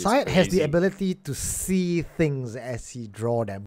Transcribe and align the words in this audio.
Syed 0.00 0.28
has 0.28 0.48
the 0.48 0.62
ability 0.62 1.14
to 1.28 1.34
see 1.34 2.00
things 2.00 2.56
as 2.56 2.88
he 2.88 3.06
draw 3.08 3.44
them. 3.44 3.66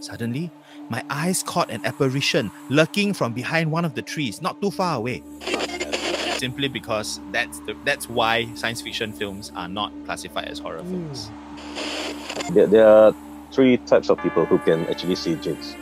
Suddenly, 0.00 0.48
my 0.88 1.02
eyes 1.10 1.42
caught 1.42 1.70
an 1.70 1.84
apparition 1.84 2.52
lurking 2.68 3.12
from 3.12 3.32
behind 3.32 3.72
one 3.72 3.84
of 3.84 3.96
the 3.96 4.02
trees, 4.02 4.40
not 4.40 4.62
too 4.62 4.70
far 4.70 4.98
away. 4.98 5.24
Simply 6.36 6.68
because 6.68 7.18
that's 7.32 7.58
the, 7.60 7.76
that's 7.84 8.08
why 8.08 8.46
science 8.54 8.80
fiction 8.80 9.12
films 9.12 9.50
are 9.56 9.68
not 9.68 9.92
classified 10.04 10.46
as 10.46 10.60
horror 10.60 10.82
hmm. 10.82 10.90
films. 10.90 11.30
There, 12.52 12.68
there 12.68 12.86
are 12.86 13.12
three 13.50 13.76
types 13.78 14.08
of 14.08 14.22
people 14.22 14.44
who 14.46 14.58
can 14.60 14.86
actually 14.86 15.16
see 15.16 15.34
jinns. 15.34 15.74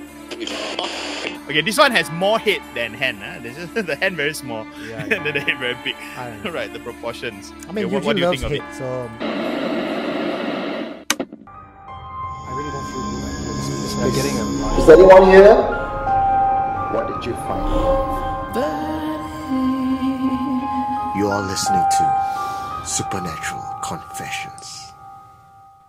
Okay, 1.48 1.62
this 1.62 1.78
one 1.78 1.90
has 1.92 2.10
more 2.10 2.38
head 2.38 2.60
than 2.74 2.92
hand. 2.92 3.18
Huh? 3.22 3.38
This 3.40 3.56
is 3.56 3.72
the 3.86 3.96
hand 3.96 4.16
very 4.16 4.34
small, 4.34 4.66
Yeah, 4.86 5.00
and 5.08 5.24
then 5.24 5.32
the 5.32 5.40
head 5.40 5.58
very 5.58 5.76
big. 5.82 5.96
I 6.16 6.36
right, 6.50 6.70
the 6.72 6.78
proportions. 6.80 7.52
I 7.68 7.72
mean, 7.72 7.86
Okay, 7.86 7.94
what, 7.94 8.04
what 8.04 8.16
do 8.16 8.20
you 8.20 8.26
loves 8.28 8.42
think 8.42 8.52
of 8.60 8.66
hate, 8.66 8.70
it? 8.70 8.76
so 8.76 8.84
um, 8.84 9.18
I 11.48 12.50
really 12.52 12.70
don't 12.70 12.86
feel 12.92 13.00
good. 13.00 13.16
about 13.24 13.32
this. 13.48 14.16
Getting 14.16 14.36
a 14.36 14.44
Is 14.82 14.88
anyone 14.92 15.24
here? 15.32 15.56
What 16.92 17.04
did 17.08 17.24
you 17.26 17.34
find? 17.48 17.64
You 21.18 21.26
are 21.28 21.42
listening 21.48 21.82
to 21.98 22.04
Supernatural 22.86 23.64
Confessions. 23.82 24.92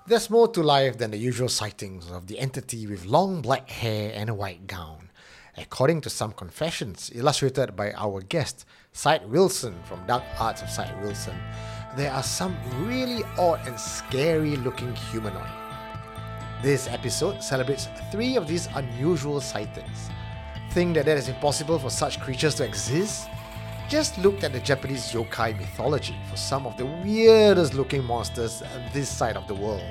There's 0.07 0.29
more 0.29 0.47
to 0.49 0.63
life 0.63 0.97
than 0.97 1.11
the 1.11 1.17
usual 1.17 1.49
sightings 1.49 2.09
of 2.09 2.25
the 2.27 2.39
entity 2.39 2.87
with 2.87 3.05
long 3.05 3.41
black 3.43 3.69
hair 3.69 4.11
and 4.15 4.29
a 4.29 4.33
white 4.33 4.65
gown. 4.65 5.08
According 5.57 6.01
to 6.01 6.09
some 6.09 6.31
confessions 6.31 7.11
illustrated 7.13 7.75
by 7.75 7.91
our 7.93 8.21
guest, 8.21 8.65
Syed 8.93 9.29
Wilson 9.29 9.75
from 9.83 10.05
Dark 10.05 10.23
Arts 10.39 10.61
of 10.61 10.69
Syed 10.69 11.01
Wilson, 11.01 11.35
there 11.97 12.11
are 12.11 12.23
some 12.23 12.55
really 12.85 13.23
odd 13.37 13.65
and 13.67 13.79
scary 13.79 14.55
looking 14.57 14.95
humanoid. 14.95 15.49
This 16.61 16.87
episode 16.87 17.41
celebrates 17.41 17.87
three 18.11 18.35
of 18.35 18.47
these 18.47 18.67
unusual 18.75 19.41
sightings. 19.41 20.09
Think 20.71 20.95
that 20.95 21.07
it 21.07 21.17
is 21.17 21.29
impossible 21.29 21.79
for 21.79 21.89
such 21.89 22.19
creatures 22.19 22.55
to 22.55 22.65
exist? 22.65 23.27
Just 23.89 24.19
look 24.19 24.43
at 24.43 24.53
the 24.53 24.59
Japanese 24.59 25.11
yokai 25.11 25.57
mythology 25.57 26.15
for 26.29 26.37
some 26.37 26.67
of 26.67 26.77
the 26.77 26.85
weirdest 26.85 27.73
looking 27.73 28.03
monsters 28.03 28.61
on 28.61 28.83
this 28.93 29.09
side 29.09 29.35
of 29.35 29.47
the 29.47 29.55
world. 29.55 29.83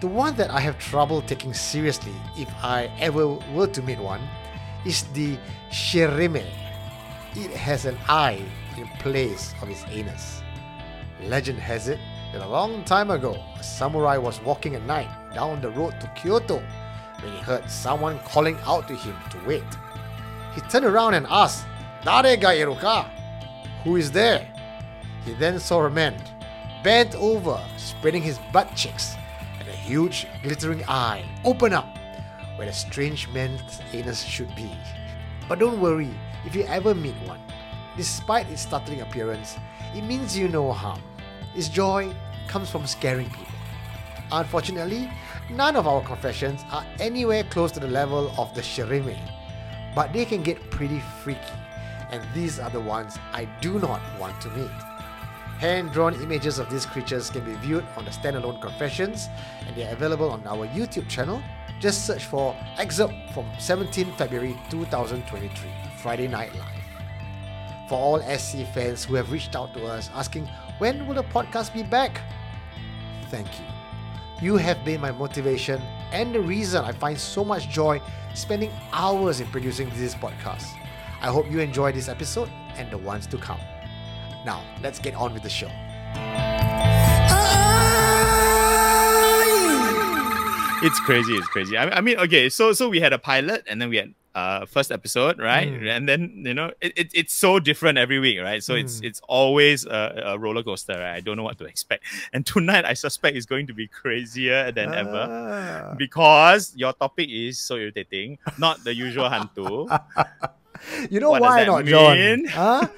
The 0.00 0.06
one 0.08 0.34
that 0.36 0.50
I 0.50 0.60
have 0.60 0.78
trouble 0.78 1.20
taking 1.20 1.52
seriously 1.52 2.14
if 2.38 2.48
I 2.62 2.90
ever 2.98 3.26
were 3.54 3.66
to 3.66 3.82
meet 3.82 3.98
one 3.98 4.22
is 4.84 5.04
the 5.14 5.38
Shirime. 5.70 6.44
It 7.34 7.50
has 7.52 7.86
an 7.86 7.96
eye 8.08 8.42
in 8.76 8.86
place 8.98 9.54
of 9.62 9.70
its 9.70 9.84
anus. 9.88 10.42
Legend 11.22 11.58
has 11.58 11.88
it 11.88 11.98
that 12.32 12.42
a 12.42 12.48
long 12.48 12.84
time 12.84 13.10
ago, 13.10 13.36
a 13.58 13.62
samurai 13.62 14.16
was 14.16 14.40
walking 14.42 14.74
at 14.74 14.82
night 14.82 15.08
down 15.34 15.60
the 15.60 15.70
road 15.70 16.00
to 16.00 16.06
Kyoto 16.08 16.62
when 17.20 17.32
he 17.32 17.38
heard 17.40 17.70
someone 17.70 18.18
calling 18.20 18.58
out 18.64 18.88
to 18.88 18.96
him 18.96 19.16
to 19.30 19.38
wait. 19.46 19.62
He 20.54 20.60
turned 20.62 20.84
around 20.84 21.14
and 21.14 21.26
asked, 21.28 21.64
Dare 22.04 22.36
ga 22.36 22.48
iru 22.48 22.78
ka? 22.80 23.08
Who 23.84 23.96
is 23.96 24.10
there? 24.10 24.48
He 25.24 25.34
then 25.34 25.60
saw 25.60 25.84
a 25.84 25.90
man, 25.90 26.14
bent 26.82 27.14
over, 27.14 27.60
spreading 27.76 28.22
his 28.22 28.38
butt 28.52 28.74
cheeks, 28.74 29.14
and 29.60 29.68
a 29.68 29.72
huge 29.72 30.26
glittering 30.42 30.82
eye 30.88 31.24
open 31.44 31.72
up 31.72 31.86
where 32.62 32.70
the 32.70 32.76
strange 32.76 33.28
man's 33.30 33.80
anus 33.92 34.22
should 34.22 34.54
be. 34.54 34.70
But 35.48 35.58
don't 35.58 35.80
worry 35.80 36.10
if 36.46 36.54
you 36.54 36.62
ever 36.62 36.94
meet 36.94 37.16
one. 37.26 37.40
Despite 37.96 38.48
its 38.50 38.62
startling 38.62 39.00
appearance, 39.00 39.56
it 39.96 40.02
means 40.02 40.38
you 40.38 40.46
no 40.46 40.70
harm. 40.70 41.02
Its 41.56 41.68
joy 41.68 42.14
comes 42.46 42.70
from 42.70 42.86
scaring 42.86 43.28
people. 43.30 43.58
Unfortunately, 44.30 45.10
none 45.50 45.74
of 45.74 45.88
our 45.88 46.02
confessions 46.04 46.62
are 46.70 46.86
anywhere 47.00 47.42
close 47.50 47.72
to 47.72 47.80
the 47.80 47.88
level 47.88 48.32
of 48.38 48.54
the 48.54 48.60
Shirime, 48.60 49.18
but 49.96 50.12
they 50.12 50.24
can 50.24 50.44
get 50.44 50.70
pretty 50.70 51.00
freaky, 51.24 51.58
and 52.12 52.22
these 52.32 52.60
are 52.60 52.70
the 52.70 52.80
ones 52.80 53.18
I 53.32 53.46
do 53.60 53.80
not 53.80 54.00
want 54.20 54.40
to 54.42 54.50
meet. 54.50 54.70
Hand 55.58 55.90
drawn 55.90 56.14
images 56.22 56.60
of 56.60 56.70
these 56.70 56.86
creatures 56.86 57.28
can 57.28 57.44
be 57.44 57.54
viewed 57.54 57.84
on 57.96 58.04
the 58.04 58.12
standalone 58.12 58.62
confessions, 58.62 59.28
and 59.66 59.74
they 59.74 59.84
are 59.84 59.92
available 59.92 60.30
on 60.30 60.46
our 60.46 60.68
YouTube 60.68 61.08
channel. 61.08 61.42
Just 61.82 62.06
search 62.06 62.26
for 62.26 62.54
excerpt 62.78 63.12
from 63.34 63.44
17 63.58 64.12
February 64.12 64.56
2023, 64.70 65.68
Friday 65.96 66.28
Night 66.28 66.54
Live. 66.54 67.88
For 67.88 67.96
all 67.98 68.20
SC 68.38 68.64
fans 68.72 69.04
who 69.04 69.16
have 69.16 69.32
reached 69.32 69.56
out 69.56 69.74
to 69.74 69.86
us 69.86 70.08
asking 70.14 70.48
when 70.78 71.08
will 71.08 71.16
the 71.16 71.24
podcast 71.24 71.74
be 71.74 71.82
back, 71.82 72.20
thank 73.32 73.48
you. 73.58 73.64
You 74.40 74.56
have 74.58 74.84
been 74.84 75.00
my 75.00 75.10
motivation 75.10 75.82
and 76.12 76.32
the 76.32 76.40
reason 76.40 76.84
I 76.84 76.92
find 76.92 77.18
so 77.18 77.44
much 77.44 77.68
joy 77.68 78.00
spending 78.32 78.70
hours 78.92 79.40
in 79.40 79.48
producing 79.48 79.90
this 79.96 80.14
podcast. 80.14 80.68
I 81.20 81.32
hope 81.32 81.50
you 81.50 81.58
enjoy 81.58 81.90
this 81.90 82.08
episode 82.08 82.48
and 82.76 82.92
the 82.92 82.98
ones 82.98 83.26
to 83.26 83.38
come. 83.38 83.60
Now, 84.46 84.62
let's 84.84 85.00
get 85.00 85.16
on 85.16 85.34
with 85.34 85.42
the 85.42 85.50
show. 85.50 85.70
It's 90.82 91.00
crazy. 91.00 91.34
It's 91.34 91.46
crazy. 91.48 91.76
I, 91.76 91.98
I 91.98 92.00
mean, 92.00 92.18
okay, 92.18 92.48
so 92.48 92.72
so 92.72 92.88
we 92.88 93.00
had 93.00 93.12
a 93.12 93.18
pilot, 93.18 93.64
and 93.68 93.80
then 93.80 93.88
we 93.88 93.96
had 93.96 94.14
uh 94.34 94.64
first 94.64 94.90
episode, 94.90 95.36
right? 95.38 95.68
Mm. 95.68 95.88
And 95.96 96.08
then 96.08 96.20
you 96.46 96.54
know, 96.54 96.72
it, 96.80 96.92
it 96.96 97.08
it's 97.14 97.34
so 97.34 97.60
different 97.60 97.98
every 97.98 98.18
week, 98.18 98.40
right? 98.40 98.62
So 98.64 98.74
it's 98.74 99.00
Mm. 99.00 99.04
it's 99.12 99.20
always 99.28 99.84
a, 99.84 100.34
a 100.34 100.38
roller 100.38 100.62
coaster. 100.62 100.94
Right? 100.96 101.14
I 101.16 101.20
don't 101.20 101.36
know 101.36 101.44
what 101.44 101.58
to 101.58 101.64
expect. 101.68 102.04
And 102.32 102.44
tonight, 102.46 102.84
I 102.84 102.94
suspect 102.94 103.36
is 103.36 103.46
going 103.46 103.66
to 103.68 103.74
be 103.74 103.86
crazier 103.88 104.72
than 104.72 104.94
ever 104.94 105.22
Ah. 105.28 105.94
because 106.00 106.72
your 106.74 106.92
topic 106.94 107.28
is 107.28 107.58
so 107.60 107.76
irritating. 107.76 108.38
Not 108.58 108.82
the 108.84 108.94
usual 108.94 109.28
hantu. 109.28 109.86
You 111.14 111.20
know 111.22 111.30
What 111.30 111.42
why 111.46 111.62
not, 111.64 111.84
John? 111.86 112.16
mean? 112.18 112.46
Huh? 112.50 112.88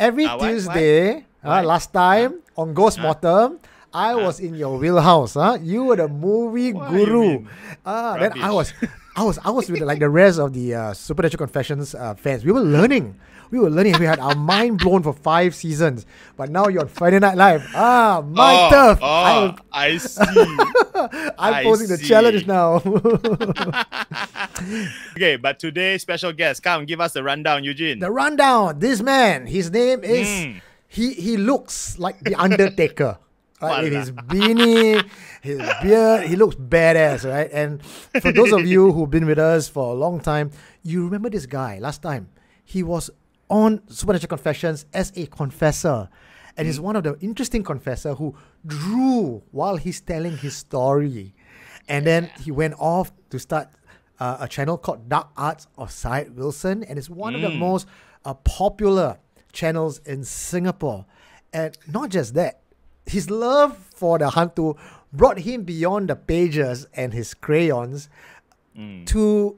Every 0.00 0.24
why- 0.30 0.38
Tuesday, 0.48 1.26
why? 1.44 1.60
uh, 1.60 1.62
last 1.62 1.92
time 1.92 2.40
on 2.56 2.72
Ghost 2.72 2.96
Huh? 2.96 3.02
Mortem, 3.12 3.60
I 3.94 4.14
was 4.16 4.40
in 4.40 4.54
your 4.54 4.76
wheelhouse. 4.76 5.34
Huh? 5.34 5.56
You 5.62 5.84
were 5.84 5.96
the 5.96 6.08
movie 6.08 6.72
What 6.72 6.90
guru. 6.90 7.46
Ah, 7.86 8.16
then 8.18 8.32
I 8.42 8.50
was, 8.50 8.74
I 9.14 9.22
was, 9.22 9.38
I 9.44 9.50
was 9.50 9.70
with 9.70 9.80
like 9.82 10.00
the 10.00 10.08
rest 10.10 10.40
of 10.40 10.52
the 10.52 10.74
uh, 10.74 10.92
Supernatural 10.94 11.38
Confessions 11.38 11.94
uh, 11.94 12.14
fans. 12.14 12.44
We 12.44 12.50
were 12.52 12.60
learning. 12.60 13.14
We 13.52 13.60
were 13.60 13.70
learning. 13.70 13.94
We 14.00 14.06
had 14.06 14.18
our 14.18 14.34
mind 14.34 14.78
blown 14.78 15.04
for 15.04 15.12
five 15.12 15.54
seasons. 15.54 16.06
But 16.36 16.50
now 16.50 16.66
you're 16.66 16.80
on 16.82 16.88
Friday 16.88 17.20
Night 17.20 17.36
Live. 17.36 17.64
Ah, 17.72 18.20
my 18.26 18.66
oh, 18.66 18.70
turf. 18.70 18.98
Oh, 19.00 19.06
I, 19.06 19.54
I 19.72 19.96
see. 19.98 20.24
I'm 21.38 21.54
I 21.54 21.62
posing 21.62 21.86
the 21.86 21.98
challenge 21.98 22.48
now. 22.48 22.82
okay, 25.12 25.36
but 25.36 25.60
today 25.60 25.98
special 25.98 26.32
guest, 26.32 26.64
come 26.64 26.84
give 26.84 27.00
us 27.00 27.12
the 27.12 27.22
rundown, 27.22 27.62
Eugene. 27.62 28.00
the 28.00 28.10
rundown. 28.10 28.80
This 28.80 29.00
man, 29.02 29.46
his 29.46 29.70
name 29.70 30.02
is 30.02 30.26
Mm. 30.26 30.60
he 30.88 31.12
he 31.14 31.36
looks 31.36 31.96
like 31.98 32.18
the 32.20 32.34
Undertaker. 32.34 33.18
Right, 33.70 33.84
with 33.84 33.92
his 33.92 34.10
beanie, 34.12 35.08
his 35.42 35.58
beard, 35.82 36.26
he 36.26 36.36
looks 36.36 36.56
badass, 36.56 37.28
right? 37.30 37.50
And 37.52 37.84
for 38.20 38.32
those 38.32 38.52
of 38.52 38.66
you 38.66 38.92
who've 38.92 39.10
been 39.10 39.26
with 39.26 39.38
us 39.38 39.68
for 39.68 39.92
a 39.92 39.94
long 39.94 40.20
time, 40.20 40.50
you 40.82 41.04
remember 41.04 41.30
this 41.30 41.46
guy 41.46 41.78
last 41.78 42.02
time. 42.02 42.28
He 42.64 42.82
was 42.82 43.10
on 43.48 43.82
Supernatural 43.88 44.28
Confessions 44.28 44.86
as 44.92 45.12
a 45.16 45.26
confessor. 45.26 46.08
And 46.56 46.66
he's 46.66 46.80
one 46.80 46.96
of 46.96 47.02
the 47.02 47.18
interesting 47.20 47.62
confessor 47.62 48.14
who 48.14 48.34
drew 48.64 49.42
while 49.50 49.76
he's 49.76 50.00
telling 50.00 50.36
his 50.38 50.56
story. 50.56 51.34
And 51.88 52.06
then 52.06 52.30
he 52.40 52.50
went 52.50 52.74
off 52.78 53.12
to 53.30 53.38
start 53.38 53.68
uh, 54.20 54.38
a 54.40 54.48
channel 54.48 54.78
called 54.78 55.08
Dark 55.08 55.28
Arts 55.36 55.66
of 55.76 55.90
Syed 55.90 56.36
Wilson. 56.36 56.84
And 56.84 56.98
it's 56.98 57.10
one 57.10 57.34
of 57.34 57.40
the 57.40 57.50
most 57.50 57.88
uh, 58.24 58.34
popular 58.34 59.18
channels 59.52 59.98
in 60.06 60.24
Singapore. 60.24 61.06
And 61.52 61.76
not 61.86 62.10
just 62.10 62.34
that, 62.34 62.60
his 63.06 63.30
love 63.30 63.76
for 63.94 64.18
the 64.18 64.30
Hantu 64.30 64.76
brought 65.12 65.38
him 65.38 65.62
beyond 65.62 66.08
the 66.10 66.16
pages 66.16 66.86
and 66.94 67.12
his 67.12 67.34
crayons 67.34 68.08
to 69.06 69.56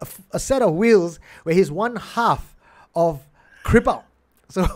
a, 0.00 0.04
f- 0.04 0.20
a 0.32 0.38
set 0.38 0.60
of 0.60 0.74
wheels 0.74 1.18
where 1.44 1.54
he's 1.54 1.70
one 1.72 1.96
half 1.96 2.54
of 2.94 3.26
Creep 3.62 3.88
Out. 3.88 4.04
So 4.50 4.66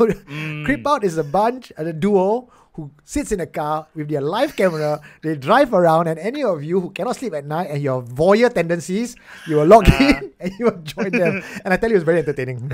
Creep 0.65 0.87
Out 0.87 1.03
is 1.05 1.19
a 1.19 1.25
bunch, 1.25 1.73
uh, 1.77 1.85
a 1.85 1.93
duo 1.93 2.49
who 2.75 2.91
sits 3.05 3.31
in 3.33 3.41
a 3.41 3.47
car 3.47 3.87
with 3.94 4.09
their 4.09 4.21
live 4.23 4.56
camera. 4.56 5.00
They 5.23 5.37
drive 5.37 5.75
around, 5.75 6.06
and 6.09 6.19
any 6.19 6.43
of 6.44 6.62
you 6.65 6.81
who 6.81 6.91
cannot 6.91 7.17
sleep 7.17 7.35
at 7.35 7.44
night 7.44 7.69
and 7.71 7.83
your 7.83 8.00
voyeur 8.03 8.55
tendencies, 8.55 9.17
you 9.49 9.56
will 9.56 9.67
log 9.67 9.87
in 10.00 10.33
and 10.41 10.53
you 10.59 10.65
will 10.67 10.79
join 10.83 11.11
them. 11.11 11.43
And 11.65 11.75
I 11.75 11.77
tell 11.77 11.91
you, 11.91 11.97
it's 11.97 12.05
very 12.05 12.21
entertaining. 12.21 12.73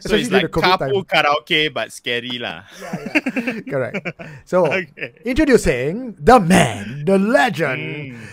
So 0.00 0.16
it's 0.16 0.28
Especially 0.28 0.28
during 0.28 0.42
like 0.42 0.52
the 0.52 0.60
time. 0.60 0.78
carpool 0.78 1.02
karaoke, 1.06 1.72
but 1.72 1.92
scary 1.92 2.38
lah. 2.38 2.64
Correct. 3.68 4.00
So, 4.44 4.66
Okay. 4.72 5.20
introducing 5.24 6.16
the 6.18 6.40
man, 6.40 7.04
the 7.04 7.18
legend, 7.18 7.82
Mm. 8.12 8.26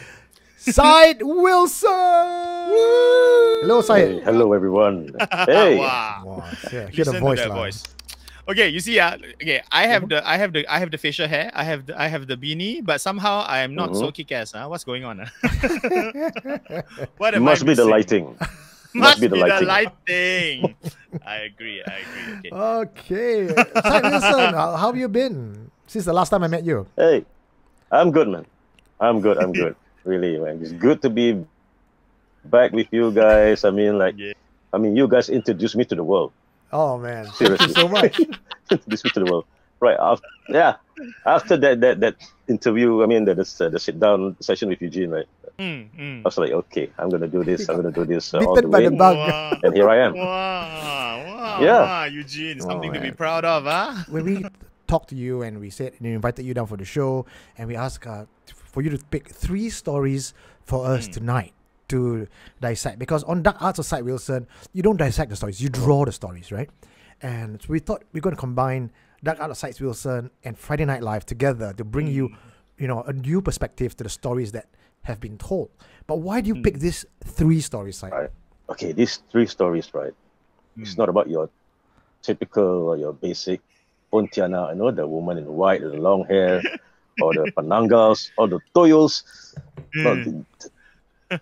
Syed 0.60 1.20
Wilson. 1.24 1.90
Hello, 3.64 3.82
Hey, 3.82 4.20
hello 4.24 4.54
everyone. 4.54 5.12
Hey, 5.48 5.78
wow. 5.80 6.22
Wow, 6.26 6.44
yeah, 6.72 6.88
hear 6.92 7.04
Listen 7.08 7.14
the 7.16 7.20
voice, 7.20 7.40
to 7.40 7.44
that 7.48 7.50
lah. 7.50 7.56
voice. 7.64 7.80
Okay, 8.50 8.68
you 8.68 8.80
see, 8.82 8.98
uh, 9.00 9.14
okay, 9.38 9.62
I 9.72 9.86
have 9.86 10.10
the, 10.10 10.26
I 10.28 10.38
have 10.38 10.52
the, 10.54 10.66
I 10.66 10.80
have 10.80 10.90
the 10.90 10.98
facial 10.98 11.28
hair, 11.30 11.52
I 11.54 11.64
have 11.64 11.86
the, 11.86 11.94
I 11.94 12.08
have 12.10 12.26
the 12.26 12.36
beanie, 12.36 12.82
but 12.84 13.00
somehow 13.00 13.46
I 13.46 13.60
am 13.62 13.76
not 13.76 13.94
so 13.96 14.10
kick-ass. 14.12 14.54
Huh? 14.58 14.66
What's 14.68 14.84
going 14.84 15.06
on? 15.06 15.20
huh? 15.22 15.30
what 17.18 17.36
am 17.36 17.44
must 17.44 17.62
I 17.64 17.66
be 17.66 17.74
the 17.76 17.86
lighting. 17.86 18.36
Must, 18.94 19.22
be 19.22 19.28
be 19.28 19.38
the 19.40 19.46
the 19.46 19.66
lighting. 19.66 19.68
lighting. 19.68 20.76
I 21.26 21.36
agree. 21.46 21.84
I 21.86 21.96
agree. 22.02 22.52
Okay. 22.52 23.50
Okay. 23.54 23.64
Syed 23.82 24.04
Wilson, 24.04 24.54
how, 24.54 24.76
how 24.76 24.88
have 24.88 24.98
you 24.98 25.08
been 25.08 25.70
since 25.88 26.06
the 26.06 26.14
last 26.14 26.30
time 26.30 26.44
I 26.44 26.48
met 26.48 26.64
you? 26.66 26.88
Hey, 26.96 27.26
I'm 27.92 28.12
good, 28.12 28.28
man. 28.28 28.46
I'm 29.00 29.22
good. 29.22 29.38
I'm 29.38 29.52
good. 29.54 29.76
really, 30.04 30.40
man. 30.40 30.60
It's 30.62 30.72
good 30.74 31.02
to 31.04 31.10
be 31.10 31.46
back 32.46 32.72
with 32.74 32.88
you 32.92 33.12
guys. 33.12 33.64
I 33.64 33.70
mean, 33.72 33.98
like, 33.98 34.16
Yeah. 34.18 34.34
I 34.74 34.78
mean, 34.78 34.96
you 34.96 35.08
guys 35.08 35.30
introduced 35.30 35.76
me 35.76 35.86
to 35.86 35.96
the 35.96 36.04
world. 36.04 36.32
Oh 36.72 36.98
man, 37.00 37.26
thank 37.26 37.40
you 37.40 37.58
Seriously. 37.58 37.74
so 37.74 37.88
much. 37.88 38.20
introduced 38.72 39.04
me 39.06 39.10
to 39.12 39.20
the 39.22 39.32
world. 39.32 39.46
Right. 39.80 39.98
After, 40.00 40.28
yeah. 40.50 40.76
After 41.26 41.58
that, 41.58 41.82
that, 41.82 42.00
that 42.02 42.16
interview, 42.48 43.02
I 43.02 43.08
mean, 43.08 43.26
the, 43.26 43.34
the, 43.34 43.70
the 43.72 43.80
sit 43.80 44.00
down 44.00 44.36
session 44.42 44.70
with 44.70 44.82
Eugene, 44.82 45.10
right? 45.10 45.26
Mm, 45.60 45.90
mm. 46.00 46.20
I 46.20 46.22
was 46.24 46.38
like, 46.38 46.52
okay, 46.52 46.90
I'm 46.98 47.10
gonna 47.10 47.28
do 47.28 47.44
this. 47.44 47.68
I'm 47.70 47.76
gonna 47.76 47.92
do 47.92 48.06
this 48.06 48.34
uh, 48.34 48.40
all 48.40 48.56
the 48.56 48.68
way. 48.68 48.88
the. 48.88 48.96
Wow. 48.96 49.60
And 49.62 49.76
here 49.76 49.90
I 49.90 49.98
am. 49.98 50.14
Wow, 50.16 51.24
wow, 51.28 51.60
Yeah. 51.62 51.80
wow, 51.82 52.04
Eugene, 52.06 52.60
something 52.62 52.94
to 52.94 53.00
be 53.02 53.12
proud 53.12 53.44
of, 53.46 53.64
huh? 53.66 54.04
when 54.10 54.24
we 54.26 54.46
talked 54.88 55.10
to 55.10 55.16
you 55.16 55.42
and 55.44 55.60
we 55.60 55.70
said 55.70 55.94
and 56.00 56.02
we 56.08 56.14
invited 56.14 56.46
you 56.46 56.54
down 56.54 56.66
for 56.66 56.78
the 56.78 56.86
show 56.86 57.26
and 57.58 57.68
we 57.68 57.76
asked 57.76 58.08
uh, 58.08 58.26
for 58.48 58.82
you 58.82 58.90
to 58.90 58.98
pick 59.12 59.28
three 59.30 59.70
stories 59.70 60.34
for 60.64 60.86
us 60.88 61.06
Hmm. 61.06 61.12
tonight 61.12 61.54
to 61.90 62.28
dissect 62.62 62.98
because 63.00 63.24
on 63.26 63.44
Dark 63.44 63.62
Arts 63.62 63.80
of 63.80 63.86
Syed 63.86 64.04
Wilson 64.06 64.48
you 64.74 64.82
don't 64.82 64.98
dissect 64.98 65.30
the 65.30 65.36
stories 65.36 65.62
you 65.62 65.70
draw 65.70 66.06
the 66.06 66.12
stories 66.12 66.52
right 66.52 66.70
and 67.22 67.62
so 67.62 67.68
we 67.70 67.80
thought 67.80 68.04
we 68.14 68.20
are 68.20 68.22
going 68.22 68.36
to 68.36 68.40
combine 68.40 68.92
Dark 69.24 69.40
Arts 69.40 69.52
of 69.52 69.58
Syed 69.58 69.80
Wilson 69.82 70.32
and 70.44 70.58
Friday 70.58 70.86
Night 70.86 71.04
Live 71.04 71.26
together 71.26 71.74
to 71.74 71.84
bring 71.84 72.08
you 72.08 72.30
you 72.78 72.88
know 72.88 73.02
a 73.04 73.14
new 73.14 73.42
perspective 73.42 73.96
to 73.98 74.04
the 74.04 74.10
stories 74.10 74.52
that 74.54 74.68
have 75.10 75.20
been 75.20 75.38
told 75.38 75.70
but 76.08 76.18
why 76.26 76.40
do 76.42 76.48
you 76.48 76.56
pick 76.66 76.80
this 76.80 77.06
three 77.26 77.62
stories 77.62 77.98
Syed? 77.98 78.14
Right. 78.14 78.30
Okay, 78.70 78.92
these 78.94 79.18
three 79.32 79.48
stories, 79.48 79.92
right? 79.94 80.14
It's 80.78 80.98
not 80.98 81.10
about 81.10 81.28
your 81.30 81.50
typical 82.22 82.88
or 82.90 82.98
your 82.98 83.14
basic 83.14 83.62
Pontianak, 84.14 84.70
you 84.74 84.76
know, 84.80 84.92
the 84.92 85.08
woman 85.08 85.38
in 85.38 85.46
white 85.46 85.82
with 85.82 85.92
the 85.94 85.98
long 86.00 86.26
hair, 86.26 86.64
or 87.22 87.34
the 87.34 87.48
Panangas, 87.58 88.32
or 88.38 88.48
the 88.48 88.60
Toyols. 88.76 89.24
No, 90.04 90.16
Mm. 90.16 90.24
the, 90.24 90.70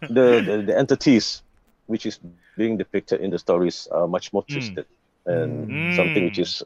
the, 0.10 0.42
the, 0.48 0.64
the 0.68 0.78
entities 0.78 1.44
which 1.86 2.06
is 2.06 2.20
being 2.56 2.78
depicted 2.78 3.22
in 3.22 3.30
the 3.30 3.40
stories 3.40 3.88
are 3.92 4.08
much 4.08 4.34
more 4.34 4.44
Mm. 4.44 4.54
twisted 4.54 4.86
and 5.26 5.68
Mm. 5.68 5.94
something 5.94 6.24
which 6.26 6.40
is 6.40 6.64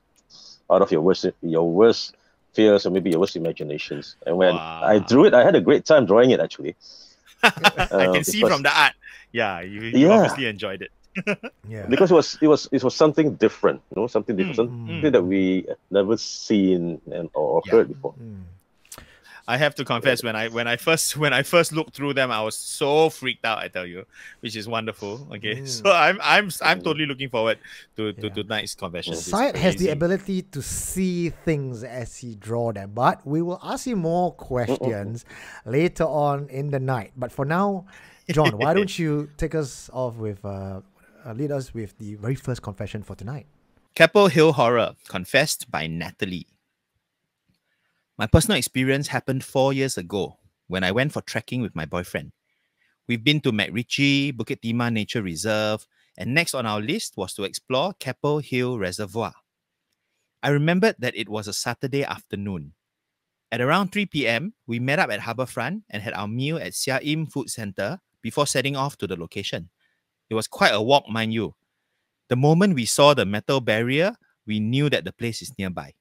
out 0.70 0.82
of 0.82 0.92
your 0.92 1.02
worst 1.02 1.26
your 1.42 1.68
worst 1.70 2.16
fears 2.54 2.86
or 2.86 2.90
maybe 2.92 3.10
your 3.12 3.20
worst 3.20 3.36
imaginations. 3.36 4.16
And 4.26 4.38
when 4.38 4.56
I 4.58 5.00
drew 5.00 5.26
it, 5.26 5.34
I 5.34 5.44
had 5.44 5.56
a 5.56 5.62
great 5.62 5.86
time 5.86 6.06
drawing 6.06 6.32
it 6.32 6.40
actually. 6.40 6.76
I 7.44 7.48
Uh, 7.92 8.14
can 8.14 8.24
see 8.24 8.40
because- 8.40 8.52
from 8.54 8.64
the 8.64 8.74
art. 8.74 8.94
Yeah, 9.32 9.62
you, 9.62 9.82
you 9.82 10.08
Yeah. 10.08 10.16
obviously 10.20 10.46
enjoyed 10.48 10.82
it. 10.82 10.92
yeah 11.68 11.86
because 11.92 12.10
it 12.10 12.16
was 12.16 12.38
it 12.42 12.48
was 12.48 12.70
it 12.72 12.82
was 12.88 12.96
something 12.96 13.36
different, 13.36 13.82
you 13.92 14.00
know, 14.02 14.08
something 14.08 14.36
different, 14.40 14.56
Mm, 14.56 14.64
something 14.64 15.12
mm. 15.12 15.12
that 15.12 15.24
we 15.24 15.68
never 15.92 16.16
seen 16.16 17.02
and 17.12 17.28
or 17.34 17.62
Yeah. 17.66 17.72
heard 17.72 17.88
before. 17.92 18.14
Mm. 18.16 18.44
I 19.48 19.58
have 19.58 19.74
to 19.76 19.84
confess, 19.86 20.24
when 20.24 20.36
I 20.36 20.48
when 20.50 20.68
I 20.68 20.78
first 20.78 21.18
when 21.24 21.34
I 21.34 21.44
first 21.44 21.72
looked 21.72 21.96
through 21.96 22.14
them, 22.14 22.32
I 22.32 22.42
was 22.42 22.56
so 22.56 23.10
freaked 23.10 23.44
out. 23.44 23.58
I 23.58 23.68
tell 23.68 23.86
you, 23.86 24.06
which 24.42 24.56
is 24.56 24.68
wonderful. 24.68 25.28
Okay, 25.36 25.56
Mm. 25.56 25.68
so 25.84 25.92
I'm 25.92 26.20
I'm 26.22 26.50
I'm 26.62 26.82
totally 26.82 27.06
looking 27.06 27.30
forward 27.30 27.58
to 27.98 28.14
to 28.14 28.28
Yeah. 28.28 28.34
tonight's 28.34 28.76
convention. 28.76 29.14
It's 29.14 29.26
Syed 29.26 29.56
has 29.58 29.76
the 29.78 29.90
ability 29.90 30.44
to 30.54 30.62
see 30.62 31.30
things 31.32 31.84
as 31.84 32.18
he 32.18 32.36
draw 32.36 32.72
them, 32.72 32.92
but 32.94 33.26
we 33.26 33.42
will 33.42 33.60
ask 33.64 33.88
him 33.88 34.00
more 34.00 34.32
questions 34.34 35.26
later 35.66 36.06
on 36.06 36.48
in 36.50 36.70
the 36.72 36.80
night. 36.80 37.12
But 37.18 37.32
for 37.32 37.46
now, 37.46 37.86
John, 38.30 38.58
why 38.58 38.74
don't 38.74 38.98
you 39.04 39.30
take 39.38 39.56
us 39.56 39.90
off 39.92 40.16
with 40.16 40.46
uh, 40.46 40.82
uh, 41.26 41.34
lead 41.34 41.52
us 41.52 41.74
with 41.74 41.98
the 41.98 42.16
very 42.16 42.36
first 42.36 42.62
confession 42.62 43.04
for 43.04 43.16
tonight? 43.16 43.48
Keppel 43.96 44.28
Hill 44.28 44.54
Horror, 44.54 44.96
confessed 45.10 45.70
by 45.70 45.86
Natalie. 45.88 46.48
My 48.18 48.28
personal 48.28 48.58
experience 48.58 49.08
happened 49.08 49.44
four 49.44 49.74
years 49.74 49.98
ago 49.98 50.38
when 50.68 50.84
I 50.84 50.92
went 50.92 51.14
for 51.14 51.22
trekking 51.22 51.62
with 51.62 51.76
my 51.76 51.86
boyfriend. 51.86 52.32
We've 53.08 53.24
been 53.24 53.42
to 53.42 53.52
MacRitchie, 53.52 54.34
Bukit 54.34 54.62
Timah 54.62 54.94
Nature 54.94 55.22
Reserve, 55.22 55.88
and 56.18 56.34
next 56.34 56.54
on 56.54 56.66
our 56.66 56.80
list 56.80 57.18
was 57.18 57.34
to 57.34 57.44
explore 57.44 57.94
Keppel 58.00 58.40
Hill 58.40 58.78
Reservoir. 58.78 59.34
I 60.44 60.50
remembered 60.50 60.96
that 61.00 61.16
it 61.16 61.30
was 61.30 61.48
a 61.48 61.54
Saturday 61.54 62.04
afternoon. 62.04 62.74
At 63.52 63.62
around 63.62 63.92
3 63.92 64.06
p.m., 64.06 64.54
we 64.68 64.80
met 64.80 65.00
up 65.00 65.12
at 65.12 65.20
Harbourfront 65.20 65.84
and 65.90 66.02
had 66.02 66.14
our 66.14 66.28
meal 66.28 66.58
at 66.58 66.72
Seah 66.74 67.04
Im 67.04 67.26
Food 67.26 67.50
Centre 67.50 68.00
before 68.22 68.48
setting 68.48 68.76
off 68.76 68.98
to 68.98 69.08
the 69.08 69.18
location. 69.18 69.70
It 70.30 70.36
was 70.36 70.48
quite 70.48 70.74
a 70.74 70.82
walk, 70.82 71.10
mind 71.10 71.34
you, 71.34 71.56
the 72.32 72.38
moment 72.38 72.76
we 72.76 72.86
saw 72.86 73.14
the 73.14 73.26
metal 73.26 73.60
barrier, 73.60 74.16
we 74.48 74.62
knew 74.62 74.90
that 74.90 75.04
the 75.04 75.12
place 75.12 75.42
is 75.42 75.52
nearby. 75.60 75.92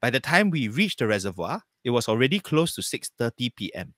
By 0.00 0.10
the 0.10 0.20
time 0.20 0.50
we 0.50 0.68
reached 0.68 0.98
the 0.98 1.06
reservoir, 1.06 1.62
it 1.84 1.90
was 1.90 2.08
already 2.08 2.40
close 2.40 2.74
to 2.74 2.80
6:30 2.80 3.54
p.m. 3.54 3.94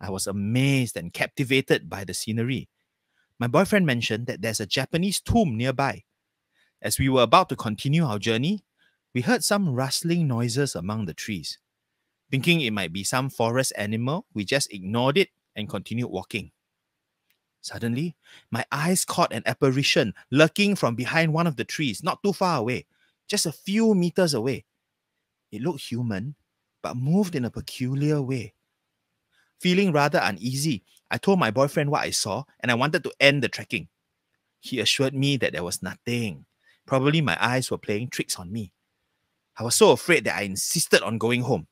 I 0.00 0.10
was 0.10 0.26
amazed 0.26 0.96
and 0.96 1.12
captivated 1.12 1.88
by 1.88 2.04
the 2.04 2.14
scenery. 2.14 2.68
My 3.38 3.46
boyfriend 3.46 3.86
mentioned 3.86 4.26
that 4.26 4.42
there's 4.42 4.60
a 4.60 4.66
Japanese 4.66 5.20
tomb 5.20 5.56
nearby. 5.56 6.04
As 6.82 6.98
we 6.98 7.08
were 7.08 7.22
about 7.22 7.48
to 7.48 7.56
continue 7.56 8.04
our 8.04 8.18
journey, 8.18 8.64
we 9.14 9.20
heard 9.20 9.44
some 9.44 9.74
rustling 9.74 10.26
noises 10.26 10.74
among 10.74 11.06
the 11.06 11.14
trees. 11.14 11.58
Thinking 12.30 12.60
it 12.60 12.72
might 12.72 12.92
be 12.92 13.04
some 13.04 13.30
forest 13.30 13.72
animal, 13.76 14.26
we 14.34 14.44
just 14.44 14.72
ignored 14.72 15.16
it 15.16 15.28
and 15.54 15.68
continued 15.68 16.08
walking. 16.08 16.50
Suddenly, 17.60 18.16
my 18.50 18.64
eyes 18.72 19.04
caught 19.04 19.32
an 19.32 19.44
apparition 19.46 20.14
lurking 20.30 20.74
from 20.74 20.94
behind 20.96 21.32
one 21.32 21.46
of 21.46 21.56
the 21.56 21.64
trees, 21.64 22.02
not 22.02 22.22
too 22.22 22.32
far 22.32 22.58
away, 22.58 22.86
just 23.28 23.46
a 23.46 23.52
few 23.52 23.94
meters 23.94 24.34
away. 24.34 24.64
It 25.52 25.60
looked 25.60 25.82
human, 25.82 26.34
but 26.82 26.96
moved 26.96 27.34
in 27.34 27.44
a 27.44 27.50
peculiar 27.50 28.20
way. 28.22 28.54
Feeling 29.60 29.92
rather 29.92 30.18
uneasy, 30.22 30.82
I 31.10 31.18
told 31.18 31.38
my 31.38 31.50
boyfriend 31.50 31.90
what 31.90 32.02
I 32.02 32.10
saw 32.10 32.44
and 32.60 32.72
I 32.72 32.74
wanted 32.74 33.04
to 33.04 33.12
end 33.20 33.42
the 33.42 33.48
trekking. 33.48 33.88
He 34.60 34.80
assured 34.80 35.14
me 35.14 35.36
that 35.36 35.52
there 35.52 35.62
was 35.62 35.82
nothing. 35.82 36.46
Probably 36.86 37.20
my 37.20 37.36
eyes 37.38 37.70
were 37.70 37.78
playing 37.78 38.08
tricks 38.08 38.36
on 38.38 38.50
me. 38.50 38.72
I 39.56 39.62
was 39.62 39.74
so 39.74 39.92
afraid 39.92 40.24
that 40.24 40.38
I 40.38 40.42
insisted 40.42 41.02
on 41.02 41.18
going 41.18 41.42
home. 41.42 41.66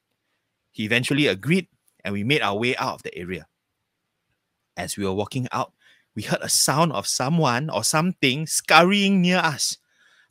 He 0.71 0.85
eventually 0.85 1.27
agreed 1.27 1.67
and 2.05 2.13
we 2.13 2.23
made 2.23 2.43
our 2.43 2.57
way 2.57 2.77
out 2.77 2.95
of 2.95 3.03
the 3.03 3.17
area. 3.17 3.47
As 4.77 4.97
we 4.97 5.05
were 5.05 5.15
walking 5.15 5.49
out, 5.53 5.73
we 6.15 6.23
heard 6.23 6.41
a 6.43 6.49
sound 6.49 6.93
of 6.93 7.07
someone 7.07 7.71
or 7.71 7.83
something 7.83 8.47
scurrying 8.47 9.23
near 9.23 9.39
us. 9.39 9.79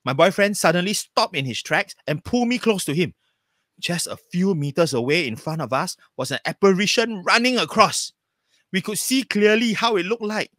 My 0.05 0.13
boyfriend 0.13 0.55
suddenly 0.55 0.93
stopped 0.93 1.35
in 1.35 1.45
his 1.45 1.61
tracks 1.61 1.95
and 2.07 2.23
pulled 2.23 2.47
me 2.47 2.57
close 2.57 2.85
to 2.85 2.93
him. 2.93 3.13
Just 3.79 4.07
a 4.07 4.17
few 4.17 4.53
meters 4.55 4.93
away 4.93 5.27
in 5.27 5.35
front 5.35 5.61
of 5.61 5.73
us 5.73 5.95
was 6.17 6.31
an 6.31 6.39
apparition 6.45 7.23
running 7.23 7.57
across. 7.57 8.11
We 8.71 8.81
could 8.81 8.99
see 8.99 9.23
clearly 9.23 9.73
how 9.73 9.95
it 9.95 10.05
looked 10.05 10.23
like. 10.23 10.51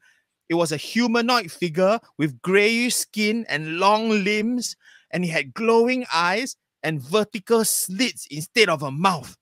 It 0.48 0.54
was 0.54 0.72
a 0.72 0.76
humanoid 0.76 1.52
figure 1.52 2.00
with 2.18 2.42
grayish 2.42 2.96
skin 2.96 3.46
and 3.48 3.78
long 3.78 4.08
limbs, 4.08 4.74
and 5.10 5.24
it 5.24 5.28
had 5.28 5.54
glowing 5.54 6.06
eyes 6.12 6.56
and 6.82 7.00
vertical 7.00 7.64
slits 7.64 8.26
instead 8.30 8.68
of 8.68 8.82
a 8.82 8.90
mouth. 8.90 9.36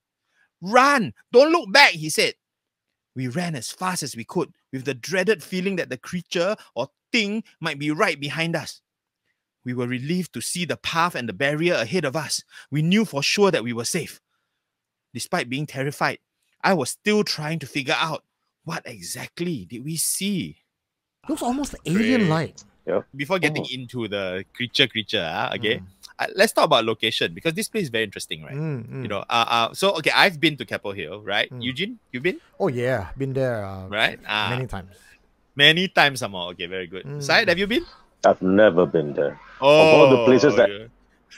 Run! 0.60 1.14
Don't 1.32 1.52
look 1.52 1.72
back, 1.72 1.92
he 1.92 2.10
said. 2.10 2.34
We 3.14 3.28
ran 3.28 3.54
as 3.54 3.70
fast 3.70 4.02
as 4.02 4.16
we 4.16 4.24
could, 4.24 4.52
with 4.72 4.84
the 4.84 4.94
dreaded 4.94 5.42
feeling 5.42 5.76
that 5.76 5.88
the 5.88 5.96
creature 5.96 6.56
or 6.74 6.88
thing 7.10 7.42
might 7.60 7.78
be 7.78 7.90
right 7.90 8.20
behind 8.20 8.54
us. 8.54 8.80
We 9.68 9.74
were 9.76 9.86
relieved 9.86 10.32
to 10.32 10.40
see 10.40 10.64
the 10.64 10.78
path 10.80 11.12
and 11.14 11.28
the 11.28 11.34
barrier 11.36 11.74
ahead 11.74 12.06
of 12.08 12.16
us. 12.16 12.40
We 12.72 12.80
knew 12.80 13.04
for 13.04 13.22
sure 13.22 13.50
that 13.52 13.62
we 13.62 13.74
were 13.76 13.84
safe. 13.84 14.18
Despite 15.12 15.50
being 15.52 15.66
terrified, 15.68 16.24
I 16.64 16.72
was 16.72 16.88
still 16.96 17.20
trying 17.22 17.58
to 17.60 17.66
figure 17.68 17.92
out 18.00 18.24
what 18.64 18.80
exactly 18.88 19.66
did 19.68 19.84
we 19.84 19.96
see. 20.00 20.64
Looks 21.28 21.42
almost 21.42 21.76
alien-like. 21.84 22.56
Before 23.14 23.38
getting 23.38 23.60
Oh. 23.68 23.76
into 23.76 24.08
the 24.08 24.46
creature, 24.56 24.88
creature, 24.88 25.20
ah, 25.20 25.52
okay, 25.60 25.82
uh, 26.18 26.32
let's 26.34 26.56
talk 26.56 26.64
about 26.64 26.88
location 26.88 27.34
because 27.36 27.52
this 27.52 27.68
place 27.68 27.84
is 27.84 27.92
very 27.92 28.04
interesting, 28.08 28.40
right? 28.48 28.56
Mm, 28.56 28.88
mm. 28.88 29.02
You 29.04 29.08
know, 29.12 29.20
uh, 29.28 29.68
uh, 29.68 29.74
so 29.76 29.92
okay, 30.00 30.12
I've 30.16 30.40
been 30.40 30.56
to 30.56 30.64
Keppel 30.64 30.92
Hill, 30.96 31.20
right? 31.20 31.52
Mm. 31.52 31.60
Eugene, 31.60 31.98
you've 32.08 32.24
been, 32.24 32.40
Oh 32.58 32.68
yeah, 32.72 33.12
been 33.20 33.34
there 33.36 33.60
uh, 33.68 33.84
right? 33.92 34.16
Ah, 34.24 34.48
many 34.56 34.64
times. 34.64 34.96
many 35.54 35.84
times 35.92 36.20
some 36.24 36.32
more. 36.32 36.56
Okay, 36.56 36.64
very 36.64 36.86
good. 36.88 37.04
Mm. 37.04 37.20
Syed, 37.20 37.52
have 37.52 37.58
you 37.60 37.66
been? 37.68 37.84
I've 38.24 38.42
never 38.42 38.86
been 38.86 39.14
there. 39.14 39.38
Oh, 39.60 39.66
all 39.68 40.10
the 40.10 40.24
places 40.24 40.54
that- 40.56 40.70
yeah. 40.70 40.86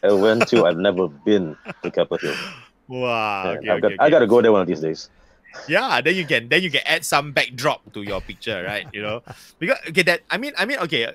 I 0.03 0.13
went 0.13 0.49
to, 0.49 0.65
I've 0.65 0.79
never 0.79 1.09
been 1.27 1.57
to 1.83 1.91
Keppel 1.91 2.17
Hill. 2.19 2.35
Wow. 2.89 3.51
Okay, 3.51 3.59
okay, 3.59 3.67
got, 3.81 3.85
okay. 3.85 3.97
I 4.01 4.11
gotta 4.11 4.27
go 4.27 4.41
there 4.41 4.53
one 4.53 4.63
of 4.63 4.67
these 4.67 4.81
days. 4.81 5.11
Yeah, 5.69 6.01
then 6.01 6.15
you 6.15 6.25
can 6.27 6.49
then 6.49 6.63
you 6.63 6.71
can 6.71 6.81
add 6.87 7.05
some 7.05 7.33
backdrop 7.33 7.93
to 7.93 8.03
your 8.03 8.21
picture, 8.21 8.65
right? 8.65 8.87
You 8.93 9.03
know, 9.03 9.23
because 9.59 9.79
okay, 9.89 10.03
that 10.03 10.23
I 10.31 10.39
mean, 10.39 10.53
I 10.57 10.65
mean, 10.65 10.79
okay, 10.79 11.07
uh, 11.07 11.13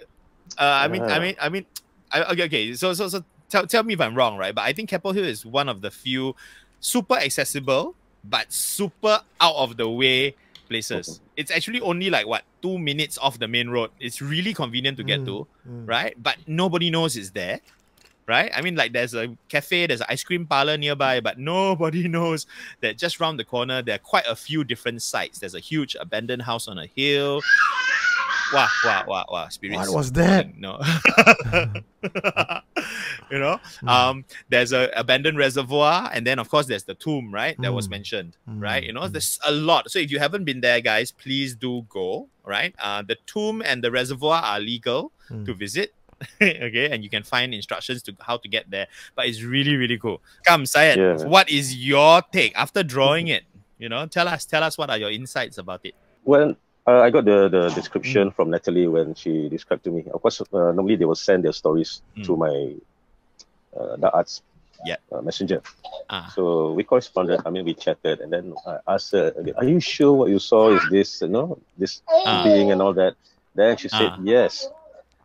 I 0.58 0.88
mean, 0.88 1.02
I 1.02 1.20
mean, 1.20 1.36
I 1.40 1.50
mean, 1.50 1.66
I, 2.12 2.24
okay, 2.32 2.44
okay. 2.44 2.74
So, 2.76 2.94
so, 2.94 3.08
so, 3.08 3.24
tell, 3.50 3.66
tell 3.66 3.84
me 3.84 3.94
if 3.94 4.02
I'm 4.02 4.14
wrong, 4.14 4.38
right? 4.38 4.54
But 4.54 4.64
I 4.64 4.74
think 4.74 4.90
Keppel 4.90 5.14
Hill 5.14 5.24
is 5.26 5.46
one 5.46 5.68
of 5.70 5.82
the 5.82 5.90
few 5.90 6.36
super 6.80 7.16
accessible 7.16 7.96
but 8.30 8.52
super 8.52 9.22
out 9.40 9.56
of 9.56 9.78
the 9.78 9.90
way 9.90 10.36
places. 10.68 11.22
It's 11.38 11.52
actually 11.52 11.82
only 11.82 12.10
like 12.10 12.28
what 12.28 12.44
two 12.62 12.78
minutes 12.78 13.18
off 13.18 13.40
the 13.40 13.48
main 13.48 13.70
road. 13.70 13.92
It's 14.00 14.22
really 14.22 14.54
convenient 14.54 14.98
to 14.98 15.04
get 15.04 15.22
Mm, 15.22 15.26
to, 15.26 15.48
mm. 15.70 15.88
right? 15.88 16.14
But 16.22 16.38
nobody 16.48 16.90
knows 16.90 17.16
it's 17.16 17.32
there. 17.32 17.60
Right? 18.28 18.50
I 18.56 18.62
mean, 18.64 18.76
like 18.76 18.92
there's 18.92 19.14
a 19.14 19.38
cafe, 19.50 19.86
there's 19.86 20.02
an 20.02 20.08
ice 20.10 20.24
cream 20.24 20.48
parlor 20.48 20.78
nearby, 20.78 21.20
but 21.20 21.38
nobody 21.38 22.08
knows 22.16 22.48
that 22.82 22.98
just 22.98 23.20
round 23.20 23.38
the 23.40 23.44
corner 23.44 23.84
there 23.84 23.96
are 23.96 24.00
quite 24.00 24.26
a 24.28 24.36
few 24.36 24.64
different 24.64 25.04
sites. 25.04 25.38
There's 25.38 25.54
a 25.54 25.60
huge 25.60 25.96
abandoned 26.00 26.42
house 26.42 26.68
on 26.68 26.80
a 26.80 26.88
hill. 26.88 27.42
Wow, 28.54 28.68
wow, 28.84 29.04
wow, 29.08 29.26
wow. 29.30 29.48
Spirits. 29.50 29.88
What 29.88 29.96
was 29.98 30.12
that? 30.14 30.58
No. 30.58 30.80
you 33.32 33.40
know, 33.40 33.60
Hmm. 33.82 33.88
um, 33.90 34.26
there's 34.50 34.72
a 34.72 34.90
abandoned 34.96 35.38
reservoir, 35.38 36.10
and 36.14 36.26
then 36.28 36.40
of 36.40 36.50
course 36.50 36.68
there's 36.68 36.84
the 36.84 36.94
tomb, 36.96 37.34
right? 37.34 37.56
That 37.62 37.74
was 37.74 37.88
Mm. 37.88 37.92
mentioned, 37.92 38.38
Mm, 38.48 38.62
right? 38.62 38.84
You 38.84 38.94
know, 38.94 39.02
mm. 39.02 39.12
there's 39.12 39.40
a 39.46 39.52
lot. 39.52 39.90
So 39.90 40.00
if 40.00 40.12
you 40.12 40.20
haven't 40.20 40.44
been 40.46 40.62
there, 40.62 40.80
guys, 40.82 41.12
please 41.12 41.56
do 41.56 41.86
go. 41.90 42.30
Right? 42.44 42.76
Uh, 42.78 43.02
the 43.02 43.18
tomb 43.26 43.64
and 43.66 43.84
the 43.84 43.90
reservoir 43.90 44.42
are 44.44 44.60
legal 44.60 45.12
Mm. 45.32 45.46
to 45.48 45.54
visit. 45.56 45.94
okay, 46.42 46.90
and 46.92 47.04
you 47.04 47.10
can 47.10 47.24
find 47.24 47.54
instructions 47.54 48.04
to 48.04 48.16
how 48.22 48.38
to 48.38 48.48
get 48.48 48.70
there. 48.70 48.88
But 49.16 49.26
it's 49.28 49.42
really, 49.42 49.76
really 49.76 49.98
cool. 49.98 50.22
Come, 50.46 50.66
Syed, 50.68 50.98
Yeah, 50.98 51.24
what 51.26 51.50
is 51.50 51.76
your 51.76 52.22
take 52.32 52.54
after 52.56 52.84
drawing 52.84 53.28
it? 53.36 53.44
You 53.80 53.90
know, 53.90 54.06
tell 54.06 54.28
us, 54.28 54.46
tell 54.46 54.64
us 54.64 54.78
what 54.78 54.90
are 54.92 54.98
your 54.98 55.12
insights 55.12 55.58
about 55.58 55.82
it. 55.84 55.96
When 56.24 56.56
uh, 56.88 57.02
I 57.02 57.10
got 57.10 57.26
the, 57.26 57.50
the 57.50 57.70
description 57.74 58.32
from 58.32 58.50
Natalie 58.52 58.88
when 58.88 59.14
she 59.16 59.50
described 59.50 59.84
to 59.86 59.92
me, 59.92 60.06
of 60.14 60.22
course, 60.22 60.42
uh, 60.42 60.46
normally 60.72 60.96
they 60.96 61.06
will 61.06 61.16
send 61.20 61.44
their 61.44 61.54
stories 61.54 62.02
Mm. 62.18 62.26
to 62.26 62.38
my 62.38 62.56
uh, 63.78 63.96
the 63.98 64.10
arts 64.12 64.42
Yeah. 64.86 64.98
uh, 65.12 65.22
messenger. 65.22 65.62
Ah, 66.10 66.30
So 66.36 66.74
we 66.74 66.84
corresponded. 66.84 67.42
I 67.46 67.50
mean, 67.50 67.66
we 67.66 67.74
chatted, 67.74 68.20
and 68.22 68.30
then 68.32 68.54
I 68.68 68.78
asked 68.96 69.12
her, 69.18 69.34
"Are 69.58 69.66
you 69.66 69.80
sure 69.80 70.14
what 70.14 70.30
you 70.30 70.38
saw 70.40 70.70
is 70.70 70.84
this? 70.92 71.22
You 71.24 71.30
know, 71.32 71.58
this 71.80 72.04
Ah. 72.26 72.44
being 72.44 72.70
and 72.72 72.82
all 72.84 72.94
that?" 72.94 73.16
Then 73.56 73.78
she 73.80 73.88
said, 73.90 74.12
Ah. 74.14 74.20
"Yes." 74.22 74.68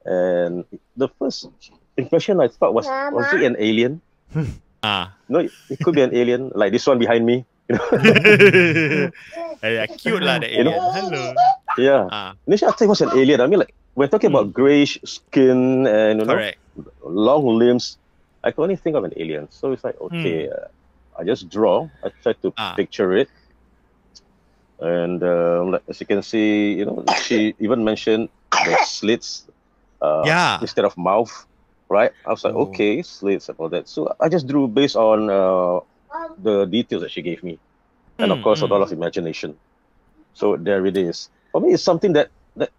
And 0.07 0.65
the 0.97 1.09
first 1.19 1.51
impression 1.99 2.41
I 2.41 2.49
thought 2.49 2.73
was, 2.73 2.87
"Was 3.13 3.27
it 3.35 3.43
an 3.45 3.57
alien?" 3.59 4.01
ah. 4.87 5.13
No, 5.29 5.43
it 5.45 5.79
could 5.83 5.95
be 5.99 6.03
an 6.03 6.15
alien, 6.15 6.51
like 6.55 6.73
this 6.73 6.87
one 6.87 6.99
behind 6.99 7.27
me. 7.27 7.45
You 7.71 7.79
know? 7.79 9.11
yeah, 9.63 9.87
cute 9.87 10.23
lah, 10.27 10.43
the 10.43 10.51
You 10.51 10.65
know- 10.67 10.75
alien. 10.75 11.07
Hello. 11.07 11.23
yeah. 11.79 12.03
Ah, 12.11 12.35
Initially, 12.51 12.71
I 12.71 12.75
think 12.75 12.89
it 12.91 12.95
was 12.99 13.03
an 13.07 13.15
alien. 13.15 13.39
I 13.41 13.47
mean, 13.47 13.61
like 13.63 13.75
we're 13.95 14.11
talking 14.11 14.31
about 14.35 14.51
grayish 14.53 14.99
skin 15.07 15.87
and 15.87 16.19
you 16.21 16.27
know, 16.27 16.35
correct. 16.35 16.59
long 17.07 17.47
limbs. 17.47 17.97
I 18.43 18.51
could 18.51 18.63
only 18.67 18.77
think 18.77 18.97
of 18.97 19.05
an 19.05 19.13
alien. 19.17 19.47
So 19.55 19.71
it's 19.71 19.85
like, 19.85 20.01
okay, 20.01 20.49
uh, 20.51 20.67
I 21.15 21.23
just 21.23 21.47
draw. 21.49 21.87
I 22.03 22.11
try 22.25 22.33
to 22.43 22.51
Ah. 22.59 22.75
picture 22.75 23.13
it. 23.15 23.29
And 24.81 25.23
um, 25.23 25.77
like, 25.77 25.85
as 25.89 26.01
you 26.01 26.07
can 26.09 26.23
see, 26.23 26.73
you 26.73 26.87
know, 26.89 27.05
she 27.23 27.55
even 27.61 27.85
mentioned 27.85 28.31
the 28.51 28.81
slits 28.89 29.45
uh, 30.01 30.23
Yeah. 30.25 30.57
instead 30.61 30.87
of 30.89 30.97
mouth, 30.97 31.29
right? 31.93 32.13
I 32.25 32.31
was 32.33 32.43
like, 32.45 32.55
Oh. 32.57 32.73
okay, 32.73 33.03
slits 33.05 33.49
and 33.53 33.59
all 33.61 33.69
that. 33.69 33.89
So 33.93 34.09
I 34.19 34.29
just 34.33 34.49
drew 34.49 34.67
based 34.67 34.97
on 34.97 35.29
uh, 35.29 35.85
the 36.39 36.65
details 36.67 37.03
that 37.03 37.11
she 37.13 37.23
gave 37.23 37.43
me. 37.43 37.59
And 38.21 38.33
of 38.33 38.41
Mm, 38.41 38.43
course, 38.43 38.63
a 38.63 38.67
mm. 38.67 38.71
lot 38.71 38.83
of 38.83 38.93
imagination. 38.93 39.59
So 40.35 40.57
there 40.57 40.85
it 40.87 40.97
is. 40.97 41.31
For 41.53 41.61
me, 41.61 41.73
it's 41.75 41.83
something 41.83 42.13
that 42.15 42.31
that 42.57 42.71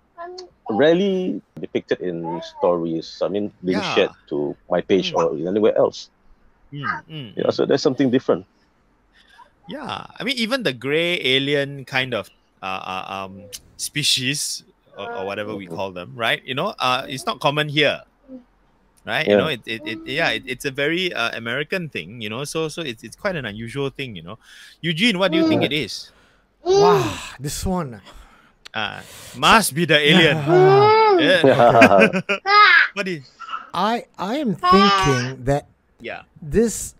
rarely 0.69 1.41
depicted 1.59 2.01
in 2.01 2.41
stories. 2.57 3.19
I 3.21 3.27
mean, 3.29 3.53
being 3.63 3.81
Yeah. 3.81 3.83
shared 3.83 4.11
to 4.29 4.55
my 4.69 4.81
page 4.81 5.11
Mm. 5.11 5.15
or 5.15 5.35
anywhere 5.35 5.77
else. 5.77 6.09
Mm, 6.73 7.03
mm, 7.07 7.35
Yeah, 7.35 7.49
mm. 7.49 7.51
so 7.51 7.65
there's 7.65 7.81
something 7.81 8.09
different. 8.09 8.45
Yeah, 9.67 10.05
I 10.19 10.23
mean, 10.23 10.37
even 10.37 10.63
the 10.63 10.73
gray 10.73 11.19
alien 11.23 11.85
kind 11.85 12.13
of 12.13 12.29
uh, 12.61 12.65
uh, 12.65 13.05
um, 13.25 13.49
species 13.77 14.63
or, 14.97 15.13
or 15.13 15.25
whatever 15.25 15.55
we 15.55 15.67
call 15.67 15.91
them, 15.91 16.13
right? 16.15 16.41
You 16.43 16.55
know, 16.55 16.73
uh, 16.79 17.05
it's 17.07 17.25
not 17.25 17.39
common 17.39 17.69
here, 17.69 18.01
right? 19.05 19.27
You 19.27 19.37
know, 19.37 19.47
it, 19.47 19.61
it, 19.65 19.81
it 19.85 19.99
yeah, 20.05 20.29
it, 20.29 20.43
it's 20.45 20.65
a 20.65 20.71
very 20.71 21.13
uh, 21.13 21.35
American 21.37 21.89
thing, 21.89 22.21
you 22.21 22.29
know. 22.29 22.43
So 22.43 22.67
so 22.69 22.81
it's 22.81 23.03
it's 23.03 23.15
quite 23.15 23.35
an 23.35 23.45
unusual 23.45 23.89
thing, 23.89 24.15
you 24.15 24.23
know. 24.23 24.37
Eugene, 24.81 25.17
what 25.19 25.31
do 25.31 25.37
you 25.37 25.47
think 25.47 25.63
it 25.63 25.73
is? 25.73 26.11
Wow, 26.63 27.17
this 27.39 27.65
one. 27.65 28.01
Uh, 28.73 29.01
must 29.35 29.73
be 29.75 29.83
the 29.85 29.97
alien. 29.99 30.37
Yeah. 31.21 31.43
what 32.93 33.05
is? 33.07 33.29
I 33.73 34.05
I 34.17 34.37
am 34.41 34.55
thinking 34.55 35.43
that 35.45 35.67
Yeah. 35.99 36.23
this 36.41 36.95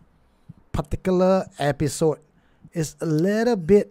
particular 0.72 1.48
episode 1.58 2.20
is 2.74 2.96
a 3.02 3.06
little 3.06 3.56
bit 3.56 3.90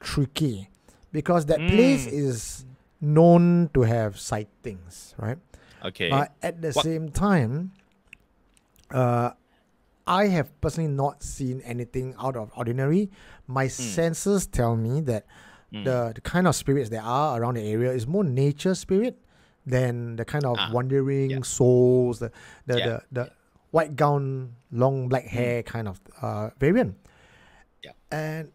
tricky 0.00 0.68
because 1.12 1.46
that 1.46 1.60
place 1.70 2.06
Mm. 2.10 2.12
is 2.26 2.64
known 3.00 3.70
to 3.74 3.82
have 3.86 4.18
sightings, 4.18 5.14
right? 5.18 5.38
Okay. 5.84 6.10
But 6.10 6.32
at 6.42 6.62
the 6.62 6.70
What- 6.72 6.84
same 6.84 7.08
time, 7.10 7.72
uh, 8.90 9.30
I 10.06 10.26
have 10.28 10.48
personally 10.60 10.90
not 10.90 11.22
seen 11.22 11.60
anything 11.62 12.14
out 12.18 12.36
of 12.36 12.50
ordinary. 12.56 13.10
My 13.46 13.64
Hmm. 13.64 13.68
senses 13.68 14.46
tell 14.46 14.76
me 14.76 15.00
that 15.02 15.26
the, 15.72 16.12
the 16.14 16.20
kind 16.20 16.46
of 16.46 16.54
spirits 16.54 16.90
there 16.90 17.00
are 17.00 17.40
around 17.40 17.54
the 17.56 17.62
area 17.62 17.92
is 17.92 18.06
more 18.06 18.24
nature 18.24 18.74
spirit 18.74 19.16
than 19.64 20.16
the 20.16 20.24
kind 20.24 20.44
of 20.44 20.56
Ah, 20.58 20.68
wandering 20.70 21.30
yeah. 21.30 21.40
souls, 21.42 22.18
the 22.18 22.30
the, 22.66 22.78
Yeah. 22.78 22.84
Hmm. 22.84 22.90
the 23.14 23.24
the 23.24 23.30
white 23.70 23.96
gown, 23.96 24.56
long 24.70 25.08
black 25.08 25.24
hair 25.24 25.62
kind 25.62 25.88
of 25.88 25.98
uh, 26.20 26.50
variant. 26.58 26.96
Yeah. 27.82 27.92
And 28.10 28.52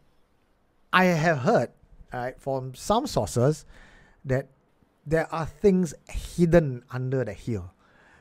I 0.94 1.06
have 1.06 1.40
heard 1.40 1.72
uh, 2.14 2.32
from 2.38 2.76
some 2.76 3.08
sources 3.08 3.66
that 4.26 4.48
there 5.08 5.28
are 5.34 5.46
things 5.46 5.94
hidden 6.10 6.84
under 6.92 7.24
the 7.24 7.34
hill. 7.34 7.72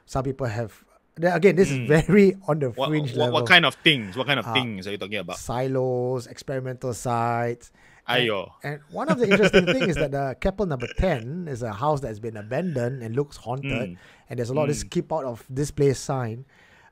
Some 0.07 0.25
people 0.25 0.47
have. 0.47 0.73
Again, 1.21 1.57
this 1.57 1.71
is 1.71 1.79
very 1.89 2.37
on 2.47 2.59
the 2.61 2.69
Hmm. 2.71 2.75
what, 2.77 2.89
fringe 2.91 3.11
what, 3.13 3.19
level. 3.19 3.33
what 3.35 3.47
kind 3.49 3.65
of 3.67 3.75
things? 3.77 4.17
What 4.17 4.27
kind 4.27 4.39
of 4.39 4.47
Uh, 4.47 4.53
things 4.53 4.87
are 4.87 4.91
you 4.93 4.99
talking 4.99 5.17
about? 5.19 5.39
silos, 5.39 6.27
experimental 6.27 6.93
sites. 6.95 7.73
And, 8.07 8.29
Ayo. 8.29 8.51
and 8.63 8.81
one 8.93 9.09
of 9.09 9.19
the 9.19 9.29
interesting 9.29 9.65
things 9.67 9.89
is 9.89 9.97
that 9.97 10.13
the 10.13 10.37
Keppel 10.41 10.67
number 10.67 10.87
10 10.99 11.49
is 11.49 11.63
a 11.63 11.73
house 11.73 12.01
that's 12.03 12.19
been 12.21 12.37
abandoned 12.37 13.03
and 13.03 13.17
looks 13.17 13.37
haunted. 13.39 13.91
Mm. 13.91 13.97
And 14.29 14.39
there's 14.39 14.51
a 14.51 14.55
lot 14.55 14.65
of 14.65 14.69
this 14.69 14.85
keep 14.85 15.11
out 15.13 15.25
of 15.25 15.43
this 15.51 15.71
place 15.73 15.99
sign. 15.99 16.45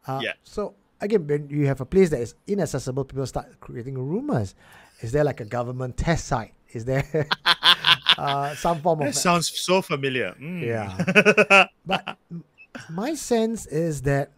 Uh, 0.09 0.21
Yeah. 0.25 0.33
So, 0.43 0.75
again, 1.03 1.27
when 1.27 1.51
you 1.51 1.67
have 1.67 1.81
a 1.83 1.87
place 1.87 2.09
that 2.11 2.21
is 2.21 2.35
inaccessible, 2.49 3.05
people 3.05 3.27
start 3.27 3.61
creating 3.61 3.95
rumors. 3.99 4.55
Is 5.03 5.13
there 5.13 5.23
like 5.23 5.41
a 5.41 5.45
government 5.45 5.97
test 5.99 6.27
site? 6.27 6.55
Is 6.73 6.85
there 6.87 7.05
uh, 8.19 8.55
some 8.55 8.81
form 8.81 9.01
of 9.01 9.07
That 9.07 9.15
sounds 9.15 9.49
so 9.51 9.83
familiar. 9.83 10.35
Mm. 10.41 10.61
yeah. 10.63 11.67
but 11.87 12.17
my 12.91 13.15
sense 13.15 13.67
is 13.67 14.03
that 14.03 14.31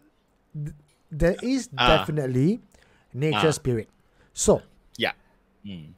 th- 0.55 0.75
there 1.11 1.37
is 1.43 1.69
Ah. 1.79 1.99
definitely 1.99 2.61
nature 3.15 3.49
Ah. 3.49 3.57
spirit. 3.57 3.89
So 4.33 4.63
Yeah. 4.97 5.13
Mm. 5.65 5.93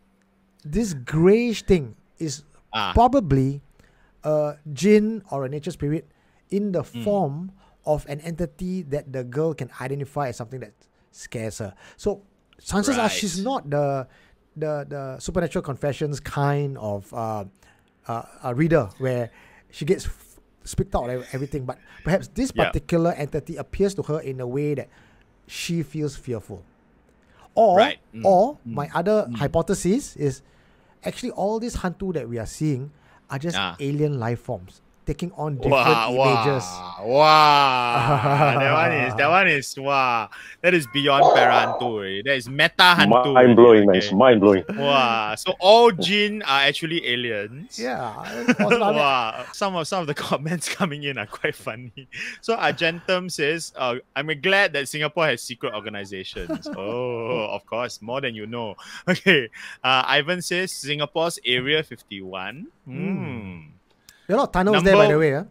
this 0.64 0.94
grayish 0.94 1.62
thing 1.64 1.94
is 2.18 2.42
Ah. 2.72 2.92
probably 2.94 3.62
a 4.24 4.56
jinn 4.72 5.22
or 5.30 5.44
a 5.44 5.48
nature 5.48 5.70
spirit 5.72 6.06
in 6.50 6.72
the 6.72 6.82
Hmm. 6.82 7.02
form 7.04 7.36
of 7.86 8.04
an 8.08 8.20
entity 8.20 8.82
that 8.82 9.12
the 9.12 9.24
girl 9.24 9.54
can 9.54 9.70
identify 9.80 10.28
as 10.28 10.36
something 10.36 10.60
that 10.60 10.72
scares 11.10 11.58
her. 11.58 11.72
So 11.96 12.22
chances 12.60 12.98
are 12.98 13.08
she's 13.08 13.38
not 13.42 13.70
the 13.70 14.06
the 14.58 14.84
the 14.88 15.02
supernatural 15.22 15.62
confessions 15.62 16.18
kind 16.20 16.76
of 16.78 17.06
uh, 17.14 17.44
uh, 18.08 18.22
a 18.42 18.54
reader 18.54 18.88
where 18.98 19.30
she 19.70 19.84
gets 19.84 20.06
f- 20.06 20.40
speaked 20.64 20.94
out 20.94 21.08
ev- 21.10 21.28
everything, 21.32 21.64
but 21.64 21.78
perhaps 22.04 22.28
this 22.28 22.52
Yeah. 22.54 22.64
particular 22.66 23.12
entity 23.12 23.56
appears 23.56 23.94
to 23.94 24.02
her 24.02 24.20
in 24.20 24.40
a 24.40 24.46
way 24.46 24.74
that 24.74 24.88
she 25.46 25.82
feels 25.82 26.16
fearful. 26.16 26.62
Or 27.54 27.76
Right. 27.78 27.98
Mm. 28.14 28.24
or 28.24 28.58
my 28.64 28.88
other 28.94 29.28
hypothesis 29.34 30.14
is 30.16 30.42
actually 31.04 31.32
all 31.32 31.58
these 31.58 31.76
hantu 31.76 32.12
that 32.14 32.28
we 32.28 32.38
are 32.38 32.46
seeing 32.46 32.90
are 33.30 33.38
just 33.38 33.56
Ah. 33.56 33.76
alien 33.80 34.18
life 34.18 34.40
forms 34.40 34.80
taking 35.08 35.32
on 35.40 35.56
different 35.56 35.72
Wow, 35.72 36.12
images. 36.12 36.64
wow, 36.68 37.04
wow. 37.08 38.58
that 38.60 38.72
one 38.76 38.92
is 38.92 39.14
that 39.16 39.28
one 39.30 39.48
is 39.48 39.66
wow. 39.78 40.28
That 40.60 40.74
is 40.74 40.86
beyond 40.92 41.24
Perantu. 41.36 41.82
already. 41.82 42.22
That 42.22 42.36
is 42.36 42.48
meta 42.48 42.92
hantu. 42.98 43.32
Mind 43.32 43.56
blowing, 43.56 43.86
man. 43.86 43.96
okay. 43.96 43.98
It's 44.04 44.12
mind 44.12 44.40
blowing. 44.40 44.64
Wow. 44.68 45.34
So 45.36 45.54
all 45.60 45.90
jinn 45.92 46.42
are 46.42 46.62
actually 46.68 47.06
aliens. 47.06 47.78
Yeah. 47.78 48.12
it's 48.44 48.58
possible. 48.58 48.84
I 48.84 48.90
mean, 48.90 48.98
wow. 49.00 49.44
Some 49.52 49.76
of 49.76 49.88
some 49.88 50.00
of 50.02 50.06
the 50.08 50.14
comments 50.28 50.68
coming 50.68 51.02
in 51.04 51.16
are 51.16 51.26
quite 51.26 51.54
funny. 51.56 52.08
So 52.42 52.54
Argentum 52.54 53.30
says, 53.30 53.72
uh, 53.76 53.96
"I'm 54.14 54.28
glad 54.42 54.72
that 54.74 54.88
Singapore 54.88 55.26
has 55.26 55.40
secret 55.42 55.72
organizations." 55.74 56.68
oh, 56.76 57.48
of 57.48 57.64
course, 57.64 58.02
more 58.02 58.20
than 58.20 58.34
you 58.34 58.46
know. 58.46 58.74
Okay. 59.08 59.48
Uh, 59.82 60.02
Ivan 60.06 60.42
says 60.42 60.70
Singapore's 60.72 61.38
Area 61.46 61.82
51. 61.82 62.66
Hmm. 62.84 63.77
There 64.28 64.36
are 64.36 64.38
a 64.38 64.42
lot 64.42 64.48
of 64.48 64.52
tunnels 64.52 64.84
there, 64.84 64.94
by 64.94 65.08
the 65.08 65.18
way. 65.18 65.32
Huh? 65.32 65.44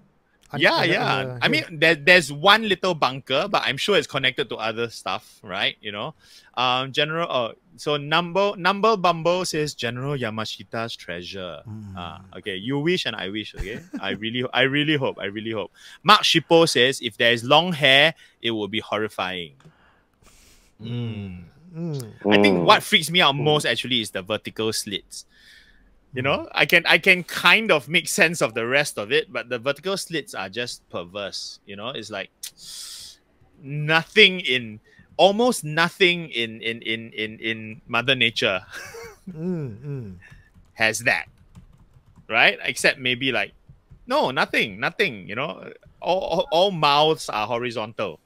Un- 0.54 0.62
Yeah, 0.62 0.76
under- 0.76 0.94
yeah. 0.94 1.16
under 1.18 1.40
I 1.42 1.48
mean, 1.50 1.64
there, 1.82 1.96
there's 1.96 2.32
one 2.32 2.70
little 2.70 2.94
bunker, 2.96 3.50
but 3.50 3.64
I'm 3.66 3.76
sure 3.76 3.98
it's 3.98 4.08
connected 4.08 4.48
to 4.50 4.56
other 4.56 4.88
stuff, 4.90 5.40
right? 5.44 5.76
You 5.82 5.92
know, 5.92 6.14
um, 6.56 6.94
General. 6.94 7.28
Uh, 7.30 7.52
so 7.76 7.98
number 7.98 8.54
number 8.56 8.96
Bumble 8.96 9.44
says 9.46 9.74
General 9.76 10.16
Yamashita's 10.18 10.96
treasure. 10.96 11.62
Mm. 11.68 11.94
Ah, 11.98 12.22
okay. 12.38 12.56
You 12.56 12.80
wish 12.80 13.06
and 13.06 13.16
I 13.16 13.28
wish. 13.30 13.54
Okay. 13.56 13.82
I 14.00 14.12
really, 14.12 14.46
I 14.54 14.62
really 14.62 14.96
hope. 14.96 15.20
I 15.20 15.26
really 15.26 15.52
hope. 15.52 15.72
Mark 16.02 16.22
Shippo 16.22 16.70
says 16.70 17.02
if 17.02 17.18
there 17.18 17.34
is 17.34 17.44
long 17.44 17.74
hair, 17.74 18.14
it 18.42 18.52
will 18.52 18.70
be 18.70 18.80
horrifying. 18.80 19.54
Mm. 20.82 21.44
Mm. 21.76 22.14
I 22.32 22.42
think 22.42 22.58
Mm. 22.60 22.64
what 22.66 22.84
freaks 22.84 23.10
me 23.12 23.22
out 23.22 23.34
most 23.36 23.66
actually 23.66 24.02
is 24.02 24.12
the 24.12 24.22
vertical 24.22 24.72
slits. 24.74 25.26
You 26.14 26.24
know, 26.24 26.48
I 26.52 26.66
can 26.66 26.84
I 26.88 26.98
can 26.98 27.24
kind 27.24 27.72
of 27.72 27.88
make 27.88 28.08
sense 28.08 28.42
of 28.42 28.54
the 28.56 28.66
rest 28.66 28.98
of 28.98 29.12
it, 29.12 29.32
but 29.32 29.50
the 29.50 29.60
vertical 29.60 29.98
slits 29.98 30.34
are 30.34 30.50
just 30.50 30.88
perverse. 30.90 31.60
You 31.66 31.76
know, 31.76 31.90
it's 31.90 32.10
like 32.10 32.32
nothing 33.62 34.40
in 34.40 34.80
almost 35.18 35.64
nothing 35.64 36.30
in 36.30 36.62
in 36.62 36.82
in 36.82 37.12
in 37.14 37.40
in 37.40 37.82
Mother 37.88 38.16
Nature 38.16 38.62
Mm, 39.28 39.76
mm. 39.84 40.16
has 40.76 41.00
that, 41.00 41.26
right? 42.30 42.58
Except 42.64 42.98
maybe 42.98 43.32
like 43.32 43.52
no, 44.08 44.32
nothing, 44.32 44.80
nothing. 44.80 45.28
You 45.28 45.36
know, 45.36 45.70
all 46.02 46.20
all, 46.22 46.48
all 46.52 46.72
mouths 46.72 47.28
are 47.30 47.46
horizontal, 47.46 48.20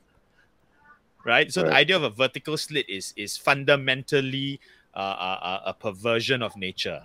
right? 1.26 1.52
So 1.52 1.64
the 1.64 1.74
idea 1.74 1.96
of 1.96 2.04
a 2.04 2.10
vertical 2.10 2.58
slit 2.58 2.88
is 2.90 3.14
is 3.18 3.38
fundamentally 3.38 4.60
uh, 4.94 5.38
a- 5.42 5.70
a 5.70 5.74
perversion 5.74 6.42
of 6.44 6.56
nature. 6.56 7.02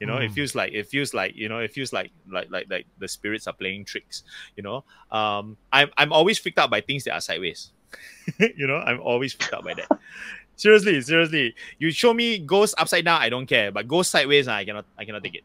You 0.00 0.06
know, 0.06 0.18
it 0.18 0.30
Mm. 0.30 0.34
feels 0.34 0.54
like 0.54 0.72
it 0.72 0.86
feels 0.88 1.14
like 1.14 1.34
you 1.36 1.48
know, 1.48 1.58
it 1.58 1.72
feels 1.72 1.92
like 1.92 2.10
like 2.30 2.50
like 2.50 2.66
like 2.68 2.86
the 2.98 3.08
spirits 3.08 3.46
are 3.46 3.54
playing 3.54 3.84
tricks. 3.86 4.22
You 4.56 4.62
know, 4.62 4.84
um, 5.10 5.56
I'm 5.72 5.90
I'm 5.96 6.12
always 6.12 6.38
freaked 6.38 6.58
out 6.58 6.70
by 6.70 6.80
things 6.82 7.04
that 7.04 7.12
are 7.14 7.20
sideways. 7.20 7.72
you 8.38 8.66
know, 8.66 8.76
I'm 8.76 9.00
always 9.00 9.32
freaked 9.32 9.54
out 9.54 9.64
by 9.64 9.74
that. 9.74 9.88
seriously, 10.56 11.00
seriously, 11.00 11.54
you 11.78 11.90
show 11.90 12.12
me 12.12 12.38
ghosts 12.38 12.74
upside 12.78 13.04
down, 13.04 13.20
I 13.22 13.28
don't 13.28 13.46
care, 13.46 13.70
but 13.70 13.86
ghosts 13.88 14.10
sideways, 14.12 14.48
I 14.48 14.64
cannot, 14.64 14.84
I 14.98 15.04
cannot 15.04 15.22
take 15.24 15.36
it. 15.36 15.44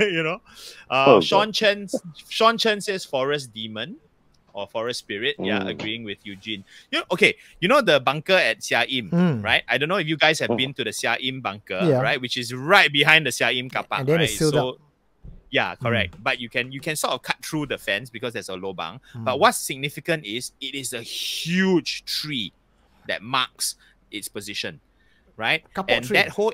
you 0.12 0.22
know, 0.22 0.40
uh, 0.90 1.04
Oh, 1.16 1.20
Sean 1.20 1.50
Chen, 1.52 1.88
Sean 2.28 2.56
Chen 2.58 2.80
says 2.80 3.04
forest 3.04 3.52
demon 3.52 3.96
or 4.52 4.66
forest 4.66 5.00
spirit. 5.00 5.36
Yeah, 5.38 5.60
Mm. 5.60 5.68
agreeing 5.70 6.04
with 6.04 6.18
Eugene. 6.24 6.64
You 6.90 6.98
know, 7.00 7.04
okay, 7.12 7.34
you 7.60 7.68
know 7.68 7.80
the 7.80 8.00
bunker 8.00 8.32
at 8.34 8.60
Seah 8.60 8.86
Im, 8.90 9.10
Mm. 9.10 9.42
right? 9.44 9.62
I 9.68 9.78
don't 9.78 9.88
know 9.88 9.96
if 9.96 10.06
you 10.06 10.16
guys 10.16 10.38
have 10.40 10.50
Mm. 10.50 10.56
been 10.56 10.74
to 10.74 10.84
the 10.84 10.90
Seah 10.90 11.18
Im 11.20 11.40
bunker, 11.40 11.80
Yeah. 11.84 12.00
right? 12.00 12.20
Which 12.20 12.36
is 12.36 12.52
right 12.54 12.92
behind 12.92 13.26
the 13.26 13.30
Seah 13.30 13.54
Im 13.56 13.68
kapak, 13.70 14.00
And 14.00 14.08
then 14.08 14.16
right? 14.16 14.24
it's 14.28 14.38
sealed 14.38 14.54
so, 14.54 14.68
up. 14.70 14.76
yeah, 15.50 15.74
correct. 15.76 16.16
But 16.22 16.40
you 16.40 16.48
can 16.48 16.72
you 16.72 16.80
can 16.80 16.96
sort 16.96 17.12
of 17.14 17.22
cut 17.22 17.44
through 17.44 17.66
the 17.66 17.78
fence 17.78 18.10
because 18.10 18.32
there's 18.32 18.48
a 18.48 18.56
lobang. 18.56 19.00
But 19.14 19.36
Mm. 19.36 19.40
what's 19.40 19.58
significant 19.58 20.24
is 20.24 20.52
it 20.60 20.74
is 20.74 20.92
a 20.92 21.02
huge 21.02 22.04
tree 22.04 22.52
that 23.06 23.22
marks 23.22 23.74
its 24.10 24.28
position, 24.28 24.80
right? 25.36 25.64
Kapok 25.74 25.84
and 25.90 26.04
tree. 26.04 26.16
that 26.16 26.28
whole 26.30 26.52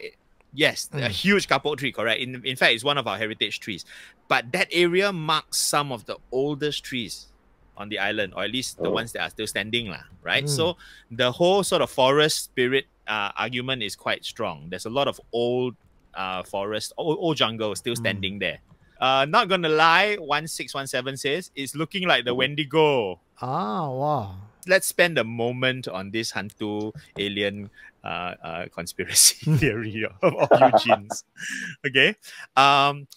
yes, 0.53 0.89
a 0.93 0.97
Mm. 0.99 1.09
huge 1.11 1.49
kapok 1.49 1.79
tree, 1.79 1.91
correct. 1.93 2.21
In 2.21 2.45
in 2.45 2.57
fact, 2.57 2.75
it's 2.75 2.85
one 2.85 2.99
of 2.99 3.07
our 3.07 3.19
heritage 3.19 3.59
trees. 3.61 3.85
But 4.29 4.53
that 4.53 4.69
area 4.71 5.13
marks 5.13 5.59
some 5.59 5.91
of 5.93 6.07
the 6.07 6.17
oldest 6.33 6.85
trees 6.85 7.27
on 7.77 7.89
the 7.89 7.99
island, 7.99 8.33
or 8.37 8.45
at 8.45 8.51
least 8.51 8.79
the 8.79 8.89
Oh. 8.89 8.93
ones 8.93 9.13
that 9.13 9.23
are 9.23 9.31
still 9.31 9.47
standing, 9.47 9.89
lah. 9.91 10.03
Right. 10.23 10.45
Mm. 10.45 10.49
So 10.49 10.77
the 11.11 11.33
whole 11.33 11.63
sort 11.63 11.83
of 11.83 11.91
forest 11.91 12.45
spirit 12.45 12.87
uh, 13.07 13.31
argument 13.37 13.83
is 13.83 13.95
quite 13.97 14.25
strong. 14.25 14.69
There's 14.71 14.87
a 14.87 14.91
lot 14.91 15.09
of 15.09 15.21
old 15.33 15.75
uh, 16.15 16.43
forest, 16.45 16.93
old, 16.97 17.19
old 17.21 17.37
jungle 17.37 17.75
still 17.75 17.95
Mm. 17.95 18.03
standing 18.07 18.35
there. 18.39 18.59
Uh, 19.01 19.27
not 19.29 19.49
gonna 19.51 19.69
lie, 19.69 20.15
one 20.17 20.47
six 20.47 20.73
one 20.73 20.87
seven 20.87 21.17
says 21.19 21.51
it's 21.55 21.75
looking 21.75 22.07
like 22.07 22.25
the 22.25 22.31
Mhm. 22.31 22.37
Wendigo. 22.39 23.21
Ah, 23.43 23.91
wow. 23.91 24.37
Let's 24.67 24.87
spend 24.87 25.19
a 25.19 25.25
moment 25.25 25.89
on 25.89 26.11
this 26.15 26.33
Hantu 26.33 26.95
alien 27.19 27.69
uh, 28.05 28.35
uh, 28.43 28.65
conspiracy 28.73 29.45
theory 29.59 30.07
of, 30.23 30.33
of 30.37 30.49
Eugene's. 30.61 31.25
Okay. 31.87 32.15
Um, 32.57 33.09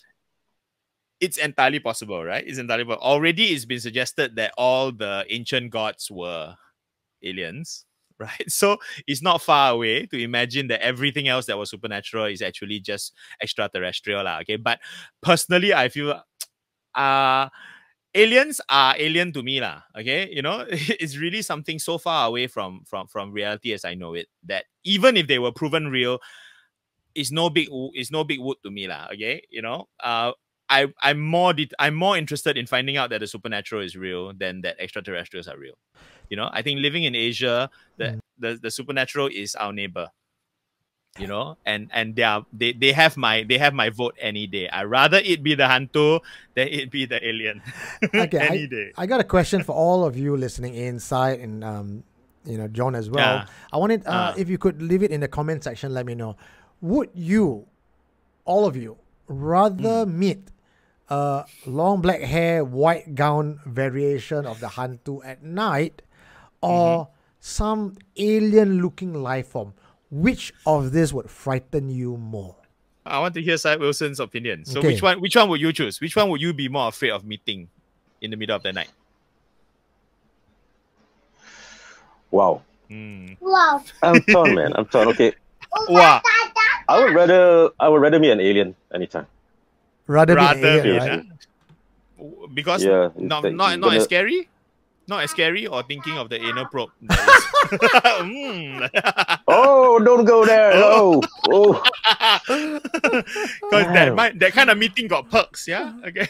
it's 1.20 1.38
entirely 1.38 1.80
possible, 1.80 2.24
right? 2.24 2.44
It's 2.46 2.60
entirely 2.60 2.86
possible. 2.86 3.04
Already 3.06 3.46
it's 3.54 3.66
been 3.66 3.80
suggested 3.80 4.36
that 4.36 4.54
all 4.58 4.92
the 4.92 5.26
ancient 5.30 5.72
gods 5.72 6.12
were 6.12 6.56
aliens, 7.24 7.86
right? 8.20 8.50
So 8.50 8.78
it's 9.08 9.22
not 9.22 9.42
far 9.42 9.74
away 9.74 10.06
to 10.08 10.18
imagine 10.22 10.68
that 10.70 10.82
everything 10.82 11.28
else 11.28 11.46
that 11.48 11.58
was 11.58 11.72
supernatural 11.72 12.26
is 12.26 12.42
actually 12.42 12.80
just 12.82 13.14
extraterrestrial, 13.42 14.24
lah, 14.24 14.40
okay? 14.42 14.58
But 14.58 14.80
personally, 15.22 15.74
I 15.74 15.90
feel 15.90 16.22
uh 16.96 17.50
aliens 18.16 18.62
are 18.70 18.96
alien 18.98 19.34
to 19.34 19.44
me, 19.44 19.62
lah, 19.62 19.82
okay? 19.98 20.30
You 20.32 20.42
know, 20.42 20.66
it's 20.72 21.18
really 21.18 21.42
something 21.42 21.80
so 21.80 21.98
far 21.98 22.28
away 22.28 22.48
from 22.48 22.84
from 22.88 23.08
from 23.08 23.32
reality 23.32 23.74
as 23.74 23.86
I 23.86 23.96
know 23.96 24.14
it 24.16 24.28
that 24.48 24.66
even 24.86 25.18
if 25.18 25.28
they 25.28 25.40
were 25.40 25.52
proven 25.54 25.88
real, 25.90 26.20
it's 27.16 27.32
no 27.32 27.50
big 27.50 27.70
it's 27.94 28.12
no 28.12 28.24
big 28.24 28.40
wood 28.40 28.58
to 28.64 28.72
me, 28.72 28.88
lah, 28.88 29.08
okay? 29.14 29.42
You 29.52 29.62
know, 29.62 29.88
uh 30.04 30.32
I, 30.70 30.88
I'm 31.02 31.20
more 31.20 31.54
det- 31.54 31.74
I'm 31.80 31.96
more 31.96 32.18
interested 32.18 32.58
in 32.58 32.66
finding 32.68 32.98
out 32.98 33.10
that 33.12 33.20
the 33.22 33.28
supernatural 33.28 33.82
is 33.82 33.96
real 33.96 34.34
than 34.34 34.62
that 34.62 34.76
extraterrestrials 34.80 35.48
are 35.48 35.58
real. 35.58 35.76
You 36.30 36.36
know, 36.38 36.50
I 36.52 36.62
think 36.62 36.82
living 36.82 37.04
in 37.04 37.16
Asia, 37.16 37.70
the, 37.98 38.20
the, 38.38 38.60
the 38.62 38.72
supernatural 38.72 39.28
is 39.32 39.56
our 39.56 39.72
neighbor. 39.72 40.10
You 41.18 41.26
know, 41.26 41.58
and 41.66 41.90
and 41.94 42.16
they 42.16 42.22
are 42.22 42.46
they, 42.54 42.74
they 42.74 42.92
have 42.92 43.18
my 43.18 43.42
they 43.48 43.58
have 43.58 43.74
my 43.74 43.90
vote 43.90 44.14
any 44.22 44.46
day. 44.46 44.70
I 44.70 44.84
rather 44.84 45.18
it 45.18 45.42
be 45.42 45.56
the 45.56 45.64
hantu 45.64 46.20
than 46.54 46.68
it 46.68 46.92
be 46.92 47.06
the 47.06 47.18
alien. 47.26 47.64
Okay, 48.14 48.38
any 48.38 48.64
I, 48.64 48.66
day. 48.68 48.92
I 48.96 49.08
got 49.08 49.20
a 49.20 49.24
question 49.24 49.64
for 49.64 49.74
all 49.74 50.06
of 50.06 50.16
you 50.16 50.38
listening 50.38 50.76
inside 50.76 51.40
and 51.40 51.64
um, 51.64 52.04
you 52.46 52.60
know, 52.60 52.68
John 52.68 52.94
as 52.94 53.10
well. 53.10 53.38
Yeah. 53.38 53.46
I 53.74 53.78
wanted 53.78 54.06
uh, 54.06 54.12
Uh. 54.12 54.34
if 54.38 54.48
you 54.48 54.60
could 54.60 54.80
leave 54.80 55.02
it 55.02 55.10
in 55.10 55.20
the 55.22 55.28
comment 55.28 55.64
section, 55.64 55.92
let 55.92 56.06
me 56.06 56.14
know. 56.14 56.38
Would 56.82 57.10
you, 57.16 57.66
all 58.46 58.68
of 58.68 58.78
you, 58.78 58.98
rather 59.28 60.06
Hmm. 60.06 60.20
meet 60.20 60.52
a 61.10 61.46
long 61.66 62.02
black 62.02 62.22
hair, 62.22 62.64
white 62.66 63.16
gown 63.16 63.60
variation 63.66 64.46
of 64.46 64.60
the 64.60 64.68
Hantu 64.68 65.22
at 65.26 65.44
night 65.44 66.02
or 66.62 67.06
Mm-hmm. 67.06 67.12
some 67.40 67.96
alien 68.18 68.82
looking 68.82 69.14
life 69.14 69.48
form? 69.50 69.74
Which 70.10 70.54
of 70.66 70.92
this 70.92 71.12
would 71.14 71.30
frighten 71.30 71.90
you 71.90 72.18
more? 72.18 72.56
I 73.06 73.20
want 73.20 73.36
to 73.36 73.42
hear 73.42 73.56
Syed 73.58 73.80
Wilson's 73.80 74.20
opinion. 74.20 74.66
So 74.66 74.80
Okay. 74.80 74.90
which 74.90 75.02
one 75.02 75.22
which 75.22 75.36
one 75.36 75.48
would 75.50 75.62
you 75.62 75.72
choose? 75.72 76.02
Which 76.02 76.16
one 76.16 76.30
would 76.30 76.42
you 76.42 76.54
be 76.54 76.68
more 76.68 76.90
afraid 76.90 77.12
of 77.12 77.24
meeting 77.24 77.70
in 78.20 78.32
the 78.32 78.38
middle 78.38 78.56
of 78.56 78.64
the 78.64 78.74
night? 78.74 78.90
Wow. 82.32 82.62
Hmm. 82.90 83.34
Wow. 83.40 83.84
I'm 84.04 84.22
torn, 84.24 84.56
man. 84.56 84.74
I'm 84.76 84.86
torn. 84.86 85.08
Okay. 85.10 85.34
Wow. 85.90 86.22
I 86.90 87.00
would 87.04 87.14
rather 87.14 87.70
I 87.80 87.88
would 87.90 88.02
rather 88.02 88.20
meet 88.20 88.32
an 88.32 88.40
alien 88.40 88.76
anytime. 88.94 89.28
Rather, 90.08 90.36
be 90.36 90.42
an 90.42 90.48
Rather 90.48 90.68
alien, 90.68 90.84
be, 90.84 91.00
right? 91.00 92.54
Because 92.54 92.84
Yeah, 92.84 93.10
not 93.18 93.44
like 93.44 93.54
not 93.54 93.70
you're 93.72 93.78
not 93.80 93.94
as 93.96 94.04
scary? 94.06 94.48
Not 95.08 95.24
as 95.24 95.32
scary 95.32 95.68
or 95.68 95.84
thinking 95.84 96.18
of 96.18 96.28
the 96.30 96.36
anal 96.42 96.66
probe. 96.68 96.90
Mm. 97.08 98.90
Oh, 99.48 100.00
don't 100.04 100.26
go 100.26 100.46
there. 100.46 100.72
Oh, 100.76 101.22
oh. 101.50 101.80
Because 102.48 103.88
that 103.94 104.16
Wow. 104.16 104.30
that 104.36 104.52
kind 104.54 104.70
of 104.70 104.78
meeting 104.78 105.08
got 105.08 105.30
perks, 105.30 105.68
yeah? 105.68 105.94
Okay. 106.06 106.28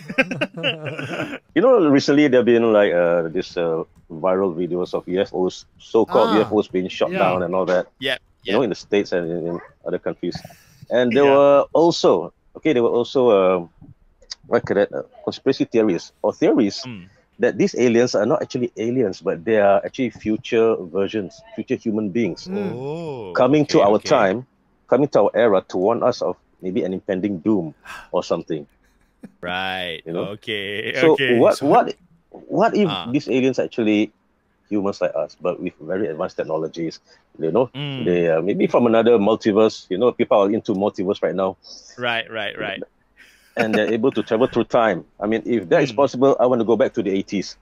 You 1.56 1.62
know, 1.62 1.90
recently 1.90 2.28
there 2.28 2.40
have 2.40 2.46
been 2.46 2.72
like 2.74 2.94
uh, 2.94 3.30
this 3.30 3.58
uh, 3.58 3.84
viral 4.12 4.54
videos 4.54 4.94
of 4.94 5.06
UFOs, 5.06 5.66
so-called 5.80 6.30
Ah, 6.38 6.44
UFOs 6.46 6.70
being 6.72 6.88
shot 6.90 7.12
yeah. 7.12 7.20
down 7.20 7.44
and 7.44 7.56
all 7.56 7.66
that. 7.66 7.88
yeah. 8.00 8.18
You 8.44 8.54
know, 8.54 8.62
in 8.62 8.70
the 8.70 8.76
states 8.80 9.12
and 9.12 9.30
in, 9.30 9.48
in 9.48 9.60
other 9.86 10.00
countries. 10.00 10.38
And 10.90 11.12
there 11.12 11.26
Yeah. 11.26 11.36
were 11.36 11.66
also 11.74 12.32
okay, 12.58 12.74
there 12.74 12.84
were 12.84 12.92
also 12.94 13.32
um, 13.32 13.70
what 14.48 14.66
could 14.66 14.78
that, 14.78 14.92
uh, 14.94 15.04
conspiracy 15.24 15.66
theories 15.66 16.12
or 16.22 16.34
theories 16.34 16.84
Mm. 16.86 17.08
that 17.40 17.58
these 17.58 17.76
aliens 17.78 18.16
are 18.16 18.26
not 18.26 18.42
actually 18.42 18.72
aliens, 18.78 19.22
but 19.22 19.46
they 19.46 19.58
are 19.62 19.82
actually 19.86 20.10
future 20.10 20.76
versions, 20.92 21.42
future 21.56 21.76
human 21.78 22.10
beings 22.10 22.48
Mm. 22.48 22.74
Oh. 22.76 23.34
coming 23.34 23.66
to 23.72 23.82
our 23.82 24.02
okay. 24.02 24.10
time, 24.10 24.38
coming 24.90 25.08
to 25.14 25.28
our 25.28 25.32
era 25.36 25.62
to 25.70 25.78
warn 25.78 26.02
us 26.04 26.22
of 26.22 26.36
maybe 26.62 26.82
an 26.84 26.94
impending 26.94 27.38
doom 27.40 27.76
or 28.12 28.24
something. 28.24 28.66
Right. 29.42 30.02
You 30.06 30.14
know? 30.14 30.26
Okay. 30.40 30.94
So 30.98 31.14
okay. 31.14 31.38
what 31.40 31.58
So- 31.58 31.68
what 31.68 31.94
what 32.32 32.72
if 32.76 32.88
Ah. 32.90 33.10
these 33.12 33.28
aliens 33.30 33.60
actually 33.60 34.12
humans 34.70 35.02
like 35.02 35.16
us, 35.16 35.36
but 35.40 35.60
with 35.62 35.74
very 35.82 36.08
advanced 36.08 36.38
technologies? 36.38 37.00
You 37.40 37.52
know, 37.52 37.68
Mm, 37.76 38.06
they 38.06 38.30
uh, 38.30 38.42
maybe 38.42 38.68
from 38.68 38.86
another 38.88 39.18
multiverse. 39.18 39.86
You 39.90 39.98
know, 39.98 40.12
people 40.12 40.38
are 40.40 40.52
into 40.52 40.74
multiverse 40.74 41.22
right 41.22 41.36
now, 41.36 41.58
right, 41.98 42.30
right, 42.32 42.58
right. 42.60 42.84
and 43.56 43.74
they're 43.74 43.92
able 43.94 44.12
to 44.12 44.24
travel 44.24 44.48
through 44.48 44.66
time. 44.66 45.06
I 45.20 45.28
mean, 45.28 45.44
if 45.46 45.70
that 45.70 45.84
is 45.84 45.92
Mm. 45.92 45.96
possible, 45.96 46.36
I 46.40 46.46
want 46.46 46.60
to 46.62 46.66
go 46.66 46.76
back 46.76 46.94
to 46.94 47.04
the 47.04 47.12
eighties. 47.12 47.58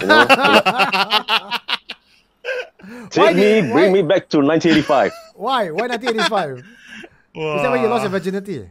You 0.00 0.06
know, 0.06 0.26
Why 0.26 1.50
take 3.10 3.36
me, 3.36 3.42
did- 3.42 3.72
bring 3.72 3.92
why- 3.92 4.02
me 4.02 4.02
back 4.02 4.28
to 4.30 4.38
1985. 4.38 5.12
Why? 5.34 5.70
Why 5.70 5.86
1985? 5.86 6.58
Is 6.58 7.62
that 7.62 7.70
why 7.70 7.80
you 7.80 7.88
lost 7.88 8.02
your 8.02 8.10
virginity? 8.10 8.68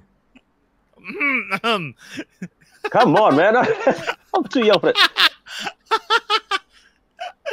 Come 2.92 3.16
on, 3.16 3.36
man. 3.38 3.56
I'm 4.34 4.44
too 4.44 4.66
young 4.66 4.80
for 4.80 4.92
that. 4.94 5.32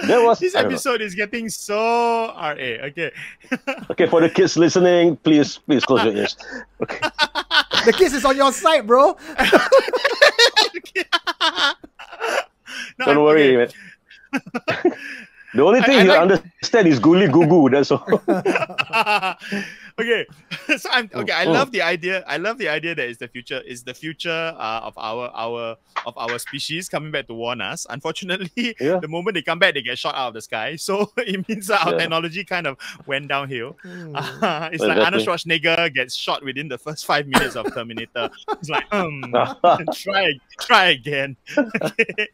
That 0.03 0.23
was 0.23 0.39
This 0.41 0.55
I 0.55 0.63
don't 0.63 0.71
know. 0.71 0.75
episode 0.75 1.01
is 1.01 1.15
getting 1.15 1.49
so 1.49 1.77
RA. 2.35 2.51
Okay. 2.91 3.11
Okay, 3.91 4.07
for 4.07 4.21
the 4.21 4.29
kids 4.31 4.57
listening, 4.57 5.17
please, 5.17 5.59
please 5.59 5.85
close 5.85 6.05
your 6.05 6.15
ears. 6.15 6.37
Okay. 6.83 6.99
The 7.87 7.93
kids 7.97 8.15
is 8.15 8.25
on 8.25 8.37
your 8.37 8.53
side, 8.53 8.87
bro. 8.87 9.17
No, 12.99 13.07
Don't 13.07 13.17
I'm- 13.17 13.25
worry, 13.25 13.57
okay. 13.57 13.75
Man. 15.55 15.57
the 15.57 15.63
only 15.65 15.81
thing 15.83 15.99
I 15.99 16.03
you 16.03 16.09
like- 16.09 16.21
understand 16.21 16.89
is 16.89 17.01
guli 17.01 17.29
gugu. 17.29 17.71
That's 17.71 17.91
all. 17.91 18.05
okay, 20.01 20.27
so 20.79 20.89
I'm 20.91 21.11
okay. 21.15 21.33
I 21.33 21.45
Mm. 21.47 21.53
love 21.53 21.71
the 21.73 21.83
idea. 21.83 22.25
I 22.27 22.37
love 22.39 22.59
the 22.59 22.69
idea 22.69 22.95
that 22.95 23.07
it's 23.09 23.19
the 23.19 23.29
future. 23.29 23.61
Is 23.67 23.83
the 23.85 23.95
future 23.95 24.55
uh, 24.57 24.81
of 24.83 24.95
our 24.99 25.31
our 25.35 25.77
of 26.07 26.15
our 26.17 26.39
species 26.39 26.89
coming 26.89 27.11
back 27.11 27.27
to 27.29 27.35
warn 27.35 27.61
us. 27.61 27.87
Unfortunately, 27.91 28.75
Yeah. 28.81 28.99
the 29.01 29.09
moment 29.09 29.35
they 29.35 29.43
come 29.43 29.59
back, 29.59 29.75
they 29.75 29.83
get 29.83 29.99
shot 29.99 30.15
out 30.15 30.29
of 30.29 30.35
the 30.35 30.43
sky. 30.43 30.77
So 30.85 31.13
it 31.17 31.47
means 31.49 31.67
that 31.69 31.85
our 31.87 31.93
Yeah. 31.93 31.99
technology 31.99 32.45
kind 32.45 32.67
of 32.67 32.77
went 33.07 33.29
downhill. 33.29 33.77
Uh, 33.85 34.69
it's 34.73 34.83
like 34.83 34.99
Arnold 34.99 35.23
Exactly. 35.23 35.59
Schwarzenegger 35.61 35.93
gets 35.95 36.15
shot 36.15 36.45
within 36.45 36.69
the 36.69 36.79
first 36.79 37.07
five 37.07 37.27
minutes 37.27 37.57
of 37.57 37.73
Terminator. 37.75 38.29
It's 38.61 38.69
like, 38.69 38.85
um, 38.93 39.23
try 39.95 40.33
try 40.61 40.85
again. 40.91 41.37
Okay. 41.57 42.29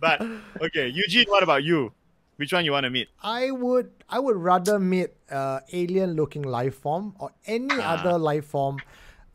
but 0.00 0.20
okay, 0.60 0.88
Eugene, 0.88 1.24
what 1.28 1.42
about 1.42 1.62
you? 1.64 1.92
Which 2.40 2.54
one 2.56 2.64
you 2.64 2.72
want 2.72 2.84
to 2.88 2.90
meet? 2.90 3.08
I 3.22 3.50
would 3.52 3.90
I 4.08 4.18
would 4.18 4.36
rather 4.40 4.78
meet 4.80 5.10
uh, 5.30 5.60
alien 5.76 6.14
looking 6.16 6.40
life 6.40 6.74
form 6.80 7.12
or 7.20 7.30
any 7.44 7.68
Ah. 7.76 8.00
other 8.00 8.16
life 8.16 8.46
form 8.48 8.80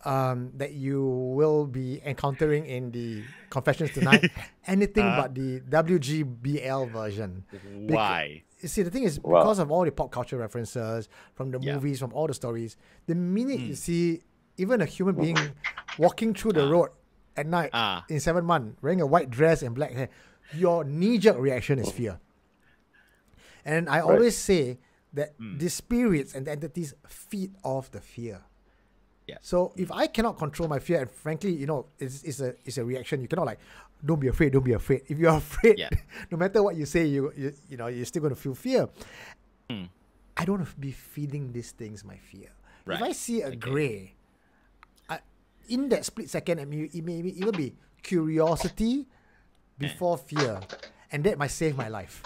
um, 0.05 0.49
that 0.57 0.73
you 0.73 1.05
will 1.37 1.65
be 1.69 2.01
encountering 2.03 2.65
in 2.65 2.89
the 2.89 3.21
confessions 3.49 3.91
tonight. 3.93 4.25
Anything 4.65 5.05
Ah. 5.05 5.21
but 5.21 5.35
the 5.37 5.61
WGBL 5.69 6.89
version. 6.89 7.45
Why? 7.93 8.41
You 8.61 8.69
see, 8.69 8.81
the 8.81 8.89
thing 8.89 9.03
is 9.03 9.19
Wow. 9.21 9.41
because 9.45 9.59
of 9.59 9.69
all 9.69 9.85
the 9.85 9.91
pop 9.91 10.09
culture 10.11 10.37
references 10.37 11.07
from 11.37 11.51
the 11.51 11.59
Yeah. 11.61 11.75
movies, 11.75 11.99
from 11.99 12.09
all 12.13 12.25
the 12.25 12.33
stories. 12.33 12.73
The 13.05 13.13
minute 13.13 13.59
you 13.61 13.75
see 13.75 14.21
even 14.57 14.81
a 14.81 14.85
human 14.85 15.13
being 15.15 15.37
walking 16.01 16.33
through 16.33 16.53
the 16.53 16.65
road 16.67 16.89
at 17.37 17.45
night 17.45 17.69
Ah. 17.73 18.05
in 18.09 18.19
seven 18.19 18.45
months, 18.45 18.81
wearing 18.81 19.01
a 19.01 19.05
white 19.05 19.29
dress 19.29 19.61
and 19.61 19.75
black 19.75 19.91
hair, 19.93 20.09
your 20.53 20.83
knee 20.83 21.17
jerk 21.17 21.37
reaction 21.37 21.77
is 21.77 21.91
fear. 21.91 22.19
And 23.65 23.89
I 23.89 23.99
always 24.01 24.37
say 24.37 24.77
that 25.13 25.33
Hmm. 25.39 25.57
the 25.57 25.69
spirits 25.69 26.35
and 26.35 26.45
the 26.45 26.51
entities 26.51 26.93
feed 27.07 27.51
off 27.63 27.89
the 27.91 27.99
fear. 28.01 28.41
Yeah. 29.27 29.37
So 29.41 29.73
if 29.75 29.91
I 29.91 30.05
cannot 30.07 30.37
control 30.37 30.69
my 30.69 30.77
fear, 30.79 31.01
and 31.01 31.09
frankly, 31.09 31.51
you 31.53 31.65
know, 31.65 31.87
it's, 31.97 32.21
it's 32.23 32.39
a 32.41 32.53
it's 32.63 32.77
a 32.77 32.85
reaction. 32.85 33.21
You 33.21 33.27
cannot 33.27 33.47
like, 33.47 33.59
don't 34.05 34.19
be 34.19 34.27
afraid, 34.27 34.53
don't 34.53 34.63
be 34.63 34.73
afraid. 34.73 35.01
If 35.07 35.17
you're 35.17 35.33
afraid, 35.45 35.79
Yeah. 35.79 35.89
no 36.31 36.37
matter 36.37 36.61
what 36.61 36.75
you 36.75 36.85
say, 36.85 37.05
you 37.07 37.31
you, 37.35 37.53
you 37.69 37.77
know 37.77 37.87
you're 37.87 38.05
still 38.05 38.21
going 38.21 38.35
to 38.35 38.39
feel 38.39 38.53
fear. 38.53 38.87
Hmm. 39.69 39.85
I 40.37 40.45
don't 40.45 40.59
want 40.59 40.69
to 40.69 40.75
be 40.77 40.91
feeding 40.91 41.53
these 41.53 41.71
things 41.71 42.03
my 42.03 42.17
fear. 42.17 42.49
If 42.85 43.01
I 43.01 43.13
see 43.13 43.41
a 43.41 43.55
gray, 43.55 44.13
I, 45.09 45.19
in 45.69 45.89
that 45.89 46.05
split 46.05 46.29
second, 46.29 46.59
it 46.59 46.67
may, 46.67 46.81
it 46.93 47.03
may 47.03 47.17
even 47.17 47.55
be 47.55 47.73
curiosity 48.03 49.07
before 49.79 50.17
fear, 50.19 50.59
and 51.11 51.23
that 51.23 51.39
might 51.39 51.49
save 51.51 51.75
my 51.77 51.87
life. 51.87 52.21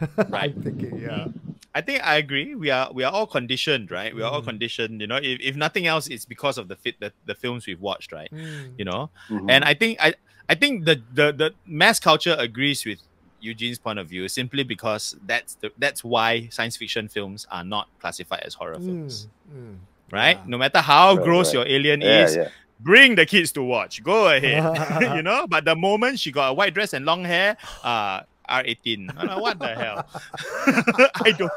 Right. 0.28 0.54
I'm 0.54 0.62
thinking, 0.62 0.98
yeah. 1.00 1.28
I 1.74 1.80
think 1.80 2.06
I 2.06 2.16
agree. 2.16 2.54
We 2.54 2.70
are 2.70 2.92
we 2.92 3.02
are 3.04 3.12
all 3.12 3.26
conditioned, 3.26 3.90
right? 3.90 4.14
We 4.14 4.22
are 4.22 4.30
Mm. 4.30 4.34
all 4.34 4.42
conditioned. 4.42 5.00
You 5.00 5.06
know, 5.06 5.16
if, 5.16 5.40
if 5.40 5.56
nothing 5.56 5.86
else, 5.86 6.06
it's 6.08 6.24
because 6.26 6.58
of 6.58 6.68
the 6.68 6.76
fit 6.76 6.96
the, 7.00 7.12
the 7.24 7.34
films 7.34 7.66
we've 7.66 7.80
watched, 7.80 8.12
right? 8.12 8.30
Mm. 8.30 8.74
You 8.78 8.84
know, 8.84 9.10
Mhm. 9.30 9.50
and 9.50 9.64
I 9.64 9.74
think 9.74 9.98
I 10.00 10.14
I 10.48 10.54
think 10.54 10.84
the, 10.84 11.00
the 11.14 11.32
the 11.32 11.54
mass 11.66 11.98
culture 11.98 12.36
agrees 12.38 12.84
with 12.84 12.98
Eugene's 13.40 13.78
point 13.78 13.98
of 13.98 14.06
view 14.08 14.28
simply 14.28 14.64
because 14.64 15.16
that's 15.26 15.54
the 15.56 15.72
that's 15.78 16.04
why 16.04 16.48
science 16.50 16.76
fiction 16.76 17.08
films 17.08 17.46
are 17.50 17.64
not 17.64 17.88
classified 18.00 18.42
as 18.44 18.54
horror 18.54 18.78
films, 18.78 19.28
Mm, 19.50 19.56
mm. 19.56 19.76
right? 20.12 20.36
yeah. 20.36 20.44
No 20.46 20.58
matter 20.58 20.78
how 20.80 21.16
Right, 21.16 21.24
gross 21.24 21.46
right. 21.48 21.66
your 21.66 21.76
alien 21.76 22.02
yeah, 22.02 22.24
is, 22.24 22.36
yeah. 22.36 22.48
bring 22.80 23.14
the 23.16 23.24
kids 23.24 23.50
to 23.52 23.62
watch. 23.62 24.02
Go 24.04 24.28
ahead, 24.28 24.60
you 25.16 25.22
know. 25.22 25.46
But 25.48 25.64
the 25.64 25.74
moment 25.74 26.20
she 26.20 26.30
got 26.32 26.50
a 26.50 26.52
white 26.52 26.74
dress 26.74 26.92
and 26.92 27.06
long 27.06 27.24
hair, 27.24 27.56
uh, 27.82 28.22
R 28.52 28.62
eighteen. 28.68 29.08
Like, 29.16 29.40
What 29.40 29.56
the 29.58 29.72
hell? 29.72 30.04
I 31.24 31.32
don't. 31.32 31.52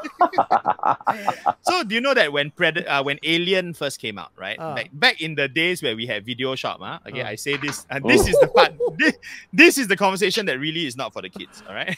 so 1.67 1.83
do 1.83 1.93
you 1.95 2.01
know 2.01 2.13
that 2.15 2.31
when 2.31 2.51
Pred- 2.51 2.87
uh, 2.87 3.03
when 3.03 3.19
Alien 3.23 3.73
first 3.75 3.99
came 3.99 4.17
out, 4.17 4.31
right? 4.39 4.55
Ah. 4.59 4.75
Back 4.75 4.89
back 4.93 5.15
in 5.21 5.35
the 5.35 5.47
days 5.51 5.83
where 5.83 5.95
we 5.95 6.07
had 6.07 6.25
video 6.25 6.55
shop, 6.55 6.79
huh? 6.79 6.99
Okay, 7.07 7.21
Ah. 7.21 7.33
I 7.33 7.35
say 7.35 7.57
this, 7.59 7.85
and 7.91 8.03
this 8.07 8.27
is 8.27 8.39
the 8.39 8.47
part. 8.47 8.71
This, 8.97 9.13
this 9.51 9.77
is 9.77 9.87
the 9.91 9.97
conversation 9.99 10.45
that 10.47 10.55
really 10.59 10.87
is 10.87 10.95
not 10.95 11.11
for 11.11 11.21
the 11.21 11.29
kids. 11.29 11.61
All 11.67 11.75
right. 11.75 11.91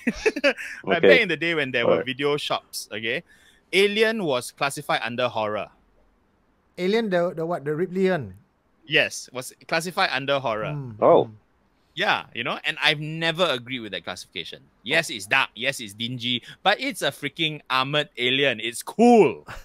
but 0.84 0.98
Okay. 0.98 1.08
back 1.08 1.20
in 1.22 1.30
the 1.30 1.38
day 1.38 1.54
when 1.54 1.70
there 1.72 1.86
were 1.86 2.02
Alright. 2.02 2.06
video 2.10 2.38
shops, 2.38 2.90
okay, 2.92 3.22
Alien 3.72 4.24
was 4.26 4.50
classified 4.52 5.02
under 5.04 5.28
horror. 5.30 5.70
Alien, 6.78 7.10
the, 7.10 7.34
the 7.36 7.46
what? 7.46 7.66
The 7.66 7.74
Ripley 7.76 8.10
one. 8.10 8.34
Yes, 8.86 9.30
was 9.34 9.52
classified 9.68 10.10
under 10.14 10.40
horror. 10.40 10.72
Mm, 10.74 10.96
Oh. 11.02 11.30
Yeah, 11.98 12.26
you 12.36 12.44
know, 12.44 12.60
and 12.64 12.78
I've 12.78 13.00
never 13.00 13.44
agreed 13.50 13.80
with 13.80 13.92
that 13.94 14.04
classification. 14.06 14.62
Yes, 14.84 15.10
it's 15.10 15.26
dark. 15.26 15.50
Yes, 15.56 15.80
it's 15.80 15.94
dingy, 15.94 16.44
but 16.62 16.80
it's 16.80 17.02
a 17.02 17.10
freaking 17.10 17.62
armored 17.72 18.10
alien. 18.18 18.60
It's 18.62 18.84
cool. 18.84 19.46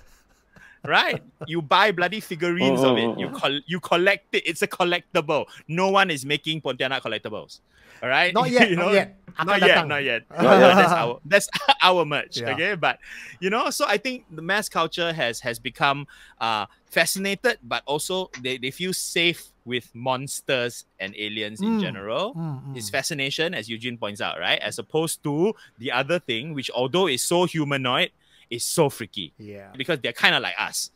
Right? 0.85 1.23
You 1.47 1.63
buy 1.63 1.93
bloody 1.93 2.19
figurines 2.19 2.83
of 2.83 2.99
it. 2.99 3.17
You 3.17 3.31
col- 3.31 3.61
you 3.67 3.79
collect 3.79 4.35
it. 4.35 4.43
It's 4.45 4.63
a 4.63 4.67
collectible. 4.67 5.47
No 5.69 5.91
one 5.91 6.11
is 6.11 6.27
making 6.27 6.61
Pontianak 6.61 7.03
collectibles. 7.03 7.61
All 8.03 8.09
right? 8.09 8.35
Not 8.35 8.51
yet, 8.57 8.69
You 8.69 8.75
not 8.75 8.87
know? 8.87 8.93
yet. 8.93 9.17
Not 9.47 9.61
yet, 9.63 9.87
not 9.87 10.03
yet. 10.03 10.23
Not 10.31 10.59
yet. 10.59 10.75
that's 10.75 10.93
our 10.93 11.21
that's 11.25 11.49
our 11.85 12.05
merch. 12.05 12.41
Yeah. 12.41 12.51
Okay. 12.55 12.75
But 12.75 12.99
you 13.39 13.49
know, 13.49 13.71
so 13.71 13.87
I 13.87 13.97
think 13.97 14.25
the 14.29 14.43
mass 14.43 14.69
culture 14.69 15.13
has 15.13 15.39
has 15.47 15.61
become 15.61 16.09
uh 16.41 16.67
fascinated, 16.91 17.59
but 17.63 17.85
also 17.87 18.31
they, 18.43 18.59
they 18.59 18.73
feel 18.73 18.93
safe 18.93 19.52
with 19.65 19.91
monsters 19.95 20.85
and 20.99 21.15
aliens 21.17 21.61
in 21.61 21.79
Mm. 21.79 21.81
general. 21.81 22.35
Mm, 22.35 22.65
mm. 22.67 22.77
It's 22.77 22.91
fascination, 22.91 23.55
as 23.55 23.69
Eugene 23.69 23.97
points 23.97 24.21
out, 24.21 24.39
right? 24.39 24.59
As 24.61 24.79
opposed 24.79 25.23
to 25.25 25.55
the 25.79 25.93
other 25.93 26.19
thing, 26.19 26.53
which 26.55 26.71
although 26.75 27.07
is 27.07 27.23
so 27.23 27.45
humanoid, 27.47 28.11
is 28.51 28.65
so 28.65 28.91
freaky 28.91 29.33
Yeah. 29.39 29.71
because 29.77 30.01
they're 30.01 30.13
kind 30.13 30.35
of 30.35 30.43
like 30.43 30.55
us. 30.59 30.91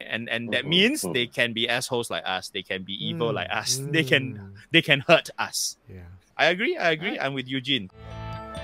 And 0.00 0.28
and 0.28 0.52
that 0.52 0.64
Mhm, 0.64 0.68
means 0.68 1.02
mhm. 1.02 1.12
they 1.14 1.26
can 1.26 1.52
be 1.52 1.68
assholes 1.68 2.08
like 2.10 2.22
us. 2.26 2.50
They 2.50 2.62
can 2.62 2.82
be 2.84 2.92
evil 2.94 3.30
Mm, 3.30 3.34
like 3.34 3.50
us. 3.50 3.78
They 3.90 4.04
can 4.04 4.24
mm. 4.38 4.54
they 4.70 4.82
can 4.82 5.00
hurt 5.00 5.30
us. 5.38 5.76
Yeah. 5.88 6.06
I 6.36 6.46
agree. 6.54 6.76
I 6.76 6.90
agree. 6.92 7.18
I'm 7.18 7.34
with 7.34 7.48
Eugene. 7.48 7.90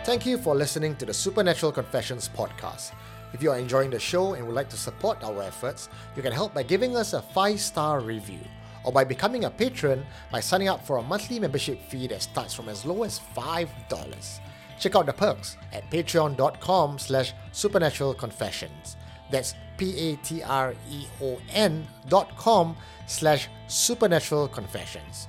Thank 0.05 0.27
you 0.27 0.37
for 0.39 0.55
listening 0.55 0.95
to 0.97 1.07
the 1.07 1.15
Supernatural 1.15 1.73
Confessions 1.73 2.29
podcast. 2.29 2.93
If 3.33 3.43
you 3.43 3.51
are 3.51 3.59
enjoying 3.59 3.91
the 3.91 3.99
show 3.99 4.35
and 4.35 4.47
would 4.47 4.55
like 4.55 4.69
to 4.71 4.77
support 4.77 5.25
our 5.25 5.43
efforts, 5.43 5.89
you 6.15 6.23
can 6.23 6.31
help 6.31 6.55
by 6.55 6.63
giving 6.63 6.95
us 6.95 7.15
a 7.15 7.23
5-star 7.35 7.99
review 8.01 8.39
or 8.85 8.93
by 8.93 9.05
becoming 9.05 9.45
a 9.45 9.51
patron 9.51 10.05
by 10.31 10.41
signing 10.41 10.69
up 10.69 10.87
for 10.87 10.99
a 10.99 11.03
monthly 11.03 11.41
membership 11.41 11.81
fee 11.89 12.07
that 12.09 12.23
starts 12.23 12.55
from 12.55 12.69
as 12.69 12.85
low 12.85 13.03
as 13.03 13.21
$5. 13.37 14.41
Check 14.79 14.97
out 14.97 15.07
the 15.07 15.13
perks 15.13 15.57
at 15.73 15.89
patreon.com 15.91 16.99
slash 16.99 17.33
supernaturalconfessions. 17.53 18.97
That's 19.31 19.55
P-A-T-R-E-O-N 19.79 21.87
dot 22.09 22.37
com 22.37 22.77
slash 23.07 23.49
supernaturalconfessions. 23.69 25.27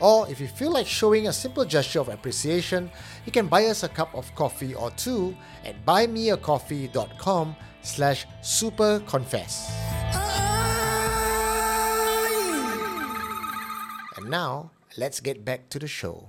Or 0.00 0.28
if 0.28 0.40
you 0.40 0.46
feel 0.46 0.72
like 0.72 0.86
showing 0.86 1.28
a 1.28 1.32
simple 1.32 1.64
gesture 1.64 2.00
of 2.00 2.10
appreciation, 2.10 2.90
you 3.24 3.32
can 3.32 3.46
buy 3.46 3.64
us 3.66 3.82
a 3.82 3.88
cup 3.88 4.14
of 4.14 4.34
coffee 4.34 4.74
or 4.74 4.90
two 4.90 5.34
at 5.64 5.86
buymeacoffee.com 5.86 7.56
slash 7.82 8.26
superconfess. 8.42 10.55
Now, 14.28 14.70
let's 14.96 15.20
get 15.20 15.44
back 15.44 15.68
to 15.70 15.78
the 15.78 15.86
show. 15.88 16.28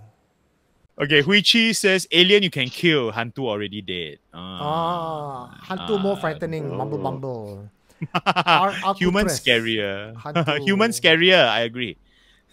Okay, 0.99 1.21
Hui 1.21 1.41
Chi 1.43 1.73
says 1.73 2.07
alien 2.11 2.41
you 2.41 2.49
can 2.49 2.69
kill, 2.69 3.11
Hantu 3.11 3.45
already 3.45 3.81
dead. 3.81 4.17
Ah. 4.33 4.57
Ah, 4.61 5.59
hantu 5.69 6.01
more 6.01 6.17
frightening, 6.17 6.73
mumble 6.75 6.97
bumble. 6.97 7.69
Human 8.97 9.25
Arcutress. 9.29 9.37
scarier. 9.37 10.13
Human 10.65 10.89
scarier, 10.91 11.45
I 11.47 11.61
agree. 11.61 11.97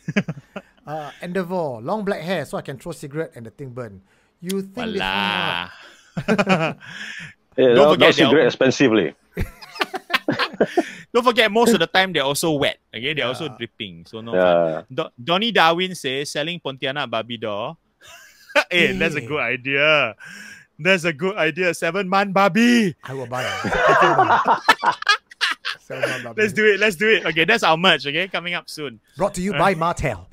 Uh, 0.87 1.09
Endeavor, 1.23 1.81
long 1.81 2.05
black 2.05 2.21
hair 2.21 2.45
so 2.45 2.59
I 2.59 2.61
can 2.61 2.77
throw 2.77 2.93
cigarette 2.93 3.33
and 3.37 3.47
the 3.47 3.51
thing 3.51 3.71
burn. 3.71 4.03
You 4.43 4.61
think 4.61 4.75
this 4.93 5.01
one 5.01 5.01
Voila. 5.01 5.71
Yeah, 6.29 6.75
Don't 7.57 7.75
now, 7.75 7.91
forget 7.93 7.99
now 7.99 7.99
they're 7.99 8.13
cigarette 8.13 8.41
all- 8.43 8.47
expensively. 8.53 9.15
Don't 11.15 11.25
forget, 11.25 11.51
most 11.51 11.73
of 11.73 11.79
the 11.79 11.87
time 11.87 12.13
they're 12.13 12.25
also 12.25 12.53
wet. 12.53 12.79
Okay, 12.95 13.15
they're 13.15 13.27
also 13.27 13.49
dripping. 13.57 14.05
So 14.07 14.21
no 14.21 14.33
fun. 14.33 14.41
Yeah. 14.41 14.83
Do- 14.93 15.11
Donny 15.23 15.53
Darwin 15.53 15.95
says 15.95 16.31
selling 16.31 16.61
Pontianak 16.61 17.11
Barbie 17.11 17.37
doll. 17.37 17.79
hey, 18.71 18.93
that's 18.93 19.15
a 19.15 19.21
good 19.21 19.41
idea. 19.41 20.15
That's 20.79 21.05
a 21.05 21.13
good 21.13 21.37
idea. 21.37 21.75
Seven 21.75 22.09
month 22.09 22.35
Barbie. 22.35 22.97
I 23.05 23.15
will 23.15 23.27
buy 23.27 23.45
it. 23.45 23.51
Seven 25.81 26.11
month 26.11 26.25
Barbie. 26.25 26.43
Let's 26.43 26.53
do 26.53 26.67
it. 26.67 26.81
Let's 26.81 26.97
do 26.97 27.09
it. 27.09 27.25
Okay, 27.27 27.45
that's 27.45 27.63
our 27.63 27.77
merch. 27.77 28.07
Okay, 28.07 28.27
coming 28.29 28.55
up 28.55 28.69
soon. 28.69 29.01
Brought 29.17 29.35
to 29.35 29.43
you 29.43 29.55
uh. 29.55 29.59
by 29.59 29.75
Martel. 29.75 30.29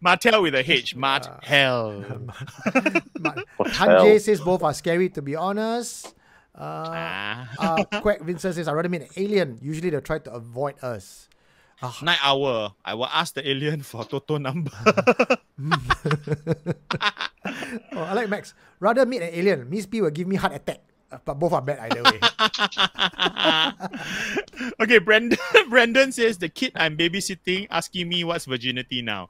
Martel 0.00 0.42
with 0.42 0.54
a 0.54 0.70
H. 0.70 0.94
Martel. 0.94 2.04
Han 3.58 4.00
Jay 4.00 4.18
says 4.20 4.40
both 4.40 4.62
are 4.62 4.74
scary 4.74 5.08
to 5.10 5.22
be 5.22 5.34
honest. 5.34 6.14
Uh, 6.56 6.88
Ah. 6.88 7.48
uh, 7.60 7.84
Quack 8.02 8.20
Vincent 8.24 8.54
says, 8.56 8.66
I 8.68 8.72
rather 8.72 8.88
meet 8.88 9.02
an 9.02 9.12
alien. 9.16 9.58
Usually 9.60 9.90
they 9.90 10.00
try 10.00 10.18
to 10.18 10.32
avoid 10.32 10.80
us. 10.82 11.28
Night 12.00 12.16
hour. 12.24 12.72
I 12.84 12.94
will 12.96 13.06
ask 13.12 13.34
the 13.36 13.44
alien 13.46 13.82
for 13.84 14.04
Toto 14.08 14.38
number. 14.40 14.72
Oh, 17.92 18.02
I 18.02 18.12
like 18.14 18.28
Max. 18.28 18.54
Rather 18.80 19.06
meet 19.06 19.22
an 19.22 19.30
alien. 19.32 19.70
Miss 19.70 19.86
P 19.86 20.00
will 20.02 20.10
give 20.10 20.26
me 20.28 20.36
heart 20.36 20.52
attack. 20.54 20.82
Uh, 21.06 21.18
But 21.24 21.38
both 21.38 21.52
are 21.54 21.62
bad 21.62 21.78
either 21.86 22.02
way. 22.02 22.18
okay, 24.82 24.98
Brandon. 24.98 25.38
Brandon 25.70 26.10
says 26.10 26.38
the 26.38 26.48
kid 26.48 26.72
I'm 26.74 26.96
babysitting 26.96 27.66
asking 27.70 28.08
me 28.08 28.24
what's 28.24 28.44
virginity 28.46 29.02
now. 29.02 29.28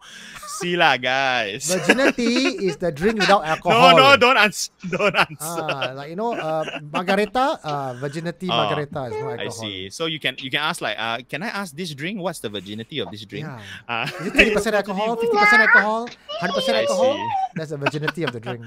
See 0.61 0.77
lah, 0.77 0.97
guys. 0.97 1.69
Virginity 1.75 2.65
is 2.65 2.77
the 2.81 2.91
drink 2.93 3.21
without 3.21 3.45
alcohol. 3.45 3.93
no, 3.97 4.13
no, 4.13 4.17
don't 4.17 4.37
answer. 4.41 4.73
Don't 4.89 5.15
answer. 5.15 5.37
Ah, 5.69 5.93
like 5.93 6.09
you 6.11 6.17
know, 6.17 6.33
uh, 6.33 6.65
margarita, 6.81 7.61
uh, 7.61 7.93
virginity 8.01 8.49
Oh, 8.49 8.57
margarita 8.57 9.13
is 9.13 9.21
no 9.21 9.29
alcohol. 9.37 9.45
I 9.45 9.49
see. 9.53 9.91
So 9.91 10.07
you 10.09 10.19
can 10.19 10.37
you 10.41 10.49
can 10.51 10.65
ask 10.65 10.81
like, 10.81 10.97
uh, 10.97 11.21
can 11.29 11.43
I 11.45 11.49
ask 11.53 11.77
this 11.77 11.93
drink? 11.93 12.21
What's 12.25 12.41
the 12.41 12.49
virginity 12.49 13.01
of 13.05 13.11
this 13.13 13.25
drink? 13.29 13.45
Yeah. 13.45 13.61
Uh, 13.85 14.09
Is 14.21 14.27
it 14.29 14.33
twenty 14.33 14.53
percent 14.57 14.75
alcohol, 14.77 15.17
fifty 15.21 15.37
percent 15.37 15.61
alcohol, 15.61 16.09
hundred 16.41 16.55
percent 16.57 16.77
I 16.79 16.81
alcohol? 16.89 17.15
see. 17.21 17.29
That's 17.57 17.71
the 17.71 17.77
virginity 17.81 18.23
of 18.25 18.33
the 18.33 18.41
drink. 18.41 18.65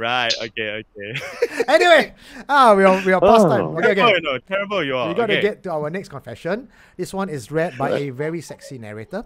right. 0.00 0.32
Okay. 0.40 0.84
Okay. 0.84 1.10
anyway, 1.68 2.14
ah, 2.48 2.74
we 2.74 2.84
are 2.84 3.02
we 3.04 3.12
are 3.12 3.20
past 3.20 3.46
time. 3.48 3.74
Oh. 3.74 3.78
Okay, 3.78 3.94
terrible, 3.94 4.16
okay. 4.16 4.20
no, 4.22 4.38
terrible 4.38 4.84
you 4.84 4.96
are. 4.96 5.08
We 5.08 5.14
gotta 5.14 5.38
okay. 5.38 5.42
get 5.42 5.62
to 5.64 5.72
our 5.72 5.90
next 5.90 6.08
confession. 6.08 6.68
This 6.96 7.14
one 7.14 7.28
is 7.28 7.50
read 7.50 7.76
by 7.78 7.90
a 7.98 8.10
very 8.10 8.40
sexy 8.40 8.78
narrator. 8.78 9.24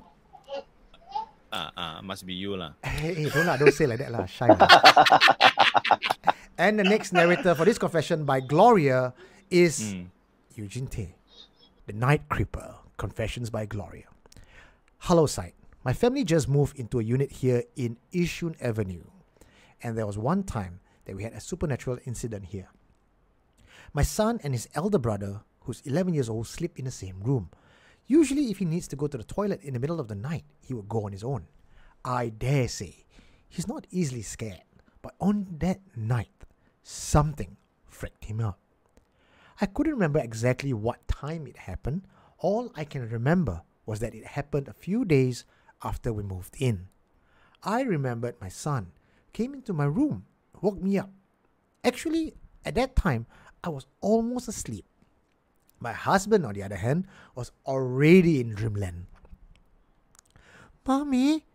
Uh, 1.55 1.71
uh, 1.77 2.03
must 2.03 2.27
be 2.27 2.35
you 2.35 2.57
lah. 2.57 2.75
Hey, 2.83 3.15
hey, 3.15 3.31
don't 3.31 3.47
lah, 3.47 3.57
don't 3.57 3.71
say 3.71 3.87
like 3.87 4.03
that 4.03 4.11
lah, 4.11 4.27
shy. 4.27 4.51
lah. 4.51 4.67
and 6.59 6.79
the 6.79 6.83
next 6.83 7.13
narrator 7.15 7.55
for 7.55 7.65
this 7.65 7.79
confession 7.79 8.25
by 8.27 8.41
Gloria 8.41 9.15
is 9.51 9.95
Mm. 9.95 10.11
Eugene 10.57 10.87
Tay, 10.87 11.15
The 11.87 11.93
Night 11.93 12.29
Creeper, 12.29 12.75
Confessions 12.97 13.51
by 13.51 13.67
Gloria. 13.67 14.11
Hello, 14.99 15.27
Syed. 15.27 15.53
My 15.85 15.93
family 15.93 16.25
just 16.25 16.49
moved 16.49 16.79
into 16.79 16.99
a 16.99 17.03
unit 17.03 17.31
here 17.31 17.65
in 17.77 17.99
Yishun 18.13 18.57
Avenue, 18.61 19.05
and 19.83 19.99
there 19.99 20.07
was 20.07 20.17
one 20.17 20.43
time 20.43 20.81
that 21.05 21.15
we 21.15 21.23
had 21.23 21.35
a 21.35 21.41
supernatural 21.41 21.99
incident 22.07 22.47
here. 22.47 22.69
My 23.95 24.03
son 24.03 24.41
and 24.43 24.53
his 24.53 24.69
elder 24.75 24.99
brother, 24.99 25.43
who's 25.61 25.81
11 25.83 26.15
years 26.15 26.29
old, 26.29 26.49
sleep 26.49 26.81
in 26.81 26.85
the 26.85 26.91
same 26.91 27.21
room. 27.23 27.51
Usually, 28.09 28.51
if 28.51 28.59
he 28.59 28.65
needs 28.65 28.89
to 28.89 28.97
go 28.97 29.07
to 29.07 29.17
the 29.17 29.23
toilet 29.23 29.63
in 29.63 29.73
the 29.73 29.79
middle 29.79 30.01
of 30.01 30.09
the 30.09 30.17
night, 30.17 30.45
he 30.61 30.75
would 30.75 30.89
go 30.89 31.07
on 31.07 31.13
his 31.13 31.23
own. 31.23 31.47
I 32.05 32.31
dare 32.31 32.67
say, 32.67 33.07
he's 33.49 33.69
not 33.69 33.87
easily 33.93 34.23
scared, 34.23 34.65
but 35.01 35.15
on 35.21 35.47
that 35.61 35.81
night, 35.97 36.45
something 36.83 37.57
freaked 37.87 38.25
him 38.25 38.41
out. 38.41 38.59
I 39.61 39.67
couldn't 39.67 39.93
remember 39.93 40.19
exactly 40.19 40.73
what 40.73 41.07
time 41.07 41.47
it 41.47 41.57
happened. 41.57 42.09
All 42.39 42.73
I 42.75 42.85
can 42.85 43.09
remember 43.09 43.63
was 43.87 44.01
that 44.01 44.15
it 44.15 44.27
happened 44.27 44.67
a 44.67 44.73
few 44.73 45.05
days 45.05 45.45
after 45.85 46.13
we 46.13 46.25
moved 46.25 46.57
in. 46.59 46.89
I 47.63 47.83
remembered 47.83 48.41
my 48.41 48.49
son 48.49 48.91
came 49.33 49.55
into 49.55 49.73
my 49.73 49.85
room, 49.85 50.27
woke 50.61 50.83
me 50.83 50.99
up. 50.99 51.11
Actually, 51.85 52.35
at 52.65 52.75
that 52.75 52.97
time, 52.97 53.27
I 53.65 53.71
was 53.71 53.87
almost 54.03 54.47
asleep. 54.47 54.85
My 55.81 55.93
husband, 55.93 56.45
on 56.45 56.53
the 56.53 56.63
other 56.63 56.77
hand, 56.77 57.07
was 57.35 57.51
already 57.67 58.41
in 58.41 58.55
dreamland. 58.55 59.07
Mommy, 60.87 61.47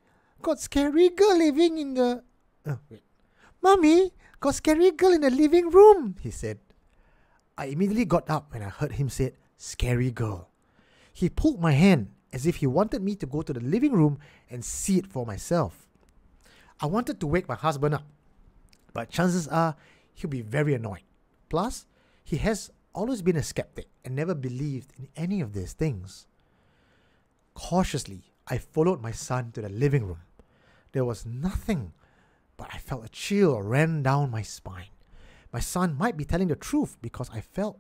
got 0.42 0.60
scary 0.60 1.10
girl 1.10 1.38
living 1.38 1.78
in 1.78 1.94
the. 1.94 2.24
Oh, 2.66 2.80
wait. 2.90 3.04
Mommy, 3.62 4.12
got 4.40 4.56
scary 4.56 4.90
girl 4.92 5.14
in 5.14 5.22
the 5.22 5.30
living 5.30 5.70
room, 5.70 6.16
he 6.20 6.32
said. 6.32 6.58
I 7.58 7.66
immediately 7.66 8.06
got 8.06 8.30
up 8.30 8.52
when 8.54 8.64
I 8.64 8.70
heard 8.70 8.94
him 8.94 9.10
say, 9.10 9.34
scary 9.58 10.10
girl. 10.10 10.50
He 11.14 11.30
pulled 11.30 11.62
my 11.62 11.74
hand 11.74 12.10
as 12.34 12.48
if 12.48 12.58
he 12.58 12.68
wanted 12.68 13.04
me 13.04 13.16
to 13.16 13.26
go 13.26 13.44
to 13.44 13.54
the 13.54 13.60
living 13.60 13.92
room 13.94 14.20
and 14.50 14.66
see 14.66 14.98
it 14.98 15.06
for 15.06 15.26
myself. 15.26 15.88
I 16.80 16.88
wanted 16.88 17.20
to 17.20 17.28
wake 17.28 17.48
my 17.48 17.56
husband 17.56 17.94
up, 17.94 18.06
but 18.94 19.10
chances 19.10 19.48
are 19.48 19.76
he'll 20.14 20.30
be 20.30 20.42
very 20.42 20.74
annoyed. 20.74 21.04
Plus, 21.50 21.86
he 22.30 22.38
has 22.38 22.70
always 22.94 23.24
been 23.24 23.38
a 23.38 23.42
skeptic 23.42 23.88
and 24.06 24.16
never 24.16 24.36
believed 24.36 24.94
in 25.00 25.08
any 25.16 25.42
of 25.42 25.54
these 25.54 25.74
things. 25.74 26.28
Cautiously, 27.56 28.22
I 28.46 28.60
followed 28.60 29.02
my 29.02 29.10
son 29.10 29.52
to 29.54 29.64
the 29.64 29.70
living 29.70 30.06
room. 30.06 30.22
There 30.92 31.04
was 31.04 31.26
nothing, 31.26 31.92
but 32.56 32.70
I 32.72 32.78
felt 32.78 33.04
a 33.04 33.10
chill 33.10 33.60
ran 33.64 34.04
down 34.04 34.30
my 34.30 34.44
spine. 34.44 34.94
My 35.52 35.60
son 35.60 35.98
might 35.98 36.18
be 36.18 36.24
telling 36.24 36.50
the 36.50 36.56
truth 36.56 36.98
because 37.02 37.32
I 37.34 37.42
felt 37.42 37.80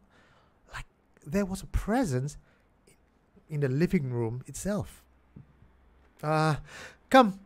like 0.73 0.85
there 1.23 1.45
was 1.45 1.61
a 1.61 1.67
presence 1.67 2.37
in 3.51 3.59
the 3.59 3.69
living 3.69 4.11
room 4.11 4.41
itself. 4.47 5.03
Uh, 6.23 6.55
come, 7.11 7.39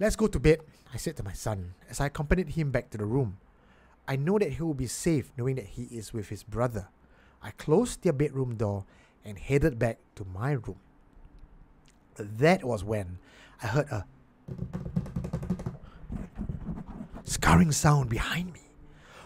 let's 0.00 0.16
go 0.16 0.26
to 0.26 0.40
bed, 0.40 0.60
I 0.94 0.96
said 0.96 1.18
to 1.18 1.22
my 1.22 1.34
son 1.34 1.74
as 1.90 2.00
I 2.00 2.06
accompanied 2.06 2.48
him 2.48 2.70
back 2.70 2.88
to 2.92 2.96
the 2.96 3.04
room. 3.04 3.36
I 4.08 4.16
know 4.16 4.38
that 4.38 4.52
he 4.52 4.62
will 4.62 4.74
be 4.74 4.86
safe 4.86 5.32
knowing 5.36 5.56
that 5.56 5.66
he 5.66 5.84
is 5.84 6.12
with 6.12 6.28
his 6.28 6.42
brother. 6.42 6.88
I 7.42 7.50
closed 7.50 8.02
their 8.02 8.12
bedroom 8.12 8.54
door 8.56 8.84
and 9.24 9.38
headed 9.38 9.78
back 9.78 9.98
to 10.16 10.24
my 10.24 10.52
room. 10.52 10.78
That 12.16 12.64
was 12.64 12.84
when 12.84 13.18
I 13.62 13.66
heard 13.66 13.88
a 13.90 14.06
scurrying 17.24 17.72
sound 17.72 18.08
behind 18.08 18.52
me. 18.52 18.60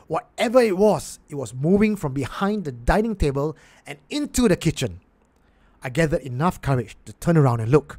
Whatever 0.07 0.61
it 0.61 0.77
was, 0.77 1.21
it 1.29 1.37
was 1.37 1.55
moving 1.55 1.95
from 1.95 2.13
behind 2.13 2.65
the 2.65 2.73
dining 2.73 3.15
table 3.15 3.57
and 3.87 3.99
into 4.09 4.49
the 4.49 4.57
kitchen. 4.57 5.01
I 5.83 5.91
gathered 5.91 6.23
enough 6.23 6.61
courage 6.61 6.97
to 7.05 7.13
turn 7.15 7.37
around 7.37 7.61
and 7.61 7.71
look. 7.71 7.99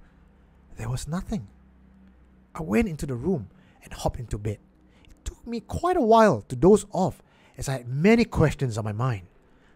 There 0.78 0.90
was 0.90 1.08
nothing. 1.08 1.48
I 2.54 2.64
went 2.64 2.90
into 2.90 3.06
the 3.06 3.16
room 3.16 3.50
and 3.84 3.94
hopped 3.94 4.20
into 4.20 4.38
bed. 4.38 4.58
Took 5.24 5.46
me 5.46 5.60
quite 5.60 5.98
a 5.98 6.02
while 6.02 6.42
to 6.48 6.56
doze 6.56 6.86
off 6.92 7.22
as 7.58 7.70
I 7.70 7.74
had 7.74 7.88
many 7.88 8.26
questions 8.26 8.78
on 8.78 8.84
my 8.84 8.92
mind. 8.92 9.28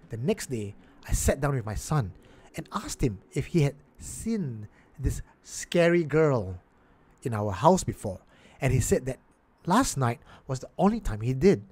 The 0.09 0.17
next 0.17 0.47
day, 0.47 0.75
I 1.07 1.13
sat 1.13 1.41
down 1.41 1.55
with 1.55 1.65
my 1.65 1.75
son 1.75 2.13
and 2.55 2.67
asked 2.71 3.01
him 3.01 3.19
if 3.33 3.47
he 3.47 3.61
had 3.61 3.75
seen 3.99 4.67
this 4.99 5.21
scary 5.43 6.03
girl 6.03 6.59
in 7.23 7.33
our 7.33 7.51
house 7.51 7.83
before, 7.83 8.19
and 8.61 8.71
he 8.73 8.79
said 8.79 9.05
that 9.05 9.19
last 9.65 9.97
night 9.97 10.19
was 10.47 10.59
the 10.59 10.69
only 10.77 10.99
time 10.99 11.21
he 11.21 11.33
did. 11.33 11.65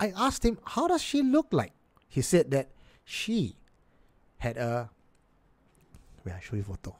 I 0.00 0.12
asked 0.16 0.44
him, 0.44 0.58
How 0.64 0.88
does 0.88 1.02
she 1.02 1.22
look 1.22 1.48
like? 1.50 1.72
He 2.08 2.22
said 2.22 2.50
that 2.50 2.68
she 3.04 3.56
had 4.38 4.56
a. 4.56 4.90
Wait, 6.24 6.32
I 6.32 6.40
show 6.40 6.56
you 6.56 6.62
a 6.62 6.64
photo. 6.64 6.96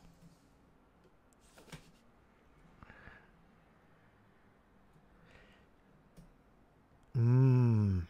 Mm. 7.19 8.03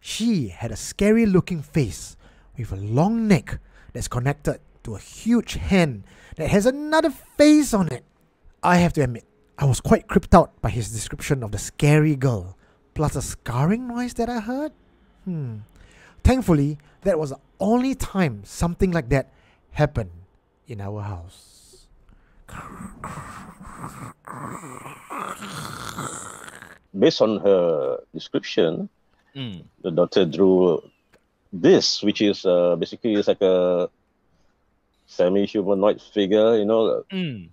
She 0.00 0.48
had 0.48 0.70
a 0.70 0.76
scary 0.76 1.24
looking 1.24 1.62
face 1.62 2.16
with 2.56 2.72
a 2.72 2.76
long 2.76 3.26
neck 3.26 3.58
that's 3.92 4.08
connected 4.08 4.60
to 4.84 4.94
a 4.94 4.98
huge 4.98 5.54
hand 5.54 6.04
that 6.36 6.50
has 6.50 6.66
another 6.66 7.10
face 7.10 7.72
on 7.72 7.88
it. 7.88 8.04
I 8.62 8.78
have 8.78 8.92
to 8.94 9.02
admit, 9.02 9.24
I 9.58 9.64
was 9.64 9.80
quite 9.80 10.06
creeped 10.06 10.34
out 10.34 10.60
by 10.60 10.70
his 10.70 10.92
description 10.92 11.42
of 11.42 11.52
the 11.52 11.58
scary 11.58 12.14
girl, 12.14 12.56
plus 12.94 13.14
the 13.14 13.22
scarring 13.22 13.88
noise 13.88 14.14
that 14.14 14.28
I 14.28 14.40
heard. 14.40 14.72
Hmm. 15.24 15.58
Thankfully, 16.22 16.78
that 17.02 17.18
was 17.18 17.30
the 17.30 17.38
only 17.58 17.94
time 17.94 18.42
something 18.44 18.90
like 18.90 19.08
that 19.08 19.32
happened 19.72 20.10
in 20.66 20.80
our 20.80 21.02
house. 21.02 21.86
Based 26.96 27.20
on 27.20 27.40
her 27.40 27.98
description, 28.14 28.88
Mm. 29.36 29.62
the 29.82 29.90
doctor 29.90 30.24
drew 30.24 30.80
this, 31.52 32.02
which 32.02 32.20
is 32.22 32.44
uh, 32.46 32.76
basically 32.76 33.12
is 33.14 33.28
like 33.28 33.42
a 33.42 33.88
semi-humanoid 35.06 36.00
figure, 36.00 36.56
you 36.56 36.64
know, 36.64 37.04
Mm. 37.12 37.50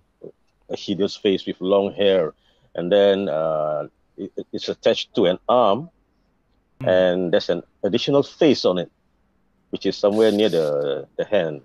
a 0.68 0.76
hideous 0.76 1.16
face 1.16 1.46
with 1.46 1.60
long 1.60 1.92
hair, 1.92 2.34
and 2.74 2.90
then 2.90 3.28
uh, 3.28 3.88
it, 4.16 4.32
it's 4.52 4.68
attached 4.68 5.14
to 5.14 5.26
an 5.26 5.38
arm, 5.48 5.90
Hmm. 6.80 6.88
and 6.88 7.32
there's 7.32 7.48
an 7.48 7.62
additional 7.84 8.22
face 8.22 8.64
on 8.66 8.76
it, 8.78 8.90
which 9.70 9.86
is 9.86 9.96
somewhere 9.96 10.30
near 10.32 10.48
the 10.50 11.06
the 11.16 11.24
hand, 11.24 11.62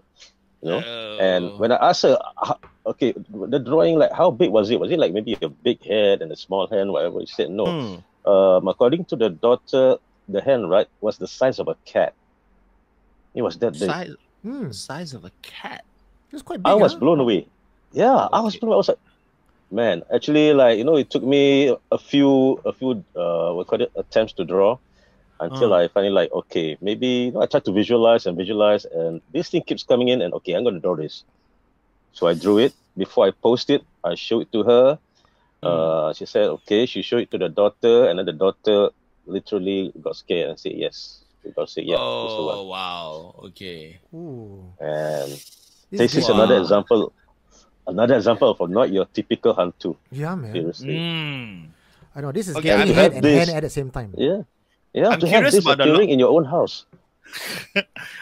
you 0.61 0.69
know. 0.69 0.79
And 1.19 1.45
Oh. 1.45 1.57
when 1.57 1.71
I 1.71 1.89
asked 1.89 2.03
her, 2.03 2.17
okay, 2.85 3.13
the 3.13 3.59
drawing, 3.59 3.97
like 3.97 4.11
how 4.11 4.31
big 4.31 4.49
was 4.51 4.69
it? 4.69 4.79
Was 4.79 4.91
it 4.91 4.99
like 4.99 5.13
maybe 5.13 5.37
a 5.41 5.49
big 5.49 5.83
head 5.85 6.21
and 6.21 6.31
a 6.31 6.35
small 6.35 6.67
hand, 6.67 6.91
whatever? 6.91 7.19
She 7.21 7.33
said 7.33 7.49
no. 7.51 7.65
Mm. 7.65 8.03
Um, 8.25 8.67
according 8.67 9.05
to 9.05 9.15
the 9.15 9.29
daughter, 9.29 9.97
the 10.27 10.41
hand 10.41 10.69
right 10.69 10.87
was 11.01 11.17
the 11.17 11.27
size 11.27 11.59
of 11.59 11.67
a 11.67 11.75
cat. 11.85 12.13
It 13.33 13.41
was 13.41 13.57
that 13.59 13.71
big. 13.73 13.89
size 13.89 14.15
Hmm. 14.43 14.71
size 14.71 15.13
of 15.13 15.23
a 15.25 15.31
cat. 15.43 15.83
It 16.29 16.33
was 16.33 16.41
quite 16.41 16.63
big. 16.63 16.71
I 16.71 16.73
was 16.75 16.93
huh? 16.93 16.99
blown 16.99 17.19
away. 17.19 17.45
Yeah, 17.93 18.27
I 18.33 18.39
was 18.41 18.55
Okay. 18.55 18.59
blown. 18.65 18.73
I 18.73 18.77
was 18.77 18.87
like, 18.89 18.97
Man, 19.71 20.03
actually, 20.13 20.51
like 20.53 20.77
you 20.77 20.83
know, 20.83 20.97
it 20.97 21.09
took 21.09 21.23
me 21.23 21.73
a 21.91 21.97
few, 21.97 22.59
a 22.65 22.73
few, 22.73 23.05
uh, 23.15 23.53
what 23.53 23.67
call 23.67 23.79
it, 23.81 23.91
attempts 23.95 24.33
to 24.33 24.43
draw, 24.43 24.77
until 25.41 25.73
Uh. 25.73 25.81
I 25.83 25.87
finally 25.89 26.13
like, 26.13 26.31
okay, 26.31 26.77
maybe 26.81 27.07
you 27.27 27.31
know, 27.33 27.41
I 27.41 27.47
tried 27.49 27.65
to 27.65 27.73
visualize 27.73 28.25
and 28.29 28.37
visualize, 28.37 28.85
and 28.85 29.19
this 29.33 29.49
thing 29.49 29.63
keeps 29.65 29.83
coming 29.83 30.07
in, 30.13 30.21
and 30.21 30.31
okay, 30.39 30.53
I'm 30.53 30.63
gonna 30.63 30.79
draw 30.79 30.95
this. 30.95 31.23
So 32.13 32.27
I 32.27 32.33
drew 32.37 32.59
it. 32.59 32.73
Before 32.95 33.25
I 33.25 33.31
post 33.31 33.69
it, 33.69 33.81
I 34.03 34.15
show 34.15 34.41
it 34.41 34.51
to 34.51 34.63
her. 34.63 34.99
Uh, 35.63 36.11
she 36.13 36.25
said, 36.25 36.49
okay. 36.61 36.85
She 36.85 37.01
showed 37.01 37.21
it 37.25 37.31
to 37.31 37.37
the 37.37 37.49
daughter, 37.49 38.09
and 38.09 38.19
then 38.19 38.25
the 38.25 38.33
daughter 38.33 38.89
literally 39.25 39.93
got 40.01 40.15
scared 40.17 40.49
and 40.49 40.59
said, 40.59 40.73
yes. 40.75 41.23
She 41.41 41.49
got 41.51 41.69
said, 41.69 41.85
yeah, 41.85 41.97
this 41.97 42.33
the 42.37 42.43
one. 42.45 42.57
oh 42.57 42.65
wow. 42.67 43.35
Okay. 43.49 43.97
Ooh. 44.13 44.73
And 44.79 45.31
This 45.89 46.11
this 46.11 46.15
is 46.21 46.25
good. 46.27 46.35
another 46.35 46.57
example, 46.59 47.13
another 47.87 48.15
example 48.17 48.51
of 48.53 48.69
not 48.69 48.91
your 48.91 49.05
typical 49.05 49.53
hantu. 49.55 49.95
Yeah, 50.11 50.35
man. 50.35 50.53
Seriously. 50.53 50.97
Mm. 50.97 51.69
I 52.13 52.21
know 52.21 52.31
this 52.31 52.47
is 52.49 52.55
Okay, 52.57 52.69
getting 52.75 52.93
head 52.93 53.13
and 53.13 53.23
this. 53.23 53.37
hand 53.47 53.57
at 53.57 53.63
the 53.63 53.69
same 53.71 53.89
time. 53.89 54.13
Yeah. 54.17 54.43
Yeah, 54.93 55.09
I'm 55.09 55.19
to 55.19 55.27
have 55.27 55.35
curious 55.47 55.53
this 55.55 55.63
about 55.63 55.77
the 55.77 55.85
lo- 55.85 55.93
appearing 55.93 56.09
in 56.09 56.19
your 56.19 56.29
own 56.35 56.45
house. 56.45 56.85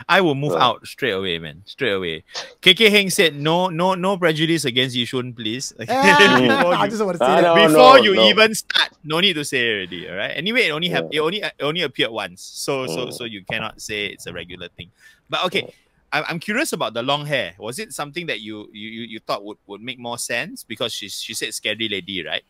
I 0.08 0.22
will 0.22 0.36
move 0.36 0.54
Right. 0.54 0.62
out 0.62 0.86
straight 0.86 1.12
away, 1.18 1.40
man. 1.40 1.64
Straight 1.66 1.94
away. 1.94 2.24
KK 2.62 2.90
Heng 2.92 3.10
said 3.10 3.36
no, 3.36 3.70
no, 3.70 3.96
no 3.96 4.18
prejudice 4.18 4.66
against 4.66 4.96
Yishun, 4.96 5.36
please. 5.36 5.74
Ah, 5.90 6.38
before 6.40 6.74
I 6.76 6.84
you, 6.86 6.90
just 6.92 7.04
want 7.04 7.18
to 7.18 7.26
say 7.26 7.32
Ah, 7.32 7.42
that. 7.42 7.56
no. 7.56 7.68
before 7.68 8.00
you 8.00 8.14
no. 8.16 8.30
even 8.30 8.54
start, 8.54 8.90
no 9.04 9.20
need 9.20 9.34
to 9.34 9.44
say 9.46 9.66
already. 9.74 10.08
All 10.10 10.16
right. 10.16 10.32
Anyway, 10.38 10.68
it 10.68 10.72
only 10.72 10.90
have 10.90 11.08
it 11.12 11.20
only 11.20 11.42
it 11.42 11.54
only 11.62 11.82
appeared 11.82 12.12
once, 12.12 12.42
so 12.44 12.86
so 12.86 13.08
Mm. 13.08 13.14
so 13.14 13.24
you 13.26 13.44
cannot 13.50 13.82
say 13.82 14.06
it's 14.08 14.28
a 14.28 14.34
regular 14.34 14.68
thing. 14.78 14.92
But 15.30 15.46
okay, 15.46 15.74
I'm, 16.14 16.24
I'm 16.30 16.40
curious 16.40 16.74
about 16.74 16.94
the 16.94 17.02
long 17.02 17.26
hair. 17.26 17.54
Was 17.58 17.80
it 17.80 17.94
something 17.94 18.28
that 18.28 18.42
you 18.42 18.70
you 18.74 18.90
you, 18.90 19.02
you 19.18 19.20
thought 19.26 19.44
would, 19.44 19.58
would 19.66 19.82
make 19.82 19.98
more 19.98 20.20
sense 20.20 20.64
because 20.64 20.94
she 20.94 21.10
she 21.10 21.34
said 21.34 21.54
scary 21.56 21.90
lady, 21.90 22.24
right? 22.24 22.44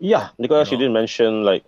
Yeah, 0.00 0.30
because 0.40 0.66
she 0.68 0.74
know? 0.74 0.80
didn't 0.80 0.94
mention 0.94 1.44
like 1.44 1.62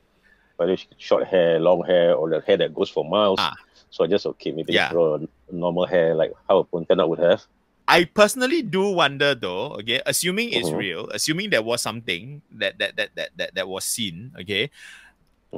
whether 0.56 0.76
she 0.76 0.86
short 0.98 1.26
hair, 1.26 1.58
long 1.60 1.84
hair, 1.84 2.14
or 2.14 2.28
the 2.30 2.40
hair 2.40 2.56
that 2.56 2.74
goes 2.74 2.90
for 2.90 3.04
miles. 3.04 3.38
Ah. 3.40 3.54
So 3.90 4.04
I 4.04 4.06
just 4.08 4.26
okay, 4.26 4.52
maybe 4.52 4.72
Yeah. 4.72 4.92
just 4.92 4.96
a 4.96 5.28
normal 5.54 5.86
hair 5.86 6.14
like 6.14 6.32
how 6.48 6.58
a 6.58 6.64
Pontianak 6.64 7.08
would 7.08 7.18
have. 7.20 7.42
I 7.88 8.04
personally 8.04 8.62
do 8.62 8.90
wonder 8.90 9.34
though, 9.34 9.78
okay, 9.78 10.02
assuming 10.04 10.50
it's 10.50 10.70
Mhm. 10.70 10.78
real, 10.78 11.08
assuming 11.10 11.50
there 11.50 11.62
was 11.62 11.80
something 11.82 12.42
that 12.50 12.78
that 12.78 12.96
that 12.96 13.10
that 13.14 13.30
that, 13.36 13.54
that 13.54 13.68
was 13.68 13.84
seen, 13.84 14.32
okay. 14.40 14.70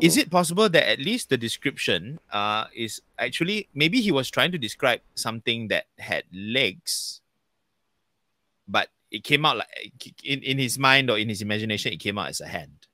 Is 0.02 0.16
Mhm. 0.16 0.20
it 0.22 0.30
possible 0.30 0.68
that 0.68 0.84
at 0.86 0.98
least 1.00 1.30
the 1.30 1.38
description 1.40 2.20
uh 2.30 2.66
is 2.76 3.00
actually 3.18 3.68
maybe 3.72 4.00
he 4.02 4.12
was 4.12 4.28
trying 4.30 4.52
to 4.52 4.58
describe 4.58 5.00
something 5.14 5.68
that 5.68 5.86
had 5.98 6.24
legs, 6.30 7.22
but 8.68 8.90
it 9.10 9.24
came 9.24 9.46
out 9.46 9.56
like 9.56 9.68
in, 10.22 10.42
in 10.42 10.58
his 10.58 10.78
mind 10.78 11.08
or 11.10 11.16
in 11.18 11.28
his 11.30 11.40
imagination, 11.40 11.92
it 11.92 12.00
came 12.00 12.18
out 12.18 12.28
as 12.28 12.40
a 12.42 12.46
hand. 12.46 12.86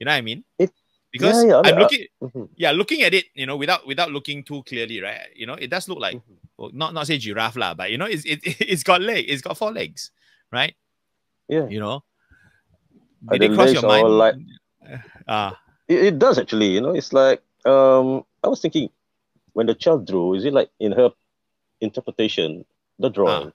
You 0.00 0.06
know 0.06 0.10
what 0.12 0.18
I 0.18 0.26
mean? 0.26 0.42
It- 0.58 0.74
because 1.16 1.40
yeah, 1.44 1.56
yeah, 1.56 1.60
I'm 1.64 1.76
uh, 1.76 1.80
looking 1.80 2.04
Mhm. 2.20 2.48
yeah, 2.60 2.72
looking 2.76 3.00
at 3.02 3.14
it, 3.16 3.24
you 3.32 3.46
know, 3.48 3.56
without 3.56 3.86
without 3.88 4.12
looking 4.12 4.44
too 4.44 4.60
clearly, 4.68 5.00
right? 5.00 5.32
You 5.34 5.46
know, 5.48 5.56
it 5.56 5.72
does 5.72 5.88
look 5.88 5.98
like 5.98 6.20
well, 6.60 6.70
not 6.76 6.92
not 6.92 7.06
say 7.08 7.16
giraffe 7.16 7.56
lah, 7.56 7.72
but 7.74 7.90
you 7.90 7.96
know, 7.98 8.04
it's 8.06 8.24
it, 8.28 8.40
it's 8.60 8.84
got 8.84 9.00
leg, 9.00 9.24
it's 9.28 9.40
got 9.40 9.56
four 9.56 9.72
legs, 9.72 10.10
right? 10.52 10.76
Yeah, 11.48 11.68
You 11.70 11.80
know, 11.80 12.02
did 13.30 13.42
it 13.42 13.54
cross 13.54 13.72
your 13.72 13.82
mind? 13.88 14.08
like- 14.18 14.34
Ah, 15.28 15.58
it, 15.88 16.14
it 16.14 16.18
does 16.18 16.38
actually. 16.38 16.68
You 16.74 16.80
know, 16.80 16.94
it's 16.94 17.12
like 17.12 17.42
um, 17.64 18.22
I 18.44 18.48
was 18.48 18.60
thinking 18.60 18.90
when 19.54 19.66
the 19.66 19.74
child 19.74 20.06
drew, 20.06 20.34
is 20.34 20.44
it 20.44 20.52
like 20.52 20.70
in 20.78 20.92
her 20.92 21.10
interpretation, 21.80 22.64
the 22.98 23.08
drawing, 23.10 23.52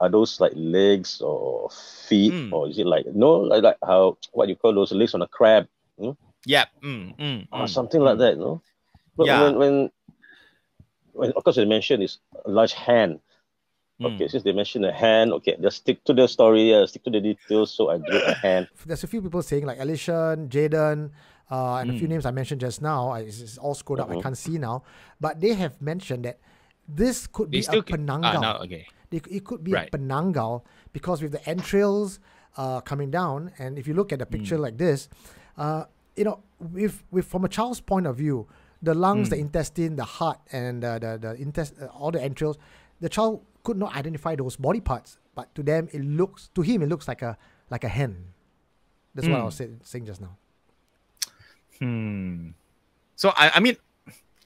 are 0.00 0.10
those 0.10 0.38
like 0.40 0.52
legs 0.54 1.20
or 1.20 1.70
feet, 2.08 2.32
Mm. 2.34 2.52
or 2.52 2.68
is 2.68 2.78
it 2.78 2.86
like 2.86 3.06
no, 3.14 3.32
like, 3.46 3.62
like 3.62 3.78
how 3.82 4.18
what 4.32 4.48
you 4.48 4.56
call 4.56 4.74
those 4.74 4.92
legs 4.92 5.14
on 5.14 5.22
a 5.22 5.28
crab, 5.28 5.66
yeah, 6.46 6.66
mm, 6.82 7.16
mm, 7.18 7.48
or 7.52 7.66
mm, 7.66 7.68
something 7.68 8.00
like 8.00 8.16
mm. 8.16 8.18
that? 8.18 8.38
No, 8.38 8.60
but 9.16 9.26
Yeah. 9.26 9.42
when 9.42 9.56
when 9.58 9.90
when 11.12 11.32
of 11.32 11.44
course 11.44 11.56
they 11.56 11.64
mentioned 11.64 12.02
is 12.02 12.18
a 12.44 12.50
large 12.50 12.72
hand. 12.72 13.20
Mm. 14.00 14.06
Okay, 14.14 14.26
since 14.28 14.42
they 14.42 14.52
mentioned 14.52 14.84
a 14.84 14.92
hand, 14.92 15.32
okay, 15.32 15.56
just 15.60 15.78
stick 15.78 16.02
to 16.04 16.12
the 16.14 16.26
story, 16.26 16.74
uh, 16.74 16.86
stick 16.86 17.04
to 17.04 17.10
the 17.10 17.20
details. 17.20 17.72
So 17.72 17.90
I 17.90 17.98
drew 17.98 18.18
a 18.18 18.34
hand. 18.34 18.66
There's 18.86 19.04
a 19.04 19.06
few 19.06 19.22
people 19.22 19.42
saying 19.42 19.64
like 19.66 19.78
Alishan, 19.78 20.48
Jaden, 20.48 21.10
uh, 21.50 21.76
and 21.76 21.90
a 21.90 21.92
few 21.94 22.08
Mm. 22.08 22.10
names 22.10 22.26
I 22.26 22.32
mentioned 22.32 22.60
just 22.60 22.82
now. 22.82 23.10
I, 23.10 23.20
it's, 23.20 23.40
it's 23.40 23.58
all 23.58 23.74
scrolled 23.74 24.00
up. 24.00 24.10
I 24.10 24.16
Mhm. 24.16 24.22
can't 24.22 24.38
see 24.38 24.58
now, 24.58 24.82
but 25.20 25.40
they 25.40 25.54
have 25.54 25.80
mentioned 25.80 26.24
that 26.24 26.40
this 26.88 27.26
could 27.28 27.50
They 27.52 27.58
be 27.58 27.62
still 27.62 27.80
a 27.80 27.82
ca- 27.84 27.94
penanggal. 27.96 28.26
ah, 28.26 28.40
now, 28.40 28.58
okay. 28.64 28.86
They- 29.10 29.22
it 29.30 29.44
could 29.44 29.62
be 29.62 29.72
Right. 29.72 29.86
a 29.86 29.90
penanggal 29.96 30.64
because 30.92 31.22
with 31.22 31.30
the 31.32 31.44
entrails 31.48 32.18
uh, 32.56 32.80
coming 32.80 33.10
down, 33.10 33.52
and 33.58 33.78
if 33.78 33.86
you 33.86 33.94
look 33.94 34.12
at 34.12 34.18
the 34.18 34.26
picture 34.26 34.56
Mm. 34.58 34.66
like 34.66 34.76
this, 34.78 35.08
uh, 35.56 35.84
you 36.16 36.24
know, 36.24 36.40
with 36.60 37.02
with 37.10 37.26
from 37.26 37.44
a 37.44 37.48
child's 37.48 37.80
point 37.80 38.06
of 38.06 38.16
view, 38.16 38.46
the 38.82 38.94
lungs, 38.94 39.28
the 39.30 39.36
Mm. 39.36 39.40
intestine, 39.40 39.96
the 39.96 40.04
heart, 40.04 40.38
and 40.52 40.84
uh, 40.84 40.98
the 40.98 41.18
the 41.18 41.36
intest, 41.38 41.74
uh, 41.80 41.86
all 41.86 42.10
the 42.10 42.22
entrails, 42.22 42.58
the 43.00 43.08
child 43.08 43.42
could 43.64 43.76
not 43.76 43.94
identify 43.94 44.34
those 44.34 44.56
body 44.56 44.80
parts, 44.80 45.18
but 45.34 45.54
to 45.54 45.62
them 45.62 45.88
it 45.92 46.04
looks 46.04 46.48
to 46.54 46.62
him 46.62 46.82
it 46.82 46.88
looks 46.88 47.06
like 47.08 47.22
a 47.22 47.38
like 47.70 47.84
a 47.84 47.88
hen. 47.88 48.34
That's 49.14 49.28
what 49.28 49.38
I 49.38 49.42
Mm. 49.42 49.44
was 49.44 49.54
say, 49.56 49.68
saying 49.82 50.06
just 50.06 50.20
now. 50.20 50.36
Hmm. 51.78 52.50
So 53.16 53.30
I, 53.36 53.52
I 53.56 53.60
mean, 53.60 53.76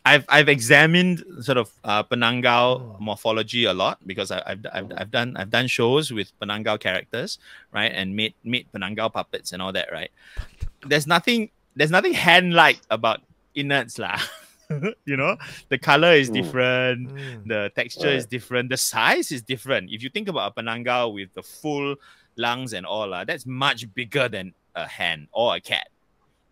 I've 0.04 0.24
I've 0.28 0.48
examined 0.48 1.24
sort 1.40 1.58
of 1.58 1.70
uh, 1.84 2.02
Penanggal 2.02 2.96
morphology 3.00 3.64
a 3.64 3.74
lot 3.74 3.98
because 4.06 4.30
I, 4.30 4.42
I've, 4.46 4.66
I've 4.72 4.92
I've 4.96 5.10
done 5.10 5.36
I've 5.36 5.50
done 5.50 5.66
shows 5.66 6.12
with 6.12 6.32
Penanggal 6.40 6.78
characters, 6.78 7.38
right, 7.72 7.90
and 7.92 8.14
made 8.14 8.34
made 8.44 8.70
Penanggal 8.72 9.10
puppets 9.10 9.52
and 9.52 9.60
all 9.62 9.72
that, 9.72 9.90
right. 9.92 10.10
There's 10.86 11.06
nothing 11.06 11.50
there's 11.76 11.90
nothing 11.90 12.14
hand 12.14 12.54
like 12.54 12.80
about 12.90 13.20
innards 13.54 13.98
lah. 13.98 14.18
you 15.04 15.16
know, 15.16 15.36
the 15.68 15.78
color 15.78 16.12
is 16.12 16.28
Mm. 16.30 16.34
different, 16.34 17.00
Mm. 17.12 17.46
the 17.46 17.70
texture 17.76 18.08
is 18.08 18.26
different, 18.26 18.68
the 18.70 18.76
size 18.76 19.30
is 19.30 19.42
different. 19.42 19.90
If 19.92 20.02
you 20.02 20.10
think 20.10 20.26
about 20.28 20.50
a 20.50 20.54
Penanggal 20.60 21.12
with 21.14 21.30
the 21.34 21.42
full 21.42 21.94
lungs 22.36 22.72
and 22.72 22.84
all, 22.84 23.14
uh, 23.14 23.22
that's 23.24 23.46
much 23.46 23.86
bigger 23.94 24.28
than 24.28 24.54
a 24.74 24.86
hen 24.88 25.28
or 25.32 25.54
a 25.54 25.60
cat. 25.60 25.86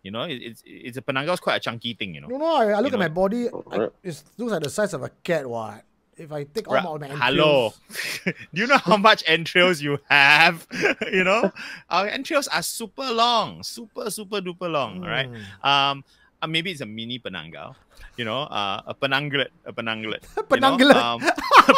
You 0.01 0.11
know, 0.11 0.23
it, 0.23 0.37
it's 0.37 0.61
it's 0.65 0.97
a 0.97 1.01
Penanggal 1.01 1.33
is 1.33 1.39
quite 1.41 1.57
a 1.57 1.59
chunky 1.59 1.93
thing. 1.93 2.13
You 2.15 2.21
know, 2.21 2.27
No, 2.29 2.37
no, 2.37 2.55
I, 2.55 2.65
I 2.77 2.79
look 2.79 2.93
You 2.93 3.01
at 3.01 3.03
my 3.09 3.09
body. 3.09 3.49
I, 3.71 3.89
it 4.05 4.23
looks 4.37 4.51
like 4.53 4.63
the 4.63 4.69
size 4.69 4.93
of 4.93 5.01
a 5.03 5.09
cat. 5.09 5.49
What? 5.49 5.83
If 6.17 6.31
I 6.31 6.43
take 6.45 6.67
all 6.67 6.75
Ra- 6.75 6.97
my 6.97 7.07
entrails, 7.07 7.19
Hello. 7.21 7.73
Do 8.53 8.61
you 8.61 8.67
know 8.67 8.77
how 8.77 8.95
much 8.97 9.23
entrails 9.27 9.81
you 9.81 9.99
have? 10.09 10.65
you 11.11 11.23
know, 11.23 11.51
our 11.89 12.07
entrails 12.07 12.47
are 12.47 12.61
super 12.63 13.11
long, 13.11 13.63
super 13.63 14.09
super 14.09 14.39
duper 14.39 14.71
long. 14.71 15.03
All 15.03 15.09
right. 15.09 15.27
Mm. 15.29 15.65
Um, 15.65 16.03
uh, 16.41 16.47
maybe 16.47 16.71
it's 16.71 16.81
a 16.81 16.85
mini 16.85 17.19
penanggal. 17.19 17.75
You 18.15 18.23
know, 18.23 18.43
uh, 18.47 18.81
a 18.87 18.93
penanglet, 18.95 19.51
a 19.65 19.73
penanglet. 19.73 20.23
you 20.37 20.43
know? 20.59 20.77
Penanglet. 20.77 20.95
Um, 20.95 21.19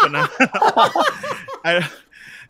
penang- 0.06 0.30
I, 1.66 1.90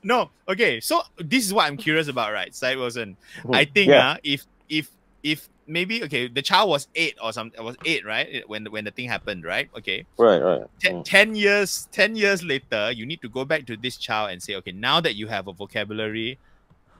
no, 0.04 0.30
okay. 0.47 0.80
So 0.82 1.02
this 1.17 1.45
is 1.45 1.54
what 1.54 1.65
I'm 1.67 1.78
curious 1.78 2.08
about, 2.08 2.34
right? 2.34 2.54
Syed 2.54 2.78
Wilson. 2.78 3.15
I 3.52 3.63
think 3.65 3.89
Yeah. 3.89 4.12
uh, 4.12 4.17
if 4.23 4.45
if 4.67 4.89
if 5.23 5.47
maybe 5.68 6.04
okay, 6.04 6.28
the 6.28 6.42
child 6.42 6.70
was 6.70 6.88
eight 6.96 7.16
or 7.22 7.32
something. 7.34 7.62
Was 7.64 7.76
eight, 7.86 8.06
right? 8.06 8.44
When 8.48 8.66
when 8.72 8.86
the 8.86 8.92
thing 8.92 9.08
happened, 9.08 9.44
right? 9.44 9.70
Okay. 9.78 10.06
Right, 10.18 10.42
right. 10.42 10.64
Ten, 10.80 11.04
Mm. 11.04 11.04
10 11.06 11.36
years 11.36 11.88
10 11.92 12.16
years 12.16 12.44
later 12.44 12.92
you 12.92 13.06
need 13.06 13.22
to 13.22 13.30
go 13.30 13.44
back 13.46 13.66
to 13.68 13.76
this 13.78 13.98
child 13.98 14.32
and 14.32 14.42
say 14.42 14.56
okay 14.56 14.72
now 14.72 15.00
that 15.02 15.16
you 15.16 15.28
have 15.28 15.48
a 15.48 15.54
vocabulary 15.54 16.40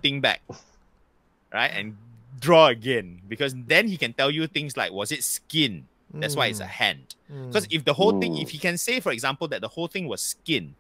think 0.04 0.22
back 0.22 0.42
right 1.54 1.72
and 1.74 1.96
draw 2.40 2.68
again 2.68 3.22
because 3.28 3.56
then 3.68 3.88
he 3.88 3.98
can 3.98 4.14
tell 4.14 4.30
you 4.30 4.46
things 4.48 4.78
like 4.78 4.92
was 4.92 5.12
it 5.12 5.24
skin 5.24 5.88
that's 6.14 6.36
why 6.36 6.48
it's 6.48 6.60
a 6.62 6.66
hand 6.66 7.16
Mm. 7.32 7.48
because 7.52 7.68
if 7.70 7.84
the 7.84 7.94
whole 7.94 8.16
thing 8.22 8.34
Mm. 8.34 8.42
if 8.44 8.50
he 8.52 8.58
can 8.58 8.78
say 8.78 9.00
for 9.02 9.12
example 9.12 9.48
that 9.50 9.60
the 9.60 9.68
whole 9.68 9.88
thing 9.88 10.08
was 10.08 10.22
skin 10.22 10.76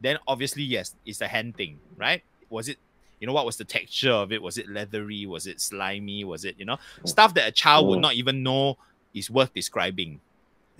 then 0.00 0.18
obviously 0.28 0.62
yes 0.62 0.94
it's 1.04 1.20
a 1.20 1.26
hand 1.26 1.56
thing 1.56 1.78
right 1.96 2.22
was 2.48 2.68
it 2.68 2.78
you 3.20 3.26
know 3.26 3.32
what 3.32 3.44
was 3.46 3.56
the 3.56 3.64
texture 3.64 4.10
of 4.12 4.32
it 4.32 4.40
was 4.42 4.56
it 4.58 4.68
leathery 4.68 5.26
was 5.26 5.46
it 5.46 5.60
slimy 5.60 6.24
was 6.24 6.44
it 6.44 6.56
you 6.58 6.64
know 6.64 6.78
stuff 7.04 7.34
that 7.34 7.46
a 7.46 7.52
child 7.52 7.86
would 7.86 7.98
Mm. 7.98 8.02
not 8.02 8.14
even 8.14 8.42
know 8.42 8.76
is 9.14 9.30
worth 9.30 9.52
describing 9.54 10.20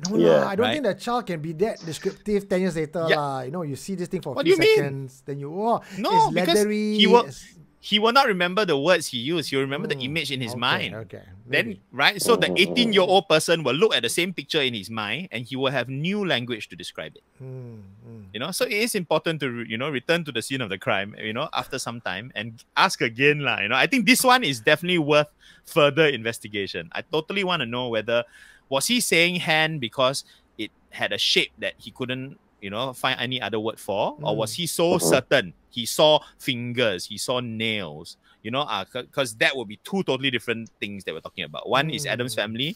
No, 0.09 0.17
Yeah. 0.17 0.41
lah, 0.41 0.49
I 0.49 0.57
don't 0.57 0.65
Right? 0.65 0.73
think 0.81 0.85
the 0.89 0.95
child 0.97 1.27
can 1.29 1.41
be 1.45 1.53
that 1.61 1.77
descriptive 1.85 2.49
10 2.49 2.61
years 2.65 2.73
later. 2.75 3.05
Yeah. 3.05 3.21
lah. 3.21 3.41
You 3.45 3.51
know, 3.53 3.61
you 3.69 3.77
see 3.77 3.93
this 4.01 4.09
thing 4.09 4.23
for 4.25 4.33
a 4.33 4.33
What 4.33 4.47
few 4.49 4.57
do 4.57 4.65
you 4.65 4.65
mean? 4.65 4.77
seconds, 4.81 5.21
then 5.29 5.37
you, 5.45 5.53
oh, 5.53 5.85
No, 6.01 6.09
it's 6.09 6.33
because 6.33 6.57
leathery. 6.57 6.97
he 6.97 7.05
will- 7.07 7.29
it's- 7.29 7.45
he 7.81 7.99
will 7.99 8.13
not 8.13 8.27
remember 8.29 8.65
the 8.65 8.77
words 8.79 9.09
he 9.09 9.19
used. 9.19 9.51
He'll 9.51 9.61
remember 9.65 9.89
the 9.89 9.97
Mm, 9.97 10.05
image 10.05 10.31
in 10.31 10.41
his 10.41 10.53
okay, 10.53 10.61
mind. 10.61 10.95
Okay. 11.09 11.23
Then, 11.49 11.81
right? 11.91 12.21
So 12.21 12.37
the 12.37 12.49
Mm, 12.49 12.57
mm, 12.57 12.61
18 12.61 12.93
year 12.93 13.03
old 13.03 13.27
person 13.29 13.65
will 13.65 13.75
look 13.75 13.95
at 13.95 14.03
the 14.03 14.09
same 14.13 14.33
picture 14.35 14.61
in 14.61 14.75
his 14.75 14.91
mind 14.91 15.29
and 15.33 15.45
he 15.45 15.57
will 15.57 15.73
have 15.73 15.89
new 15.89 16.25
language 16.27 16.69
to 16.69 16.77
describe 16.77 17.17
it. 17.17 17.25
Mm, 17.43 17.83
mm. 18.07 18.25
You 18.33 18.41
know, 18.41 18.51
so 18.53 18.65
it 18.67 18.73
is 18.73 18.95
important 18.95 19.41
to, 19.41 19.65
you 19.67 19.79
know, 19.79 19.89
return 19.91 20.25
to 20.25 20.33
the 20.33 20.43
scene 20.43 20.61
of 20.61 20.69
the 20.69 20.79
crime, 20.79 21.17
you 21.19 21.33
know, 21.33 21.49
after 21.53 21.79
some 21.79 22.01
time 22.01 22.31
and 22.37 22.63
ask 22.77 23.01
again. 23.01 23.41
lah. 23.41 23.59
You 23.61 23.69
know, 23.69 23.77
I 23.77 23.87
think 23.87 24.07
this 24.07 24.23
one 24.23 24.45
is 24.45 24.61
definitely 24.61 24.99
worth 24.99 25.29
further 25.65 26.07
investigation. 26.07 26.91
I 26.93 27.03
totally 27.03 27.43
want 27.45 27.61
to 27.61 27.67
know 27.67 27.89
whether 27.89 28.25
was 28.69 28.87
he 28.87 29.01
saying 29.01 29.37
hand 29.41 29.81
because 29.81 30.23
it 30.59 30.71
had 30.91 31.13
a 31.13 31.19
shape 31.19 31.51
that 31.59 31.75
he 31.79 31.91
couldn't 31.91 32.39
you 32.61 32.71
know 32.71 32.93
find 32.93 33.19
any 33.21 33.41
other 33.41 33.59
word 33.59 33.79
for 33.81 34.17
or 34.23 34.37
was 34.37 34.53
he 34.55 34.67
so 34.67 34.97
Mhm. 34.97 35.03
certain 35.03 35.55
he 35.71 35.87
saw 35.87 36.21
fingers 36.39 37.07
he 37.07 37.17
saw 37.19 37.41
nails 37.41 38.17
You 38.43 38.49
know, 38.49 38.65
because 38.89 39.37
that 39.37 39.53
would 39.53 39.69
be 39.69 39.77
two 39.85 40.01
totally 40.01 40.33
different 40.33 40.73
things 40.81 41.05
that 41.05 41.13
we're 41.13 41.21
talking 41.21 41.45
about. 41.45 41.69
One 41.69 41.93
is 41.93 42.09
Adam's 42.09 42.33
Mm. 42.33 42.41
family, 42.41 42.71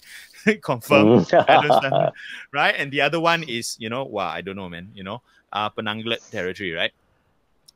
confirmed, 0.61 1.25
Mm. 1.25 1.45
Addams 1.49 1.79
family, 1.81 2.13
right? 2.53 2.75
And 2.77 2.93
the 2.93 3.01
other 3.01 3.17
one 3.17 3.49
is, 3.49 3.73
you 3.81 3.89
know, 3.89 4.05
wow, 4.05 4.29
I 4.29 4.45
don't 4.45 4.61
know, 4.61 4.69
man. 4.69 4.93
You 4.93 5.09
know, 5.09 5.25
uh, 5.57 5.73
Penanglet 5.73 6.21
territory, 6.29 6.77
right? 6.77 6.93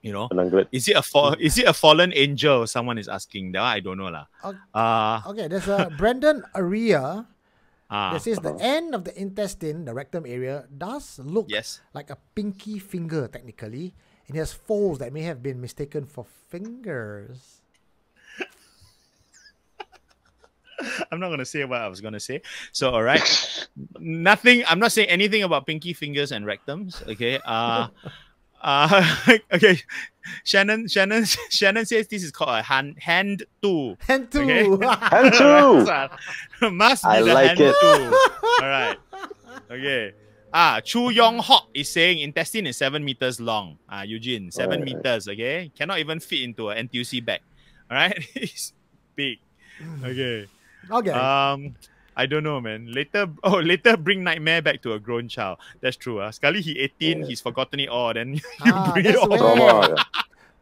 You 0.05 0.13
know, 0.13 0.29
Penanggalat. 0.29 0.69
is 0.69 0.85
it 0.93 1.01
a 1.01 1.03
fall? 1.03 1.33
Is 1.41 1.57
it 1.57 1.65
a 1.65 1.73
fallen 1.73 2.13
angel? 2.13 2.69
Someone 2.69 3.01
is 3.01 3.09
asking. 3.09 3.57
That 3.57 3.65
I 3.65 3.81
don't 3.81 3.97
know, 3.97 4.13
lah. 4.13 4.29
Okay. 4.45 4.61
Uh, 4.77 5.25
Okay, 5.33 5.49
there's 5.49 5.73
a 5.73 5.89
Brendan 5.89 6.45
Aria 6.53 7.25
ah, 7.91 8.13
that 8.13 8.23
says 8.23 8.39
the 8.39 8.55
end 8.61 8.95
of 8.95 9.05
the 9.05 9.13
intestine, 9.19 9.85
the 9.85 9.95
rectum 9.95 10.25
area, 10.27 10.67
does 10.77 11.19
look 11.19 11.47
yes. 11.49 11.81
like 11.95 12.11
a 12.11 12.19
pinky 12.35 12.79
finger 12.79 13.29
technically, 13.29 13.95
and 14.27 14.37
it 14.37 14.39
has 14.39 14.53
folds 14.53 14.99
that 15.01 15.13
may 15.13 15.23
have 15.23 15.43
been 15.43 15.61
mistaken 15.61 16.07
for 16.07 16.25
fingers. 16.49 17.63
I'm 21.11 21.19
not 21.21 21.31
gonna 21.31 21.45
say 21.45 21.65
what 21.65 21.81
I 21.81 21.89
was 21.89 22.01
gonna 22.01 22.21
say. 22.21 22.43
So, 22.73 22.91
all 22.91 23.03
right, 23.03 23.69
nothing. 23.99 24.65
I'm 24.69 24.79
not 24.79 24.93
saying 24.93 25.09
anything 25.09 25.43
about 25.43 25.67
pinky 25.67 25.93
fingers 25.93 26.31
and 26.33 26.45
rectums. 26.45 27.07
Okay. 27.09 27.41
Uh, 27.45 27.89
uh, 28.63 29.17
okay. 29.53 29.81
Shannon, 30.45 30.89
Shannon, 30.89 31.25
Shannon 31.51 31.87
says 31.87 32.09
this 32.09 32.23
is 32.23 32.31
called 32.31 32.51
a 32.51 32.63
hand 32.63 32.97
hand 33.01 33.45
tool. 33.63 33.97
And 34.09 34.31
two. 34.31 34.41
Okay. 34.41 34.65
And 35.13 35.33
two. 35.33 36.71
Must 36.71 37.03
be 37.03 37.09
I 37.09 37.21
the 37.23 37.33
like 37.35 37.47
hand 37.49 37.61
it. 37.61 37.75
tool. 37.81 38.13
All 38.61 38.69
right. 38.69 38.97
Okay. 39.71 40.13
Ah, 40.53 40.81
Chu 40.81 41.11
Yong 41.11 41.39
Hok 41.39 41.69
is 41.75 41.89
saying 41.91 42.19
intestine 42.21 42.67
is 42.67 42.77
seven 42.77 43.05
meters 43.05 43.39
long. 43.41 43.79
Ah, 43.89 44.03
Eugene, 44.03 44.51
seven 44.51 44.81
Right. 44.81 44.97
meters. 44.97 45.29
Okay, 45.29 45.71
cannot 45.77 45.99
even 45.99 46.21
fit 46.21 46.41
into 46.43 46.71
an 46.71 46.89
NTUC 46.89 47.25
bag. 47.25 47.41
All 47.91 47.97
right, 47.97 48.17
it's 48.35 48.73
big. 49.15 49.39
Okay. 50.03 50.47
okay. 50.91 51.11
Um, 51.11 51.75
I 52.19 52.27
don't 52.27 52.43
know, 52.43 52.59
man. 52.61 52.91
Later, 52.93 53.31
oh, 53.47 53.59
later 53.63 53.97
bring 53.97 54.25
nightmare 54.27 54.61
back 54.61 54.83
to 54.83 54.93
a 54.95 54.99
grown 54.99 55.29
child. 55.31 55.59
That's 55.81 55.95
true. 55.97 56.19
Uh. 56.19 56.33
Sekali 56.35 56.61
he 56.61 56.75
18, 56.99 57.23
he's 57.31 57.41
forgotten 57.41 57.79
it 57.79 57.89
all. 57.89 58.11
Then 58.13 58.35
you 58.67 58.73
Ah, 58.75 58.91
bring 58.93 59.07
it 59.07 59.15
that's 59.15 59.23
all. 59.23 59.29
where- 59.31 59.39
Trauma. 59.39 59.95
yeah. 59.97 60.03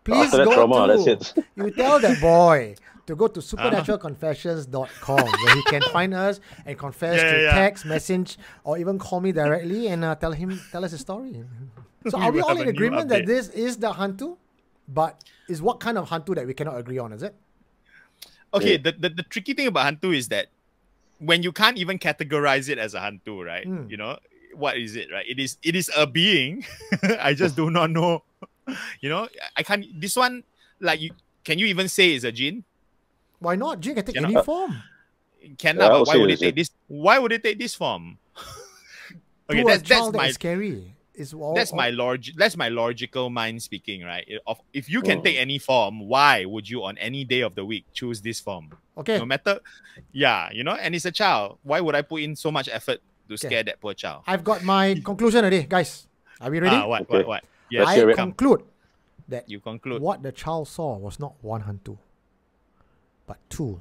Please 0.04 0.30
After 0.30 0.36
that 0.38 0.44
go 0.46 0.54
trauma, 0.54 0.86
to, 0.86 0.92
that's 0.92 1.34
it. 1.34 1.44
you 1.56 1.70
tell 1.74 1.98
that 1.98 2.20
boy 2.20 2.76
to 3.08 3.16
go 3.16 3.26
to 3.26 3.40
supernaturalconfessions.com 3.40 5.24
where 5.42 5.54
he 5.56 5.62
can 5.62 5.82
find 5.90 6.14
us 6.14 6.38
and 6.64 6.78
confess 6.78 7.16
Yeah, 7.18 7.30
through 7.30 7.38
yeah, 7.42 7.50
yeah. 7.50 7.54
text, 7.54 7.84
message, 7.86 8.38
or 8.64 8.78
even 8.78 8.98
call 8.98 9.20
me 9.20 9.32
directly 9.32 9.88
and 9.88 10.04
uh, 10.04 10.14
tell 10.14 10.32
him 10.32 10.60
tell 10.70 10.84
us 10.84 10.92
his 10.92 11.00
story. 11.00 11.42
So 12.08 12.18
We 12.18 12.24
are 12.24 12.32
we 12.32 12.40
all 12.40 12.60
in 12.60 12.68
agreement 12.68 13.08
that 13.08 13.26
this 13.26 13.48
is 13.50 13.78
the 13.78 13.92
hantu? 13.92 14.36
But 14.86 15.18
is 15.48 15.60
what 15.60 15.80
kind 15.80 15.98
of 15.98 16.08
hantu 16.08 16.34
that 16.36 16.46
we 16.46 16.54
cannot 16.54 16.78
agree 16.78 16.98
on, 16.98 17.12
is 17.12 17.22
it? 17.22 17.34
Okay, 18.54 18.72
Yeah. 18.78 18.82
the, 18.84 18.92
the, 18.92 19.08
the 19.08 19.22
tricky 19.24 19.54
thing 19.54 19.66
about 19.66 19.86
hantu 19.90 20.14
is 20.16 20.28
that 20.28 20.46
when 21.18 21.42
you 21.42 21.52
can't 21.52 21.78
even 21.78 21.98
categorize 21.98 22.68
it 22.68 22.78
as 22.78 22.94
a 22.94 23.00
hantu, 23.00 23.44
right? 23.44 23.64
Hmm. 23.66 23.88
You 23.88 23.96
know, 23.96 24.18
what 24.54 24.76
is 24.76 24.96
it, 24.96 25.08
right? 25.12 25.24
It 25.28 25.38
is 25.38 25.56
it 25.62 25.74
is 25.76 25.90
a 25.96 26.06
being. 26.06 26.64
I 27.20 27.34
just 27.34 27.56
do 27.56 27.70
not 27.70 27.90
know. 27.90 28.22
You 29.00 29.08
know, 29.08 29.28
I 29.56 29.62
can't 29.62 29.86
this 30.00 30.16
one 30.16 30.42
like 30.80 31.00
you 31.00 31.10
can 31.44 31.56
you 31.58 31.66
even 31.66 31.88
say 31.88 32.14
it's 32.14 32.24
a 32.24 32.32
jinn? 32.32 32.64
Why 33.38 33.54
not? 33.54 33.78
Jin 33.78 33.94
can 33.94 34.04
take 34.04 34.16
Cannot- 34.16 34.32
any 34.34 34.42
form. 34.42 34.82
Can 35.56 35.76
Yeah, 35.78 35.88
but 35.88 36.06
why 36.08 36.16
would 36.16 36.30
it 36.32 36.40
take 36.40 36.54
a- 36.54 36.56
this 36.56 36.70
why 36.88 37.18
would 37.20 37.30
it 37.30 37.44
take 37.44 37.58
this 37.60 37.76
form? 37.76 38.18
okay, 39.50 39.62
to 39.62 39.66
that's 39.68 39.82
a 39.82 39.84
that's 39.86 39.88
child 39.88 40.14
that 40.14 40.18
my 40.18 40.26
is 40.26 40.34
scary. 40.34 40.92
Is 41.14 41.32
all, 41.32 41.54
that's 41.54 41.70
all- 41.70 41.76
my 41.78 41.90
log 41.90 42.24
that's 42.36 42.56
my 42.56 42.68
logical 42.68 43.30
mind 43.30 43.62
speaking, 43.62 44.02
right? 44.02 44.26
I- 44.28 44.42
Of 44.50 44.58
if 44.74 44.90
you 44.90 45.00
can 45.00 45.20
Mm. 45.20 45.24
take 45.24 45.36
any 45.38 45.58
form, 45.58 46.00
why 46.08 46.44
would 46.44 46.68
you 46.68 46.82
on 46.84 46.98
any 46.98 47.24
day 47.24 47.42
of 47.42 47.54
the 47.54 47.64
week 47.64 47.84
choose 47.94 48.20
this 48.20 48.40
form? 48.40 48.70
Okay. 48.96 49.18
No 49.18 49.26
matter 49.26 49.60
yeah, 50.12 50.50
you 50.52 50.64
know, 50.64 50.72
and 50.74 50.94
it's 50.94 51.04
a 51.04 51.12
child. 51.12 51.58
Why 51.62 51.80
would 51.80 51.94
I 51.94 52.02
put 52.02 52.22
in 52.22 52.36
so 52.36 52.50
much 52.50 52.68
effort 52.68 53.00
to 53.28 53.34
Okay. 53.34 53.48
scare 53.48 53.62
that 53.64 53.80
poor 53.80 53.94
child? 53.94 54.22
I've 54.26 54.44
got 54.44 54.62
my 54.64 54.94
conclusion 55.04 55.40
already, 55.44 55.64
guys. 55.64 56.06
Are 56.40 56.50
we 56.50 56.60
ready? 56.60 56.76
Ah, 56.76 56.86
what, 56.86 57.02
Okay. 57.02 57.18
what, 57.24 57.26
what? 57.26 57.42
Yes, 57.70 57.80
Let's 57.86 57.90
I 57.90 57.94
hear 57.96 58.14
come. 58.14 58.30
conclude 58.32 58.62
that 59.28 59.48
You 59.50 59.58
conclude. 59.60 60.00
what 60.00 60.22
the 60.22 60.30
child 60.32 60.68
saw 60.68 60.96
was 60.96 61.18
not 61.18 61.34
one 61.42 61.62
hantu, 61.64 61.98
but 63.26 63.38
two. 63.50 63.80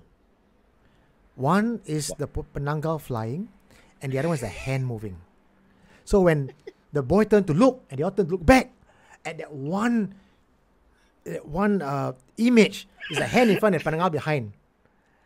One 1.36 1.82
is 1.86 2.12
the 2.18 2.28
p- 2.28 2.48
penanggal 2.54 3.00
flying, 3.04 3.50
and 4.02 4.12
the 4.12 4.18
other 4.20 4.30
one 4.30 4.36
is 4.36 4.42
the 4.42 4.48
hand 4.48 4.88
moving. 4.88 5.20
So 6.08 6.22
when 6.22 6.54
the 6.96 7.04
boy 7.04 7.26
turned 7.26 7.48
to 7.48 7.54
look, 7.54 7.84
and 7.92 8.00
they 8.00 8.04
all 8.04 8.12
turned 8.12 8.30
to 8.30 8.36
look 8.40 8.46
back, 8.46 8.72
at 9.26 9.38
that 9.40 9.52
one, 9.52 10.16
that 11.26 11.46
one 11.46 11.82
uh, 11.82 12.14
image 12.38 12.88
is 13.12 13.18
the 13.18 13.28
hand 13.28 13.52
in 13.52 13.60
front 13.60 13.76
and 13.76 13.84
penanggal 13.84 14.10
behind. 14.12 14.54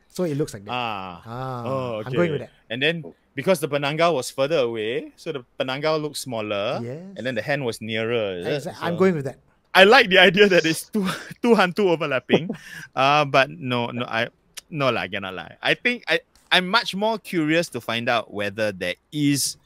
So 0.10 0.26
it 0.26 0.36
looks 0.36 0.54
like 0.54 0.66
that. 0.66 0.74
Ah. 0.74 1.22
Ah, 1.26 1.64
oh, 1.66 1.92
okay. 2.02 2.08
I'm 2.10 2.14
going 2.14 2.32
with 2.34 2.42
that. 2.42 2.52
And 2.70 2.82
then 2.82 3.06
because 3.36 3.60
the 3.62 3.70
Penanggal 3.70 4.14
was 4.14 4.30
further 4.30 4.58
away, 4.58 5.14
so 5.16 5.32
the 5.32 5.46
Penanggal 5.58 6.02
looked 6.02 6.18
smaller. 6.18 6.82
Yes. 6.84 7.14
And 7.16 7.26
then 7.26 7.36
the 7.36 7.42
hand 7.46 7.64
was 7.64 7.80
nearer. 7.80 8.42
is 8.42 8.66
it? 8.66 8.74
Exa- 8.74 8.76
I'm 8.82 8.98
going 8.98 9.16
with 9.16 9.26
that. 9.26 9.38
I 9.74 9.86
like 9.86 10.10
the 10.10 10.18
idea 10.18 10.50
that 10.50 10.66
it's 10.66 10.90
two 10.90 11.06
two 11.46 11.54
hantu 11.54 11.94
overlapping. 11.94 12.50
uh, 12.98 13.24
but 13.30 13.50
no, 13.54 13.94
no, 13.94 14.04
I 14.10 14.28
no 14.70 14.90
lah, 14.90 15.06
I 15.06 15.08
cannot 15.08 15.38
lie. 15.38 15.56
I 15.62 15.74
think 15.78 16.04
I 16.10 16.20
I'm 16.52 16.68
much 16.68 16.98
more 16.98 17.22
curious 17.22 17.70
to 17.78 17.80
find 17.82 18.10
out 18.10 18.34
whether 18.34 18.74
there 18.74 18.98
is 19.14 19.59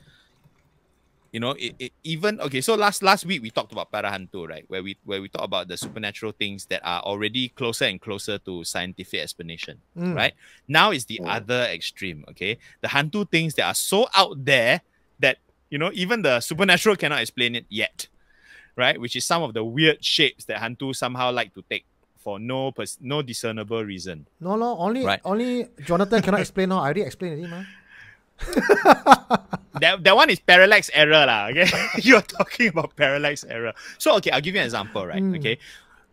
you 1.33 1.39
know, 1.39 1.51
it, 1.57 1.73
it, 1.79 1.91
even 2.03 2.39
okay. 2.41 2.61
So 2.61 2.75
last 2.75 3.01
last 3.01 3.25
week 3.25 3.41
we 3.41 3.49
talked 3.49 3.71
about 3.73 3.91
parahantu, 3.91 4.47
right? 4.47 4.63
Where 4.69 4.83
we 4.83 4.95
where 5.03 5.19
we 5.19 5.27
talk 5.27 5.43
about 5.43 5.67
the 5.67 5.75
supernatural 5.75 6.31
things 6.31 6.65
that 6.67 6.79
are 6.85 7.01
already 7.01 7.49
closer 7.49 7.85
and 7.85 7.99
closer 7.99 8.37
to 8.45 8.63
scientific 8.63 9.19
explanation, 9.19 9.81
Mm. 9.97 10.15
right? 10.15 10.33
Now 10.67 10.91
is 10.91 11.05
the 11.05 11.19
Mm. 11.19 11.35
other 11.35 11.63
extreme. 11.73 12.23
Okay, 12.29 12.59
the 12.81 12.87
hantu 12.89 13.25
things 13.29 13.55
that 13.55 13.65
are 13.65 13.73
so 13.73 14.07
out 14.15 14.45
there 14.45 14.81
that 15.19 15.39
you 15.73 15.79
know 15.81 15.89
even 15.95 16.21
the 16.21 16.39
supernatural 16.39 16.95
cannot 16.95 17.19
explain 17.19 17.55
it 17.55 17.65
yet, 17.67 18.07
right? 18.77 19.01
Which 19.01 19.15
is 19.15 19.25
some 19.25 19.41
of 19.41 19.55
the 19.57 19.63
weird 19.65 20.05
shapes 20.05 20.45
that 20.45 20.61
hantu 20.61 20.95
somehow 20.95 21.31
like 21.33 21.53
to 21.55 21.63
take 21.67 21.85
for 22.21 22.37
no 22.39 22.71
pers- 22.71 22.99
no 23.01 23.21
discernible 23.23 23.83
reason. 23.83 24.27
No, 24.39 24.55
no, 24.55 24.77
only 24.77 25.03
Right. 25.03 25.19
only 25.25 25.67
Jonathan 25.83 26.21
cannot 26.21 26.41
explain. 26.45 26.69
No, 26.69 26.77
I 26.77 26.93
already 26.93 27.01
explained 27.01 27.43
it, 27.43 27.49
man. 27.49 27.65
that 29.79 30.03
that 30.03 30.15
one 30.15 30.29
is 30.29 30.39
parallax 30.39 30.89
error 30.93 31.25
lah. 31.25 31.49
Okay, 31.49 31.69
you're 32.01 32.21
talking 32.21 32.69
about 32.69 32.95
parallax 32.95 33.43
error. 33.43 33.73
So 33.97 34.15
okay, 34.17 34.31
I'll 34.31 34.41
give 34.41 34.55
you 34.55 34.61
an 34.61 34.65
example, 34.65 35.05
right? 35.05 35.21
Mm. 35.21 35.37
Okay, 35.39 35.57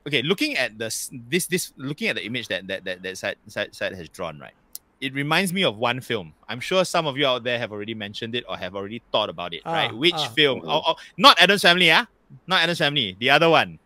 okay. 0.07 0.23
Looking 0.23 0.57
at 0.57 0.79
the 0.79 0.89
this 1.29 1.47
this 1.47 1.73
looking 1.77 2.09
at 2.09 2.17
the 2.17 2.25
image 2.25 2.49
that 2.49 2.67
that 2.69 2.85
that 2.85 3.03
that 3.03 3.15
side 3.19 3.37
side, 3.49 3.75
Syed 3.75 3.95
has 3.95 4.09
drawn, 4.09 4.39
right? 4.39 4.55
It 5.01 5.15
reminds 5.15 5.53
me 5.53 5.65
of 5.65 5.81
one 5.81 6.05
film. 6.05 6.35
I'm 6.45 6.61
sure 6.61 6.85
some 6.85 7.09
of 7.09 7.17
you 7.17 7.25
out 7.25 7.43
there 7.43 7.59
have 7.59 7.73
already 7.73 7.97
mentioned 7.97 8.37
it 8.37 8.45
or 8.47 8.61
have 8.61 8.77
already 8.77 9.01
thought 9.11 9.33
about 9.33 9.55
it, 9.57 9.63
Ah, 9.65 9.73
right? 9.73 9.93
Which 9.97 10.13
ah. 10.13 10.29
film? 10.37 10.61
Oh, 10.63 10.93
oh, 10.93 10.95
not 11.17 11.41
Addams 11.41 11.63
Family, 11.63 11.87
yeah? 11.89 12.05
not 12.47 12.61
Addams 12.63 12.79
Family. 12.79 13.17
The 13.19 13.31
other 13.31 13.49
one. 13.49 13.79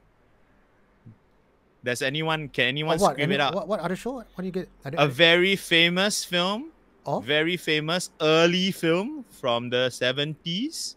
Does 1.85 2.03
anyone 2.03 2.49
can 2.49 2.67
anyone 2.67 2.99
what? 2.99 3.13
scream 3.13 3.31
Any- 3.31 3.35
it 3.37 3.41
out? 3.41 3.55
What, 3.55 3.69
what 3.69 3.81
other 3.81 3.95
show? 3.95 4.25
What 4.27 4.39
do 4.39 4.45
you 4.45 4.51
get? 4.51 4.69
A 4.85 5.07
very 5.07 5.55
famous 5.55 6.25
film, 6.25 6.74
of? 7.07 7.25
very 7.25 7.57
famous 7.57 8.11
early 8.21 8.71
film 8.71 9.25
from 9.31 9.71
the 9.71 9.89
70s. 9.89 10.97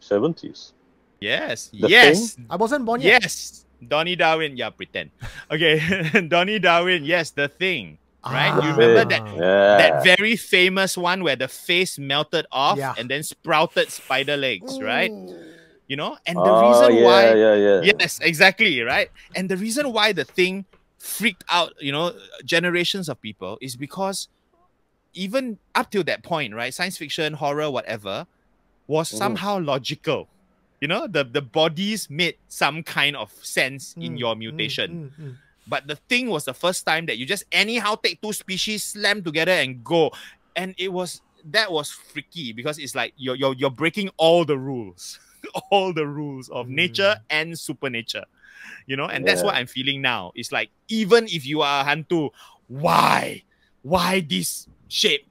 70s. 0.00 0.72
Yes. 1.20 1.68
The 1.68 1.88
yes. 1.88 2.36
I 2.48 2.56
wasn't 2.56 2.84
born 2.84 3.00
yet. 3.00 3.22
Yes. 3.22 3.66
Donnie 3.86 4.16
Darwin. 4.16 4.56
Yeah, 4.56 4.70
pretend. 4.70 5.10
Okay. 5.50 5.80
Donnie 6.28 6.58
Darwin. 6.58 7.04
Yes, 7.04 7.30
the 7.30 7.48
thing. 7.48 7.98
Right? 8.24 8.52
Ah. 8.52 8.60
you 8.60 8.70
remember 8.76 9.04
that 9.08 9.24
Yeah. 9.32 9.76
that 9.80 10.04
very 10.04 10.36
famous 10.36 10.96
one 10.96 11.24
where 11.24 11.36
the 11.36 11.48
face 11.48 11.98
melted 11.98 12.44
off 12.52 12.76
Yeah. 12.76 12.92
and 12.98 13.08
then 13.08 13.22
sprouted 13.22 13.90
spider 13.90 14.36
legs, 14.36 14.80
right? 14.80 15.10
You 15.88 15.96
know? 15.96 16.18
And 16.26 16.36
the 16.36 16.44
oh, 16.44 16.68
reason 16.68 16.96
yeah, 16.96 17.04
why 17.04 17.22
yeah, 17.34 17.54
yeah. 17.54 17.92
Yes, 17.96 18.20
exactly, 18.20 18.80
right? 18.82 19.08
And 19.34 19.48
the 19.48 19.56
reason 19.56 19.92
why 19.92 20.12
the 20.12 20.24
thing 20.24 20.66
freaked 20.98 21.44
out, 21.48 21.72
you 21.80 21.92
know, 21.92 22.12
generations 22.44 23.08
of 23.08 23.20
people 23.20 23.56
is 23.62 23.74
because 23.74 24.28
even 25.14 25.58
up 25.74 25.90
till 25.90 26.04
that 26.04 26.22
point, 26.22 26.54
right, 26.54 26.72
science 26.72 26.96
fiction, 26.98 27.34
horror, 27.34 27.70
whatever, 27.70 28.26
was 28.86 29.08
Mhm. 29.10 29.18
somehow 29.18 29.58
logical. 29.60 30.28
You 30.80 30.88
know, 30.88 31.06
the 31.06 31.24
the 31.24 31.42
bodies 31.42 32.08
made 32.10 32.36
some 32.48 32.82
kind 32.82 33.16
of 33.16 33.30
sense 33.42 33.94
in 34.00 34.16
Mm, 34.16 34.18
your 34.18 34.34
mm, 34.34 34.38
mutation. 34.38 34.90
mm, 35.18 35.20
mm. 35.20 35.36
But 35.66 35.86
the 35.86 35.96
thing 35.96 36.28
was 36.30 36.44
the 36.44 36.54
first 36.54 36.86
time 36.86 37.06
that 37.06 37.18
you 37.18 37.26
just 37.26 37.44
anyhow 37.52 37.96
take 37.96 38.20
two 38.20 38.32
species, 38.32 38.84
slam 38.84 39.22
together, 39.22 39.52
and 39.52 39.84
go. 39.84 40.10
And 40.56 40.74
it 40.78 40.92
was 40.92 41.20
that 41.44 41.70
was 41.72 41.90
freaky 41.90 42.52
because 42.52 42.78
it's 42.78 42.94
like 42.94 43.12
you're 43.16 43.36
you're, 43.36 43.54
you're 43.54 43.70
breaking 43.70 44.10
all 44.16 44.44
the 44.44 44.58
rules, 44.58 45.18
all 45.70 45.92
the 45.92 46.06
rules 46.06 46.48
of 46.48 46.68
nature 46.68 47.16
and 47.28 47.58
supernature. 47.58 48.24
You 48.86 48.96
know, 48.96 49.06
and 49.06 49.24
that's 49.26 49.42
what 49.42 49.54
I'm 49.54 49.66
feeling 49.66 50.02
now. 50.02 50.32
It's 50.34 50.52
like 50.52 50.70
even 50.88 51.26
if 51.26 51.46
you 51.46 51.62
are 51.62 51.82
a 51.82 51.84
hantu, 51.84 52.30
why, 52.66 53.42
why 53.82 54.20
this 54.20 54.66
shape? 54.90 55.26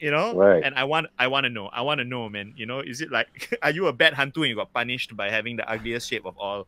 You 0.00 0.10
know, 0.10 0.32
Right. 0.32 0.62
and 0.64 0.72
I 0.76 0.84
want, 0.84 1.08
I 1.18 1.26
want 1.28 1.44
to 1.44 1.50
know, 1.52 1.68
I 1.68 1.82
want 1.82 1.98
to 2.00 2.04
know, 2.08 2.28
man. 2.30 2.54
You 2.56 2.64
know, 2.64 2.80
is 2.80 3.02
it 3.02 3.10
like, 3.12 3.28
are 3.62 3.70
you 3.70 3.84
a 3.86 3.92
bad 3.92 4.14
hantu 4.14 4.38
and 4.40 4.48
you 4.48 4.56
got 4.56 4.72
punished 4.72 5.12
by 5.14 5.28
having 5.28 5.56
the 5.60 5.68
ugliest 5.68 6.08
shape 6.08 6.24
of 6.24 6.38
all, 6.38 6.66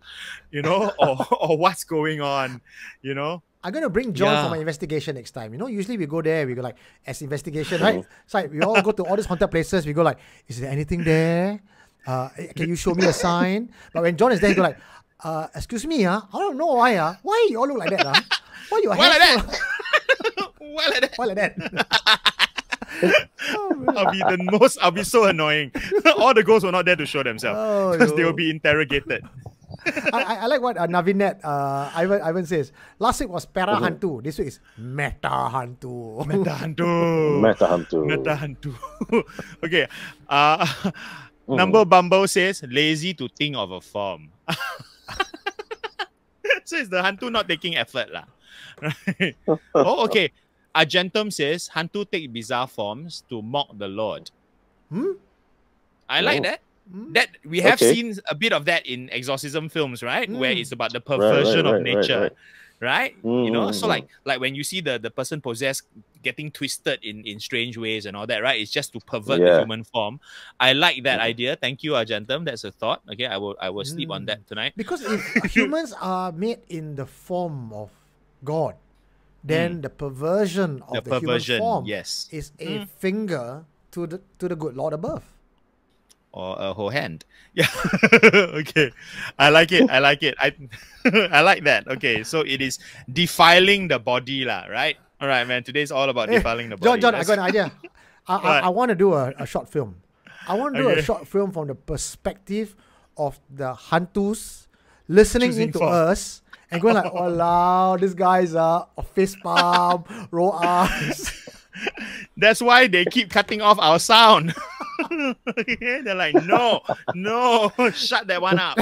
you 0.51 0.61
know, 0.61 0.93
or 0.99 1.17
or 1.41 1.57
what's 1.57 1.85
going 1.85 2.21
on, 2.21 2.61
you 3.01 3.15
know? 3.15 3.41
I'm 3.65 3.73
gonna 3.73 3.89
bring 3.89 4.13
John 4.13 4.35
Yeah. 4.37 4.45
for 4.45 4.51
my 4.51 4.59
investigation 4.59 5.15
next 5.17 5.31
time. 5.33 5.55
You 5.55 5.59
know, 5.59 5.67
usually 5.69 5.97
we 5.97 6.05
go 6.05 6.21
there, 6.21 6.45
we 6.47 6.53
go 6.53 6.61
like 6.61 6.77
as 7.07 7.23
investigation, 7.23 7.81
right? 7.81 8.05
so 8.27 8.37
like 8.43 8.51
we 8.53 8.61
all 8.61 8.83
go 8.83 8.93
to 8.93 9.03
all 9.07 9.17
these 9.17 9.25
haunted 9.25 9.49
places. 9.51 9.87
We 9.87 9.95
go 9.95 10.03
like, 10.03 10.19
is 10.49 10.61
there 10.61 10.69
anything 10.71 11.01
there? 11.05 11.63
Uh, 12.05 12.29
can 12.57 12.69
you 12.69 12.77
show 12.77 12.93
me 12.93 13.07
a 13.07 13.15
sign? 13.15 13.71
But 13.95 14.03
when 14.03 14.17
John 14.19 14.33
is 14.33 14.41
there, 14.41 14.51
he 14.51 14.57
go 14.57 14.63
like, 14.67 14.77
uh, 15.25 15.47
excuse 15.55 15.87
me, 15.87 16.05
ah, 16.05 16.27
I 16.35 16.39
don't 16.39 16.59
know 16.59 16.75
why, 16.75 16.99
ah, 16.99 17.17
why 17.23 17.47
you 17.49 17.57
all 17.61 17.69
look 17.69 17.79
like 17.79 17.91
that, 17.97 18.05
ah? 18.05 18.21
Why 18.69 18.81
your 18.83 18.93
Why 18.99 19.07
hair 19.09 19.37
like 19.39 19.47
so- 20.81 21.01
that? 21.01 21.13
Why 21.17 21.25
like 21.27 21.37
that? 21.37 21.53
Why? 21.59 23.13
I'll 23.97 24.13
be 24.13 24.19
the 24.21 24.39
most. 24.53 24.79
I'll 24.81 24.91
be 24.95 25.03
so 25.05 25.25
annoying. 25.25 25.73
All 26.19 26.35
the 26.35 26.43
ghosts 26.45 26.65
were 26.65 26.73
not 26.73 26.85
there 26.85 26.97
to 26.97 27.07
show 27.07 27.23
themselves 27.23 27.59
Oh, 27.59 27.93
because 27.97 28.15
they 28.15 28.25
will 28.25 28.33
be 28.37 28.51
interrogated. 28.51 29.25
I, 30.13 30.23
I, 30.23 30.35
I 30.35 30.47
like 30.47 30.61
what 30.63 30.77
uh, 30.79 30.87
Navinet, 30.87 31.41
uh, 31.43 31.91
Ivan, 31.97 32.23
Ivan 32.23 32.47
says. 32.47 32.71
Last 33.01 33.19
week 33.21 33.31
was 33.31 33.47
Para 33.47 33.75
Hantu. 33.77 34.23
This 34.23 34.39
week 34.39 34.49
is 34.49 34.61
Meta 34.79 35.51
Hantu. 35.51 36.25
Meta 36.27 36.51
hantu. 36.55 37.41
Meta 37.43 37.67
Hantu. 37.67 38.07
Meta 38.07 38.35
hantu. 38.37 38.75
okay. 39.65 39.89
Uh, 40.29 40.67
Number 41.49 41.85
Bumble 41.85 42.29
says 42.29 42.63
lazy 42.69 43.15
to 43.15 43.27
think 43.29 43.57
of 43.57 43.73
a 43.73 43.81
form. 43.81 44.31
so 46.65 46.77
it's 46.77 46.89
the 46.89 47.03
hantu 47.03 47.33
not 47.33 47.49
taking 47.49 47.75
effort 47.77 48.13
lah. 48.13 48.25
Right? 48.81 49.35
oh, 49.75 50.05
okay. 50.07 50.31
Argentum 50.75 51.31
says 51.31 51.69
hantu 51.75 52.09
take 52.11 52.33
bizarre 52.33 52.67
forms 52.69 53.25
to 53.29 53.43
mock 53.43 53.69
the 53.79 53.89
Lord. 53.89 54.31
Hmm? 54.91 55.13
I 56.09 56.21
like 56.21 56.41
Oh. 56.41 56.43
that. 56.45 56.61
That 57.15 57.29
we 57.47 57.61
have 57.61 57.75
Okay. 57.81 57.95
seen 57.95 58.15
a 58.29 58.35
bit 58.35 58.53
of 58.53 58.65
that 58.67 58.85
in 58.87 59.09
exorcism 59.11 59.69
films, 59.69 60.03
right? 60.03 60.29
Where 60.29 60.53
Mm. 60.53 60.61
it's 60.61 60.73
about 60.73 60.93
the 60.93 60.99
right, 60.99 61.07
perversion 61.07 61.65
right, 61.65 61.75
of 61.79 61.81
right, 61.81 61.83
nature, 61.95 62.21
right. 62.21 62.33
right? 62.81 63.17
You 63.23 63.51
know, 63.55 63.71
so 63.71 63.87
Mhm. 63.87 63.89
like 63.89 64.07
like 64.25 64.41
when 64.41 64.55
you 64.57 64.65
see 64.65 64.81
the 64.83 64.99
the 64.99 65.09
person 65.11 65.41
possessed 65.41 65.85
getting 66.23 66.51
twisted 66.51 66.99
in 67.03 67.25
in 67.25 67.39
strange 67.39 67.79
ways 67.79 68.05
and 68.05 68.17
all 68.17 68.27
that, 68.27 68.43
right? 68.43 68.61
It's 68.61 68.71
just 68.75 68.93
to 68.95 69.01
pervert 69.01 69.41
the 69.41 69.61
human 69.63 69.85
form. 69.85 70.19
I 70.59 70.73
like 70.75 71.05
that 71.05 71.21
idea. 71.21 71.55
Thank 71.57 71.83
you, 71.87 71.95
Argentum. 71.95 72.45
That's 72.45 72.65
a 72.65 72.73
thought. 72.73 73.01
Okay, 73.09 73.27
I 73.27 73.37
will 73.39 73.57
I 73.63 73.71
will 73.71 73.87
sleep 73.87 74.11
on 74.11 74.23
Mm. 74.25 74.27
that 74.35 74.41
tonight. 74.51 74.73
Because 74.77 75.03
if 75.07 75.23
humans 75.55 75.95
are 76.03 76.33
made 76.33 76.61
in 76.69 76.97
the 76.97 77.07
form 77.07 77.73
of 77.73 77.91
God, 78.45 78.75
then 79.45 79.83
the 79.83 79.91
perversion 79.91 80.83
of 80.87 80.95
The 80.95 81.01
the, 81.03 81.11
perversion, 81.21 81.57
human 81.59 81.67
form 81.67 81.85
yes, 81.87 82.29
is 82.31 82.53
a 82.59 82.79
Mm. 82.83 82.89
finger 82.89 83.65
to 83.93 84.07
the 84.07 84.19
to 84.39 84.49
the 84.49 84.57
good 84.57 84.77
Lord 84.77 84.93
above. 84.95 85.23
or 86.33 86.57
a 86.59 86.73
whole 86.73 86.89
hand. 86.89 87.25
Yeah. 87.53 87.69
okay, 88.65 88.89
I 89.39 89.53
like 89.53 89.73
it. 89.77 89.85
I 89.93 89.99
like 90.01 90.23
it. 90.25 90.33
I 90.41 90.57
I 91.29 91.45
like 91.45 91.65
that. 91.69 91.85
Okay, 91.85 92.25
so 92.25 92.41
it 92.41 92.65
is 92.65 92.81
defiling 93.05 93.89
the 93.93 93.99
body, 94.01 94.49
lah. 94.49 94.65
Right. 94.73 94.97
All 95.21 95.29
right, 95.29 95.45
man. 95.45 95.61
Today's 95.63 95.93
all 95.93 96.09
about 96.09 96.33
Eh, 96.33 96.41
defiling 96.41 96.73
the 96.73 96.81
John, 96.81 96.97
body. 96.97 97.01
John, 97.05 97.13
I 97.15 97.19
Let's- 97.21 97.29
got 97.29 97.39
an 97.39 97.45
idea. 97.45 97.67
I, 98.27 98.35
I, 98.37 98.53
I 98.67 98.71
want 98.73 98.89
to 98.89 98.97
do 98.97 99.13
a, 99.13 99.35
a 99.37 99.45
short 99.45 99.69
film. 99.69 100.01
I 100.49 100.55
want 100.57 100.75
to 100.77 100.83
do 100.83 100.89
a 100.89 101.03
short 101.03 101.29
film 101.29 101.53
from 101.53 101.69
the 101.69 101.75
perspective 101.77 102.75
of 103.21 103.39
the 103.53 103.75
hantus 103.93 104.67
listening 105.09 105.51
Choosing 105.51 105.69
into 105.69 105.79
form. 105.85 105.93
us 105.93 106.42
and 106.73 106.81
going 106.83 106.95
like, 106.95 107.11
"Oh, 107.13 107.35
wow, 107.35 107.97
these 107.97 108.15
guys 108.15 108.55
are 108.55 108.89
a 108.97 109.03
fist 109.03 109.39
palm, 109.43 110.05
roll 110.31 110.53
eyes." 110.53 111.31
That's 112.37 112.61
why 112.61 112.87
they 112.87 113.05
keep 113.05 113.31
cutting 113.31 113.61
off 113.61 113.79
our 113.79 113.99
sound. 113.99 114.55
They're 115.81 116.15
like, 116.15 116.35
no, 116.45 116.81
no, 117.15 117.73
shut 117.93 118.27
that 118.29 118.41
one 118.41 118.59
up. 118.59 118.79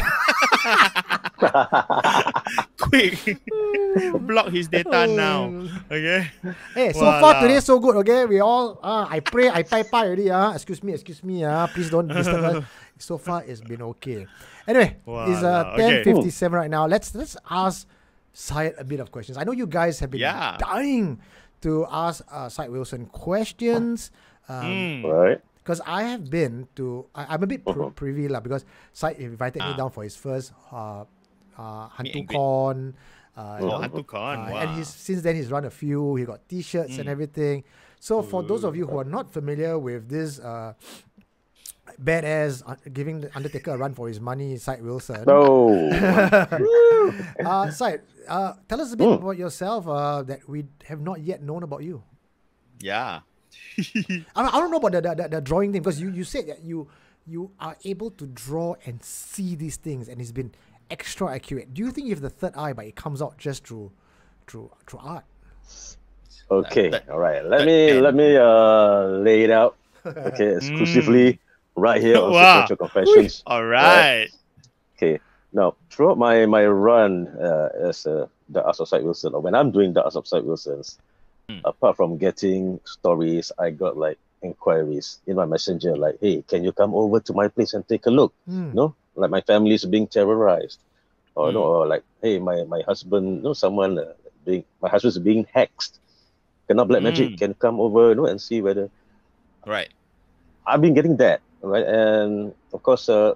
Quick, 2.78 3.38
block 4.20 4.48
his 4.50 4.68
data 4.68 5.06
now. 5.06 5.66
Okay. 5.90 6.30
Hey, 6.74 6.92
so 6.92 7.00
far 7.00 7.34
Walao. 7.34 7.40
today 7.42 7.60
so 7.60 7.78
good. 7.78 7.96
Okay, 7.96 8.26
we 8.26 8.40
all. 8.40 8.78
Uh, 8.82 9.06
I 9.08 9.20
pray. 9.20 9.48
I 9.48 9.62
pie 9.62 9.82
pie 9.84 10.06
already. 10.06 10.30
Ah, 10.30 10.52
excuse 10.52 10.82
me, 10.82 10.92
excuse 10.92 11.22
me. 11.24 11.44
Ah, 11.44 11.66
please 11.68 11.90
don't 11.90 12.08
disturb 12.08 12.44
us. 12.44 12.64
So 13.00 13.16
far, 13.18 13.42
it's 13.44 13.60
been 13.64 13.82
okay. 13.96 14.26
Anyway, 14.68 14.96
it's 15.00 15.42
uh, 15.42 15.64
Walao, 15.64 15.74
okay. 15.74 16.04
ten 16.04 16.14
fifty 16.14 16.30
seven 16.30 16.60
right 16.60 16.70
now. 16.70 16.86
Let's 16.86 17.14
let's 17.16 17.36
ask 17.48 17.88
Syed 18.32 18.74
a 18.78 18.84
bit 18.84 19.00
of 19.00 19.10
questions. 19.10 19.36
I 19.40 19.44
know 19.44 19.52
you 19.52 19.66
guys 19.66 19.98
have 20.00 20.10
been 20.12 20.20
Yeah. 20.20 20.56
dying 20.60 21.18
to 21.62 21.86
ask 21.90 22.22
uh, 22.30 22.48
Syed 22.48 22.70
Wilson 22.70 23.06
questions. 23.08 24.10
Um, 24.48 24.64
Mm. 24.66 25.04
right. 25.06 25.40
because 25.60 25.80
I 25.86 26.02
have 26.10 26.28
been 26.30 26.66
to, 26.74 27.06
I, 27.14 27.34
I'm 27.36 27.42
a 27.42 27.46
bit 27.46 27.62
Uh-huh. 27.66 27.90
pr- 27.94 27.94
privy 27.94 28.26
lah 28.26 28.40
because 28.40 28.64
Syed 28.92 29.16
invited 29.22 29.60
me 29.62 29.72
Ah. 29.72 29.76
down 29.76 29.90
for 29.94 30.02
his 30.02 30.16
first 30.16 30.50
uh, 30.72 31.04
uh, 31.58 31.88
Meet 32.02 32.14
Hantu 32.14 32.18
and. 32.18 32.28
Con. 32.28 32.76
Uh, 33.36 33.56
you 33.60 33.66
Oh, 33.66 33.78
know, 33.78 33.78
Hantu 33.86 34.02
uh, 34.02 34.50
wow. 34.50 34.56
And 34.58 34.68
he's 34.74 34.88
since 34.90 35.22
then 35.22 35.36
he's 35.36 35.50
run 35.52 35.64
a 35.64 35.70
few. 35.70 36.16
He 36.16 36.24
got 36.26 36.42
T-shirts 36.48 36.98
and 36.98 37.06
Mm. 37.06 37.12
everything. 37.14 37.56
So 38.00 38.22
for 38.24 38.42
those 38.42 38.64
of 38.64 38.74
you 38.74 38.88
who 38.88 38.96
are 38.98 39.04
not 39.06 39.28
familiar 39.30 39.78
with 39.78 40.08
this 40.08 40.40
uh, 40.40 40.72
badass 41.98 42.62
uh, 42.66 42.76
giving 42.92 43.20
the 43.22 43.30
Undertaker 43.36 43.72
a 43.72 43.76
run 43.78 43.94
for 43.94 44.08
his 44.08 44.20
money, 44.20 44.56
Syed 44.56 44.82
Wilson. 44.82 45.24
No. 45.26 45.90
uh, 47.44 47.70
Syed, 47.70 48.02
uh, 48.28 48.54
tell 48.68 48.80
us 48.80 48.92
a 48.92 48.96
bit 48.96 49.06
Mm. 49.08 49.16
about 49.22 49.36
yourself 49.38 49.88
uh, 49.88 50.22
that 50.22 50.48
we 50.48 50.64
have 50.84 51.00
not 51.00 51.20
yet 51.20 51.42
known 51.42 51.62
about 51.62 51.82
you. 51.82 52.02
Yeah. 52.80 53.20
I, 53.78 54.22
I 54.36 54.58
don't 54.60 54.70
know 54.70 54.76
about 54.78 54.92
the, 54.92 55.00
the, 55.00 55.14
the, 55.14 55.28
the 55.28 55.40
drawing 55.40 55.72
thing 55.72 55.82
because 55.82 56.00
you, 56.00 56.10
you 56.10 56.24
said 56.24 56.46
that 56.48 56.62
you 56.62 56.88
you 57.26 57.50
are 57.60 57.76
able 57.84 58.10
to 58.12 58.26
draw 58.26 58.74
and 58.86 59.02
see 59.02 59.54
these 59.54 59.76
things 59.76 60.08
and 60.08 60.20
it's 60.20 60.32
been 60.32 60.52
extra 60.90 61.32
accurate. 61.34 61.74
Do 61.74 61.82
you 61.82 61.90
think 61.90 62.06
you 62.08 62.14
have 62.14 62.22
the 62.22 62.30
third 62.30 62.54
eye 62.56 62.72
but 62.72 62.86
it 62.86 62.96
comes 62.96 63.20
out 63.22 63.36
just 63.38 63.66
through 63.66 63.92
through 64.46 64.70
through 64.86 65.00
art? 65.00 65.24
Okay. 66.50 66.90
All 67.10 67.18
right. 67.18 67.44
Let 67.44 67.66
me 67.66 68.00
let 68.00 68.14
me 68.14 68.36
uh 68.36 69.04
lay 69.22 69.42
it 69.44 69.50
out. 69.50 69.76
Okay, 70.06 70.56
exclusively 70.56 71.38
right 71.80 72.00
here 72.00 72.18
on 72.18 72.32
Wow. 72.32 72.66
Confessions. 72.66 73.42
All 73.46 73.64
right. 73.64 74.28
Okay. 74.96 75.18
Now, 75.52 75.74
throughout 75.90 76.18
my 76.18 76.46
my 76.46 76.64
run 76.66 77.26
uh, 77.40 77.68
as 77.88 78.06
a 78.06 78.28
the 78.50 78.62
Arts 78.62 78.80
of 78.80 78.88
Syed 78.88 79.02
Wilson, 79.04 79.34
or 79.34 79.40
when 79.40 79.54
I'm 79.54 79.70
doing 79.70 79.92
the 79.94 80.02
Arts 80.04 80.16
of 80.16 80.26
Syed 80.26 80.44
Wilsons, 80.44 80.98
Hmm. 81.48 81.58
apart 81.64 81.96
from 81.96 82.14
getting 82.18 82.78
stories, 82.84 83.50
I 83.58 83.70
got 83.74 83.96
like 83.96 84.18
inquiries 84.42 85.18
in 85.26 85.34
my 85.34 85.46
messenger, 85.46 85.96
like, 85.96 86.16
"Hey, 86.20 86.42
can 86.46 86.62
you 86.62 86.70
come 86.70 86.94
over 86.94 87.18
to 87.18 87.32
my 87.34 87.48
place 87.48 87.74
and 87.74 87.82
take 87.88 88.06
a 88.06 88.10
look?" 88.14 88.32
Hmm. 88.46 88.70
No, 88.72 88.94
like 89.16 89.30
my 89.34 89.40
family 89.42 89.74
is 89.74 89.84
being 89.84 90.06
terrorized, 90.06 90.78
or 91.34 91.50
no, 91.50 91.62
Mm. 91.62 91.70
or 91.74 91.86
like, 91.90 92.04
"Hey, 92.22 92.38
my 92.38 92.62
my 92.70 92.82
husband, 92.86 93.42
no, 93.42 93.50
someone 93.54 93.98
uh, 93.98 94.14
being 94.46 94.62
my 94.80 94.88
husband's 94.88 95.18
being 95.18 95.42
hexed." 95.50 95.98
Cannot 96.70 96.86
black 96.86 97.02
magic. 97.02 97.34
Mm. 97.34 97.38
Can 97.38 97.52
come 97.58 97.80
over, 97.82 98.10
you 98.10 98.14
know, 98.14 98.26
and 98.30 98.38
see 98.40 98.62
whether 98.62 98.86
Right. 99.66 99.90
I've 100.66 100.78
been 100.80 100.94
getting 100.94 101.16
that, 101.18 101.42
right? 101.62 101.86
And 101.86 102.54
of 102.72 102.82
course, 102.82 103.08
uh, 103.08 103.34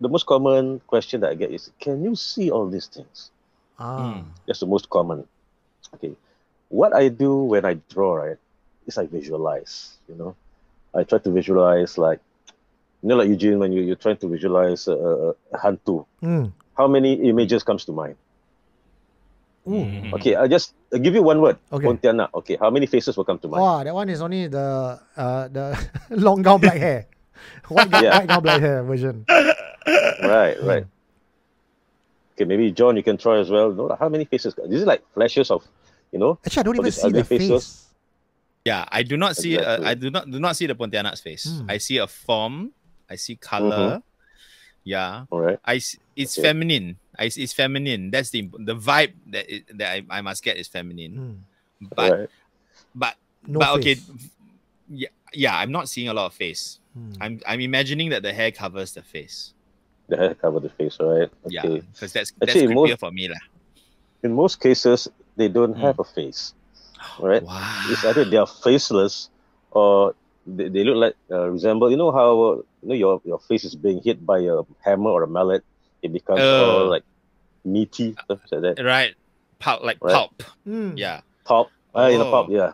the 0.00 0.08
most 0.08 0.26
common 0.26 0.80
question 0.86 1.20
that 1.20 1.30
I 1.30 1.34
get 1.34 1.50
is, 1.50 1.70
"Can 1.80 2.02
you 2.04 2.14
see 2.16 2.50
all 2.50 2.66
these 2.68 2.86
things?" 2.86 3.30
Ah. 3.78 3.98
Mm. 4.14 4.24
That's 4.46 4.60
the 4.60 4.66
most 4.66 4.90
common. 4.90 5.26
Okay, 5.94 6.14
what 6.68 6.94
I 6.94 7.08
do 7.08 7.36
when 7.44 7.64
I 7.64 7.74
draw, 7.88 8.14
right, 8.14 8.38
is 8.86 8.98
I 8.98 9.06
visualize. 9.06 9.98
You 10.08 10.16
know, 10.16 10.34
I 10.94 11.04
try 11.04 11.18
to 11.18 11.30
visualize 11.30 11.98
like, 11.98 12.20
you 13.02 13.08
know, 13.08 13.16
like 13.16 13.28
Eugene, 13.28 13.58
when 13.58 13.72
you 13.72 13.82
you're 13.82 13.96
trying 14.00 14.16
to 14.18 14.28
visualize 14.28 14.88
a, 14.88 15.34
a 15.52 15.58
hantu, 15.58 16.06
Mm. 16.22 16.52
how 16.76 16.86
many 16.88 17.14
images 17.28 17.62
comes 17.62 17.84
to 17.86 17.92
mind? 17.92 18.16
Ooh. 19.66 19.86
Mm. 19.86 20.12
Okay, 20.14 20.34
I 20.34 20.48
just 20.48 20.74
I'll 20.92 20.98
give 20.98 21.14
you 21.14 21.22
one 21.22 21.40
word. 21.40 21.56
Okay. 21.70 21.86
Pontianak. 21.86 22.34
Okay, 22.34 22.56
how 22.58 22.70
many 22.70 22.86
faces 22.86 23.16
will 23.16 23.24
come 23.24 23.38
to 23.38 23.48
mind? 23.48 23.62
Wow, 23.62 23.84
that 23.84 23.94
one 23.94 24.08
is 24.08 24.20
only 24.20 24.48
the 24.48 24.98
uh 25.16 25.48
the 25.48 25.78
long 26.10 26.42
gown 26.42 26.60
black 26.60 26.76
hair. 26.78 27.06
White, 27.68 27.90
gown, 27.90 28.02
Yeah. 28.04 28.18
white 28.18 28.28
gown 28.28 28.42
black 28.42 28.60
hair 28.60 28.82
version. 28.82 29.24
Right, 29.28 30.56
right. 30.62 30.86
Okay, 32.34 32.44
maybe 32.44 32.70
John, 32.72 32.96
you 32.96 33.02
can 33.02 33.16
try 33.18 33.38
as 33.38 33.50
well. 33.50 33.70
No, 33.72 33.94
how 33.98 34.08
many 34.08 34.24
faces? 34.24 34.54
This 34.54 34.80
is 34.80 34.86
like 34.86 35.02
flashes 35.14 35.50
of, 35.50 35.66
you 36.12 36.18
know, 36.18 36.38
Actually, 36.46 36.60
I 36.60 36.62
don't 36.64 36.76
even 36.78 36.92
see 36.92 37.10
the 37.10 37.24
faces. 37.24 37.48
face. 37.50 37.78
Yeah, 38.64 38.84
I 38.90 39.02
do 39.02 39.16
not 39.16 39.36
see. 39.36 39.58
Uh, 39.58 39.82
I 39.82 39.94
do 39.94 40.10
not 40.10 40.30
do 40.30 40.38
not 40.38 40.54
see 40.56 40.66
the 40.66 40.74
Pontianak's 40.74 41.20
face. 41.20 41.44
Hmm. 41.50 41.70
I 41.70 41.78
see 41.78 41.98
a 41.98 42.06
form. 42.06 42.70
I 43.10 43.16
see 43.16 43.36
color. 43.36 44.02
Yeah, 44.84 45.24
all 45.30 45.40
right. 45.40 45.58
I. 45.64 45.76
s- 45.76 45.96
It's 46.16 46.36
Okay. 46.36 46.48
feminine. 46.48 46.98
I. 47.18 47.26
s- 47.30 47.38
It's 47.38 47.52
feminine. 47.54 48.10
That's 48.10 48.30
the 48.30 48.50
the 48.58 48.74
vibe 48.74 49.14
that 49.30 49.46
it, 49.48 49.62
that 49.78 49.88
I, 49.88 50.18
I 50.18 50.20
must 50.20 50.42
get 50.42 50.56
is 50.58 50.66
feminine. 50.68 51.14
Mm. 51.14 51.36
But 51.94 52.10
right. 52.12 52.30
but 52.94 53.14
No 53.46 53.58
but 53.62 53.78
okay. 53.78 53.96
Yeah, 54.90 55.08
yeah. 55.32 55.54
I'm 55.56 55.70
not 55.72 55.88
seeing 55.88 56.08
a 56.08 56.14
lot 56.14 56.26
of 56.26 56.34
face. 56.34 56.78
Mm. 56.98 57.16
I'm 57.20 57.34
I'm 57.46 57.60
imagining 57.62 58.10
that 58.10 58.22
the 58.22 58.32
hair 58.34 58.50
covers 58.50 58.92
the 58.92 59.02
face. 59.02 59.54
The 60.10 60.16
hair 60.18 60.34
cover 60.34 60.58
the 60.60 60.68
face, 60.68 60.98
right? 61.00 61.30
Yeah, 61.48 61.62
because 61.62 62.12
that's 62.12 62.34
that's 62.36 62.52
Actually, 62.52 62.74
creepier 62.74 62.98
most- 62.98 63.00
for 63.00 63.10
me 63.14 63.28
lah. 63.30 63.40
In 64.22 64.34
most 64.34 64.60
cases, 64.60 65.08
they 65.38 65.48
don't 65.48 65.74
Hmm. 65.74 65.82
have 65.82 65.98
a 65.98 66.04
face, 66.04 66.54
right? 67.22 67.42
Wow. 67.46 67.86
It's 67.88 68.04
either 68.04 68.26
they 68.26 68.36
are 68.36 68.46
faceless 68.50 69.30
or 69.70 70.14
they, 70.46 70.68
they 70.68 70.84
look 70.84 70.96
like 70.96 71.16
uh, 71.30 71.48
resemble. 71.50 71.90
You 71.90 71.96
know 71.96 72.10
how 72.12 72.62
you 72.82 72.88
know 72.88 72.94
your 72.94 73.20
your 73.24 73.38
face 73.38 73.64
is 73.64 73.74
being 73.74 74.00
hit 74.02 74.24
by 74.24 74.38
a 74.40 74.62
hammer 74.84 75.10
or 75.10 75.22
a 75.22 75.28
mallet. 75.28 75.62
It 76.02 76.12
becomes 76.12 76.40
all 76.40 76.86
Oh. 76.86 76.88
like 76.88 77.04
meaty 77.64 78.14
stuff 78.24 78.40
like 78.50 78.62
that. 78.62 78.82
Right. 78.84 79.14
Pulp 79.58 79.82
like 79.84 79.98
Right. 80.02 80.14
pulp. 80.14 80.42
Mm. 80.66 80.98
Yeah. 80.98 81.20
Top, 81.46 81.70
uh, 81.94 82.10
in 82.10 82.20
a 82.20 82.24
Oh. 82.26 82.30
pulp, 82.30 82.50
yeah. 82.50 82.72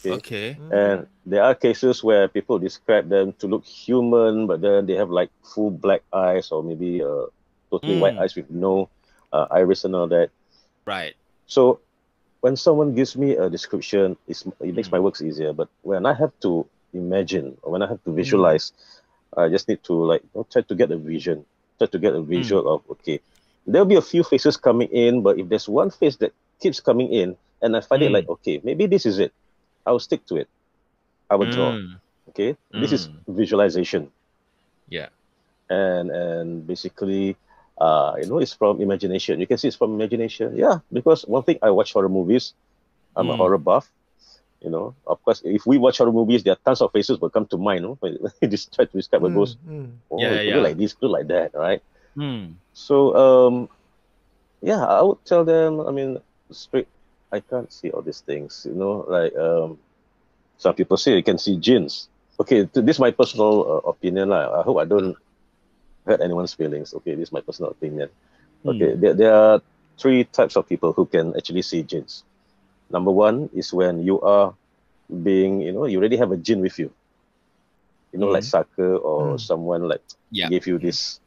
Okay. 0.00 0.14
Okay. 0.16 0.48
And 0.72 1.06
there 1.26 1.42
are 1.42 1.54
cases 1.54 2.02
where 2.02 2.28
people 2.28 2.58
describe 2.58 3.08
them 3.10 3.32
to 3.42 3.46
look 3.46 3.64
human, 3.66 4.46
but 4.46 4.60
then 4.62 4.86
they 4.86 4.94
have 4.94 5.10
like 5.10 5.30
full 5.42 5.70
black 5.70 6.02
eyes 6.12 6.50
or 6.52 6.62
maybe 6.62 7.02
uh, 7.02 7.26
totally 7.70 7.98
white 7.98 8.14
Mm. 8.14 8.20
eyes 8.22 8.34
with 8.36 8.48
no 8.50 8.88
uh, 9.32 9.46
iris 9.50 9.84
and 9.84 9.94
all 9.94 10.06
that. 10.08 10.30
Right. 10.86 11.14
So 11.46 11.78
when 12.40 12.56
someone 12.56 12.94
gives 12.94 13.16
me 13.16 13.36
a 13.36 13.50
description, 13.50 14.16
it's, 14.26 14.46
it 14.62 14.74
makes 14.74 14.88
Mm. 14.88 14.92
my 14.92 15.00
works 15.00 15.20
easier. 15.22 15.52
But 15.52 15.68
when 15.82 16.06
I 16.06 16.14
have 16.14 16.32
to 16.46 16.66
imagine 16.92 17.56
or 17.62 17.72
when 17.72 17.82
I 17.82 17.88
have 17.88 18.02
to 18.04 18.12
visualize, 18.12 18.72
I 19.36 19.48
just 19.48 19.68
need 19.68 19.82
to 19.84 19.94
like 19.94 20.22
you 20.22 20.30
know, 20.34 20.46
try 20.50 20.62
to 20.62 20.74
get 20.74 20.90
a 20.90 20.96
vision, 20.96 21.44
try 21.78 21.86
to 21.88 21.98
get 21.98 22.14
a 22.14 22.22
visual 22.22 22.68
of 22.74 22.82
okay, 22.90 23.20
there'll 23.66 23.86
be 23.86 23.96
a 23.96 24.02
few 24.02 24.22
faces 24.24 24.56
coming 24.56 24.88
in, 24.88 25.22
but 25.22 25.38
if 25.38 25.48
there's 25.48 25.68
one 25.68 25.90
face 25.90 26.16
that 26.16 26.32
keeps 26.60 26.80
coming 26.80 27.12
in, 27.12 27.36
and 27.62 27.76
I 27.76 27.80
find 27.80 28.02
it 28.02 28.10
Mm. 28.10 28.12
like 28.12 28.28
okay, 28.28 28.60
maybe 28.64 28.86
this 28.86 29.06
is 29.06 29.18
it, 29.18 29.32
I 29.86 29.92
will 29.92 30.00
stick 30.00 30.24
to 30.26 30.36
it. 30.36 30.48
I 31.30 31.36
will 31.36 31.46
draw. 31.46 31.76
Mm. 31.76 32.00
Okay, 32.30 32.56
this 32.76 32.92
is 32.92 33.08
Mm. 33.08 33.24
visualization, 33.28 34.10
Yeah. 34.88 35.08
and 35.68 36.10
and 36.10 36.66
basically, 36.66 37.36
uh, 37.78 38.14
you 38.18 38.26
know, 38.26 38.38
it's 38.38 38.52
from 38.52 38.80
imagination. 38.80 39.40
You 39.40 39.46
can 39.46 39.58
see 39.58 39.68
it's 39.68 39.76
from 39.76 39.94
imagination. 39.94 40.56
Yeah, 40.56 40.80
because 40.92 41.22
one 41.26 41.42
thing 41.42 41.58
I 41.62 41.70
watch 41.70 41.92
horror 41.92 42.08
movies. 42.08 42.54
I'm 43.16 43.30
a 43.30 43.34
Mm. 43.34 43.36
horror 43.36 43.58
buff. 43.58 43.90
You 44.60 44.70
know, 44.70 44.94
of 45.06 45.22
course, 45.24 45.42
if 45.44 45.64
we 45.66 45.78
watch 45.78 45.98
horror 45.98 46.12
movies, 46.12 46.42
there 46.44 46.52
are 46.52 46.62
tons 46.64 46.80
of 46.82 46.92
faces 46.92 47.18
will 47.20 47.30
come 47.30 47.46
to 47.46 47.56
mind. 47.56 47.84
No, 47.84 47.96
when 48.00 48.18
you 48.40 48.48
just 48.48 48.72
try 48.74 48.84
to 48.84 48.92
describe 48.96 49.24
a 49.24 49.28
Mm, 49.28 49.34
ghost. 49.34 49.56
mm. 49.68 49.88
Oh, 50.10 50.18
Yeah, 50.20 50.28
it 50.32 50.38
could 50.38 50.46
yeah. 50.48 50.54
look 50.56 50.64
like 50.64 50.76
this, 50.78 50.92
could 50.92 51.06
look 51.08 51.18
like 51.18 51.28
that, 51.28 51.54
right? 51.54 51.82
Mm. 52.16 52.54
So, 52.74 53.16
um, 53.16 53.68
yeah, 54.60 54.84
I 54.84 55.02
would 55.02 55.24
tell 55.24 55.44
them. 55.44 55.80
I 55.80 55.90
mean, 55.90 56.18
straight. 56.50 56.88
I 57.32 57.40
can't 57.40 57.72
see 57.72 57.90
all 57.90 58.02
these 58.02 58.20
things. 58.20 58.66
You 58.68 58.74
know, 58.74 59.04
like 59.08 59.34
um, 59.36 59.78
some 60.58 60.74
people 60.74 60.96
say 60.96 61.16
you 61.16 61.22
can 61.22 61.38
see 61.38 61.56
jinns. 61.56 62.08
Okay, 62.40 62.62
this 62.72 62.96
is 62.96 63.00
my 63.00 63.10
personal 63.12 63.80
uh, 63.84 63.88
opinion. 63.90 64.30
lah. 64.30 64.60
I 64.60 64.62
hope 64.62 64.78
I 64.78 64.84
don't 64.84 65.16
hurt 66.06 66.20
anyone's 66.20 66.54
feelings. 66.54 66.92
Okay, 66.94 67.14
this 67.14 67.28
is 67.28 67.32
my 67.32 67.40
personal 67.40 67.70
opinion. 67.70 68.08
Okay, 68.66 68.94
there, 68.94 69.14
there 69.14 69.34
are 69.34 69.62
three 69.98 70.24
types 70.24 70.56
of 70.56 70.68
people 70.68 70.92
who 70.92 71.06
can 71.06 71.34
actually 71.36 71.62
see 71.62 71.82
jinns. 71.82 72.24
Number 72.90 73.10
one 73.10 73.48
is 73.54 73.72
when 73.72 74.02
you 74.02 74.20
are 74.20 74.54
being, 75.22 75.60
you 75.62 75.72
know, 75.72 75.86
you 75.86 75.98
already 75.98 76.16
have 76.16 76.32
a 76.32 76.36
jinn 76.36 76.60
with 76.60 76.78
you. 76.78 76.92
You 78.12 78.18
know, 78.18 78.26
like 78.28 78.42
Saka 78.44 78.96
or 78.98 79.36
Mm. 79.36 79.40
someone 79.40 79.88
like 79.88 80.02
Yeah. 80.30 80.48
gave 80.48 80.66
you 80.66 80.78
this 80.78 81.20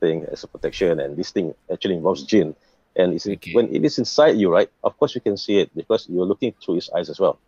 thing 0.00 0.24
as 0.30 0.44
a 0.44 0.48
protection, 0.48 1.00
and 1.00 1.16
this 1.16 1.30
thing 1.32 1.54
actually 1.70 1.94
involves 1.94 2.22
jinn. 2.22 2.54
And 2.96 3.14
it's 3.14 3.26
Okay. 3.26 3.52
when 3.52 3.74
it 3.74 3.84
is 3.84 3.98
inside 3.98 4.36
you, 4.38 4.50
right? 4.50 4.70
Of 4.82 4.96
course, 4.98 5.14
you 5.14 5.20
can 5.20 5.36
see 5.36 5.58
it 5.58 5.74
because 5.74 6.08
you're 6.08 6.26
looking 6.26 6.54
through 6.62 6.76
his 6.76 6.90
eyes 6.90 7.10
as 7.10 7.18
well. 7.18 7.38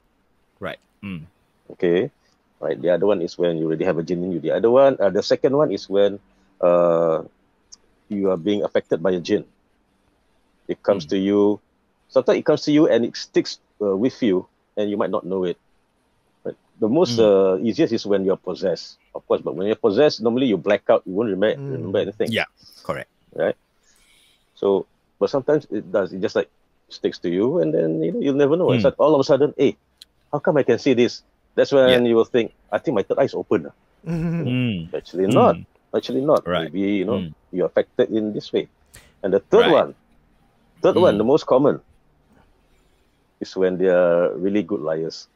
Right. 0.60 0.78
Mm. 1.02 1.26
Okay, 1.70 2.10
right. 2.60 2.80
The 2.80 2.90
other 2.90 3.06
one 3.06 3.22
is 3.22 3.38
when 3.38 3.56
you 3.56 3.66
already 3.66 3.84
have 3.84 3.98
a 3.98 4.02
jinn 4.02 4.22
in 4.24 4.32
you. 4.32 4.40
The 4.40 4.50
other 4.52 4.70
one, 4.70 4.96
uh, 5.00 5.10
the 5.10 5.22
second 5.22 5.56
one 5.56 5.70
is 5.70 5.88
when 5.88 6.18
uh, 6.60 7.22
you 8.08 8.30
are 8.30 8.36
being 8.36 8.62
affected 8.64 9.02
by 9.02 9.12
a 9.12 9.20
jinn. 9.20 9.46
It 10.68 10.82
comes 10.82 11.06
Mm. 11.06 11.10
to 11.10 11.18
you. 11.18 11.60
Sometimes 12.10 12.38
it 12.38 12.44
comes 12.44 12.62
to 12.66 12.72
you 12.72 12.86
and 12.90 13.04
it 13.06 13.16
sticks 13.16 13.58
uh, 13.80 13.96
with 13.96 14.20
you, 14.22 14.46
and 14.76 14.90
you 14.90 14.96
might 14.98 15.10
not 15.10 15.24
know 15.24 15.44
it. 15.44 15.56
But 16.44 16.56
the 16.78 16.88
most 16.88 17.18
Mm. 17.18 17.24
uh, 17.24 17.62
easiest 17.62 17.92
is 17.94 18.04
when 18.04 18.24
you're 18.26 18.36
possessed, 18.40 18.98
of 19.14 19.24
course. 19.26 19.40
But 19.40 19.54
when 19.54 19.66
you're 19.66 19.78
possessed, 19.78 20.20
normally 20.20 20.46
you 20.46 20.58
black 20.58 20.82
out. 20.90 21.02
You 21.06 21.14
won't 21.14 21.30
remember, 21.30 21.56
Mm. 21.60 21.72
remember 21.72 21.98
anything. 22.02 22.32
Yeah. 22.34 22.46
Correct. 22.82 23.08
Right. 23.34 23.54
So, 24.54 24.86
but 25.18 25.30
sometimes 25.30 25.66
it 25.70 25.86
does. 25.90 26.12
It 26.12 26.20
just 26.20 26.34
like 26.36 26.50
sticks 26.90 27.18
to 27.22 27.30
you, 27.30 27.60
and 27.62 27.72
then 27.72 28.02
you 28.02 28.12
know 28.12 28.20
you'll 28.20 28.34
never 28.40 28.56
know. 28.58 28.72
It's 28.74 28.82
Mm. 28.82 28.90
like 28.92 28.98
all 28.98 29.14
of 29.14 29.20
a 29.20 29.24
sudden, 29.24 29.54
hey, 29.56 29.76
how 30.32 30.38
come 30.42 30.56
I 30.58 30.64
can 30.66 30.78
see 30.82 30.94
this? 30.94 31.22
That's 31.54 31.72
when 31.72 32.06
you 32.06 32.14
will 32.16 32.24
think, 32.26 32.52
I 32.70 32.78
think 32.78 32.94
my 32.94 33.02
third 33.02 33.18
eye 33.18 33.30
is 33.30 33.34
open. 33.34 33.70
Mm. 34.06 34.94
Actually, 34.94 35.26
not. 35.26 35.56
Mm. 35.56 35.66
Actually, 35.94 36.22
not. 36.22 36.46
Right. 36.46 36.64
Maybe 36.72 36.80
you 37.02 37.04
know 37.04 37.18
Mm. 37.26 37.34
you're 37.52 37.66
affected 37.66 38.10
in 38.10 38.32
this 38.32 38.52
way. 38.52 38.68
And 39.22 39.34
the 39.34 39.40
third 39.40 39.66
Right. 39.66 39.72
one, 39.72 39.94
third 40.82 40.96
one, 40.96 41.14
Mm. 41.14 41.18
the 41.18 41.24
most 41.24 41.44
common, 41.46 41.80
is 43.40 43.56
when 43.56 43.78
they 43.78 43.88
are 43.88 44.32
really 44.36 44.62
good 44.62 44.80
liars. 44.80 45.28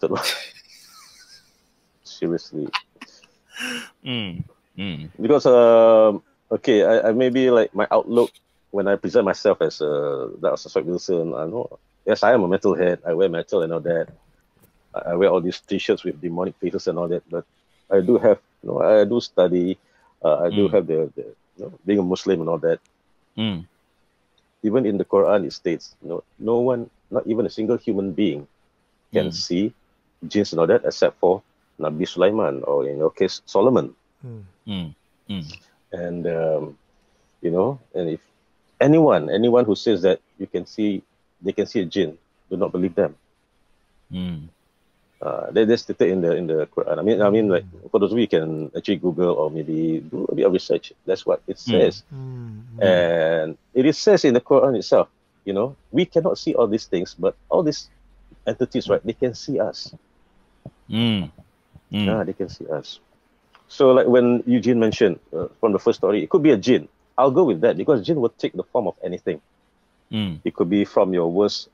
One. 0.00 0.20
Seriously, 2.04 2.68
Mm. 4.04 4.44
Mm. 4.78 5.08
because 5.20 5.46
um, 5.46 6.22
okay, 6.50 6.84
I, 6.84 7.08
I 7.08 7.12
maybe 7.12 7.50
like 7.50 7.74
my 7.74 7.86
outlook 7.90 8.30
when 8.70 8.86
I 8.86 8.96
present 8.96 9.24
myself 9.24 9.60
as 9.62 9.80
uh, 9.80 10.28
that 10.40 10.58
Syed 10.58 10.84
Wilson. 10.86 11.34
I 11.34 11.46
know, 11.46 11.78
yes, 12.04 12.22
I 12.22 12.32
am 12.34 12.42
a 12.44 12.48
metalhead. 12.48 12.98
I 13.06 13.14
wear 13.14 13.28
metal 13.28 13.62
and 13.62 13.72
all 13.72 13.80
that. 13.80 14.08
I, 14.94 15.12
I 15.12 15.14
wear 15.14 15.30
all 15.30 15.40
these 15.40 15.60
T-shirts 15.60 16.04
with 16.04 16.20
demonic 16.20 16.54
faces 16.60 16.86
and 16.86 16.98
all 16.98 17.08
that. 17.08 17.22
But 17.30 17.44
I 17.90 18.00
do 18.00 18.18
have, 18.18 18.38
you 18.62 18.68
know, 18.70 18.82
I 18.82 19.04
do 19.04 19.20
study. 19.20 19.78
Uh, 20.22 20.44
I 20.46 20.50
do 20.50 20.68
Mm. 20.68 20.72
have 20.74 20.86
the, 20.86 21.10
the 21.16 21.22
you 21.56 21.64
know, 21.64 21.72
being 21.86 21.98
a 21.98 22.02
Muslim 22.02 22.40
and 22.40 22.48
all 22.50 22.58
that. 22.58 22.80
Mm. 23.38 23.66
Even 24.62 24.84
in 24.86 24.98
the 24.98 25.04
Quran, 25.04 25.46
it 25.46 25.52
states, 25.52 25.94
you 26.02 26.08
know, 26.10 26.24
no 26.38 26.58
one, 26.58 26.90
not 27.10 27.26
even 27.26 27.46
a 27.46 27.50
single 27.50 27.76
human 27.76 28.12
being, 28.12 28.46
can 29.12 29.28
Mm. 29.28 29.34
see 29.34 29.64
jinns 30.26 30.52
and 30.52 30.60
all 30.60 30.66
that 30.66 30.84
except 30.84 31.18
for 31.20 31.42
Nabi 31.78 32.08
Sulaiman 32.08 32.62
or 32.64 32.86
in 32.88 32.98
your 32.98 33.10
case 33.10 33.42
Solomon. 33.46 33.94
Mm. 34.24 34.42
Mm. 34.66 34.94
Mm. 35.30 35.46
and 35.92 36.22
um, 36.26 36.78
you 37.42 37.50
know, 37.50 37.78
and 37.94 38.10
if 38.10 38.20
anyone, 38.80 39.30
anyone 39.30 39.64
who 39.64 39.74
says 39.74 40.02
that 40.02 40.20
you 40.38 40.46
can 40.46 40.66
see, 40.66 41.02
they 41.42 41.52
can 41.52 41.66
see 41.66 41.80
a 41.80 41.84
jinn, 41.84 42.18
do 42.50 42.56
not 42.56 42.72
believe 42.72 42.94
them. 42.94 43.14
Mm. 44.12 44.48
Uh, 45.20 45.50
that, 45.50 45.66
that's 45.68 45.82
stated 45.82 46.10
in 46.10 46.20
the 46.20 46.36
in 46.36 46.46
the 46.46 46.66
Quran. 46.68 46.98
I 46.98 47.02
mean, 47.02 47.22
I 47.22 47.30
mean, 47.30 47.48
like 47.48 47.64
for 47.90 47.98
those 47.98 48.12
of 48.12 48.18
you 48.18 48.22
you 48.22 48.28
can 48.28 48.70
actually 48.76 48.96
Google 48.96 49.32
or 49.34 49.50
maybe 49.50 50.00
do 50.00 50.26
a 50.28 50.34
bit 50.34 50.44
of 50.46 50.52
research. 50.52 50.92
That's 51.06 51.24
what 51.24 51.40
it 51.46 51.56
Mm. 51.56 51.70
says, 51.70 52.02
Mm. 52.12 52.60
and 52.82 53.58
it 53.74 53.86
is 53.86 53.96
says 53.98 54.24
in 54.24 54.34
the 54.34 54.40
Quran 54.40 54.76
itself. 54.76 55.08
You 55.46 55.54
know, 55.54 55.76
we 55.92 56.04
cannot 56.04 56.38
see 56.38 56.54
all 56.54 56.66
these 56.66 56.86
things, 56.86 57.14
but 57.14 57.36
all 57.48 57.62
these 57.62 57.88
entities, 58.46 58.88
right? 58.88 59.00
They 59.06 59.12
can 59.14 59.32
see 59.34 59.60
us. 59.60 59.94
Mm. 60.90 61.30
Mm. 61.92 62.04
Yeah, 62.06 62.24
they 62.24 62.32
can 62.34 62.48
see 62.48 62.66
us. 62.66 62.98
So, 63.68 63.92
like 63.92 64.08
when 64.08 64.42
Eugene 64.46 64.80
mentioned 64.80 65.20
uh, 65.32 65.46
from 65.60 65.72
the 65.72 65.78
first 65.78 65.98
story, 65.98 66.22
it 66.22 66.30
could 66.30 66.42
be 66.42 66.50
a 66.50 66.56
jinn. 66.56 66.88
I'll 67.16 67.30
go 67.30 67.44
with 67.44 67.60
that 67.62 67.76
because 67.76 68.04
jinn 68.04 68.20
will 68.20 68.34
take 68.34 68.52
the 68.54 68.64
form 68.64 68.88
of 68.88 68.96
anything. 69.04 69.40
Mm. 70.12 70.40
It 70.44 70.54
could 70.54 70.68
be 70.68 70.84
from 70.84 71.14
your 71.14 71.30
worst. 71.30 71.68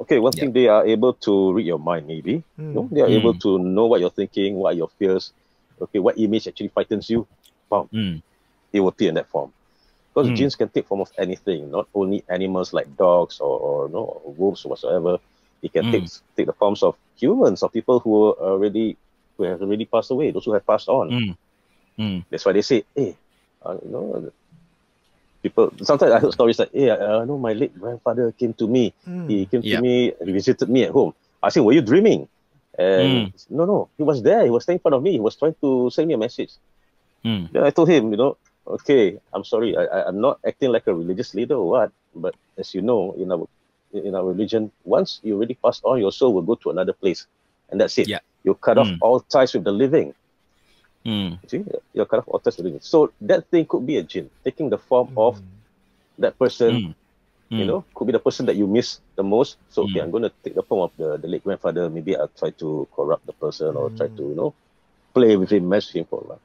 Okay, 0.00 0.20
one 0.20 0.32
Yeah. 0.36 0.42
thing 0.46 0.52
they 0.52 0.68
are 0.68 0.86
able 0.86 1.12
to 1.26 1.52
read 1.52 1.66
your 1.66 1.78
mind, 1.78 2.06
maybe. 2.06 2.44
Mm. 2.58 2.74
No, 2.74 2.88
they 2.90 3.00
are 3.02 3.08
able 3.10 3.34
Mm. 3.34 3.40
to 3.42 3.58
know 3.58 3.86
what 3.86 4.00
you're 4.00 4.14
thinking, 4.14 4.54
what 4.54 4.74
are 4.74 4.78
your 4.78 4.88
fears. 4.98 5.32
Okay, 5.80 5.98
what 5.98 6.18
image 6.18 6.46
actually 6.46 6.68
frightens 6.68 7.10
you. 7.10 7.26
Mm. 7.70 8.22
It 8.72 8.80
will 8.80 8.88
appear 8.88 9.08
in 9.08 9.14
that 9.16 9.28
form. 9.28 9.52
Because 10.18 10.32
Mm. 10.32 10.36
jinns 10.36 10.56
can 10.56 10.68
take 10.68 10.86
form 10.88 11.00
of 11.00 11.12
anything, 11.16 11.70
not 11.70 11.86
only 11.94 12.24
animals 12.28 12.72
like 12.72 12.96
dogs 12.96 13.38
or, 13.38 13.58
or 13.58 13.88
no 13.88 13.98
or 14.24 14.32
wolves 14.34 14.64
or 14.64 14.70
whatsoever. 14.70 15.18
It 15.62 15.72
can 15.72 15.84
Mm. 15.84 15.92
take 15.92 16.04
take 16.36 16.46
the 16.46 16.52
forms 16.52 16.82
of 16.82 16.96
humans 17.16 17.62
or 17.62 17.70
people 17.70 18.00
who 18.00 18.34
are 18.34 18.58
already 18.58 18.96
who 19.36 19.44
have 19.44 19.62
already 19.62 19.86
passed 19.86 20.10
away, 20.10 20.32
those 20.32 20.44
who 20.44 20.54
have 20.54 20.66
passed 20.66 20.88
on. 20.88 21.10
Mm. 21.98 22.24
That's 22.30 22.44
why 22.44 22.52
they 22.52 22.62
say, 22.62 22.84
hey, 22.96 23.16
uh, 23.64 23.76
you 23.84 23.90
know, 23.90 24.32
people. 25.42 25.72
Sometimes 25.82 26.12
I 26.12 26.18
heard 26.18 26.32
stories 26.32 26.58
like, 26.58 26.72
hey, 26.72 26.90
uh, 26.90 27.24
know 27.24 27.38
my 27.38 27.52
late 27.52 27.78
grandfather 27.78 28.32
came 28.32 28.54
to 28.54 28.66
me. 28.66 28.92
He 29.28 29.46
came 29.46 29.62
Yeah. 29.62 29.76
to 29.76 29.82
me, 29.82 30.12
he 30.24 30.32
visited 30.32 30.68
me 30.68 30.84
at 30.84 30.90
home. 30.90 31.14
I 31.42 31.50
said, 31.50 31.62
were 31.62 31.72
you 31.72 31.82
dreaming? 31.82 32.28
And 32.78 33.30
no, 33.50 33.64
no, 33.66 33.88
he 33.96 34.02
was 34.02 34.22
there. 34.22 34.44
He 34.44 34.50
was 34.50 34.64
standing 34.64 34.78
in 34.78 34.82
front 34.82 34.94
of 34.96 35.02
me. 35.02 35.12
He 35.12 35.20
was 35.20 35.36
trying 35.36 35.54
to 35.60 35.90
send 35.90 36.08
me 36.08 36.14
a 36.14 36.18
message. 36.18 36.54
Then 37.50 37.64
I 37.64 37.70
told 37.70 37.88
him, 37.88 38.10
you 38.10 38.16
know, 38.16 38.36
okay, 38.68 39.18
I'm 39.32 39.44
sorry, 39.44 39.76
I, 39.76 39.84
I, 39.84 40.08
I'm 40.08 40.20
not 40.20 40.38
acting 40.46 40.72
like 40.72 40.86
a 40.86 40.94
religious 40.94 41.34
leader 41.34 41.54
or 41.56 41.68
what, 41.70 41.92
but 42.14 42.34
as 42.58 42.74
you 42.74 42.82
know, 42.82 43.14
in 43.18 43.32
our 43.32 43.46
in 43.92 44.14
our 44.14 44.24
religion, 44.24 44.70
once 44.84 45.20
you 45.22 45.34
already 45.36 45.54
pass 45.54 45.80
on, 45.84 45.98
your 46.00 46.12
soul 46.12 46.32
will 46.34 46.42
go 46.42 46.54
to 46.56 46.70
another 46.70 46.92
place, 46.92 47.26
and 47.70 47.80
that's 47.80 47.98
it. 47.98 48.08
Yeah. 48.08 48.20
You 48.44 48.54
cut 48.54 48.78
off 48.78 48.92
Mm. 48.92 48.98
all 49.00 49.20
ties 49.20 49.54
with 49.54 49.64
the 49.64 49.72
living. 49.72 50.14
Mm. 51.06 51.38
You 51.42 51.48
see, 51.48 51.64
you're 51.94 52.06
cut 52.06 52.18
off 52.20 52.28
all 52.28 52.38
ties 52.40 52.56
with 52.56 52.64
the 52.64 52.68
living. 52.70 52.80
So 52.82 53.12
that 53.22 53.48
thing 53.50 53.66
could 53.66 53.86
be 53.86 53.96
a 53.96 54.02
jinn 54.02 54.30
taking 54.44 54.70
the 54.70 54.78
form 54.78 55.08
of 55.16 55.36
Mm. 55.36 55.42
that 56.18 56.38
person. 56.38 56.74
Mm. 56.74 56.94
You 57.56 57.64
Mm. 57.64 57.66
know, 57.66 57.84
could 57.94 58.06
be 58.06 58.12
the 58.12 58.18
person 58.18 58.46
that 58.46 58.56
you 58.56 58.66
miss 58.66 59.00
the 59.16 59.22
most. 59.22 59.56
So 59.68 59.82
okay, 59.84 60.00
Mm. 60.00 60.04
I'm 60.04 60.10
going 60.10 60.24
to 60.24 60.32
take 60.44 60.54
the 60.54 60.62
form 60.62 60.82
of 60.82 60.92
the, 60.96 61.16
the 61.18 61.28
late 61.28 61.44
grandfather. 61.44 61.88
Maybe 61.90 62.16
I'll 62.16 62.28
try 62.38 62.50
to 62.50 62.88
corrupt 62.94 63.26
the 63.26 63.32
person 63.32 63.76
or 63.76 63.90
try 63.90 64.08
to 64.16 64.22
you 64.22 64.34
know 64.34 64.54
play 65.14 65.36
with 65.36 65.50
him, 65.50 65.68
mess 65.68 65.88
with 65.88 65.96
him 66.02 66.04
for 66.06 66.20
a 66.20 66.24
while, 66.28 66.40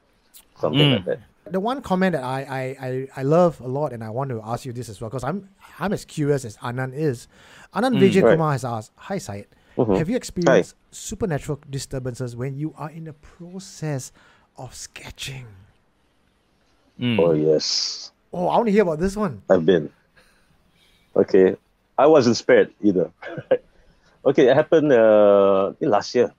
something 0.60 0.88
Mm. 0.88 0.90
like 0.90 1.04
that. 1.04 1.20
The 1.50 1.60
one 1.60 1.82
comment 1.82 2.12
that 2.14 2.24
I, 2.24 2.40
I, 2.42 2.86
I, 2.88 3.08
I 3.18 3.22
love 3.22 3.60
a 3.60 3.68
lot, 3.68 3.92
and 3.92 4.02
I 4.02 4.10
want 4.10 4.30
to 4.30 4.40
ask 4.44 4.64
you 4.64 4.72
this 4.72 4.88
as 4.88 5.00
well, 5.00 5.10
because 5.10 5.24
I'm 5.24 5.48
I'm 5.78 5.92
as 5.92 6.04
curious 6.04 6.44
as 6.44 6.56
Anand 6.58 6.94
is. 6.94 7.28
Anand 7.74 7.96
Mm, 7.96 8.00
Vijay 8.00 8.22
right. 8.22 8.32
Kumar 8.32 8.52
has 8.52 8.64
asked, 8.64 8.92
Hi 8.96 9.18
Syed, 9.18 9.46
Mhm. 9.76 9.98
Have 9.98 10.08
you 10.08 10.16
experienced 10.16 10.76
supernatural 10.92 11.58
disturbances 11.68 12.36
when 12.36 12.56
you 12.56 12.72
are 12.78 12.90
in 12.90 13.04
the 13.04 13.12
process 13.12 14.12
of 14.56 14.72
sketching? 14.74 15.46
Mm. 17.00 17.18
Oh 17.18 17.32
yes, 17.32 18.12
Oh, 18.32 18.46
I 18.48 18.56
want 18.56 18.66
to 18.66 18.72
hear 18.72 18.82
about 18.82 18.98
this 19.00 19.16
one. 19.16 19.42
I've 19.50 19.66
been. 19.66 19.90
Okay, 21.16 21.56
I 21.98 22.06
wasn't 22.06 22.36
spared 22.36 22.72
either. 22.82 23.10
okay, 24.26 24.48
it 24.48 24.54
happened 24.56 24.92
uh, 24.92 25.72
last 25.80 26.14
year. 26.14 26.32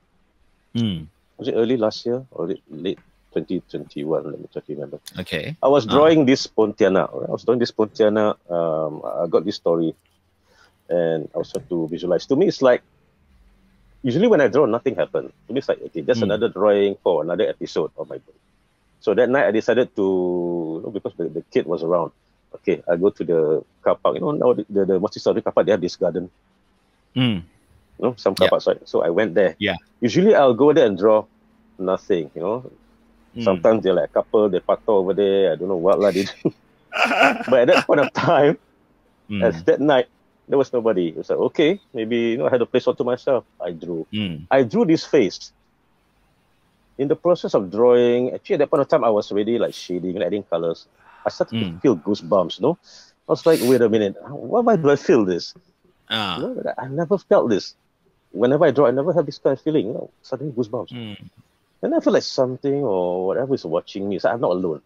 Mm. 0.74 1.06
Was 1.38 1.48
it 1.48 1.52
early 1.54 1.76
last 1.76 2.04
year 2.06 2.24
or 2.30 2.46
late- 2.48 2.62
late 2.70 2.98
2021? 3.44 4.24
Let 4.24 4.40
me 4.40 4.48
try 4.52 4.62
to 4.62 4.72
remember. 4.72 4.98
Okay. 5.20 5.56
I 5.62 5.68
was 5.68 5.84
Ah. 5.86 5.92
drawing 5.92 6.24
this 6.24 6.46
Pontianak. 6.46 7.12
I 7.12 7.30
was 7.30 7.44
drawing 7.44 7.60
this 7.60 7.72
Pontianak. 7.72 8.36
Um, 8.48 9.02
I 9.04 9.26
got 9.28 9.44
this 9.44 9.56
story, 9.56 9.92
and 10.88 11.28
I 11.34 11.38
was 11.38 11.52
trying 11.52 11.66
to 11.68 11.88
visualize. 11.88 12.24
To 12.26 12.36
me, 12.36 12.48
it's 12.48 12.62
like 12.62 12.80
usually 14.02 14.26
when 14.28 14.40
I 14.40 14.48
draw, 14.48 14.64
nothing 14.66 14.94
happened. 14.96 15.32
To 15.46 15.52
me, 15.52 15.58
it's 15.60 15.68
like 15.68 15.80
okay, 15.92 16.00
that's 16.00 16.20
Mm. 16.20 16.28
another 16.32 16.48
drawing 16.48 16.96
for 17.04 17.22
another 17.22 17.44
episode 17.48 17.90
of 17.98 18.08
my 18.08 18.18
book. 18.18 18.34
So 19.00 19.14
that 19.14 19.28
night, 19.28 19.46
I 19.46 19.52
decided 19.52 19.94
to 19.96 20.02
you 20.02 20.82
know, 20.82 20.90
because 20.90 21.14
the, 21.16 21.28
the 21.28 21.42
kid 21.52 21.66
was 21.66 21.82
around. 21.82 22.12
Okay, 22.56 22.80
I 22.88 22.96
go 22.96 23.10
to 23.10 23.22
the 23.24 23.40
car 23.82 23.96
park. 24.00 24.16
You 24.16 24.22
know, 24.24 24.32
now 24.32 24.52
the 24.56 24.64
the, 24.70 24.82
the 24.84 24.96
multi-story 24.98 25.42
car 25.42 25.52
park 25.52 25.66
they 25.66 25.72
have 25.76 25.80
this 25.84 25.96
garden. 25.96 26.30
Mm. 27.14 27.42
You 27.98 28.02
know, 28.02 28.14
some 28.16 28.34
car 28.34 28.46
Yeah. 28.46 28.50
parks, 28.50 28.66
right? 28.66 28.80
So 28.88 29.02
I 29.02 29.10
went 29.10 29.34
there. 29.34 29.56
Yeah. 29.58 29.76
Usually, 30.00 30.34
I'll 30.34 30.54
go 30.56 30.72
there 30.72 30.86
and 30.86 30.96
draw 30.98 31.24
nothing. 31.78 32.30
You 32.34 32.40
know, 32.42 32.56
Mm. 33.36 33.44
Sometimes 33.44 33.82
they're 33.84 33.92
like 33.94 34.10
a 34.10 34.12
couple, 34.12 34.48
they 34.48 34.60
pato 34.60 34.88
over 35.00 35.12
there. 35.14 35.52
I 35.52 35.56
don't 35.56 35.68
know 35.68 35.76
what 35.76 36.00
lah 36.00 36.10
they 36.10 36.24
do. 36.24 36.32
but 37.48 37.60
at 37.60 37.68
that 37.68 37.86
point 37.86 38.00
of 38.00 38.12
time, 38.12 38.58
Mm. 39.28 39.42
as 39.42 39.58
that 39.64 39.80
night, 39.80 40.06
there 40.48 40.56
was 40.56 40.72
nobody. 40.72 41.08
It 41.08 41.16
was 41.18 41.28
like, 41.28 41.38
okay, 41.50 41.80
maybe 41.92 42.16
you 42.16 42.36
know, 42.38 42.46
I 42.46 42.50
had 42.50 42.62
a 42.62 42.66
place 42.66 42.86
all 42.86 42.94
to 42.94 43.02
myself. 43.02 43.42
I 43.60 43.72
drew. 43.72 44.06
Mm. 44.14 44.46
I 44.52 44.62
drew 44.62 44.84
this 44.86 45.04
face. 45.04 45.50
In 46.96 47.08
the 47.08 47.16
process 47.16 47.52
of 47.52 47.70
drawing, 47.70 48.30
actually 48.32 48.54
at 48.54 48.58
that 48.60 48.70
point 48.70 48.82
of 48.82 48.88
time, 48.88 49.02
I 49.02 49.10
was 49.10 49.30
already 49.32 49.58
like 49.58 49.74
shading 49.74 50.22
adding 50.22 50.44
colors. 50.44 50.86
I 51.26 51.30
started 51.30 51.58
to 51.58 51.64
Mm. 51.66 51.82
feel 51.82 51.96
goosebumps. 51.98 52.60
No, 52.62 52.78
I 53.28 53.32
was 53.34 53.44
like, 53.44 53.58
wait 53.66 53.82
a 53.82 53.88
minute, 53.90 54.14
why, 54.30 54.76
do 54.76 54.88
I 54.90 54.96
feel 54.96 55.24
this? 55.26 55.52
Ah. 56.08 56.38
You 56.38 56.54
know, 56.54 56.74
I 56.78 56.86
never 56.86 57.18
felt 57.18 57.50
this. 57.50 57.74
Whenever 58.30 58.64
I 58.64 58.70
draw, 58.70 58.86
I 58.86 58.92
never 58.92 59.12
have 59.12 59.26
this 59.26 59.38
kind 59.38 59.58
of 59.58 59.60
feeling. 59.60 59.88
You 59.88 59.94
know, 59.94 60.10
suddenly 60.22 60.52
goosebumps. 60.54 60.92
Mm. 60.94 61.18
And 61.82 61.94
I 61.94 62.00
feel 62.00 62.12
like 62.12 62.22
something 62.22 62.82
or 62.82 63.26
whatever 63.26 63.54
is 63.54 63.64
watching 63.64 64.08
me. 64.08 64.18
So 64.18 64.30
I'm 64.30 64.40
not 64.40 64.52
alone. 64.52 64.80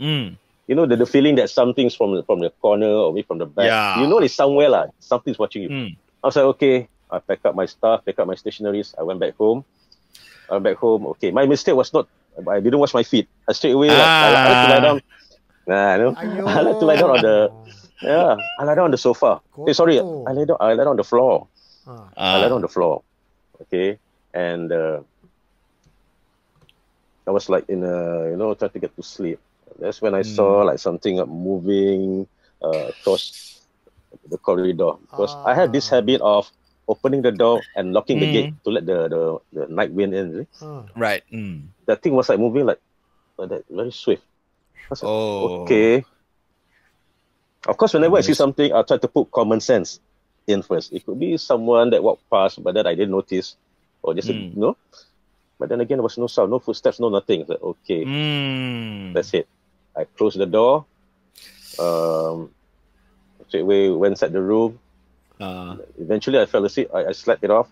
Mm. 0.00 0.36
you 0.66 0.74
know 0.74 0.86
the, 0.86 0.96
the 0.96 1.04
feeling 1.04 1.34
that 1.36 1.50
something's 1.50 1.94
from 1.94 2.14
the, 2.16 2.22
from 2.22 2.40
the 2.40 2.48
corner 2.62 2.88
or 2.88 3.12
maybe 3.12 3.26
from 3.26 3.36
the 3.38 3.44
back. 3.46 3.66
Yeah. 3.66 4.00
You 4.00 4.06
know 4.06 4.18
it's 4.18 4.32
somewhere 4.34 4.68
lah. 4.70 4.86
Something's 4.98 5.38
watching 5.38 5.62
you. 5.62 5.68
Mm. 5.68 5.96
I 6.22 6.26
was 6.26 6.36
like, 6.36 6.44
okay. 6.56 6.88
I 7.10 7.18
packed 7.18 7.44
up 7.44 7.54
my 7.54 7.66
stuff, 7.66 8.04
packed 8.04 8.18
up 8.18 8.26
my 8.26 8.34
stationaries. 8.34 8.94
I 8.98 9.02
went 9.02 9.18
back 9.20 9.36
home. 9.36 9.64
I 10.48 10.54
went 10.54 10.64
back 10.64 10.76
home. 10.76 11.06
Okay, 11.18 11.30
my 11.32 11.44
mistake 11.44 11.74
was 11.74 11.92
not 11.92 12.08
I 12.48 12.60
didn't 12.60 12.78
wash 12.78 12.94
my 12.94 13.02
feet. 13.02 13.28
I 13.48 13.52
straight 13.52 13.72
away 13.72 13.88
like, 13.88 13.98
I, 13.98 14.32
like, 14.32 14.38
I 14.38 14.48
like 14.48 14.66
to 14.66 14.72
lie 14.72 14.80
down. 14.80 15.02
Nah, 15.66 15.96
no. 15.98 16.14
I 16.48 16.60
like 16.62 16.78
to 16.78 16.84
lie 16.86 16.96
down 16.96 17.10
on 17.10 17.20
the 17.22 17.36
yeah. 18.02 18.36
I 18.58 18.64
lie 18.64 18.74
down 18.74 18.84
on 18.86 18.90
the 18.92 18.98
sofa. 18.98 19.40
Hey, 19.66 19.72
sorry, 19.74 19.96
Kotor. 19.96 20.28
I 20.28 20.32
lay 20.32 20.44
down. 20.46 20.56
I 20.60 20.68
lay 20.72 20.76
down 20.78 20.88
on 20.88 20.96
the 20.96 21.04
floor. 21.04 21.46
Ah. 21.86 22.08
I 22.16 22.38
lay 22.38 22.44
Ah. 22.46 22.48
down 22.48 22.52
on 22.52 22.60
the 22.62 22.68
floor. 22.72 23.02
Okay, 23.62 23.98
and 24.32 24.72
uh, 24.72 25.00
I 27.30 27.32
was 27.32 27.46
like 27.46 27.70
in 27.70 27.86
a 27.86 28.26
you 28.34 28.36
know 28.36 28.58
trying 28.58 28.74
to 28.74 28.82
get 28.82 28.90
to 28.98 29.02
sleep. 29.06 29.38
That's 29.78 30.02
when 30.02 30.18
I 30.18 30.26
saw 30.26 30.66
like 30.66 30.82
something 30.82 31.22
uh, 31.22 31.26
moving 31.30 32.26
uh, 32.58 32.90
across 32.90 33.62
the 34.26 34.34
corridor 34.36 34.98
because 35.06 35.30
I 35.46 35.54
had 35.54 35.70
this 35.70 35.86
Ah. 35.94 36.02
habit 36.02 36.18
of 36.26 36.50
opening 36.90 37.22
the 37.22 37.30
door 37.30 37.62
and 37.78 37.94
locking 37.94 38.18
the 38.18 38.26
Mm. 38.26 38.34
gate 38.34 38.50
to 38.66 38.70
let 38.74 38.82
the, 38.84 39.06
the, 39.06 39.22
the 39.54 39.62
night 39.70 39.94
wind 39.94 40.10
in. 40.10 40.42
Ah. 40.58 40.82
Right. 40.98 41.22
Mm. 41.30 41.70
That 41.86 42.02
thing 42.02 42.18
was 42.18 42.26
like 42.26 42.42
moving 42.42 42.66
like, 42.66 42.82
like 43.38 43.54
that, 43.54 43.62
very 43.70 43.94
swift. 43.94 44.26
I 44.74 44.90
was 44.90 45.02
like, 45.06 45.08
Oh. 45.14 45.62
okay. 45.62 46.02
Of 47.70 47.76
course, 47.78 47.94
whenever 47.94 48.18
I 48.18 48.26
see 48.26 48.34
something, 48.34 48.74
I'll 48.74 48.82
try 48.82 48.98
to 48.98 49.06
put 49.08 49.30
common 49.30 49.60
sense 49.62 50.00
in 50.50 50.66
first. 50.66 50.90
It 50.92 51.06
could 51.06 51.20
be 51.22 51.38
someone 51.38 51.94
that 51.94 52.02
walked 52.02 52.26
past, 52.26 52.58
but 52.58 52.74
then 52.74 52.90
I 52.90 52.98
didn't 52.98 53.14
notice, 53.14 53.54
or 54.02 54.14
just 54.18 54.28
a- 54.28 54.34
Mm. 54.34 54.54
you 54.56 54.60
know. 54.60 54.74
But 55.60 55.68
then 55.68 55.80
again, 55.82 55.98
there 55.98 56.02
was 56.02 56.16
no 56.16 56.26
sound, 56.26 56.50
no 56.50 56.58
footsteps, 56.58 56.98
no 56.98 57.10
nothing. 57.10 57.42
It's 57.42 57.50
like, 57.50 57.62
okay, 57.62 58.04
Mm. 58.06 59.12
that's 59.12 59.34
it. 59.34 59.46
I 59.94 60.04
closed 60.16 60.38
the 60.40 60.46
door. 60.46 60.86
Um, 61.78 62.48
straight 63.46 63.60
away 63.60 63.90
went 63.90 64.12
inside 64.12 64.32
the 64.32 64.40
room. 64.40 64.78
Ah. 65.38 65.76
Eventually, 66.00 66.40
I 66.40 66.46
fell 66.46 66.64
asleep. 66.64 66.88
I, 66.94 67.06
I 67.06 67.12
slept 67.12 67.44
it 67.44 67.50
off. 67.50 67.68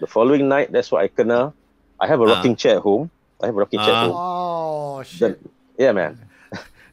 The 0.00 0.06
following 0.06 0.48
night, 0.48 0.72
that's 0.72 0.90
what 0.90 1.02
I 1.04 1.08
kena. 1.08 1.52
I 2.00 2.06
have 2.06 2.20
a 2.20 2.24
Ah. 2.24 2.32
rocking 2.36 2.56
chair 2.56 2.76
at 2.76 2.82
home. 2.82 3.10
I 3.42 3.46
have 3.46 3.56
a 3.56 3.58
rocking 3.58 3.80
chair 3.80 3.90
at 3.92 3.94
Ah. 3.94 4.04
home. 4.08 4.16
Oh 4.16 4.96
Then, 5.18 5.36
shit! 5.36 5.40
yeah, 5.78 5.92
man. 5.92 6.18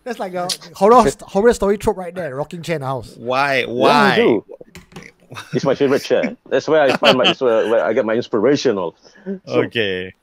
That's 0.04 0.20
like 0.20 0.34
a 0.34 0.50
horror 0.76 1.08
horror 1.22 1.54
story 1.54 1.78
trope 1.78 1.96
right 1.96 2.14
there. 2.14 2.36
Rocking 2.36 2.62
chair 2.62 2.76
in 2.76 2.82
the 2.82 2.88
house. 2.88 3.16
Why? 3.16 3.60
Yeah, 3.64 3.68
I 3.70 3.72
Why? 3.72 4.40
It's 5.54 5.66
my 5.66 5.76
favorite 5.76 6.04
chair. 6.04 6.36
That's 6.50 6.68
where 6.68 6.82
I 6.82 6.96
find 6.98 7.18
my 7.18 7.34
where, 7.40 7.70
where 7.70 7.84
I 7.86 7.94
get 7.94 8.06
my 8.06 8.14
inspirational. 8.14 8.96
So 9.46 9.64
okay. 9.68 10.14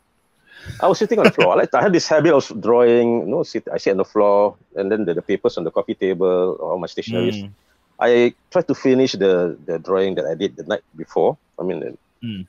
I 0.81 0.87
was 0.89 0.99
sitting 0.99 1.19
on 1.19 1.25
the 1.25 1.33
floor. 1.33 1.53
I 1.55 1.57
like 1.65 1.75
I 1.75 1.83
had 1.83 1.93
this 1.93 2.07
habit 2.07 2.33
of 2.33 2.45
drawing. 2.61 3.21
You 3.21 3.27
know, 3.27 3.43
sit, 3.43 3.67
I 3.73 3.79
sit 3.79 3.93
on 3.93 3.97
the 3.97 4.05
floor, 4.05 4.57
and 4.77 4.91
then 4.93 5.05
the, 5.05 5.15
the 5.15 5.23
papers 5.23 5.57
on 5.59 5.65
the 5.65 5.71
coffee 5.71 5.95
table, 5.95 6.57
all 6.61 6.79
my 6.79 6.87
stationaries. 6.87 7.43
Mm. 7.43 7.51
I 7.99 8.35
try 8.51 8.63
to 8.63 8.75
finish 8.75 9.13
the 9.13 9.57
the 9.67 9.79
drawing 9.79 10.15
that 10.17 10.27
I 10.27 10.35
did 10.35 10.57
the 10.57 10.65
night 10.65 10.85
before. 10.97 11.37
I 11.59 11.63
mean, 11.65 11.97
Mm. 12.23 12.47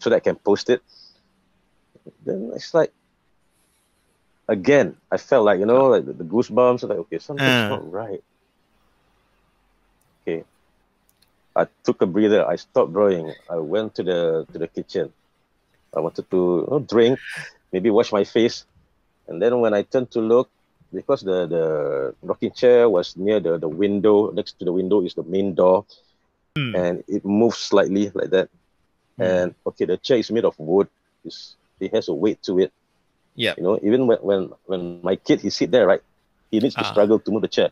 so 0.00 0.08
that 0.10 0.16
I 0.16 0.20
can 0.20 0.36
post 0.36 0.70
it. 0.70 0.80
Then 2.24 2.52
it's 2.56 2.72
like 2.72 2.92
again, 4.48 4.96
I 5.12 5.16
felt 5.18 5.44
like 5.44 5.60
you 5.60 5.66
know, 5.66 5.88
like 5.92 6.06
the, 6.06 6.12
the 6.12 6.24
goosebumps. 6.24 6.88
Like 6.88 6.98
okay, 7.08 7.18
something's 7.20 7.48
Uh. 7.48 7.68
not 7.76 7.92
right. 7.92 8.24
Okay, 10.24 10.44
I 11.56 11.66
took 11.84 12.02
a 12.02 12.06
breather. 12.06 12.46
I 12.46 12.56
stopped 12.56 12.92
drawing. 12.92 13.32
I 13.48 13.56
went 13.56 13.94
to 13.96 14.02
the 14.02 14.46
to 14.52 14.58
the 14.58 14.66
kitchen. 14.68 15.12
I 15.94 16.00
wanted 16.00 16.26
to 16.30 16.36
you 16.36 16.66
know, 16.70 16.80
drink, 16.82 17.18
maybe 17.72 17.90
wash 17.90 18.10
my 18.10 18.24
face, 18.24 18.66
and 19.28 19.40
then 19.40 19.60
when 19.62 19.72
I 19.74 19.82
turned 19.86 20.10
to 20.12 20.20
look, 20.20 20.50
because 20.92 21.22
the 21.22 21.46
the 21.46 21.64
rocking 22.22 22.50
chair 22.50 22.90
was 22.90 23.14
near 23.16 23.38
the 23.38 23.58
the 23.58 23.68
window, 23.70 24.34
next 24.34 24.58
to 24.58 24.64
the 24.66 24.72
window 24.74 25.02
is 25.06 25.14
the 25.14 25.22
main 25.22 25.54
door, 25.54 25.86
Mm. 26.58 26.74
and 26.78 26.94
it 27.10 27.24
moves 27.26 27.58
slightly 27.58 28.10
like 28.14 28.30
that. 28.30 28.46
And 29.18 29.54
okay, 29.66 29.86
the 29.86 29.98
chair 29.98 30.18
is 30.18 30.30
made 30.30 30.44
of 30.46 30.54
wood. 30.58 30.86
It's, 31.26 31.54
it 31.82 31.90
has 31.94 32.06
a 32.06 32.14
weight 32.14 32.42
to 32.46 32.58
it. 32.62 32.70
Yeah. 33.34 33.54
You 33.58 33.62
know, 33.62 33.74
even 33.82 34.06
when 34.06 34.18
when, 34.22 34.40
when 34.66 35.02
my 35.02 35.14
kid 35.18 35.42
he 35.42 35.50
sit 35.50 35.70
there, 35.74 35.86
right, 35.86 36.02
he 36.50 36.58
needs 36.62 36.74
to 36.78 36.82
Ah. 36.86 36.90
struggle 36.94 37.18
to 37.18 37.30
move 37.30 37.42
the 37.42 37.50
chair. 37.50 37.70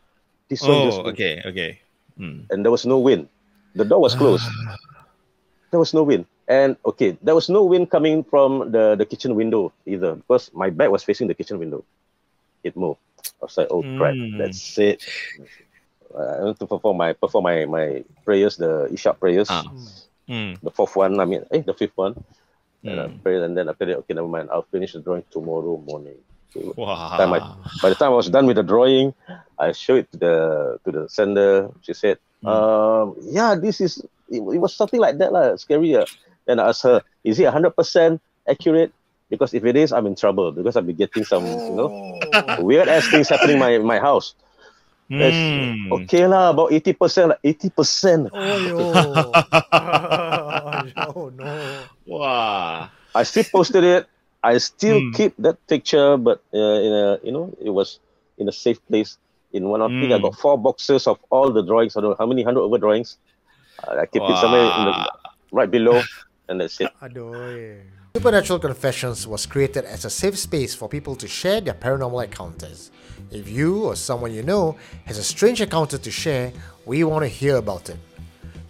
This 0.51 0.63
one 0.63 0.87
just 0.87 0.99
Oh, 0.99 1.11
okay, 1.15 1.39
okay. 1.47 1.79
Mm. 2.19 2.47
and 2.51 2.59
there 2.63 2.71
was 2.71 2.83
no 2.87 2.99
wind. 2.99 3.27
The 3.75 3.85
door 3.85 4.01
was 4.01 4.15
closed. 4.15 4.45
there 5.71 5.79
was 5.79 5.93
no 5.93 6.03
wind. 6.03 6.25
And 6.47 6.75
okay, 6.85 7.17
there 7.21 7.35
was 7.35 7.49
no 7.49 7.63
wind 7.63 7.89
coming 7.89 8.23
from 8.23 8.71
the, 8.71 8.95
the 8.95 9.05
kitchen 9.05 9.35
window 9.35 9.71
either 9.85 10.15
because 10.15 10.51
my 10.53 10.69
back 10.69 10.91
was 10.91 11.03
facing 11.03 11.27
the 11.27 11.33
kitchen 11.33 11.57
window. 11.57 11.83
It 12.63 12.75
moved. 12.75 12.99
I 13.41 13.45
was 13.45 13.57
like, 13.57 13.67
oh 13.71 13.83
crap, 13.97 14.15
Mm. 14.15 14.37
that's 14.37 14.77
it. 14.77 15.03
I 16.13 16.43
want 16.43 16.59
to 16.59 16.67
perform 16.67 16.97
my 16.97 17.13
perform 17.13 17.43
my, 17.45 17.65
my 17.65 18.03
prayers, 18.25 18.57
the 18.57 18.91
Isha 18.91 19.13
prayers. 19.13 19.49
Ah. 19.49 19.63
Mm. 20.29 20.59
The 20.61 20.71
fourth 20.71 20.95
one, 20.95 21.19
I 21.19 21.25
mean, 21.25 21.43
eh, 21.51 21.61
the 21.65 21.73
fifth 21.73 21.95
one. 21.95 22.15
And 22.83 22.99
I 22.99 23.07
Mm. 23.07 23.23
prayed, 23.23 23.41
and 23.41 23.55
then 23.57 23.69
after 23.69 23.85
that, 23.85 23.97
okay, 24.03 24.13
never 24.13 24.27
mind. 24.27 24.49
I'll 24.51 24.67
finish 24.69 24.91
the 24.93 24.99
drawing 24.99 25.23
tomorrow 25.31 25.77
morning. 25.77 26.19
So 26.53 26.73
Wow. 26.77 27.17
time 27.17 27.33
I, 27.33 27.39
by 27.81 27.89
the 27.89 27.95
time 27.97 28.13
I 28.13 28.15
was 28.15 28.29
done 28.29 28.45
with 28.45 28.57
the 28.57 28.63
drawing, 28.63 29.13
I 29.57 29.73
showed 29.73 30.05
it 30.05 30.11
to 30.13 30.17
the 30.17 30.35
to 30.85 30.89
the 30.91 31.03
sender. 31.09 31.69
She 31.81 31.93
said, 31.97 32.17
Mm. 32.43 32.49
um, 32.51 33.15
"Yeah, 33.31 33.55
this 33.55 33.79
is 33.81 34.03
it, 34.29 34.43
it 34.43 34.59
was 34.61 34.75
something 34.75 34.99
like 34.99 35.17
that 35.17 35.31
lah, 35.33 35.55
scary." 35.55 35.95
ah." 35.97 36.05
Then 36.45 36.59
I 36.59 36.69
asked 36.75 36.83
her, 36.83 37.01
"Is 37.23 37.39
it 37.39 37.47
hundred 37.49 37.71
percent 37.73 38.21
accurate? 38.45 38.91
Because 39.31 39.55
if 39.55 39.63
it 39.65 39.73
is, 39.79 39.89
I'm 39.95 40.05
in 40.05 40.13
trouble 40.13 40.51
because 40.51 40.75
I'll 40.75 40.83
be 40.85 40.93
getting 40.93 41.23
some, 41.23 41.41
you 41.47 41.73
know, 41.73 41.89
Oh. 41.89 42.61
weird 42.67 42.85
ass 42.91 43.07
things 43.09 43.31
happening 43.31 43.57
in 43.57 43.63
my 43.63 43.77
my 43.79 43.99
house." 43.99 44.35
Mm. 45.09 45.91
Okay 46.03 46.25
lah, 46.27 46.51
about 46.51 46.71
eighty 46.75 46.91
percent, 46.93 47.29
like 47.31 47.41
eighty 47.47 47.69
percent. 47.71 48.27
Oh, 48.33 48.57
yo. 48.59 48.77
oh 51.07 51.31
no. 51.31 51.47
Wow. 52.05 52.89
I 53.15 53.23
still 53.23 53.45
posted 53.51 53.83
it. 53.83 54.07
I 54.43 54.57
still 54.57 54.99
Mm. 55.01 55.13
keep 55.15 55.33
that 55.39 55.57
picture, 55.67 56.17
but 56.17 56.41
uh, 56.53 56.57
in 56.85 56.91
a 56.93 57.19
you 57.23 57.31
know 57.31 57.53
it 57.61 57.69
was 57.69 57.99
in 58.37 58.47
a 58.49 58.51
safe 58.51 58.79
place. 58.87 59.17
In 59.53 59.69
one 59.69 59.81
of 59.81 59.91
I 59.91 59.99
think 59.99 60.11
I 60.13 60.17
Mm. 60.17 60.23
got 60.23 60.35
four 60.35 60.57
boxes 60.57 61.07
of 61.07 61.17
all 61.29 61.51
the 61.51 61.63
drawings. 61.63 61.95
I 61.95 62.01
don't 62.01 62.11
know 62.11 62.15
how 62.19 62.25
many 62.25 62.43
hundred 62.43 62.61
over 62.61 62.77
drawings. 62.77 63.17
Uh, 63.83 64.01
I 64.01 64.05
keep 64.05 64.21
it 64.23 64.37
somewhere 64.37 64.63
in 64.63 64.85
the, 64.87 64.93
right 65.51 65.69
below, 65.71 66.01
and 66.49 66.59
that's 66.59 66.79
it. 66.81 66.89
Adoy. 67.01 67.81
Supernatural 68.15 68.59
Confessions 68.59 69.25
was 69.25 69.45
created 69.45 69.85
as 69.85 70.05
a 70.05 70.09
safe 70.09 70.37
space 70.37 70.75
for 70.75 70.87
people 70.87 71.15
to 71.15 71.27
share 71.27 71.61
their 71.61 71.73
paranormal 71.73 72.23
encounters. 72.23 72.91
If 73.31 73.49
you 73.49 73.85
or 73.85 73.95
someone 73.95 74.31
you 74.33 74.43
know 74.43 74.77
has 75.05 75.17
a 75.17 75.23
strange 75.23 75.61
encounter 75.61 75.97
to 75.97 76.11
share, 76.11 76.51
we 76.85 77.03
want 77.03 77.23
to 77.23 77.27
hear 77.29 77.55
about 77.55 77.89
it. 77.89 77.97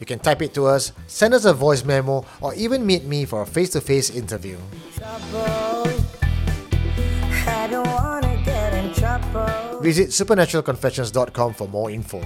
You 0.03 0.05
can 0.05 0.19
type 0.19 0.41
it 0.41 0.53
to 0.55 0.65
us, 0.65 0.91
send 1.07 1.33
us 1.33 1.45
a 1.45 1.53
voice 1.53 1.85
memo, 1.85 2.25
or 2.41 2.53
even 2.55 2.85
meet 2.85 3.05
me 3.05 3.23
for 3.23 3.43
a 3.43 3.45
face 3.45 3.69
to 3.69 3.79
face 3.79 4.09
interview. 4.09 4.57
I 5.01 5.95
don't 7.71 7.87
wanna 7.87 8.35
get 8.43 8.73
in 8.73 8.93
trouble. 8.93 9.79
Visit 9.79 10.09
supernaturalconfessions.com 10.09 11.53
for 11.53 11.69
more 11.69 11.89
info. 11.89 12.19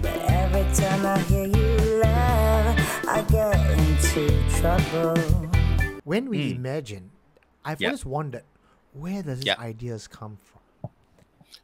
But 0.00 0.14
every 0.30 0.62
time 0.76 1.04
I 1.04 1.18
hear 1.26 1.46
you 1.46 1.98
laugh, 1.98 3.04
I 3.08 3.22
get 3.22 3.58
into 3.80 4.30
trouble. 4.60 5.16
When 6.04 6.28
we 6.28 6.52
hmm. 6.52 6.56
imagine, 6.62 7.10
I've 7.64 7.80
Yeah. 7.80 7.88
always 7.88 8.06
wondered 8.06 8.44
where 8.92 9.24
does 9.24 9.40
these 9.40 9.46
Yeah. 9.46 9.58
ideas 9.58 10.06
come 10.06 10.38
from? 10.38 10.90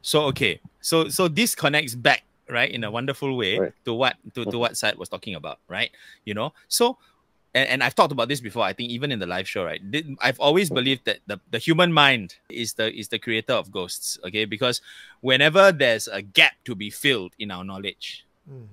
So 0.01 0.23
okay, 0.35 0.59
so 0.81 1.07
so 1.07 1.29
this 1.29 1.55
connects 1.55 1.95
back 1.95 2.23
right 2.51 2.69
in 2.69 2.83
a 2.83 2.91
wonderful 2.91 3.35
way 3.35 3.57
Right. 3.57 3.73
to 3.85 3.93
what 3.93 4.15
to, 4.35 4.45
to 4.45 4.57
what 4.59 4.77
Syed 4.77 4.97
was 4.97 5.09
talking 5.09 5.35
about, 5.35 5.59
right? 5.67 5.89
You 6.25 6.33
know, 6.33 6.53
so 6.67 6.97
and, 7.53 7.67
and 7.67 7.83
I've 7.83 7.95
talked 7.95 8.11
about 8.11 8.27
this 8.29 8.39
before. 8.39 8.63
I 8.63 8.73
think 8.73 8.91
even 8.91 9.11
in 9.11 9.19
the 9.19 9.25
live 9.27 9.47
show, 9.47 9.63
right? 9.65 9.81
I've 10.21 10.39
always 10.39 10.69
believed 10.69 11.05
that 11.05 11.19
the, 11.27 11.39
the 11.49 11.57
human 11.57 11.91
mind 11.91 12.35
is 12.49 12.73
the 12.73 12.93
is 12.93 13.07
the 13.09 13.19
creator 13.19 13.53
of 13.53 13.71
ghosts. 13.71 14.19
Okay, 14.25 14.45
because 14.45 14.81
whenever 15.21 15.71
there's 15.71 16.07
a 16.07 16.21
gap 16.21 16.53
to 16.65 16.75
be 16.75 16.89
filled 16.89 17.33
in 17.39 17.51
our 17.51 17.63
knowledge, 17.63 18.25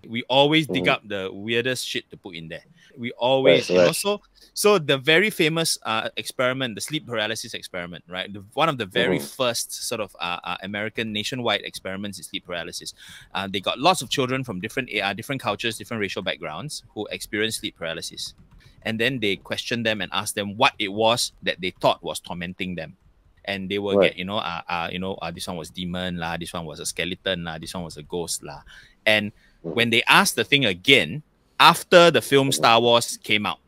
we 0.06 0.22
always 0.28 0.66
dig 0.66 0.84
Mhm. 0.84 0.92
up 0.92 1.02
the 1.08 1.30
weirdest 1.32 1.86
shit 1.86 2.08
to 2.10 2.16
put 2.16 2.34
in 2.34 2.48
there. 2.48 2.64
We 2.96 3.12
always, 3.12 3.68
Right, 3.68 3.76
you 3.76 3.80
know, 3.82 3.86
right. 3.92 3.96
so 3.96 4.22
so 4.54 4.78
the 4.78 4.98
very 4.98 5.30
famous 5.30 5.78
uh, 5.84 6.08
experiment, 6.16 6.74
the 6.74 6.80
sleep 6.80 7.06
paralysis 7.06 7.54
experiment, 7.54 8.02
right? 8.08 8.32
The, 8.32 8.42
one 8.54 8.68
of 8.68 8.78
the 8.78 8.86
very 8.86 9.18
Mhm. 9.18 9.28
first 9.36 9.70
sort 9.86 10.00
of 10.00 10.16
uh, 10.18 10.40
uh, 10.42 10.56
American 10.62 11.12
nationwide 11.12 11.62
experiments 11.62 12.18
in 12.18 12.24
sleep 12.24 12.46
paralysis. 12.46 12.94
Uh, 13.34 13.46
they 13.46 13.60
got 13.60 13.78
lots 13.78 14.02
of 14.02 14.08
children 14.10 14.42
from 14.42 14.58
different 14.60 14.88
uh, 14.94 15.12
different 15.14 15.40
cultures, 15.42 15.76
different 15.78 16.00
racial 16.00 16.22
backgrounds 16.22 16.82
who 16.94 17.06
experienced 17.12 17.60
sleep 17.60 17.76
paralysis, 17.76 18.34
and 18.82 18.98
then 18.98 19.20
they 19.20 19.36
questioned 19.36 19.84
them 19.86 20.00
and 20.00 20.10
asked 20.12 20.34
them 20.34 20.56
what 20.56 20.72
it 20.78 20.90
was 20.92 21.32
that 21.42 21.60
they 21.60 21.70
thought 21.70 22.02
was 22.02 22.18
tormenting 22.18 22.74
them. 22.74 22.96
And 23.44 23.70
they 23.70 23.78
will 23.78 23.96
Right. 23.96 24.10
get, 24.12 24.18
you 24.18 24.26
know, 24.28 24.36
uh, 24.38 24.60
uh, 24.68 24.88
you 24.92 24.98
know, 24.98 25.14
uh, 25.22 25.30
this 25.30 25.46
one 25.48 25.56
was 25.56 25.70
demon 25.70 26.18
lah, 26.18 26.36
this 26.36 26.52
one 26.52 26.66
was 26.66 26.80
a 26.80 26.86
skeleton 26.86 27.44
lah, 27.44 27.56
this 27.56 27.72
one 27.72 27.84
was 27.84 27.96
a 27.96 28.02
ghost 28.02 28.42
lah. 28.42 28.60
And 29.06 29.32
Mm. 29.64 29.74
when 29.74 29.90
they 29.90 30.02
asked 30.08 30.36
the 30.36 30.44
thing 30.44 30.64
again 30.64 31.22
after 31.58 32.10
the 32.10 32.20
film 32.20 32.48
mm. 32.48 32.54
Star 32.54 32.80
Wars 32.80 33.18
came 33.22 33.46
out, 33.46 33.58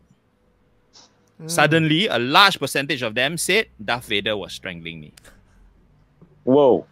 mm. 1.43 1.51
suddenly 1.51 2.07
a 2.07 2.19
large 2.19 2.59
percentage 2.59 3.03
of 3.03 3.15
them 3.15 3.37
said 3.37 3.67
Darth 3.85 4.07
Vader 4.07 4.37
was 4.37 4.53
strangling 4.53 5.01
me. 5.01 5.13
Whoa. 6.45 6.87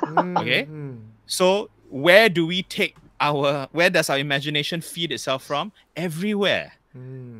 Mm-hmm. 0.00 0.36
Okay. 0.36 0.68
So 1.26 1.70
where 1.88 2.28
do 2.28 2.46
we 2.46 2.62
take 2.62 2.96
our 3.20 3.68
where 3.72 3.90
does 3.90 4.10
our 4.10 4.18
imagination 4.18 4.80
feed 4.80 5.12
itself 5.12 5.44
from? 5.44 5.72
Everywhere. 5.96 6.72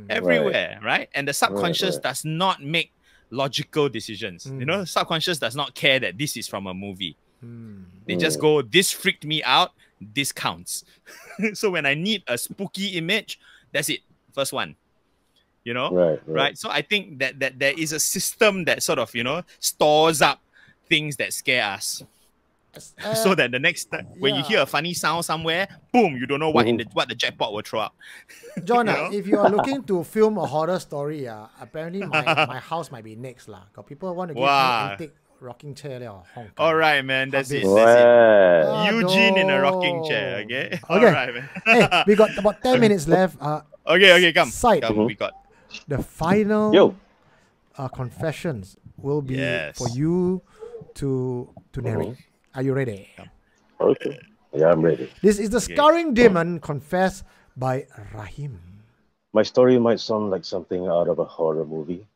Everywhere, 0.08 0.80
right? 0.82 1.08
And 1.14 1.28
the 1.28 1.32
subconscious 1.32 1.96
right. 1.96 2.02
does 2.02 2.24
not 2.24 2.62
make 2.62 2.90
logical 3.30 3.88
decisions. 3.88 4.46
You 4.46 4.64
know, 4.64 4.84
subconscious 4.84 5.38
does 5.38 5.54
not 5.54 5.74
care 5.74 6.00
that 6.00 6.18
this 6.18 6.36
is 6.36 6.48
from 6.48 6.66
a 6.66 6.74
movie. 6.74 7.16
They 8.06 8.16
just 8.16 8.40
go, 8.40 8.62
this 8.62 8.90
freaked 8.90 9.24
me 9.24 9.42
out, 9.44 9.72
this 10.12 10.32
counts. 10.32 10.84
so 11.54 11.70
when 11.70 11.86
I 11.86 11.94
need 11.94 12.22
a 12.28 12.36
spooky 12.36 12.88
image, 12.98 13.38
that's 13.72 13.88
it. 13.88 14.00
First 14.32 14.52
one. 14.52 14.76
You 15.64 15.72
know? 15.72 15.88
Right. 15.90 16.20
right 16.28 16.58
so 16.58 16.68
i 16.68 16.82
think 16.82 17.20
that 17.20 17.40
that 17.40 17.58
there 17.58 17.72
is 17.72 17.92
a 17.92 17.98
system 17.98 18.64
that 18.68 18.82
sort 18.82 18.98
of 18.98 19.14
you 19.14 19.24
know 19.24 19.40
stores 19.60 20.20
up 20.20 20.38
things 20.90 21.16
that 21.16 21.32
scare 21.32 21.64
us 21.64 22.04
so 23.14 23.34
that 23.34 23.50
the 23.50 23.58
next 23.58 23.86
time 23.88 24.04
when 24.18 24.34
you 24.34 24.42
hear 24.44 24.60
a 24.60 24.66
funny 24.66 24.92
sound 24.92 25.24
somewhere 25.24 25.66
boom 25.90 26.16
you 26.20 26.26
don't 26.26 26.38
know 26.40 26.50
what 26.50 26.68
in 26.68 26.76
the 26.76 26.84
what 26.92 27.08
the 27.08 27.14
jackpot 27.14 27.48
will 27.54 27.62
throw 27.62 27.80
up 27.80 27.94
John, 28.64 28.86
You 28.86 28.92
ah, 28.92 29.08
know? 29.08 29.16
if 29.16 29.26
you 29.26 29.38
are 29.38 29.48
looking 29.48 29.82
to 29.84 30.04
film 30.04 30.38
a 30.38 30.46
horror 30.46 30.78
story, 30.78 31.26
uh, 31.26 31.46
apparently 31.60 32.04
my, 32.06 32.22
my 32.46 32.58
house 32.60 32.92
might 32.92 33.02
be 33.02 33.16
next. 33.16 33.48
lah. 33.48 33.62
Got 33.74 33.86
people 33.86 34.14
want 34.14 34.28
to 34.30 34.34
give 34.34 34.42
Wow. 34.42 34.84
me 34.84 34.90
antique 34.92 35.14
rocking 35.44 35.74
chair 35.76 35.98
there 36.00 36.08
Hong 36.10 36.24
Kong. 36.34 36.50
all 36.56 36.74
right 36.74 37.04
man 37.04 37.28
that's 37.30 37.50
it 37.52 37.62
that's 37.62 37.94
it 38.00 38.08
Wow. 38.64 38.72
Ah, 38.72 38.90
eugene 38.90 39.36
in 39.36 39.50
a 39.50 39.60
rocking 39.60 40.02
chair 40.08 40.40
okay 40.44 40.80
Okay. 40.88 41.10
right 41.20 41.32
man 41.34 41.46
hey, 41.68 41.84
we 42.08 42.14
got 42.16 42.30
about 42.38 42.62
10 42.62 42.80
minutes 42.84 43.04
left. 43.06 43.36
Uh, 43.40 43.60
okay 43.86 44.16
okay 44.16 44.32
come, 44.32 44.48
Syed. 44.48 44.82
come 44.82 45.04
we 45.04 45.14
got 45.14 45.32
the 45.86 46.00
final 46.02 46.72
Yo. 46.74 46.96
uh, 47.76 47.88
confessions 47.88 48.76
will 48.96 49.20
be 49.20 49.36
Yes. 49.36 49.76
for 49.76 49.88
you 49.92 50.40
to 50.94 51.50
to 51.74 51.78
narrate. 51.82 52.16
Are 52.54 52.62
you 52.62 52.72
ready? 52.72 53.10
Okay. 53.80 54.14
Yeah, 54.54 54.70
I'm 54.70 54.80
ready. 54.80 55.10
This 55.20 55.42
is 55.42 55.50
the 55.50 55.58
scurrying 55.60 56.14
demon 56.14 56.62
confessed 56.62 57.26
by 57.58 57.90
Rahim. 58.14 58.62
My 59.34 59.42
story 59.42 59.74
might 59.82 59.98
sound 59.98 60.30
like 60.30 60.46
something 60.46 60.86
out 60.86 61.10
of 61.10 61.18
a 61.18 61.26
horror 61.26 61.66
movie, 61.66 62.06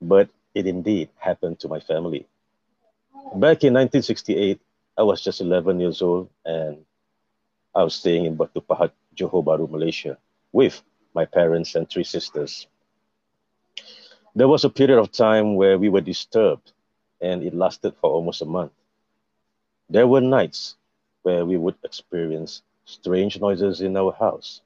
but 0.00 0.30
it 0.54 0.70
indeed 0.70 1.10
happened 1.18 1.58
to 1.58 1.68
my 1.68 1.82
family. 1.82 2.22
Back 3.34 3.64
in 3.64 3.74
1968, 3.74 4.60
I 4.96 5.02
was 5.02 5.20
just 5.20 5.40
11 5.40 5.80
years 5.80 6.00
old 6.00 6.30
and 6.44 6.78
I 7.74 7.82
was 7.82 7.94
staying 7.94 8.24
in 8.24 8.36
Batu 8.36 8.60
Pahat, 8.60 8.92
Johor 9.14 9.44
Bahru, 9.44 9.68
Malaysia, 9.68 10.16
with 10.52 10.80
my 11.12 11.24
parents 11.26 11.74
and 11.74 11.90
three 11.90 12.04
sisters. 12.04 12.66
There 14.34 14.48
was 14.48 14.64
a 14.64 14.70
period 14.70 14.98
of 14.98 15.10
time 15.10 15.56
where 15.56 15.76
we 15.76 15.88
were 15.88 16.00
disturbed 16.00 16.72
and 17.20 17.42
it 17.42 17.52
lasted 17.52 17.94
for 18.00 18.10
almost 18.10 18.42
a 18.42 18.46
month. 18.46 18.72
There 19.90 20.06
were 20.06 20.20
nights 20.20 20.76
where 21.22 21.44
we 21.44 21.58
would 21.58 21.74
experience 21.84 22.62
strange 22.84 23.40
noises 23.40 23.80
in 23.80 23.96
our 23.96 24.12
house. 24.12 24.62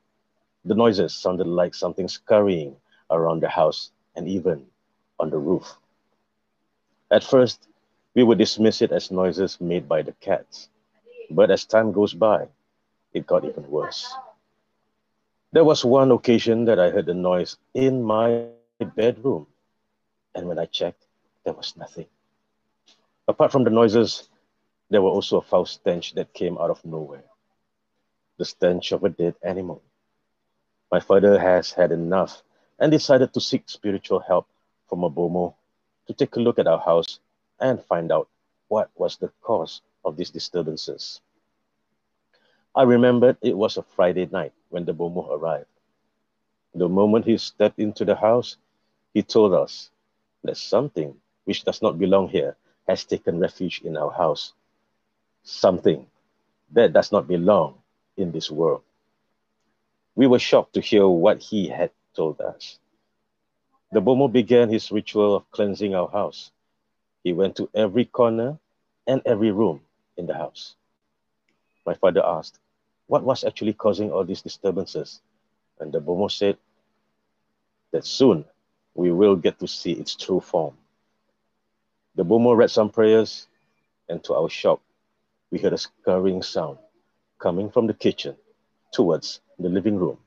The 0.66 0.74
noises 0.74 1.14
sounded 1.14 1.46
like 1.46 1.74
something 1.74 2.08
scurrying 2.08 2.76
around 3.10 3.40
the 3.40 3.48
house 3.48 3.90
and 4.14 4.28
even 4.28 4.66
on 5.18 5.30
the 5.30 5.38
roof. 5.38 5.76
At 7.10 7.24
first, 7.24 7.66
we 8.14 8.22
would 8.22 8.38
dismiss 8.38 8.82
it 8.82 8.92
as 8.92 9.10
noises 9.10 9.60
made 9.60 9.88
by 9.88 10.02
the 10.02 10.12
cats, 10.20 10.68
but 11.30 11.50
as 11.50 11.64
time 11.64 11.92
goes 11.92 12.14
by, 12.14 12.48
it 13.12 13.26
got 13.26 13.44
even 13.44 13.68
worse. 13.70 14.12
There 15.52 15.64
was 15.64 15.84
one 15.84 16.10
occasion 16.10 16.64
that 16.66 16.78
I 16.78 16.90
heard 16.90 17.08
a 17.08 17.14
noise 17.14 17.56
in 17.74 18.02
my 18.02 18.46
bedroom, 18.96 19.46
and 20.34 20.46
when 20.48 20.58
I 20.58 20.66
checked, 20.66 21.06
there 21.44 21.54
was 21.54 21.76
nothing. 21.76 22.06
Apart 23.28 23.52
from 23.52 23.64
the 23.64 23.70
noises, 23.70 24.28
there 24.90 25.02
were 25.02 25.10
also 25.10 25.38
a 25.38 25.42
foul 25.42 25.66
stench 25.66 26.14
that 26.14 26.32
came 26.34 26.58
out 26.58 26.70
of 26.70 26.84
nowhere 26.84 27.24
the 28.38 28.44
stench 28.46 28.92
of 28.92 29.04
a 29.04 29.10
dead 29.10 29.34
animal. 29.42 29.82
My 30.90 30.98
father 30.98 31.38
has 31.38 31.72
had 31.72 31.92
enough 31.92 32.42
and 32.78 32.90
decided 32.90 33.34
to 33.34 33.40
seek 33.40 33.68
spiritual 33.68 34.20
help 34.20 34.46
from 34.88 35.04
a 35.04 35.10
Bomoh 35.10 35.54
to 36.06 36.14
take 36.14 36.34
a 36.36 36.40
look 36.40 36.58
at 36.58 36.66
our 36.66 36.80
house 36.80 37.20
and 37.60 37.82
find 37.82 38.10
out 38.12 38.28
what 38.68 38.90
was 38.96 39.16
the 39.16 39.30
cause 39.42 39.82
of 40.04 40.16
these 40.16 40.30
disturbances. 40.30 41.20
I 42.74 42.82
remembered 42.84 43.36
it 43.42 43.56
was 43.56 43.76
a 43.76 43.82
Friday 43.82 44.28
night 44.30 44.52
when 44.68 44.84
the 44.84 44.94
Bomoh 44.94 45.30
arrived. 45.30 45.66
The 46.74 46.88
moment 46.88 47.24
he 47.24 47.36
stepped 47.36 47.78
into 47.78 48.04
the 48.04 48.14
house, 48.14 48.56
he 49.12 49.22
told 49.22 49.54
us 49.54 49.90
that 50.44 50.56
something 50.56 51.14
which 51.44 51.64
does 51.64 51.82
not 51.82 51.98
belong 51.98 52.28
here 52.28 52.56
has 52.86 53.04
taken 53.04 53.40
refuge 53.40 53.82
in 53.82 53.96
our 53.96 54.12
house. 54.12 54.52
Something 55.42 56.06
that 56.72 56.92
does 56.92 57.10
not 57.10 57.26
belong 57.26 57.74
in 58.16 58.30
this 58.30 58.50
world. 58.50 58.82
We 60.14 60.26
were 60.26 60.38
shocked 60.38 60.74
to 60.74 60.80
hear 60.80 61.08
what 61.08 61.42
he 61.42 61.68
had 61.68 61.90
told 62.14 62.40
us. 62.40 62.78
The 63.92 64.00
Bomoh 64.00 64.28
began 64.32 64.68
his 64.68 64.92
ritual 64.92 65.34
of 65.34 65.50
cleansing 65.50 65.94
our 65.94 66.08
house. 66.08 66.52
He 67.24 67.32
went 67.32 67.56
to 67.56 67.68
every 67.74 68.04
corner 68.06 68.58
and 69.06 69.22
every 69.26 69.50
room 69.50 69.80
in 70.16 70.26
the 70.26 70.34
house. 70.34 70.76
My 71.86 71.94
father 71.94 72.24
asked, 72.24 72.58
What 73.06 73.24
was 73.24 73.44
actually 73.44 73.74
causing 73.74 74.10
all 74.12 74.24
these 74.24 74.42
disturbances? 74.42 75.20
And 75.80 75.92
the 75.92 76.00
Bomoh 76.00 76.30
said 76.30 76.56
that 77.92 78.04
soon 78.04 78.44
we 78.94 79.12
will 79.12 79.36
get 79.36 79.58
to 79.60 79.68
see 79.68 79.92
its 79.92 80.14
true 80.14 80.40
form. 80.40 80.76
The 82.16 82.24
Bomoh 82.24 82.56
read 82.56 82.70
some 82.70 82.90
prayers, 82.90 83.48
and 84.08 84.22
to 84.24 84.34
our 84.34 84.48
shock, 84.48 84.80
we 85.50 85.58
heard 85.58 85.72
a 85.72 85.78
scurrying 85.78 86.42
sound 86.42 86.78
coming 87.38 87.70
from 87.70 87.86
the 87.86 87.94
kitchen 87.94 88.36
towards 88.92 89.40
the 89.58 89.68
living 89.68 89.96
room. 89.96 90.18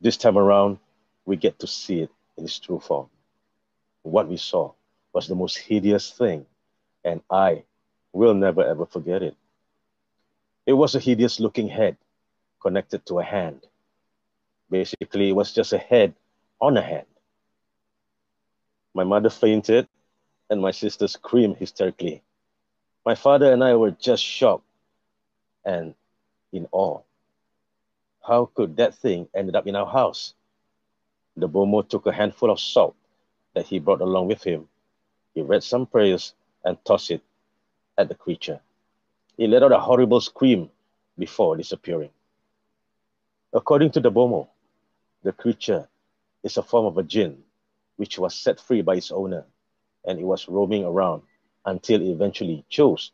This 0.00 0.16
time 0.16 0.38
around, 0.38 0.78
we 1.26 1.36
get 1.36 1.58
to 1.60 1.68
see 1.68 2.00
it 2.02 2.10
in 2.38 2.44
its 2.44 2.58
true 2.60 2.80
form. 2.80 3.08
What 4.02 4.28
we 4.28 4.38
saw 4.38 4.72
was 5.12 5.28
the 5.28 5.36
most 5.36 5.58
hideous 5.58 6.12
thing, 6.12 6.46
and 7.04 7.22
I 7.30 7.64
will 8.12 8.34
never 8.34 8.64
ever 8.64 8.86
forget 8.86 9.22
it. 9.22 9.36
It 10.66 10.74
was 10.74 10.94
a 10.94 11.00
hideous 11.00 11.40
looking 11.40 11.68
head 11.68 11.96
connected 12.62 13.06
to 13.06 13.20
a 13.20 13.24
hand. 13.24 13.66
Basically, 14.70 15.30
it 15.30 15.36
was 15.36 15.52
just 15.52 15.72
a 15.72 15.78
head 15.78 16.14
on 16.60 16.76
a 16.76 16.82
hand. 16.82 17.06
My 18.94 19.04
mother 19.04 19.30
fainted, 19.30 19.88
and 20.50 20.60
my 20.60 20.72
sister 20.72 21.08
screamed 21.08 21.58
hysterically. 21.58 22.22
My 23.04 23.14
father 23.14 23.52
and 23.52 23.62
I 23.64 23.74
were 23.74 23.92
just 23.92 24.24
shocked. 24.24 24.64
and 25.64 25.94
in 26.52 26.66
awe. 26.72 27.00
How 28.26 28.46
could 28.54 28.76
that 28.76 28.94
thing 28.94 29.28
ended 29.34 29.56
up 29.56 29.66
in 29.66 29.76
our 29.76 29.86
house? 29.86 30.34
The 31.36 31.48
Bomoh 31.48 31.86
took 31.86 32.06
a 32.06 32.12
handful 32.12 32.50
of 32.50 32.58
salt 32.58 32.94
that 33.54 33.66
he 33.66 33.78
brought 33.78 34.00
along 34.00 34.28
with 34.28 34.42
him. 34.42 34.68
He 35.34 35.42
read 35.42 35.62
some 35.62 35.86
prayers 35.86 36.34
and 36.64 36.82
tossed 36.84 37.10
it 37.10 37.22
at 37.98 38.08
the 38.08 38.14
creature. 38.14 38.60
It 39.36 39.50
let 39.50 39.62
out 39.62 39.72
a 39.72 39.78
horrible 39.78 40.20
scream 40.20 40.70
before 41.18 41.56
disappearing. 41.56 42.10
According 43.52 43.90
to 43.92 44.00
the 44.00 44.10
Bomoh, 44.10 44.48
the 45.22 45.32
creature 45.32 45.88
is 46.42 46.56
a 46.56 46.62
form 46.62 46.86
of 46.86 46.96
a 46.98 47.02
jinn 47.02 47.42
which 47.96 48.18
was 48.18 48.34
set 48.34 48.60
free 48.60 48.82
by 48.82 48.96
its 48.96 49.10
owner 49.10 49.44
and 50.06 50.18
it 50.18 50.24
was 50.24 50.48
roaming 50.48 50.84
around 50.84 51.22
until 51.64 52.00
it 52.00 52.10
eventually 52.10 52.64
chose 52.68 53.10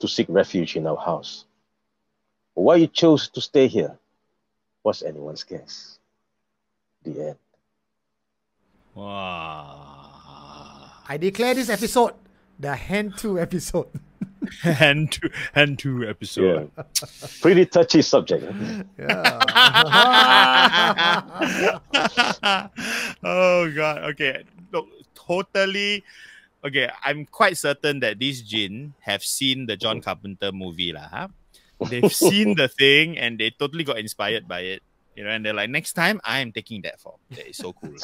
to 0.00 0.08
seek 0.08 0.26
refuge 0.28 0.76
in 0.76 0.86
our 0.86 0.96
house. 0.96 1.44
Why 2.54 2.78
it 2.78 2.92
chose 2.92 3.28
to 3.30 3.40
stay 3.40 3.68
here 3.68 3.98
was 4.82 5.02
anyone's 5.02 5.44
guess. 5.44 5.98
The 7.04 7.28
end. 7.28 7.36
Wow. 8.94 9.88
I 11.08 11.16
declare 11.16 11.54
this 11.54 11.68
episode 11.68 12.14
the 12.58 12.76
Hand 12.76 13.14
2 13.18 13.40
episode. 13.40 13.88
hand 14.62 15.12
two, 15.12 15.30
hand 15.52 15.78
two 15.78 16.08
episode. 16.08 16.70
Yeah. 16.76 16.84
Pretty 17.40 17.66
touchy 17.66 18.02
subject. 18.02 18.44
Yeah. 18.98 19.38
oh 23.22 23.70
god. 23.74 24.04
Okay. 24.14 24.44
Look, 24.72 24.88
totally. 25.14 26.02
Okay, 26.64 26.90
I'm 27.04 27.26
quite 27.26 27.58
certain 27.58 28.00
that 28.00 28.18
these 28.18 28.42
jinn 28.42 28.94
have 29.00 29.22
seen 29.22 29.66
the 29.66 29.76
John 29.76 29.98
mm-hmm. 29.98 30.04
Carpenter 30.04 30.52
movie 30.52 30.92
lah. 30.92 31.08
Huh? 31.10 31.28
They've 31.90 32.14
seen 32.14 32.54
the 32.54 32.68
thing 32.68 33.18
and 33.18 33.38
they 33.38 33.50
totally 33.50 33.82
got 33.82 33.98
inspired 33.98 34.46
by 34.46 34.78
it. 34.78 34.82
You 35.14 35.24
know, 35.24 35.30
and 35.30 35.44
they're 35.44 35.52
like, 35.52 35.68
next 35.68 35.92
time 35.92 36.20
I 36.24 36.40
am 36.40 36.52
taking 36.52 36.82
that 36.82 36.98
form. 36.98 37.18
That 37.30 37.48
is 37.48 37.58
so 37.58 37.74
cool. 37.74 37.96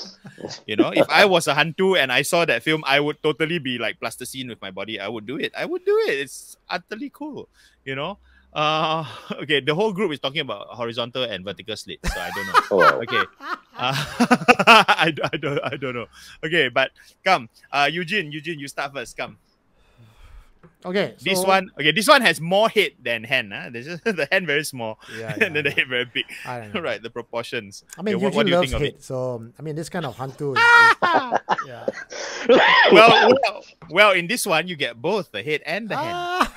you 0.66 0.76
know, 0.76 0.90
if 0.92 1.08
I 1.08 1.24
was 1.24 1.46
a 1.48 1.54
Hantu 1.54 1.98
and 1.98 2.12
I 2.12 2.22
saw 2.22 2.44
that 2.44 2.62
film, 2.62 2.84
I 2.86 3.00
would 3.00 3.22
totally 3.22 3.58
be 3.58 3.78
like 3.78 3.98
plasticine 3.98 4.48
with 4.48 4.60
my 4.60 4.70
body. 4.70 5.00
I 5.00 5.08
would 5.08 5.26
do 5.26 5.38
it. 5.38 5.52
I 5.56 5.64
would 5.64 5.84
do 5.84 5.96
it. 6.06 6.20
It's 6.20 6.56
utterly 6.68 7.10
cool. 7.10 7.48
You 7.84 7.94
know. 7.94 8.18
Uh, 8.52 9.04
okay, 9.42 9.60
the 9.60 9.74
whole 9.74 9.92
group 9.92 10.12
is 10.12 10.20
talking 10.20 10.40
about 10.40 10.66
horizontal 10.68 11.24
and 11.24 11.44
vertical 11.44 11.76
slit, 11.76 12.00
so 12.04 12.18
I 12.18 12.30
don't 12.34 12.46
know. 12.46 12.60
Oh. 12.70 13.00
Okay, 13.02 13.24
uh, 13.76 13.94
I, 14.66 15.12
I 15.32 15.36
don't 15.36 15.60
I 15.62 15.76
don't 15.76 15.94
know. 15.94 16.06
Okay, 16.44 16.68
but 16.68 16.90
come, 17.24 17.48
uh, 17.72 17.88
Eugene, 17.92 18.32
Eugene, 18.32 18.58
you 18.58 18.68
start 18.68 18.94
first. 18.94 19.16
Come, 19.16 19.36
okay. 20.84 21.14
this 21.22 21.44
one. 21.44 21.70
Okay, 21.78 21.92
this 21.92 22.06
one 22.08 22.22
has 22.22 22.40
more 22.40 22.68
head 22.68 22.92
than 23.02 23.24
hand. 23.24 23.52
Huh? 23.52 23.70
This 23.70 23.86
is 23.86 24.00
the 24.02 24.26
hand 24.30 24.46
very 24.46 24.64
small, 24.64 24.98
Yeah, 25.16 25.32
and 25.32 25.40
then 25.42 25.54
yeah, 25.56 25.62
the 25.62 25.70
head 25.70 25.88
very 25.88 26.04
big. 26.06 26.24
I 26.46 26.60
don't 26.60 26.74
know. 26.74 26.80
right, 26.82 27.02
the 27.02 27.10
proportions. 27.10 27.84
I 27.96 28.02
mean, 28.02 28.16
Okay, 28.16 28.24
what, 28.24 28.34
what 28.34 28.46
do 28.46 28.50
you 28.50 28.56
loves 28.56 28.70
think 28.70 28.76
of 28.76 28.86
hate. 28.86 28.94
it? 28.96 29.02
So, 29.04 29.44
I 29.58 29.62
mean, 29.62 29.74
this 29.76 29.88
kind 29.88 30.06
of 30.06 30.16
Hantu 30.16 30.56
is, 30.56 30.62
is- 30.62 31.66
yeah. 31.66 31.86
Well, 32.92 33.30
well, 33.42 33.64
well, 33.90 34.12
in 34.12 34.26
this 34.26 34.46
one, 34.46 34.68
you 34.68 34.76
get 34.76 34.96
both 35.00 35.30
the 35.32 35.42
head 35.42 35.60
and 35.66 35.88
the 35.88 35.96
hand. 35.96 36.48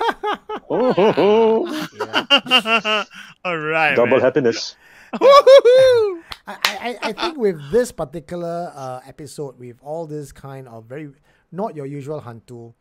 yeah. 1.94 3.04
All 3.44 3.58
right, 3.58 3.94
Double 3.94 4.12
man. 4.12 4.20
happiness. 4.20 4.76
I, 5.14 6.56
I, 6.56 6.98
I 7.02 7.12
think 7.12 7.36
with 7.38 7.60
this 7.70 7.92
particular 7.92 8.72
uh, 8.74 9.00
episode, 9.06 9.58
with 9.58 9.76
all 9.82 10.06
this 10.06 10.32
kind 10.32 10.66
of 10.68 10.84
very 10.86 11.10
not 11.50 11.76
your 11.76 11.86
usual 11.86 12.20
Hantu, 12.20 12.72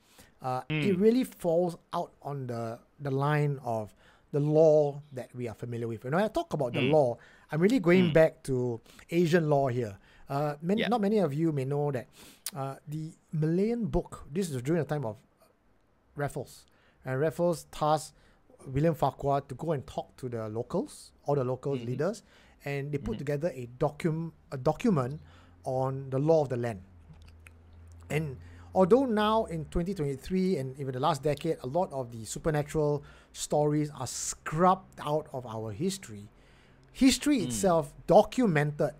uh, 0.42 0.62
it 0.70 0.98
really 1.00 1.24
falls 1.24 1.78
out 1.94 2.12
on 2.22 2.48
the 2.48 2.80
the 3.00 3.12
line 3.12 3.60
of 3.64 3.94
the 4.32 4.40
law 4.40 5.02
that 5.12 5.30
we 5.36 5.48
are 5.48 5.54
familiar 5.56 5.88
with. 5.88 6.06
And 6.06 6.16
when 6.16 6.24
I 6.24 6.28
talk 6.30 6.54
about 6.54 6.74
the 6.74 6.82
law, 6.92 7.18
I'm 7.52 7.60
really 7.60 7.80
going 7.80 8.14
back 8.14 8.44
to 8.44 8.80
Asian 9.10 9.50
law 9.50 9.68
here. 9.68 9.98
Uh, 10.30 10.56
many, 10.62 10.82
Yeah. 10.82 10.88
Not 10.88 11.02
many 11.02 11.18
of 11.20 11.34
you 11.34 11.52
may 11.52 11.66
know 11.66 11.92
that 11.92 12.08
uh, 12.56 12.76
the 12.88 13.12
Malayan 13.34 13.86
book, 13.88 14.24
this 14.32 14.50
is 14.50 14.62
during 14.62 14.82
the 14.82 14.88
time 14.88 15.06
of 15.06 15.18
Raffles. 16.16 16.66
And 17.04 17.20
Raffles 17.20 17.66
tasked 17.72 18.14
William 18.68 18.96
Farquhar 18.96 19.42
to 19.42 19.56
go 19.56 19.74
and 19.74 19.86
talk 19.86 20.16
to 20.18 20.30
the 20.30 20.48
locals, 20.48 21.12
all 21.26 21.36
the 21.36 21.44
local 21.44 21.76
leaders, 21.76 22.24
and 22.64 22.92
they 22.92 23.00
put 23.00 23.18
together 23.18 23.52
a 23.54 23.66
document 23.80 24.34
a 24.52 24.58
document 24.58 25.20
on 25.66 26.10
the 26.10 26.20
law 26.20 26.44
of 26.44 26.50
the 26.50 26.58
land. 26.58 26.82
And 28.10 28.38
although 28.74 29.06
now 29.06 29.46
in 29.46 29.66
2023 29.66 30.58
and 30.58 30.80
even 30.80 30.94
the 30.94 31.00
last 31.00 31.24
decade, 31.24 31.58
a 31.64 31.68
lot 31.68 31.92
of 31.92 32.12
the 32.12 32.26
supernatural 32.26 33.04
stories 33.34 33.90
are 33.98 34.08
scrubbed 34.08 35.00
out 35.00 35.28
of 35.34 35.46
our 35.46 35.72
history, 35.72 36.28
history 36.92 37.40
itself 37.40 37.94
documented 38.08 38.92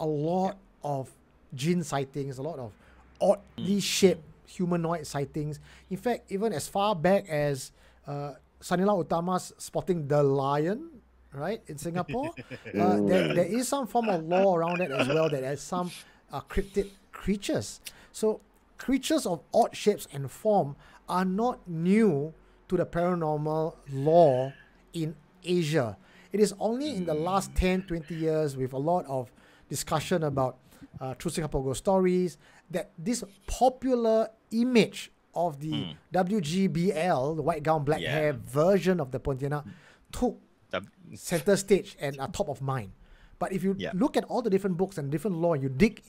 a 0.00 0.06
lot 0.06 0.56
of 0.82 1.10
jinn 1.54 1.82
sightings, 1.84 2.38
a 2.38 2.42
lot 2.42 2.58
of 2.58 2.72
oddly 3.20 3.80
shaped 3.80 4.22
humanoid 4.46 5.06
sightings. 5.06 5.60
In 5.90 5.96
fact, 5.96 6.30
even 6.30 6.52
as 6.52 6.68
far 6.68 6.94
back 6.94 7.28
as 7.28 7.72
uh, 8.06 8.34
Sang 8.60 8.78
Nila 8.78 9.04
Utama's 9.04 9.52
spotting 9.58 10.06
the 10.06 10.22
lion, 10.22 10.90
right, 11.32 11.62
in 11.66 11.78
Singapore, 11.78 12.30
uh, 12.78 13.00
there, 13.00 13.34
there 13.34 13.46
is 13.46 13.68
some 13.68 13.86
form 13.86 14.08
of 14.08 14.24
law 14.24 14.54
around 14.56 14.80
it 14.80 14.90
as 14.90 15.08
well 15.08 15.28
that 15.28 15.42
has 15.42 15.60
some 15.60 15.90
uh, 16.32 16.40
cryptid 16.42 16.88
creatures. 17.12 17.80
So, 18.12 18.40
creatures 18.86 19.26
of 19.26 19.40
odd 19.54 19.74
shapes 19.76 20.08
and 20.12 20.30
form 20.30 20.74
are 21.08 21.24
not 21.24 21.66
new 21.68 22.34
to 22.68 22.76
the 22.76 22.84
paranormal 22.86 23.76
lore 23.92 24.52
in 24.92 25.14
Asia. 25.44 25.96
It 26.32 26.40
is 26.40 26.54
only 26.58 26.96
in 26.96 27.04
the 27.04 27.14
last 27.14 27.54
10, 27.54 27.82
20 27.82 28.14
years, 28.14 28.56
with 28.56 28.72
a 28.72 28.78
lot 28.78 29.04
of 29.06 29.30
discussion 29.68 30.24
about 30.24 30.58
uh, 31.00 31.14
True 31.14 31.30
Singapore 31.30 31.62
Ghost 31.64 31.78
Stories, 31.78 32.38
that 32.70 32.90
this 32.98 33.22
popular 33.46 34.28
image 34.50 35.12
of 35.34 35.60
the 35.60 35.94
WGBL, 36.12 37.36
the 37.36 37.42
white 37.42 37.62
gown, 37.62 37.84
black 37.84 38.00
Yeah. 38.00 38.10
hair 38.12 38.32
version 38.32 38.98
of 39.00 39.10
the 39.10 39.20
Pontianak, 39.20 39.64
took 40.10 40.38
The- 40.70 40.82
center 41.14 41.56
stage 41.56 41.96
and 42.00 42.18
are 42.20 42.28
top 42.28 42.48
of 42.48 42.60
mind. 42.62 42.92
But 43.38 43.52
if 43.52 43.62
you 43.64 43.74
Yeah. 43.78 43.92
look 43.94 44.16
at 44.16 44.24
all 44.24 44.42
the 44.42 44.50
different 44.50 44.76
books 44.76 44.98
and 44.98 45.10
different 45.10 45.36
lore, 45.36 45.56
you 45.56 45.68
dig 45.68 46.02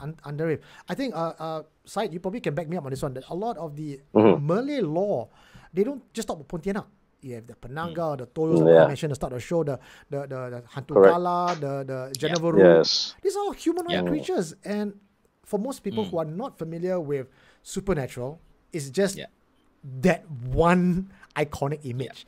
un- 0.00 0.08
un- 0.10 0.16
under 0.24 0.50
it. 0.50 0.62
I 0.88 0.94
think, 0.94 1.14
uh, 1.14 1.32
uh, 1.38 1.62
Syed, 1.84 2.12
you 2.12 2.20
probably 2.20 2.40
can 2.40 2.54
back 2.54 2.68
me 2.68 2.76
up 2.76 2.84
on 2.84 2.90
this 2.90 3.02
one. 3.02 3.14
That 3.14 3.24
a 3.28 3.34
lot 3.34 3.56
of 3.58 3.76
the 3.76 4.00
Malay 4.14 4.80
lore, 4.80 5.28
they 5.72 5.84
don't 5.84 6.02
just 6.12 6.28
talk 6.28 6.38
about 6.40 6.48
Pontianak. 6.48 6.86
You 7.22 7.36
have 7.36 7.46
the 7.46 7.54
Penanggal, 7.54 8.16
the 8.18 8.26
Toyols, 8.26 8.62
Mm, 8.62 8.66
like 8.74 8.84
I 8.84 8.86
mentioned 8.88 9.10
at 9.12 9.14
the 9.14 9.14
start 9.14 9.32
of 9.32 9.38
the 9.38 9.44
show, 9.46 9.62
the 9.62 9.78
the 10.10 10.20
the, 10.26 10.50
the 10.50 10.62
Hantu 10.74 10.94
Correct. 10.94 11.12
Kala, 11.14 11.56
the 11.60 11.72
the 11.86 11.98
Genevaru. 12.18 12.58
Yes. 12.58 13.14
These 13.22 13.36
are 13.36 13.40
all 13.44 13.52
humanoid 13.52 13.92
Yeah. 13.92 14.02
creatures, 14.02 14.54
and 14.64 14.98
for 15.44 15.58
most 15.58 15.84
people 15.84 16.04
who 16.04 16.18
are 16.18 16.24
not 16.24 16.58
familiar 16.58 16.98
with 16.98 17.28
supernatural, 17.62 18.40
it's 18.72 18.90
just 18.90 19.16
Yeah. 19.16 19.26
that 20.00 20.28
one 20.50 21.12
iconic 21.36 21.80
image. 21.84 22.26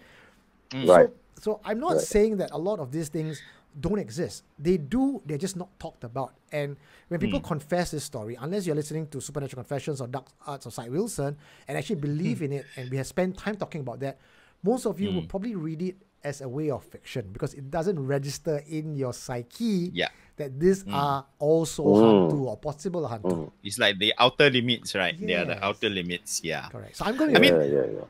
Right. 0.73 1.09
So, 1.41 1.59
so 1.59 1.61
I'm 1.65 1.81
not 1.81 1.95
Right. 1.95 2.01
saying 2.01 2.37
that 2.39 2.51
a 2.53 2.59
lot 2.59 2.79
of 2.79 2.93
these 2.93 3.09
things 3.09 3.43
don't 3.79 3.99
exist. 3.99 4.45
They 4.59 4.77
do. 4.77 5.20
They're 5.27 5.39
just 5.39 5.57
not 5.57 5.79
talked 5.79 6.05
about. 6.05 6.35
And 6.53 6.77
when 7.09 7.18
people 7.20 7.41
Hmm. 7.41 7.47
confess 7.47 7.91
this 7.91 8.05
story, 8.05 8.37
unless 8.41 8.66
you're 8.66 8.77
listening 8.77 9.09
to 9.09 9.20
Supernatural 9.20 9.62
Confessions 9.62 10.01
or 10.01 10.07
Dark 10.07 10.27
Arts 10.47 10.66
of 10.66 10.72
Syed 10.72 10.91
Wilson 10.91 11.37
and 11.66 11.77
actually 11.79 11.97
believe 11.97 12.39
Hmm. 12.39 12.45
in 12.45 12.53
it, 12.53 12.66
and 12.77 12.91
we 12.91 12.97
have 12.99 13.07
spent 13.07 13.37
time 13.37 13.57
talking 13.57 13.81
about 13.81 14.01
that, 14.01 14.18
most 14.62 14.87
of 14.87 15.01
you 15.01 15.11
will 15.12 15.27
probably 15.27 15.55
read 15.55 15.83
it 15.83 15.97
as 16.22 16.41
a 16.41 16.49
way 16.49 16.70
of 16.70 16.83
fiction 16.85 17.29
because 17.33 17.53
it 17.53 17.70
doesn't 17.70 17.99
register 17.99 18.62
in 18.66 18.95
your 18.97 19.12
psyche 19.12 19.91
Yeah. 19.93 20.09
that 20.37 20.59
these 20.59 20.83
Hmm. 20.83 20.95
are 20.95 21.27
also 21.39 21.83
hantu 21.85 22.47
or 22.47 22.57
possible 22.57 23.07
hantu. 23.09 23.53
It's 23.62 23.79
like 23.79 23.99
the 23.99 24.14
outer 24.18 24.49
limits, 24.51 24.95
right? 24.95 25.18
They 25.18 25.35
are 25.35 25.45
the 25.45 25.62
outer 25.62 25.91
limits. 25.91 26.43
Yeah. 26.43 26.68
Correct. 26.70 26.97
So 26.97 27.05
I'm 27.05 27.16
going. 27.16 27.37
I 27.37 27.41
mean- 27.41 27.55
yeah, 27.55 27.64
yeah, 27.64 27.87
yeah. 27.93 28.05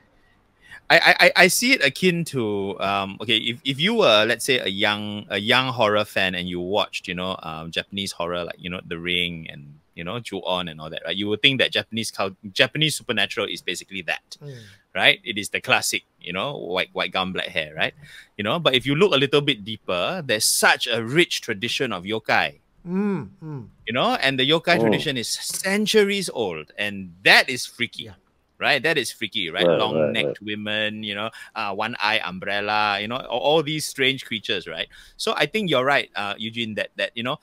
I, 0.91 0.97
I 0.99 1.15
I- 1.27 1.33
I 1.45 1.47
see 1.49 1.73
it 1.73 1.83
akin 1.85 2.25
to 2.27 2.79
um 2.81 3.17
okay 3.23 3.39
if, 3.39 3.61
if 3.65 3.81
you 3.81 3.95
were 3.95 4.25
let's 4.27 4.45
say 4.45 4.59
a 4.59 4.69
young 4.69 5.27
a 5.31 5.39
young 5.39 5.73
horror 5.73 6.05
fan 6.05 6.35
and 6.35 6.49
you 6.49 6.61
watched 6.61 7.09
you 7.09 7.15
know 7.15 7.37
um 7.43 7.71
Japanese 7.71 8.13
horror 8.13 8.45
like 8.45 8.57
you 8.59 8.69
know 8.71 8.81
The 8.87 8.99
Ring 8.99 9.47
and 9.51 9.79
you 9.95 10.05
know 10.05 10.19
Ju-on 10.21 10.69
and 10.69 10.81
all 10.81 10.91
that 10.91 11.03
right 11.07 11.17
you 11.17 11.29
would 11.29 11.41
think 11.41 11.59
that 11.61 11.73
Japanese 11.73 12.13
Japanese 12.53 12.97
supernatural 12.97 13.47
is 13.49 13.63
basically 13.63 14.03
that 14.03 14.37
Mm. 14.43 14.59
right 14.95 15.21
it 15.25 15.39
is 15.39 15.49
the 15.51 15.61
classic 15.61 16.03
you 16.21 16.33
know 16.33 16.57
white 16.59 16.91
white 16.93 17.13
gown 17.13 17.33
black 17.33 17.49
hair 17.49 17.73
right 17.75 17.95
you 18.37 18.45
know 18.45 18.59
but 18.59 18.75
if 18.75 18.85
you 18.85 18.95
look 18.95 19.13
a 19.15 19.17
little 19.17 19.41
bit 19.41 19.65
deeper 19.65 20.23
there's 20.27 20.45
such 20.45 20.87
a 20.87 21.03
rich 21.03 21.41
tradition 21.41 21.93
of 21.93 22.05
yokai 22.05 22.61
Mm, 22.87 23.31
mm. 23.43 23.65
you 23.87 23.95
know 23.95 24.13
and 24.21 24.39
the 24.39 24.45
yokai 24.45 24.77
Oh. 24.77 24.83
tradition 24.85 25.17
is 25.17 25.29
centuries 25.29 26.29
old 26.29 26.71
and 26.77 27.15
that 27.25 27.49
is 27.49 27.65
freaky 27.65 28.05
Yeah. 28.13 28.21
Right? 28.65 28.81
That 28.83 28.97
is 28.97 29.13
freaky 29.13 29.51
right, 29.53 29.69
Right, 29.69 29.77
long 29.77 29.95
right, 30.01 30.13
necked 30.17 30.41
women 30.41 31.05
you 31.05 31.15
know 31.15 31.29
uh, 31.55 31.73
one 31.77 31.95
eye 32.01 32.21
umbrella 32.25 32.99
you 33.01 33.09
know 33.09 33.21
all, 33.29 33.41
all 33.41 33.63
these 33.63 33.85
strange 33.87 34.25
creatures 34.25 34.65
right? 34.67 34.89
So 35.21 35.35
i 35.37 35.45
think 35.47 35.69
you're 35.71 35.85
right 35.85 36.09
uh, 36.17 36.35
eugene 36.41 36.75
that 36.81 36.91
that 36.97 37.13
you 37.15 37.23
know 37.23 37.37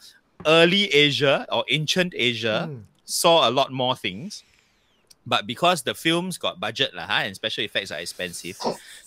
early 0.46 0.90
asia 0.92 1.46
or 1.54 1.64
ancient 1.70 2.14
asia 2.18 2.68
Mm. 2.74 2.90
saw 3.06 3.48
a 3.48 3.52
lot 3.52 3.70
more 3.72 3.96
things. 3.96 4.44
But 5.26 5.46
because 5.46 5.84
the 5.84 5.94
films 5.94 6.38
got 6.42 6.60
budget 6.60 6.96
lah, 6.98 7.06
huh, 7.06 7.22
and 7.30 7.36
special 7.36 7.64
effects 7.64 7.92
are 7.94 8.00
expensive, 8.02 8.58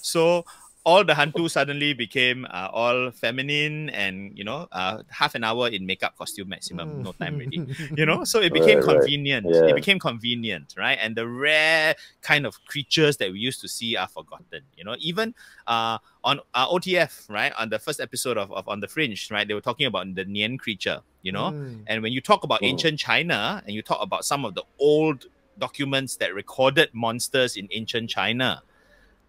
so 0.00 0.44
all 0.84 1.02
the 1.02 1.14
hantu 1.14 1.48
suddenly 1.50 1.94
became 1.94 2.44
uh, 2.50 2.68
all 2.70 3.10
feminine 3.10 3.88
and 3.90 4.36
you 4.36 4.44
know 4.44 4.68
uh, 4.70 5.02
half 5.08 5.34
an 5.34 5.42
hour 5.42 5.68
in 5.68 5.86
makeup 5.86 6.14
costume 6.18 6.48
maximum, 6.48 7.02
no 7.02 7.12
time 7.12 7.38
ready. 7.38 7.58
You 7.96 8.04
know, 8.06 8.24
so 8.24 8.40
it 8.40 8.52
became 8.52 8.78
Right, 8.78 8.86
right. 8.86 8.96
convenient. 9.00 9.46
Yeah. 9.48 9.66
It 9.70 9.74
became 9.74 9.98
convenient, 9.98 10.74
right? 10.76 10.98
And 11.00 11.16
the 11.16 11.26
rare 11.26 11.94
kind 12.20 12.44
of 12.44 12.62
creatures 12.66 13.16
that 13.16 13.32
we 13.32 13.38
used 13.38 13.60
to 13.62 13.68
see 13.68 13.96
are 13.96 14.08
forgotten. 14.08 14.62
You 14.76 14.84
know, 14.84 14.96
even 14.98 15.34
uh, 15.66 15.98
on 16.22 16.40
uh, 16.52 16.66
OTF, 16.68 17.30
right, 17.30 17.52
on 17.58 17.70
the 17.70 17.78
first 17.78 17.98
episode 18.00 18.36
of, 18.36 18.52
of 18.52 18.68
On 18.68 18.80
the 18.80 18.88
Fringe, 18.88 19.28
right, 19.30 19.48
they 19.48 19.54
were 19.54 19.60
talking 19.62 19.86
about 19.86 20.14
the 20.14 20.24
Nian 20.26 20.58
creature. 20.58 21.00
You 21.22 21.32
know, 21.32 21.52
Mm. 21.52 21.84
and 21.86 22.02
when 22.02 22.12
you 22.12 22.20
talk 22.20 22.44
about 22.44 22.60
Mm. 22.60 22.68
ancient 22.72 22.98
China 22.98 23.62
and 23.64 23.74
you 23.74 23.80
talk 23.80 24.00
about 24.02 24.24
some 24.26 24.44
of 24.44 24.54
the 24.54 24.64
old 24.78 25.24
documents 25.58 26.16
that 26.16 26.34
recorded 26.34 26.90
monsters 26.92 27.56
in 27.56 27.68
ancient 27.72 28.10
China, 28.10 28.62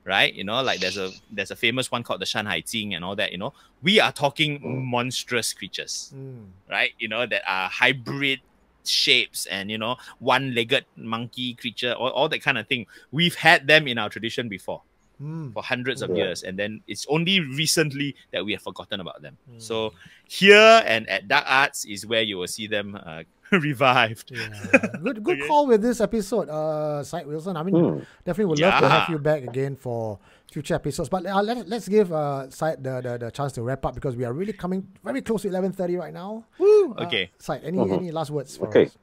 right? 0.06 0.34
You 0.34 0.44
know, 0.44 0.62
like 0.62 0.80
there's 0.80 0.98
a 0.98 1.12
there's 1.32 1.52
a 1.52 1.56
famous 1.56 1.92
one 1.92 2.04
called 2.04 2.22
the 2.22 2.26
Shanhai 2.26 2.62
Jing 2.70 2.94
and 2.94 3.04
all 3.04 3.16
that. 3.16 3.32
You 3.32 3.38
know, 3.40 3.54
we 3.82 4.00
are 4.00 4.12
talking 4.12 4.60
Mm. 4.60 4.86
monstrous 4.86 5.52
creatures, 5.54 6.14
Mm. 6.16 6.48
right? 6.70 6.92
You 7.00 7.08
know, 7.08 7.26
that 7.26 7.42
are 7.48 7.68
hybrid 7.70 8.40
shapes 8.88 9.48
and 9.48 9.72
you 9.72 9.80
know 9.80 9.98
one-legged 10.20 10.86
monkey 10.96 11.56
creature, 11.56 11.94
all, 11.94 12.10
all 12.12 12.30
that 12.30 12.42
kind 12.42 12.58
of 12.58 12.68
thing. 12.68 12.86
We've 13.12 13.34
had 13.36 13.66
them 13.68 13.88
in 13.88 13.98
our 13.98 14.10
tradition 14.10 14.48
before 14.48 14.82
Mm. 15.22 15.54
for 15.54 15.64
hundreds 15.64 16.02
of 16.02 16.10
Yeah. 16.12 16.18
years, 16.26 16.44
and 16.44 16.60
then 16.60 16.84
it's 16.88 17.06
only 17.08 17.40
recently 17.40 18.16
that 18.32 18.44
we 18.46 18.52
have 18.52 18.62
forgotten 18.62 19.00
about 19.00 19.22
them. 19.22 19.38
So 19.58 19.94
here 20.28 20.84
and 20.86 21.08
at 21.10 21.30
Dark 21.30 21.46
Arts 21.48 21.86
is 21.86 22.06
where 22.06 22.22
you 22.22 22.38
will 22.38 22.48
see 22.52 22.68
them 22.68 22.96
uh, 22.96 23.24
revived. 23.52 24.32
Yeah. 24.32 24.50
Good 25.04 25.24
good 25.24 25.38
Okay. 25.38 25.48
call 25.48 25.68
with 25.68 25.82
this 25.82 26.02
episode, 26.02 26.50
uh 26.50 27.04
Syed 27.04 27.28
Wilson. 27.28 27.56
I 27.58 27.64
mean 27.64 27.76
Hmm. 27.76 28.00
definitely 28.26 28.46
would 28.46 28.60
love 28.60 28.80
to 28.82 28.90
have 28.90 29.10
you 29.10 29.20
back 29.20 29.44
again 29.44 29.76
for 29.76 30.20
future 30.52 30.76
episodes. 30.76 31.10
But 31.10 31.26
uh, 31.26 31.42
let, 31.42 31.68
let's 31.68 31.88
give 31.88 32.12
uh 32.12 32.50
Syed 32.50 32.84
the, 32.84 33.02
the, 33.02 33.18
the 33.18 33.32
chance 33.32 33.52
to 33.54 33.62
wrap 33.62 33.86
up 33.86 33.94
because 33.96 34.16
we 34.16 34.26
are 34.26 34.34
really 34.34 34.54
coming 34.54 34.88
very 35.04 35.22
close 35.22 35.44
to 35.44 35.48
eleven 35.50 35.72
thirty 35.72 35.96
right 35.96 36.14
now. 36.14 36.46
Woo! 36.58 36.94
Uh, 36.98 37.04
Okay, 37.06 37.32
Syed, 37.40 37.62
any 37.64 37.78
Mhm. 37.78 37.98
any 37.98 38.12
last 38.12 38.32
words 38.32 38.58
for 38.58 38.68
Okay. 38.68 38.86
us? 38.86 38.98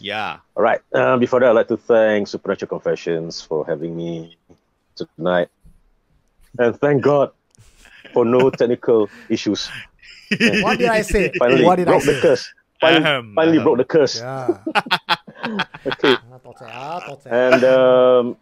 yeah. 0.00 0.38
All 0.56 0.62
right. 0.62 0.80
Uh, 0.94 1.16
before 1.18 1.40
that, 1.40 1.48
I'd 1.50 1.52
like 1.52 1.68
to 1.68 1.76
thank 1.76 2.28
Supernatural 2.28 2.68
Confessions 2.68 3.42
for 3.42 3.66
having 3.66 3.96
me 3.96 4.36
tonight, 4.96 5.48
and 6.58 6.78
thank 6.80 7.02
God 7.02 7.30
for 8.12 8.24
no 8.24 8.50
technical 8.60 9.10
issues. 9.28 9.68
What 10.62 10.78
did 10.78 10.88
I 10.88 11.02
say? 11.02 11.32
Finally 11.38 11.64
what 11.64 11.76
did 11.76 11.88
I 11.88 11.90
broke 11.92 12.04
the 12.04 12.14
say? 12.36 12.50
Curse. 12.80 12.90
Finally, 12.90 13.04
Ahem, 13.04 13.34
finally 13.34 13.58
broke 13.62 13.78
the 13.78 13.84
curse. 13.84 14.20
Yeah. 14.20 14.58
Okay. 15.86 16.16
Ah, 16.24 16.38
toh 16.40 16.52
cek, 16.56 17.04
toh 17.06 17.16
cek. 17.20 17.30
And 17.32 17.60
um, 17.64 18.36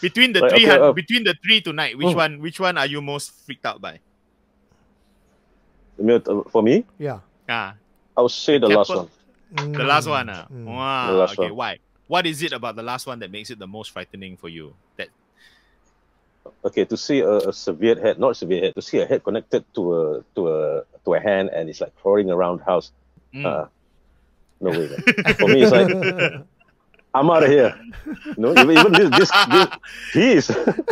Between 0.00 0.32
the 0.34 0.40
Right, 0.42 0.50
three, 0.52 0.66
okay, 0.68 0.76
uh, 0.78 0.92
between 0.92 1.24
the 1.24 1.34
three 1.42 1.60
tonight, 1.62 1.96
which 1.96 2.08
mm. 2.12 2.16
one, 2.16 2.32
which 2.42 2.60
one 2.60 2.76
are 2.76 2.84
you 2.86 3.00
most 3.00 3.32
freaked 3.46 3.64
out 3.64 3.80
by? 3.80 4.00
for 6.50 6.62
me, 6.62 6.84
yeah. 6.98 7.20
Ah, 7.48 7.74
I 8.16 8.20
would 8.20 8.30
say 8.34 8.58
the 8.58 8.68
last 8.68 8.88
Keppel. 8.88 9.08
one. 9.54 9.72
the 9.72 9.84
last 9.84 10.06
one. 10.08 10.28
Ah, 10.28 10.44
Mm. 10.50 10.64
wow. 10.66 11.06
The 11.06 11.12
last 11.24 11.38
okay, 11.38 11.48
one. 11.48 11.56
why? 11.56 11.72
What 12.06 12.26
is 12.26 12.42
it 12.42 12.52
about 12.52 12.76
the 12.76 12.82
last 12.82 13.06
one 13.06 13.18
that 13.20 13.30
makes 13.30 13.48
it 13.50 13.58
the 13.58 13.66
most 13.66 13.92
frightening 13.92 14.36
for 14.36 14.48
you? 14.50 14.74
That 14.98 15.08
Okay, 16.64 16.84
to 16.84 16.96
see 16.96 17.20
a, 17.20 17.48
a 17.48 17.52
severe 17.52 17.96
head, 17.96 18.18
not 18.18 18.36
severe 18.36 18.60
head, 18.68 18.74
to 18.74 18.82
see 18.82 18.98
a 19.00 19.06
head 19.06 19.24
connected 19.24 19.64
to 19.74 19.82
a 19.96 20.02
to 20.34 20.40
a 20.52 20.84
to 21.04 21.14
a 21.14 21.20
hand 21.20 21.48
and 21.54 21.70
it's 21.70 21.80
like 21.80 21.94
crawling 21.96 22.28
around 22.28 22.60
the 22.60 22.64
house. 22.68 22.92
Mm. 23.34 23.44
Uh, 23.46 23.66
no 24.60 24.70
way. 24.72 24.88
Man. 24.88 25.02
For 25.38 25.48
me, 25.48 25.62
it's 25.62 25.72
like 25.72 25.88
I'm 27.14 27.30
out 27.30 27.44
of 27.44 27.50
here. 27.50 27.74
No, 28.36 28.52
even, 28.52 28.70
even 28.72 28.94
this, 28.96 29.10
this, 29.10 29.30
this 29.46 29.68
he 30.12 30.32
is. 30.32 30.50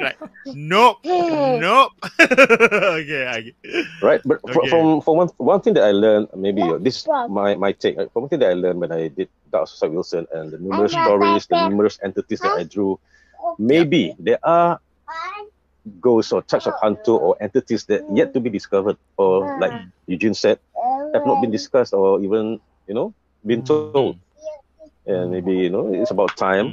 like, 0.00 0.18
nope, 0.52 0.98
nope. 1.04 1.92
okay, 2.20 3.26
I 3.26 3.52
right? 4.02 4.20
But 4.24 4.40
fr- 4.52 4.60
Okay. 4.60 4.68
from 4.68 5.00
from 5.00 5.16
one 5.16 5.28
one 5.38 5.60
thing 5.60 5.74
that 5.74 5.84
I 5.84 5.92
learned, 5.92 6.28
maybe 6.36 6.62
uh, 6.62 6.78
this 6.78 7.00
is 7.00 7.06
my 7.28 7.54
my 7.56 7.72
take. 7.72 7.98
uh, 7.98 8.06
From 8.12 8.22
one 8.24 8.30
thing 8.30 8.40
that 8.40 8.50
I 8.50 8.54
learned 8.54 8.80
when 8.80 8.92
I 8.92 9.08
did 9.08 9.28
Dark 9.50 9.68
Society 9.68 9.94
Wilson 9.94 10.26
and 10.32 10.52
the 10.52 10.58
numerous 10.58 10.92
stories, 10.92 11.46
the 11.46 11.68
numerous 11.68 11.98
entities 12.02 12.40
that 12.40 12.52
I 12.58 12.64
drew, 12.64 12.98
maybe 13.58 14.14
there 14.18 14.38
are 14.42 14.80
ghosts 16.00 16.32
or 16.32 16.42
types 16.42 16.66
of 16.66 16.74
hantu 16.82 17.14
or 17.18 17.36
entities 17.40 17.84
that 17.86 18.02
yet 18.14 18.32
to 18.34 18.40
be 18.40 18.50
discovered, 18.50 18.96
or 19.16 19.58
like 19.60 19.72
Eugene 20.06 20.34
said, 20.34 20.58
have 21.14 21.26
not 21.26 21.40
been 21.40 21.50
discussed 21.50 21.92
or 21.92 22.20
even 22.20 22.60
you 22.86 22.94
know 22.94 23.14
been 23.46 23.62
Mm. 23.62 23.66
told. 23.66 23.92
And 24.82 25.08
maybe 25.08 25.32
you 25.36 25.46
know 25.46 25.66
it's 25.68 25.92
about 25.92 26.16
time 26.18 26.56
mm. 26.56 26.72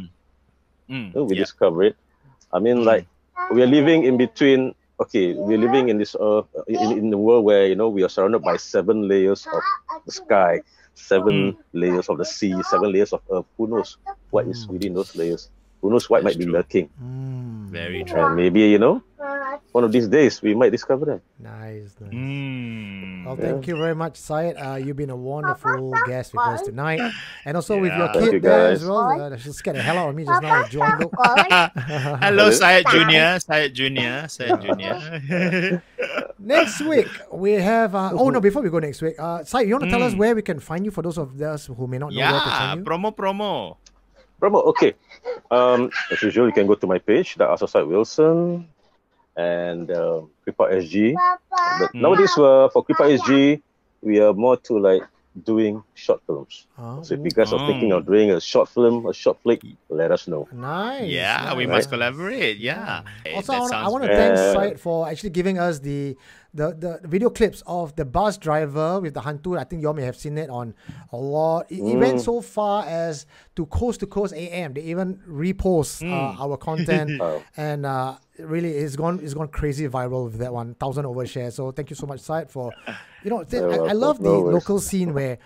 mm, 0.89 1.07
you 1.13 1.19
know, 1.19 1.23
we 1.23 1.35
yeah. 1.35 1.43
discover 1.43 1.83
it. 1.83 1.95
I 2.51 2.59
mean, 2.59 2.77
mm. 2.77 2.85
like 2.85 3.05
we 3.51 3.61
are 3.63 3.67
living 3.67 4.03
in 4.03 4.17
between. 4.17 4.73
Okay, 4.99 5.33
we're 5.33 5.57
living 5.57 5.89
in 5.89 5.97
this 5.97 6.15
earth 6.19 6.45
uh, 6.57 6.63
in, 6.67 6.91
in 6.97 7.09
the 7.09 7.17
world 7.17 7.43
where 7.45 7.67
you 7.67 7.75
know 7.75 7.89
we 7.89 8.03
are 8.03 8.09
surrounded 8.09 8.41
by 8.43 8.57
seven 8.57 9.07
layers 9.07 9.45
of 9.47 9.61
the 10.05 10.11
sky, 10.11 10.61
seven 10.93 11.53
mm. 11.53 11.57
layers 11.73 12.09
of 12.09 12.17
the 12.17 12.25
sea, 12.25 12.53
seven 12.63 12.91
layers 12.91 13.11
of 13.13 13.21
earth. 13.31 13.45
Who 13.57 13.67
knows 13.67 13.97
what 14.29 14.47
is 14.47 14.67
within 14.67 14.93
those 14.93 15.15
layers? 15.15 15.49
Who 15.83 15.91
knows 15.91 16.09
what 16.09 16.23
That's 16.23 16.35
might 16.35 16.39
be 16.39 16.45
true. 16.45 16.53
lurking? 16.53 16.89
Mm, 17.03 17.67
Very 17.67 18.03
true. 18.05 18.23
And 18.25 18.35
maybe 18.39 18.61
you 18.61 18.79
know, 18.79 19.03
one 19.75 19.83
of 19.83 19.91
these 19.91 20.07
days 20.07 20.41
we 20.41 20.55
might 20.55 20.71
discover 20.71 21.03
them. 21.05 21.21
nice, 21.39 21.91
nice. 21.99 22.13
Mm. 22.13 23.25
Well, 23.25 23.35
thank 23.35 23.67
you 23.67 23.75
very 23.77 23.95
much, 23.95 24.15
Syed. 24.17 24.55
Uh, 24.55 24.75
you've 24.75 24.95
been 24.95 25.09
a 25.09 25.15
wonderful 25.15 25.91
guest 26.05 26.33
with 26.33 26.43
us 26.45 26.61
tonight, 26.61 26.99
and 27.45 27.55
also 27.57 27.79
with 27.79 27.91
your 27.95 28.07
kid 28.15 28.33
you, 28.33 28.39
there 28.39 28.67
as 28.71 28.83
well. 28.85 29.11
Uh, 29.19 29.35
she 29.37 29.51
scared 29.51 29.75
the 29.77 29.81
hell 29.81 29.97
out 29.97 30.09
of 30.09 30.15
me 30.15 30.23
just 30.23 30.41
now. 30.41 30.61
with 30.61 30.71
John 30.71 30.99
Luke. 30.99 31.13
Hello, 32.23 32.51
Syed 32.51 32.85
Junior. 32.91 33.39
Syed 33.39 33.73
Junior. 33.73 34.27
Syed 34.29 34.61
Junior. 34.61 35.83
Next 36.39 36.81
week 36.81 37.07
we 37.31 37.53
have. 37.53 37.95
Uh, 37.95 38.11
oh 38.13 38.29
no! 38.29 38.39
Before 38.41 38.61
we 38.61 38.69
go 38.69 38.79
next 38.79 39.01
week, 39.01 39.15
uh, 39.17 39.43
Syed, 39.43 39.67
you 39.67 39.73
want 39.75 39.85
to 39.85 39.89
tell 39.89 40.03
us 40.03 40.13
Mm. 40.13 40.17
where 40.17 40.35
we 40.35 40.41
can 40.41 40.59
find 40.59 40.83
you 40.85 40.91
for 40.91 41.01
those 41.01 41.17
of 41.17 41.39
us 41.41 41.65
who 41.67 41.87
may 41.87 41.97
not 41.97 42.11
know 42.11 42.19
where 42.19 42.31
to 42.43 42.49
find 42.49 42.79
you? 42.79 42.85
promo, 42.85 43.15
promo. 43.15 43.77
Bravo. 44.43 44.59
Okay. 44.75 44.91
Um, 45.49 45.87
as 46.11 46.19
usual, 46.21 46.47
you 46.47 46.51
can 46.51 46.67
go 46.67 46.75
to 46.75 46.83
my 46.85 46.99
page, 46.99 47.35
the 47.39 47.45
Asosite 47.47 47.87
Wilson, 47.87 48.67
and 49.39 49.87
um, 49.95 50.31
Kripa 50.43 50.67
SG. 50.83 51.15
But 51.79 51.95
Mm. 51.95 52.01
nowadays, 52.03 52.35
uh, 52.37 52.67
for 52.73 52.83
Kripa 52.83 53.07
SG, 53.07 53.63
we 54.03 54.19
are 54.19 54.33
more 54.35 54.57
to 54.67 54.75
like 54.79 55.03
doing 55.33 55.79
short 55.95 56.19
films. 56.27 56.67
Oh, 56.77 56.99
So 57.07 57.15
if 57.15 57.21
you 57.23 57.31
guys 57.31 57.53
are 57.55 57.63
thinking 57.65 57.93
Oh. 57.95 57.97
of 57.97 58.05
doing 58.05 58.31
a 58.35 58.41
short 58.43 58.67
film, 58.67 59.07
a 59.07 59.13
short 59.15 59.39
flick, 59.41 59.63
let 59.89 60.11
us 60.11 60.27
know. 60.27 60.43
nice. 60.51 61.07
Yeah, 61.07 61.55
we 61.55 61.65
nice. 61.65 61.87
must 61.87 61.89
collaborate. 61.89 62.57
Yeah. 62.59 63.01
Hey, 63.23 63.33
Also, 63.39 63.53
I 63.53 63.55
that 63.55 63.61
wanna, 63.63 63.77
I 63.79 63.87
want 63.87 64.03
to 64.03 64.11
thank 64.13 64.33
Uh, 64.37 64.53
Syed 64.53 64.75
for 64.79 65.07
actually 65.07 65.31
giving 65.31 65.57
us 65.57 65.79
the, 65.79 66.17
the 66.53 66.71
the 67.01 67.07
video 67.07 67.29
clips 67.29 67.63
of 67.65 67.95
the 67.95 68.05
bus 68.05 68.37
driver 68.37 68.99
with 68.99 69.13
the 69.15 69.21
hantu. 69.21 69.57
I 69.57 69.63
think 69.63 69.81
you 69.81 69.87
all 69.87 69.93
may 69.93 70.03
have 70.03 70.15
seen 70.15 70.37
it 70.37 70.49
on 70.49 70.73
a 71.11 71.17
lot. 71.17 71.71
It, 71.71 71.79
it 71.79 71.97
went 71.97 72.17
Mm. 72.19 72.21
so 72.21 72.41
far 72.41 72.85
as 72.85 73.25
to 73.55 73.65
Coast 73.65 73.99
to 74.01 74.07
Coast 74.07 74.33
AM. 74.35 74.73
They 74.73 74.81
even 74.81 75.19
repost 75.27 76.01
uh, 76.01 76.05
Mm. 76.05 76.39
our 76.39 76.57
content, 76.57 77.09
Oh. 77.21 77.41
and 77.57 77.85
uh, 77.85 78.15
really, 78.39 78.69
it's 78.71 78.95
gone 78.95 79.19
it's 79.23 79.33
gone 79.33 79.47
crazy 79.47 79.87
viral 79.87 80.25
with 80.25 80.37
that 80.39 80.53
one 80.53 80.75
thousand 80.75 81.05
overshares. 81.05 81.53
So 81.53 81.71
thank 81.71 81.89
you 81.89 81.95
so 81.95 82.05
much, 82.05 82.19
Syed, 82.21 82.49
for 82.51 82.71
you 83.23 83.29
know. 83.31 83.43
I, 83.53 83.89
I 83.89 83.93
love 83.93 84.21
the 84.21 84.29
local 84.31 84.79
scene 84.79 85.13
where 85.13 85.39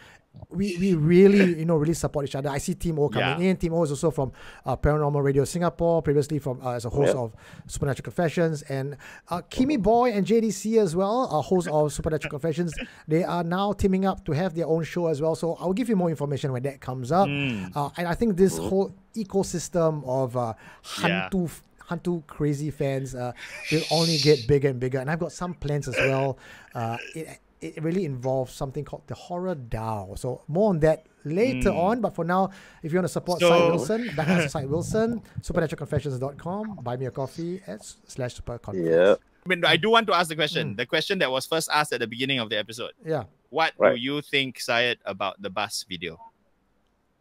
we, 0.50 0.78
we 0.78 0.94
really 0.96 1.60
you 1.60 1.66
know 1.66 1.76
really 1.76 1.94
support 1.94 2.26
each 2.26 2.36
other. 2.36 2.50
I 2.50 2.58
see 2.58 2.74
Team 2.76 3.00
O 3.00 3.10
coming 3.10 3.42
Yeah. 3.44 3.50
in. 3.52 3.58
Team 3.58 3.74
O 3.74 3.84
is 3.84 3.92
also 3.92 4.12
from 4.12 4.32
uh, 4.66 4.76
Paranormal 4.76 5.24
Radio 5.24 5.44
Singapore, 5.46 6.02
previously 6.02 6.40
from 6.40 6.60
uh, 6.62 6.72
as 6.72 6.86
a 6.86 6.90
host 6.90 7.08
Yep. 7.08 7.16
of 7.18 7.34
Supernatural 7.68 8.04
Confessions, 8.04 8.62
and 8.64 8.98
uh, 9.30 9.42
Kimi 9.50 9.78
Boy 9.78 10.12
and 10.12 10.26
JDC 10.26 10.80
as 10.82 10.96
well, 10.96 11.24
a 11.32 11.42
host 11.42 11.68
of 11.68 11.92
Supernatural 11.94 12.30
Confessions. 12.32 12.74
They 13.08 13.24
are 13.24 13.44
now 13.44 13.74
teaming 13.74 14.06
up 14.06 14.24
to 14.26 14.32
have 14.32 14.56
their 14.56 14.68
own 14.68 14.84
show 14.84 15.08
as 15.08 15.22
well. 15.22 15.36
So 15.36 15.56
I'll 15.60 15.74
give 15.74 15.90
you 15.90 15.96
more 15.96 16.10
information 16.10 16.52
when 16.52 16.64
that 16.64 16.80
comes 16.82 17.12
up. 17.12 17.28
Mm. 17.28 17.72
Uh, 17.76 17.90
and 17.98 18.08
I 18.08 18.14
think 18.16 18.38
this 18.38 18.58
whole 18.58 18.94
ecosystem 19.16 20.04
of 20.08 20.36
uh, 20.38 20.54
Yeah. 21.02 21.30
Hantu. 21.32 21.50
Hantu 21.90 22.22
crazy 22.28 22.70
fans 22.70 23.16
uh, 23.16 23.32
will 23.72 23.82
only 23.92 24.18
get 24.18 24.46
bigger 24.46 24.68
and 24.68 24.78
bigger, 24.78 25.00
and 25.00 25.10
I've 25.10 25.20
got 25.20 25.32
some 25.32 25.54
plans 25.54 25.88
as 25.88 25.96
well. 25.96 26.38
Uh, 26.76 26.98
it, 27.16 27.40
it 27.62 27.82
really 27.84 28.06
involves 28.06 28.54
something 28.54 28.84
called 28.86 29.04
the 29.08 29.16
horror 29.16 29.56
DAO. 29.56 30.18
So 30.18 30.44
more 30.48 30.70
on 30.70 30.80
that 30.82 31.06
later 31.26 31.70
on. 31.72 32.02
But 32.02 32.14
for 32.16 32.24
now, 32.24 32.52
if 32.84 32.92
you 32.94 32.98
want 33.00 33.06
to 33.08 33.12
support 33.14 33.40
So- 33.40 33.50
Syed 33.50 33.70
Wilson, 33.74 34.16
back 34.16 34.28
us 34.30 34.44
to 34.44 34.50
Syed 34.50 34.70
Wilson, 34.70 35.22
supernaturalconfessions.com, 35.42 36.80
buy 36.84 36.98
me 36.98 37.06
a 37.08 37.12
coffee 37.12 37.62
at 37.68 37.84
slash 38.08 38.36
super 38.36 38.60
Yeah. 38.74 39.16
I 39.46 39.50
mean, 39.50 39.64
I 39.66 39.78
do 39.78 39.90
want 39.90 40.08
to 40.08 40.14
ask 40.14 40.28
the 40.30 40.36
Mm. 40.36 40.38
question. 40.44 40.76
The 40.76 40.86
question 40.86 41.20
that 41.20 41.32
was 41.32 41.46
first 41.46 41.70
asked 41.72 41.94
at 41.94 42.00
the 42.00 42.08
beginning 42.08 42.40
of 42.40 42.50
the 42.50 42.58
episode. 42.58 42.92
Yeah. 43.06 43.24
What 43.50 43.74
do 43.80 43.96
you 43.96 44.22
think, 44.22 44.60
Syed, 44.60 45.00
about 45.06 45.42
the 45.42 45.50
bus 45.50 45.86
video? 45.88 46.20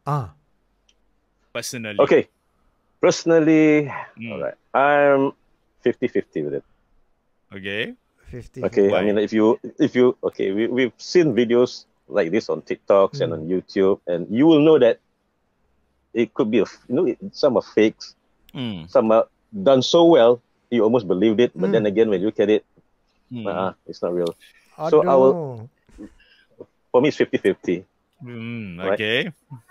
Ah. 0.06 0.34
Personally. 1.54 1.96
Okay. 2.00 2.28
Personally, 3.00 3.86
Mm. 4.18 4.32
all 4.32 4.40
right, 4.42 4.54
I'm 4.74 5.32
50-50 5.84 6.42
with 6.42 6.54
it. 6.54 6.64
Okay. 7.54 7.94
50. 8.30 8.64
Okay, 8.64 8.88
Why? 8.90 8.98
I 8.98 9.04
mean, 9.04 9.18
if 9.18 9.32
you 9.32 9.58
if 9.78 9.94
you 9.94 10.16
okay, 10.24 10.52
we 10.52 10.66
we've 10.66 10.92
seen 10.98 11.34
videos 11.34 11.84
like 12.08 12.30
this 12.30 12.48
on 12.48 12.62
TikToks 12.62 13.20
and 13.20 13.32
Mm. 13.32 13.36
on 13.36 13.40
YouTube, 13.48 14.00
and 14.06 14.26
you 14.30 14.46
will 14.46 14.60
know 14.60 14.78
that 14.78 14.98
it 16.14 16.32
could 16.34 16.50
be 16.50 16.58
a 16.60 16.68
f- 16.68 16.82
you 16.88 16.94
know 16.94 17.06
it, 17.06 17.18
some 17.32 17.56
are 17.56 17.62
fakes, 17.74 18.14
Mm, 18.54 18.88
some 18.88 19.10
are 19.12 19.26
done 19.52 19.82
so 19.82 20.04
well 20.06 20.40
you 20.70 20.82
almost 20.82 21.06
believed 21.06 21.40
it, 21.40 21.52
but 21.54 21.68
Mm. 21.68 21.72
then 21.72 21.84
again 21.86 22.08
when 22.10 22.20
you 22.20 22.26
look 22.26 22.40
at 22.40 22.50
it, 22.50 22.64
mm, 23.30 23.46
uh, 23.46 23.72
it's 23.86 24.02
not 24.02 24.12
real. 24.14 24.34
So 24.90 25.02
I 25.06 25.14
will- 25.14 25.68
For 26.92 27.00
me, 27.02 27.08
it's 27.08 27.16
50-50. 27.16 27.84
mm, 28.24 28.78
Right. 28.78 28.94
okay. 28.94 29.18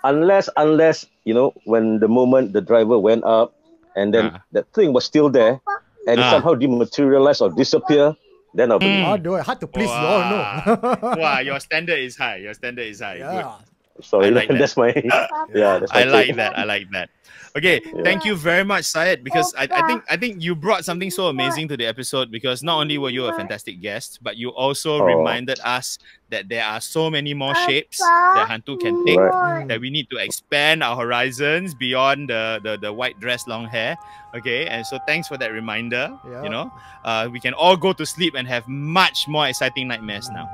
Unless 0.04 0.48
unless 0.56 1.06
you 1.24 1.34
know 1.34 1.52
when 1.64 1.98
the 1.98 2.08
moment 2.08 2.52
the 2.52 2.60
driver 2.62 2.98
went 2.98 3.24
up, 3.24 3.52
and 3.96 4.14
then 4.14 4.30
Ah. 4.32 4.40
that 4.52 4.66
thing 4.72 4.92
was 4.92 5.04
still 5.04 5.28
there, 5.28 5.60
and 6.06 6.16
it 6.20 6.24
Ah. 6.24 6.30
somehow 6.38 6.54
dematerialized 6.54 7.42
or 7.42 7.50
disappear, 7.50 8.14
then 8.56 8.72
I'll 8.72 8.78
believe. 8.78 9.04
Mm. 9.04 9.08
Although 9.12 9.42
hard 9.42 9.60
to 9.60 9.66
please 9.66 9.88
you 9.88 9.92
all, 9.92 10.20
no. 10.30 10.98
wow, 11.20 11.40
your 11.40 11.60
standard 11.60 11.98
is 11.98 12.16
high. 12.16 12.36
Your 12.36 12.54
standard 12.54 12.86
is 12.86 13.00
high. 13.00 13.18
Good. 13.18 13.44
yeah. 13.44 13.56
Sorry, 14.00 14.26
I 14.26 14.30
like 14.30 14.48
that. 14.52 14.58
that's 14.58 14.76
my 14.76 14.92
yeah. 15.54 15.78
That's 15.78 15.92
my 15.92 16.00
I 16.00 16.04
like 16.04 16.26
take. 16.28 16.36
that. 16.36 16.58
I 16.58 16.64
like 16.64 16.90
that. 16.92 17.10
Okay, 17.56 17.80
thank 18.04 18.24
you 18.26 18.36
very 18.36 18.64
much, 18.64 18.84
Syed, 18.84 19.24
because 19.24 19.54
I, 19.56 19.66
I 19.72 19.86
think 19.88 20.04
I 20.10 20.16
think 20.18 20.42
you 20.42 20.54
brought 20.54 20.84
something 20.84 21.10
so 21.10 21.28
amazing 21.28 21.68
to 21.68 21.76
the 21.76 21.86
episode 21.86 22.30
because 22.30 22.62
not 22.62 22.78
only 22.80 22.98
were 22.98 23.08
you 23.08 23.24
a 23.24 23.32
fantastic 23.32 23.80
guest, 23.80 24.18
but 24.20 24.36
you 24.36 24.50
also 24.50 25.00
Oh. 25.00 25.04
reminded 25.04 25.58
us 25.64 25.98
that 26.28 26.48
there 26.50 26.64
are 26.64 26.80
so 26.80 27.08
many 27.08 27.32
more 27.32 27.54
shapes 27.64 27.98
that 27.98 28.46
Hantu 28.50 28.78
can 28.78 29.04
take. 29.06 29.16
Right. 29.16 29.66
That 29.68 29.80
we 29.80 29.88
need 29.88 30.10
to 30.10 30.18
expand 30.18 30.82
our 30.82 30.96
horizons 30.96 31.72
beyond 31.74 32.28
the, 32.28 32.60
the, 32.62 32.76
the 32.76 32.92
white 32.92 33.18
dress, 33.20 33.46
long 33.48 33.66
hair. 33.66 33.96
Okay, 34.34 34.66
and 34.66 34.84
so 34.84 34.98
thanks 35.06 35.26
for 35.26 35.38
that 35.38 35.52
reminder. 35.52 36.12
Yeah. 36.28 36.42
You 36.44 36.50
know, 36.50 36.72
uh, 37.04 37.28
we 37.32 37.40
can 37.40 37.54
all 37.54 37.76
go 37.76 37.94
to 37.94 38.04
sleep 38.04 38.34
and 38.36 38.46
have 38.46 38.68
much 38.68 39.28
more 39.28 39.48
exciting 39.48 39.88
nightmares 39.88 40.28
now. 40.28 40.50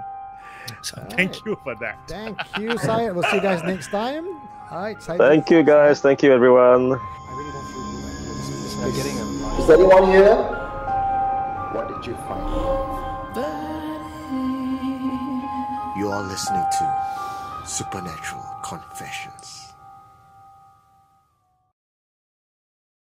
So 0.82 1.02
thank 1.10 1.44
you 1.44 1.58
for 1.64 1.74
that. 1.82 1.98
Thank 2.06 2.38
you, 2.60 2.78
Syed. 2.78 3.14
We'll 3.14 3.24
see 3.24 3.36
you 3.36 3.42
guys 3.42 3.62
next 3.64 3.90
time. 3.90 4.26
All 4.72 4.78
right, 4.80 4.96
Thank 5.02 5.50
you, 5.50 5.62
guys. 5.62 6.00
Thank 6.00 6.22
you, 6.22 6.32
everyone. 6.32 6.92
I 6.92 7.34
really 7.36 7.52
don't 7.52 7.66
feel 7.66 7.82
good. 7.92 8.04
This 8.38 8.74
is- 8.74 8.96
getting 8.96 9.18
a 9.18 9.60
Is 9.60 9.68
anyone 9.68 10.06
here? 10.10 10.34
What 11.74 11.88
did 11.88 12.06
you 12.06 12.14
find? 12.26 12.42
You 15.94 16.08
are 16.10 16.22
listening 16.22 16.64
to 16.78 17.02
Supernatural 17.66 18.42
Confessions. 18.62 19.61